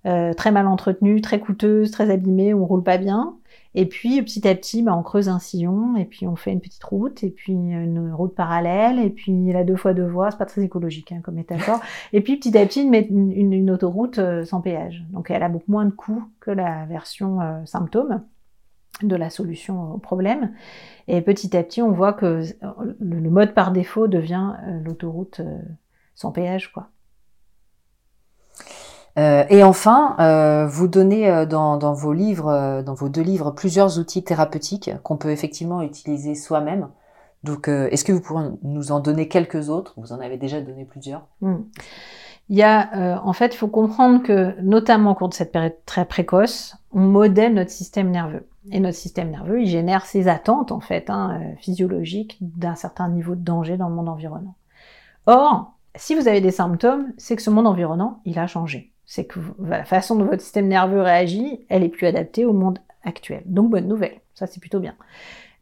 euh, 0.06 0.32
très 0.32 0.50
mal 0.50 0.66
entretenue, 0.66 1.20
très 1.20 1.40
coûteuse, 1.40 1.90
très 1.90 2.10
abîmée, 2.10 2.54
où 2.54 2.62
on 2.62 2.66
roule 2.66 2.82
pas 2.82 2.98
bien. 2.98 3.36
Et 3.74 3.86
puis 3.86 4.20
petit 4.22 4.46
à 4.48 4.54
petit, 4.54 4.82
bah, 4.82 4.96
on 4.96 5.02
creuse 5.02 5.28
un 5.28 5.38
sillon, 5.38 5.96
et 5.96 6.04
puis 6.04 6.26
on 6.26 6.34
fait 6.34 6.52
une 6.52 6.60
petite 6.60 6.82
route, 6.82 7.22
et 7.22 7.30
puis 7.30 7.52
une 7.52 8.12
route 8.12 8.34
parallèle, 8.34 8.98
et 8.98 9.10
puis 9.10 9.52
la 9.52 9.62
deux 9.62 9.76
fois 9.76 9.94
deux 9.94 10.06
voies, 10.06 10.30
c'est 10.30 10.38
pas 10.38 10.46
très 10.46 10.62
écologique 10.62 11.12
hein, 11.12 11.20
comme 11.22 11.36
métaphore. 11.36 11.80
et 12.12 12.20
puis 12.20 12.36
petit 12.36 12.56
à 12.58 12.66
petit, 12.66 12.82
une, 12.82 12.94
une, 12.94 13.52
une 13.52 13.70
autoroute 13.70 14.18
euh, 14.18 14.44
sans 14.44 14.60
péage. 14.60 15.04
Donc 15.10 15.30
elle 15.30 15.42
a 15.42 15.48
beaucoup 15.48 15.70
moins 15.70 15.84
de 15.84 15.90
coûts 15.90 16.24
que 16.40 16.50
la 16.50 16.84
version 16.86 17.40
euh, 17.40 17.64
symptôme 17.64 18.22
de 19.02 19.16
la 19.16 19.30
solution 19.30 19.94
au 19.94 19.98
problème. 19.98 20.52
Et 21.06 21.20
petit 21.22 21.56
à 21.56 21.62
petit, 21.62 21.80
on 21.80 21.92
voit 21.92 22.12
que 22.12 22.42
le, 22.98 23.30
mode 23.30 23.54
par 23.54 23.70
défaut 23.70 24.08
devient 24.08 24.54
euh, 24.66 24.80
l'autoroute 24.80 25.40
sans 26.14 26.32
péage, 26.32 26.72
quoi. 26.72 26.88
Euh, 29.18 29.44
et 29.48 29.62
enfin, 29.62 30.16
euh, 30.20 30.66
vous 30.66 30.86
donnez 30.86 31.28
euh, 31.28 31.46
dans, 31.46 31.92
vos 31.92 32.12
livres, 32.12 32.82
dans 32.82 32.94
vos 32.94 33.08
deux 33.08 33.22
livres, 33.22 33.50
plusieurs 33.50 33.98
outils 33.98 34.22
thérapeutiques 34.22 34.90
qu'on 35.02 35.16
peut 35.16 35.30
effectivement 35.30 35.82
utiliser 35.82 36.34
soi-même. 36.34 36.88
Donc, 37.42 37.68
est-ce 37.68 38.04
que 38.04 38.12
vous 38.12 38.20
pourrez 38.20 38.44
nous 38.62 38.92
en 38.92 39.00
donner 39.00 39.26
quelques 39.26 39.70
autres? 39.70 39.94
Vous 39.96 40.12
en 40.12 40.20
avez 40.20 40.36
déjà 40.36 40.60
donné 40.60 40.84
plusieurs. 40.84 41.26
Hmm. 41.40 41.62
Il 42.50 42.56
y 42.58 42.62
a, 42.62 43.22
en 43.24 43.32
fait, 43.32 43.54
il 43.54 43.56
faut 43.56 43.68
comprendre 43.68 44.22
que, 44.22 44.60
notamment 44.60 45.12
au 45.12 45.14
cours 45.14 45.30
de 45.30 45.34
cette 45.34 45.50
période 45.50 45.76
très 45.86 46.04
précoce, 46.04 46.76
on 46.92 47.00
modèle 47.00 47.54
notre 47.54 47.70
système 47.70 48.10
nerveux. 48.10 48.46
Et 48.70 48.78
notre 48.78 48.98
système 48.98 49.30
nerveux, 49.30 49.62
il 49.62 49.66
génère 49.66 50.04
ses 50.04 50.28
attentes, 50.28 50.70
en 50.70 50.80
fait, 50.80 51.08
hein, 51.08 51.40
physiologiques 51.60 52.36
d'un 52.42 52.74
certain 52.74 53.08
niveau 53.08 53.34
de 53.34 53.40
danger 53.40 53.78
dans 53.78 53.88
le 53.88 53.94
monde 53.94 54.10
environnant. 54.10 54.56
Or, 55.26 55.72
si 55.94 56.14
vous 56.14 56.28
avez 56.28 56.42
des 56.42 56.50
symptômes, 56.50 57.06
c'est 57.16 57.36
que 57.36 57.42
ce 57.42 57.48
monde 57.48 57.66
environnant, 57.66 58.20
il 58.26 58.38
a 58.38 58.46
changé 58.46 58.92
c'est 59.10 59.24
que 59.24 59.40
la 59.58 59.82
façon 59.82 60.14
dont 60.14 60.24
votre 60.24 60.40
système 60.40 60.68
nerveux 60.68 61.02
réagit, 61.02 61.66
elle 61.68 61.82
est 61.82 61.88
plus 61.88 62.06
adaptée 62.06 62.44
au 62.44 62.52
monde 62.52 62.78
actuel. 63.02 63.42
Donc 63.44 63.68
bonne 63.68 63.88
nouvelle, 63.88 64.20
ça 64.34 64.46
c'est 64.46 64.60
plutôt 64.60 64.78
bien. 64.78 64.94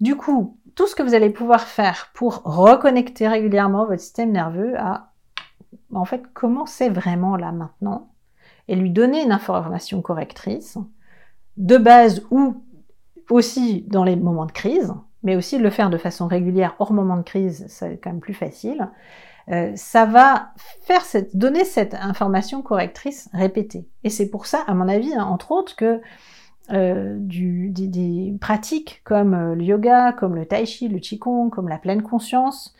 Du 0.02 0.16
coup, 0.16 0.58
tout 0.74 0.86
ce 0.86 0.94
que 0.94 1.02
vous 1.02 1.14
allez 1.14 1.30
pouvoir 1.30 1.62
faire 1.62 2.10
pour 2.12 2.42
reconnecter 2.44 3.26
régulièrement 3.26 3.86
votre 3.86 4.02
système 4.02 4.32
nerveux 4.32 4.78
à, 4.78 5.12
en 5.94 6.04
fait, 6.04 6.24
comment 6.34 6.66
vraiment 6.90 7.36
là 7.36 7.50
maintenant, 7.50 8.10
et 8.68 8.76
lui 8.76 8.90
donner 8.90 9.22
une 9.22 9.32
information 9.32 10.02
correctrice, 10.02 10.76
de 11.56 11.78
base 11.78 12.26
ou 12.30 12.62
aussi 13.30 13.86
dans 13.88 14.04
les 14.04 14.16
moments 14.16 14.44
de 14.44 14.52
crise, 14.52 14.92
mais 15.22 15.36
aussi 15.36 15.56
le 15.56 15.70
faire 15.70 15.88
de 15.88 15.96
façon 15.96 16.26
régulière 16.26 16.76
hors 16.80 16.92
moment 16.92 17.16
de 17.16 17.22
crise, 17.22 17.64
c'est 17.68 17.96
quand 17.96 18.10
même 18.10 18.20
plus 18.20 18.34
facile. 18.34 18.90
Euh, 19.50 19.72
ça 19.76 20.04
va 20.04 20.52
faire 20.82 21.02
cette, 21.02 21.36
donner 21.36 21.64
cette 21.64 21.94
information 21.94 22.62
correctrice 22.62 23.28
répétée. 23.32 23.88
Et 24.04 24.10
c'est 24.10 24.28
pour 24.28 24.46
ça, 24.46 24.62
à 24.66 24.74
mon 24.74 24.88
avis, 24.88 25.14
hein, 25.14 25.24
entre 25.24 25.52
autres, 25.52 25.74
que 25.74 26.00
euh, 26.70 27.16
du, 27.18 27.70
des, 27.70 28.36
pratiques 28.40 29.00
comme 29.04 29.32
euh, 29.32 29.54
le 29.54 29.64
yoga, 29.64 30.12
comme 30.12 30.34
le 30.34 30.44
tai 30.44 30.66
chi, 30.66 30.88
le 30.88 30.98
qigong, 30.98 31.48
comme 31.48 31.68
la 31.68 31.78
pleine 31.78 32.02
conscience, 32.02 32.74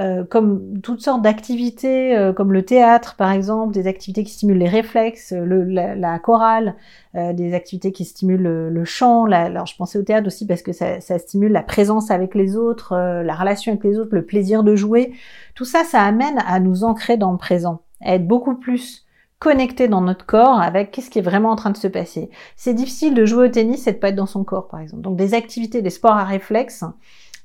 euh, 0.00 0.24
comme 0.24 0.80
toutes 0.80 1.02
sortes 1.02 1.20
d'activités, 1.20 2.16
euh, 2.16 2.32
comme 2.32 2.52
le 2.52 2.64
théâtre 2.64 3.16
par 3.16 3.32
exemple, 3.32 3.74
des 3.74 3.86
activités 3.86 4.24
qui 4.24 4.32
stimulent 4.32 4.58
les 4.58 4.68
réflexes, 4.68 5.32
le, 5.32 5.62
la, 5.64 6.18
chorale, 6.18 6.74
euh, 7.16 7.34
des 7.34 7.52
activités 7.52 7.92
qui 7.92 8.06
stimulent 8.06 8.70
le, 8.72 8.84
chant. 8.84 9.26
alors 9.26 9.66
je 9.66 9.76
pensais 9.76 9.98
au 9.98 10.02
théâtre 10.02 10.26
aussi 10.26 10.46
parce 10.46 10.62
que 10.62 10.72
ça, 10.72 11.00
ça 11.00 11.18
stimule 11.18 11.52
la 11.52 11.62
présence 11.62 12.10
avec 12.10 12.34
les 12.34 12.56
autres, 12.56 12.96
la 12.96 13.34
relation 13.34 13.72
avec 13.72 13.84
les 13.84 13.98
autres, 13.98 14.14
le 14.14 14.24
plaisir 14.24 14.62
de 14.62 14.74
jouer. 14.74 15.12
Tout 15.54 15.66
ça, 15.66 15.84
ça 15.84 16.02
amène 16.02 16.38
à 16.46 16.60
nous 16.60 16.82
ancrer 16.82 17.18
dans 17.18 17.32
le 17.32 17.38
présent, 17.38 17.82
à 18.00 18.14
être 18.14 18.26
beaucoup 18.26 18.54
plus 18.54 19.06
connecté 19.40 19.88
dans 19.88 20.02
notre 20.02 20.26
corps 20.26 20.60
avec 20.60 20.92
qu'est-ce 20.92 21.10
qui 21.10 21.18
est 21.18 21.22
vraiment 21.22 21.50
en 21.50 21.56
train 21.56 21.70
de 21.70 21.76
se 21.76 21.88
passer. 21.88 22.30
C'est 22.56 22.74
difficile 22.74 23.14
de 23.14 23.24
jouer 23.24 23.46
au 23.46 23.50
tennis 23.50 23.86
et 23.86 23.92
de 23.92 23.96
pas 23.96 24.10
être 24.10 24.14
dans 24.14 24.26
son 24.26 24.44
corps, 24.44 24.68
par 24.68 24.80
exemple. 24.80 25.02
Donc 25.02 25.16
des 25.16 25.34
activités, 25.34 25.82
des 25.82 25.90
sports 25.90 26.16
à 26.16 26.24
réflexe, 26.24 26.84
euh, 26.84 26.86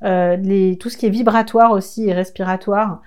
les, 0.01 0.77
tout 0.79 0.89
ce 0.89 0.97
qui 0.97 1.05
est 1.05 1.09
vibratoire 1.09 1.71
aussi 1.71 2.07
et 2.09 2.13
respiratoire, 2.13 3.01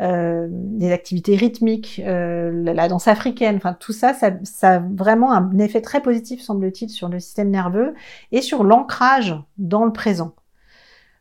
euh, 0.00 0.48
des 0.50 0.90
activités 0.90 1.36
rythmiques, 1.36 2.02
euh, 2.04 2.50
la, 2.64 2.88
danse 2.88 3.06
africaine, 3.06 3.54
enfin 3.54 3.74
tout 3.78 3.92
ça, 3.92 4.12
ça, 4.12 4.32
ça, 4.42 4.74
a 4.74 4.78
vraiment 4.80 5.32
un 5.32 5.56
effet 5.58 5.80
très 5.80 6.02
positif, 6.02 6.42
semble-t-il, 6.42 6.90
sur 6.90 7.08
le 7.08 7.20
système 7.20 7.48
nerveux 7.48 7.94
et 8.32 8.42
sur 8.42 8.64
l'ancrage 8.64 9.36
dans 9.56 9.84
le 9.84 9.92
présent. 9.92 10.34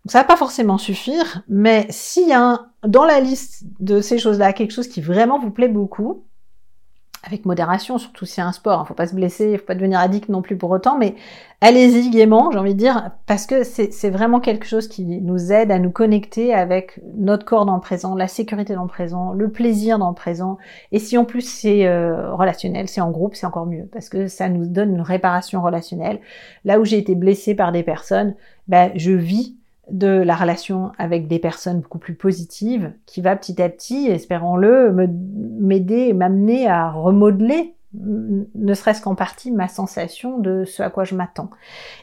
ça 0.08 0.18
va 0.22 0.24
pas 0.24 0.38
forcément 0.38 0.80
suffire, 0.80 1.44
mais 1.48 1.86
s'il 1.92 2.28
y 2.28 2.34
a 2.34 2.66
dans 2.88 3.06
la 3.06 3.20
liste 3.20 3.64
de 3.80 4.02
ces 4.02 4.18
choses-là 4.18 4.54
quelque 4.54 4.72
chose 4.72 4.88
qui 4.88 5.02
vraiment 5.02 5.38
vous 5.38 5.52
plaît 5.52 5.68
beaucoup, 5.68 6.24
avec 7.24 7.46
modération, 7.46 7.98
surtout 7.98 8.26
si 8.26 8.36
c'est 8.36 8.42
un 8.42 8.52
sport. 8.52 8.80
Il 8.80 8.82
hein. 8.82 8.86
faut 8.86 8.94
pas 8.94 9.08
se 9.08 9.16
blesser, 9.16 9.52
il 9.52 9.58
faut 9.58 9.66
pas 9.66 9.76
devenir 9.76 10.00
addict 10.00 10.28
non 10.30 10.42
plus 10.42 10.58
pour 10.58 10.70
autant, 10.72 10.98
mais 10.98 11.16
allez-y 11.62 12.10
gaiement, 12.10 12.52
j'ai 12.52 12.60
envie 12.60 12.74
de 12.74 12.80
dire, 12.80 13.12
parce 13.26 13.46
que 13.46 13.64
c'est 13.64 14.10
vraiment 14.10 14.42
quelque 14.42 14.66
chose 14.66 14.90
qui 14.90 15.22
nous 15.22 15.54
aide 15.54 15.72
à 15.72 15.80
nous 15.80 15.90
connecter 15.90 16.54
avec 16.54 17.00
notre 17.16 17.46
corps 17.46 17.66
dans 17.66 17.76
le 17.76 17.82
présent, 17.82 18.14
la 18.16 18.28
sécurité 18.28 18.76
dans 18.76 18.84
le 18.84 18.90
présent, 18.90 19.32
le 19.32 19.50
plaisir 19.50 19.98
dans 20.00 20.10
le 20.10 20.16
présent. 20.16 20.58
Et 20.92 21.00
si 21.00 21.18
en 21.18 21.24
plus 21.24 21.42
c'est 21.42 21.88
euh, 21.88 22.36
relationnel, 22.36 22.90
c'est 22.90 23.02
en 23.02 23.12
groupe, 23.12 23.36
c'est 23.36 23.46
encore 23.46 23.66
mieux, 23.66 23.88
parce 23.92 24.10
que 24.10 24.28
ça 24.28 24.50
nous 24.50 24.66
donne 24.66 24.94
une 24.94 25.02
réparation 25.02 25.62
relationnelle. 25.62 26.20
Là 26.66 26.80
où 26.80 26.86
j'ai 26.86 26.98
été 26.98 27.16
blessée 27.16 27.56
par 27.56 27.72
des 27.72 27.84
personnes, 27.84 28.36
ben, 28.68 28.92
je 28.96 29.12
vis 29.12 29.58
de 29.90 30.08
la 30.08 30.36
relation 30.36 30.92
avec 30.98 31.28
des 31.28 31.40
personnes 31.40 31.82
beaucoup 31.82 32.00
plus 32.00 32.16
positives 32.16 32.94
qui 33.06 33.22
va 33.22 33.36
petit 33.36 33.62
à 33.62 33.70
petit, 33.70 34.08
espérons-le, 34.08 34.94
m'aider 35.60 36.14
m'amener 36.14 36.68
à 36.68 36.90
remodeler 36.92 37.76
ne 37.96 38.74
serait-ce 38.74 39.02
qu'en 39.02 39.16
partie 39.16 39.52
ma 39.52 39.68
sensation 39.68 40.40
de 40.40 40.66
ce 40.66 40.82
à 40.82 40.90
quoi 40.90 41.04
je 41.04 41.16
m'attends. 41.16 41.50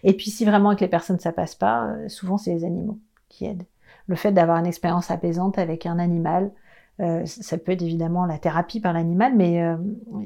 Et 0.05 0.13
puis 0.13 0.31
si 0.31 0.45
vraiment 0.45 0.69
avec 0.69 0.81
les 0.81 0.89
personnes 0.89 1.19
ça 1.19 1.33
passe 1.33 1.55
pas, 1.55 1.89
souvent 2.09 2.39
c'est 2.39 2.55
les 2.55 2.65
animaux 2.65 2.99
qui 3.29 3.47
aident. 3.47 3.67
Le 4.07 4.17
fait 4.17 4.33
d'avoir 4.33 4.59
une 4.59 4.67
expérience 4.67 5.11
apaisante 5.11 5.59
avec 5.59 5.87
un 5.87 5.99
animal, 5.99 6.51
euh, 7.01 7.25
ça 7.25 7.57
peut 7.57 7.73
être 7.73 7.83
évidemment 7.83 8.27
la 8.27 8.39
thérapie 8.39 8.79
par 8.79 8.93
l'animal, 8.93 9.35
mais 9.35 9.63
euh, 9.63 9.77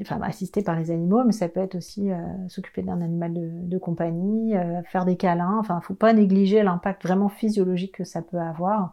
enfin 0.00 0.20
assisté 0.22 0.62
par 0.62 0.76
les 0.76 0.90
animaux, 0.90 1.22
mais 1.24 1.32
ça 1.32 1.48
peut 1.48 1.60
être 1.60 1.76
aussi 1.76 2.10
euh, 2.10 2.16
s'occuper 2.48 2.82
d'un 2.82 3.00
animal 3.00 3.32
de, 3.34 3.78
compagnie, 3.78 4.54
faire 4.86 5.04
des 5.04 5.16
câlins. 5.16 5.58
Enfin, 5.60 5.80
faut 5.80 5.94
pas 5.94 6.12
négliger 6.12 6.62
l'impact 6.62 7.04
vraiment 7.04 7.28
physiologique 7.28 7.96
que 7.96 8.04
ça 8.04 8.22
peut 8.22 8.38
avoir 8.38 8.90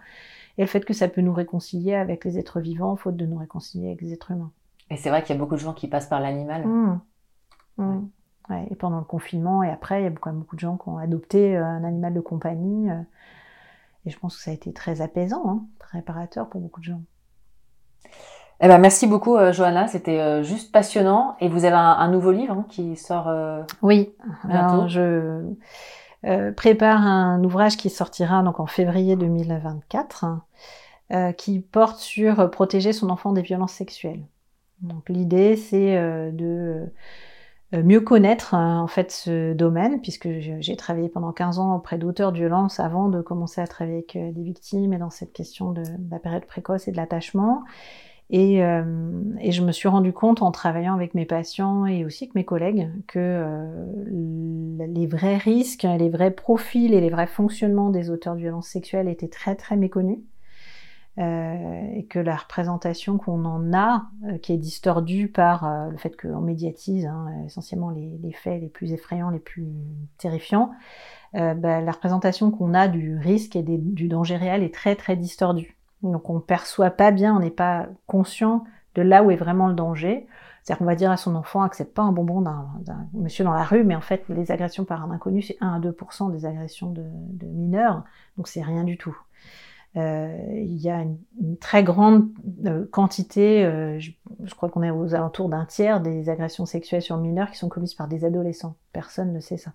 et 0.57 0.61
le 0.61 0.67
fait 0.67 0.85
que 0.85 0.93
ça 0.93 1.07
peut 1.07 1.21
nous 1.21 1.33
réconcilier 1.33 1.95
avec 1.95 2.25
les 2.25 2.37
êtres 2.37 2.59
vivants, 2.59 2.95
faute 2.95 3.15
de 3.15 3.25
nous 3.25 3.37
réconcilier 3.37 3.87
avec 3.87 4.01
les 4.01 4.13
êtres 4.13 4.31
humains. 4.31 4.51
Et 4.89 4.97
c'est 4.97 5.09
vrai 5.09 5.23
qu'il 5.23 5.33
y 5.33 5.39
a 5.39 5.41
beaucoup 5.41 5.55
de 5.55 5.61
gens 5.61 5.73
qui 5.73 5.87
passent 5.87 6.09
par 6.09 6.19
l'animal. 6.19 6.67
Mmh. 6.67 7.01
Mmh. 7.77 8.09
et 8.69 8.75
pendant 8.75 8.99
le 8.99 9.05
confinement 9.05 9.63
et 9.63 9.69
après, 9.69 10.01
il 10.01 10.03
y 10.03 10.07
a 10.07 10.11
quand 10.11 10.29
même 10.29 10.41
beaucoup 10.41 10.57
de 10.57 10.59
gens 10.59 10.77
qui 10.77 10.89
ont 10.89 10.97
adopté 10.97 11.55
un 11.55 11.83
animal 11.83 12.13
de 12.13 12.19
compagnie. 12.19 12.89
et 14.05 14.09
je 14.09 14.19
pense 14.19 14.37
que 14.37 14.43
ça 14.43 14.51
a 14.51 14.53
été 14.53 14.71
très 14.73 15.01
apaisant, 15.01 15.41
hein, 15.47 15.65
très 15.79 15.99
réparateur 15.99 16.49
pour 16.49 16.61
beaucoup 16.61 16.81
de 16.81 16.85
gens. 16.85 17.01
Eh 18.63 18.67
ben, 18.67 18.77
merci 18.77 19.07
beaucoup, 19.07 19.37
euh, 19.37 19.51
Johanna. 19.51 19.87
C'était 19.87 20.19
euh, 20.19 20.43
juste 20.43 20.71
passionnant. 20.71 21.35
Et 21.39 21.49
vous 21.49 21.65
avez 21.65 21.75
un, 21.75 22.07
nouveau 22.09 22.31
livre 22.31 22.53
hein, 22.53 22.65
qui 22.69 22.95
sort 22.95 23.27
euh, 23.27 23.63
Oui. 23.81 24.13
Alors, 24.47 24.87
je 24.87 25.41
prépare 26.55 27.01
un 27.01 27.43
ouvrage 27.43 27.75
qui 27.75 27.89
sortira 27.89 28.43
donc 28.43 28.59
en 28.59 28.67
février 28.67 29.15
2024, 29.15 30.25
qui 31.35 31.59
porte 31.59 31.97
sur 31.97 32.51
protéger 32.51 32.93
son 32.93 33.09
enfant 33.09 33.33
des 33.33 33.41
violences 33.41 33.73
sexuelles. 33.73 34.21
Donc, 34.81 35.09
l'idée, 35.09 35.55
c'est 35.55 35.95
de 36.31 36.85
mieux 37.73 38.01
connaître 38.01 38.53
en 38.53 38.85
fait 38.85 39.11
ce 39.11 39.53
domaine, 39.53 39.99
puisque 39.99 40.29
j'ai 40.29 40.75
travaillé 40.75 41.09
pendant 41.09 41.31
15 41.31 41.57
ans 41.57 41.75
auprès 41.75 41.97
d'auteurs 41.97 42.31
de 42.31 42.37
violence 42.37 42.79
avant 42.79 43.09
de 43.09 43.21
commencer 43.21 43.59
à 43.59 43.65
travailler 43.65 44.05
avec 44.07 44.35
des 44.35 44.43
victimes 44.43 44.93
et 44.93 44.99
dans 44.99 45.09
cette 45.09 45.33
question 45.33 45.71
de, 45.71 45.81
la 46.11 46.19
période 46.19 46.45
précoce 46.45 46.87
et 46.87 46.91
de 46.91 46.97
l'attachement. 46.97 47.63
Et, 48.33 48.59
et, 48.59 49.51
je 49.51 49.61
me 49.61 49.73
suis 49.73 49.89
rendu 49.89 50.13
compte 50.13 50.41
en 50.41 50.51
travaillant 50.51 50.93
avec 50.93 51.15
mes 51.15 51.25
patients 51.25 51.85
et 51.85 52.05
aussi 52.05 52.23
avec 52.23 52.35
mes 52.35 52.45
collègues 52.45 52.89
que 53.05 53.45
les 54.07 55.05
vrais 55.05 55.35
risques, 55.35 55.83
les 55.83 56.09
vrais 56.09 56.31
profils 56.31 56.93
et 56.93 57.01
les 57.01 57.09
vrais 57.09 57.27
fonctionnements 57.27 57.89
des 57.89 58.09
auteurs 58.09 58.35
de 58.35 58.39
violences 58.39 58.69
sexuelles 58.69 59.09
étaient 59.09 59.27
très 59.27 59.55
très 59.55 59.75
méconnus. 59.75 60.19
Euh, 61.17 61.93
et 61.93 62.05
que 62.05 62.19
la 62.19 62.37
représentation 62.37 63.17
qu'on 63.17 63.43
en 63.43 63.73
a, 63.73 64.07
euh, 64.29 64.37
qui 64.37 64.53
est 64.53 64.57
distordue 64.57 65.27
par 65.27 65.65
euh, 65.65 65.89
le 65.89 65.97
fait 65.97 66.15
qu'on 66.15 66.39
médiatise 66.39 67.05
hein, 67.05 67.27
essentiellement 67.45 67.89
les, 67.89 68.31
faits 68.31 68.61
les 68.61 68.69
plus 68.69 68.93
effrayants, 68.93 69.29
les 69.29 69.39
plus 69.39 69.67
terrifiants, 70.17 70.71
bah, 71.33 71.81
la 71.81 71.91
représentation 71.91 72.51
qu'on 72.51 72.73
a 72.73 72.87
du 72.87 73.17
risque 73.17 73.55
et 73.55 73.63
du 73.63 74.07
danger 74.07 74.35
réel 74.35 74.63
est 74.63 74.73
très 74.73 74.95
très 74.95 75.15
distordue. 75.15 75.77
Donc 76.03 76.29
on 76.29 76.39
perçoit 76.39 76.91
pas 76.91 77.11
bien, 77.11 77.35
on 77.35 77.39
n'est 77.39 77.49
pas 77.49 77.87
conscient 78.07 78.63
de 78.95 79.01
là 79.01 79.23
où 79.23 79.31
est 79.31 79.35
vraiment 79.35 79.67
le 79.67 79.73
danger. 79.73 80.27
C'est-à-dire 80.61 80.79
qu'on 80.79 80.85
va 80.85 80.95
dire 80.95 81.09
à 81.09 81.17
son 81.17 81.35
enfant, 81.35 81.63
accepte 81.63 81.93
pas 81.93 82.03
un 82.03 82.11
bonbon 82.11 82.41
d'un 82.41 83.07
monsieur 83.13 83.43
dans 83.43 83.53
la 83.53 83.63
rue, 83.63 83.83
mais 83.83 83.95
en 83.95 84.01
fait, 84.01 84.23
les 84.29 84.51
agressions 84.51 84.85
par 84.85 85.03
un 85.03 85.11
inconnu, 85.11 85.41
c'est 85.41 85.57
1 85.59 85.73
à 85.73 85.79
2% 85.79 86.31
des 86.31 86.45
agressions 86.45 86.91
de, 86.91 87.03
mineurs, 87.47 88.03
donc 88.37 88.47
c'est 88.47 88.61
rien 88.61 88.83
du 88.83 88.97
tout. 88.97 89.17
Euh, 89.97 90.37
il 90.53 90.77
y 90.77 90.89
a 90.89 91.01
une, 91.01 91.57
très 91.57 91.83
grande 91.83 92.29
euh, 92.65 92.85
quantité, 92.91 93.65
euh, 93.65 93.99
je, 93.99 94.11
crois 94.55 94.69
qu'on 94.69 94.83
est 94.83 94.91
aux 94.91 95.15
alentours 95.15 95.49
d'un 95.49 95.65
tiers 95.65 95.99
des 95.99 96.29
agressions 96.29 96.65
sexuelles 96.65 97.01
sur 97.01 97.17
mineurs 97.17 97.49
qui 97.51 97.57
sont 97.57 97.67
commises 97.67 97.95
par 97.95 98.07
des 98.07 98.23
adolescents. 98.23 98.75
Personne 98.93 99.33
ne 99.33 99.39
sait 99.39 99.57
ça. 99.57 99.73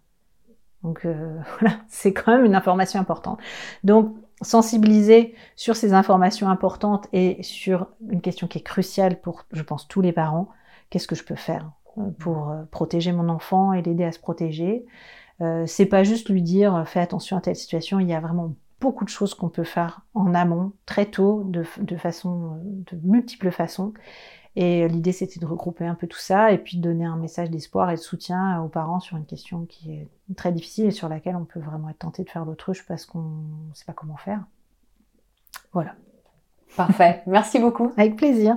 Donc 0.85 1.07
voilà, 1.59 1.77
c'est 1.89 2.12
quand 2.12 2.33
même 2.35 2.45
une 2.45 2.55
information 2.55 3.01
importante. 3.01 3.41
Donc 3.83 4.14
sensibiliser 4.43 5.34
sur 5.57 5.76
ces 5.76 5.93
informations 5.95 6.49
importantes 6.49 7.09
et 7.12 7.43
sur 7.43 7.87
une 8.11 8.20
question 8.20 8.47
qui 8.47 8.59
est 8.59 8.62
cruciale 8.62 9.20
pour, 9.20 9.45
je 9.53 9.62
pense, 9.62 9.89
tous 9.89 10.01
les 10.01 10.12
parents. 10.12 10.49
Qu'est-ce 10.91 11.09
que 11.09 11.14
je 11.14 11.24
peux 11.24 11.37
faire 11.37 11.70
pour 12.18 12.55
protéger 12.70 13.12
mon 13.12 13.28
enfant 13.28 13.72
et 13.72 13.82
l'aider 13.82 14.05
à 14.05 14.12
se 14.12 14.18
protéger? 14.18 14.84
C'est 15.66 15.87
pas 15.87 16.05
juste 16.05 16.28
lui 16.28 16.43
dire 16.43 16.84
fais 16.87 17.01
attention 17.01 17.37
à 17.37 17.41
telle 17.41 17.57
situation. 17.57 17.99
Il 17.99 18.09
y 18.09 18.14
a 18.14 18.20
vraiment 18.20 18.55
beaucoup 18.80 19.05
de 19.05 19.11
choses 19.11 19.34
qu'on 19.34 19.49
peut 19.49 19.64
faire 19.64 20.03
en 20.14 20.34
amont, 20.34 20.72
très 20.84 21.07
tôt, 21.07 21.43
de, 21.47 21.62
façon, 21.97 22.61
de 22.64 22.99
multiples 23.03 23.51
façons. 23.51 23.95
Et 24.59 24.89
l'idée, 24.89 25.13
c'était 25.13 25.39
de 25.39 25.45
regrouper 25.45 25.87
un 25.87 25.95
peu 25.95 26.07
tout 26.07 26.19
ça 26.19 26.51
et 26.51 26.57
puis 26.57 26.79
de 26.79 26.83
donner 26.83 27.05
un 27.05 27.17
message 27.17 27.51
d'espoir 27.51 27.91
et 27.91 27.97
de 27.97 28.01
soutien 28.01 28.63
aux 28.63 28.69
parents 28.69 29.01
sur 29.01 29.19
une 29.19 29.27
question 29.27 29.67
qui 29.67 29.93
est 29.93 30.09
très 30.35 30.51
difficile 30.51 30.87
et 30.87 30.91
sur 30.91 31.11
laquelle 31.11 31.37
on 31.37 31.45
peut 31.45 31.61
vraiment 31.61 31.91
être 31.91 31.99
tenté 31.99 32.25
de 32.25 32.31
faire 32.31 32.47
l'autruche 32.47 32.87
parce 32.87 33.05
qu'on 33.05 33.21
ne 33.21 33.75
sait 33.75 33.85
pas 33.85 33.93
comment 33.93 34.17
faire. 34.17 34.41
Voilà. 35.73 35.95
Parfait. 36.75 37.23
Merci 37.27 37.59
beaucoup. 37.59 37.93
Avec 37.99 38.17
plaisir. 38.17 38.57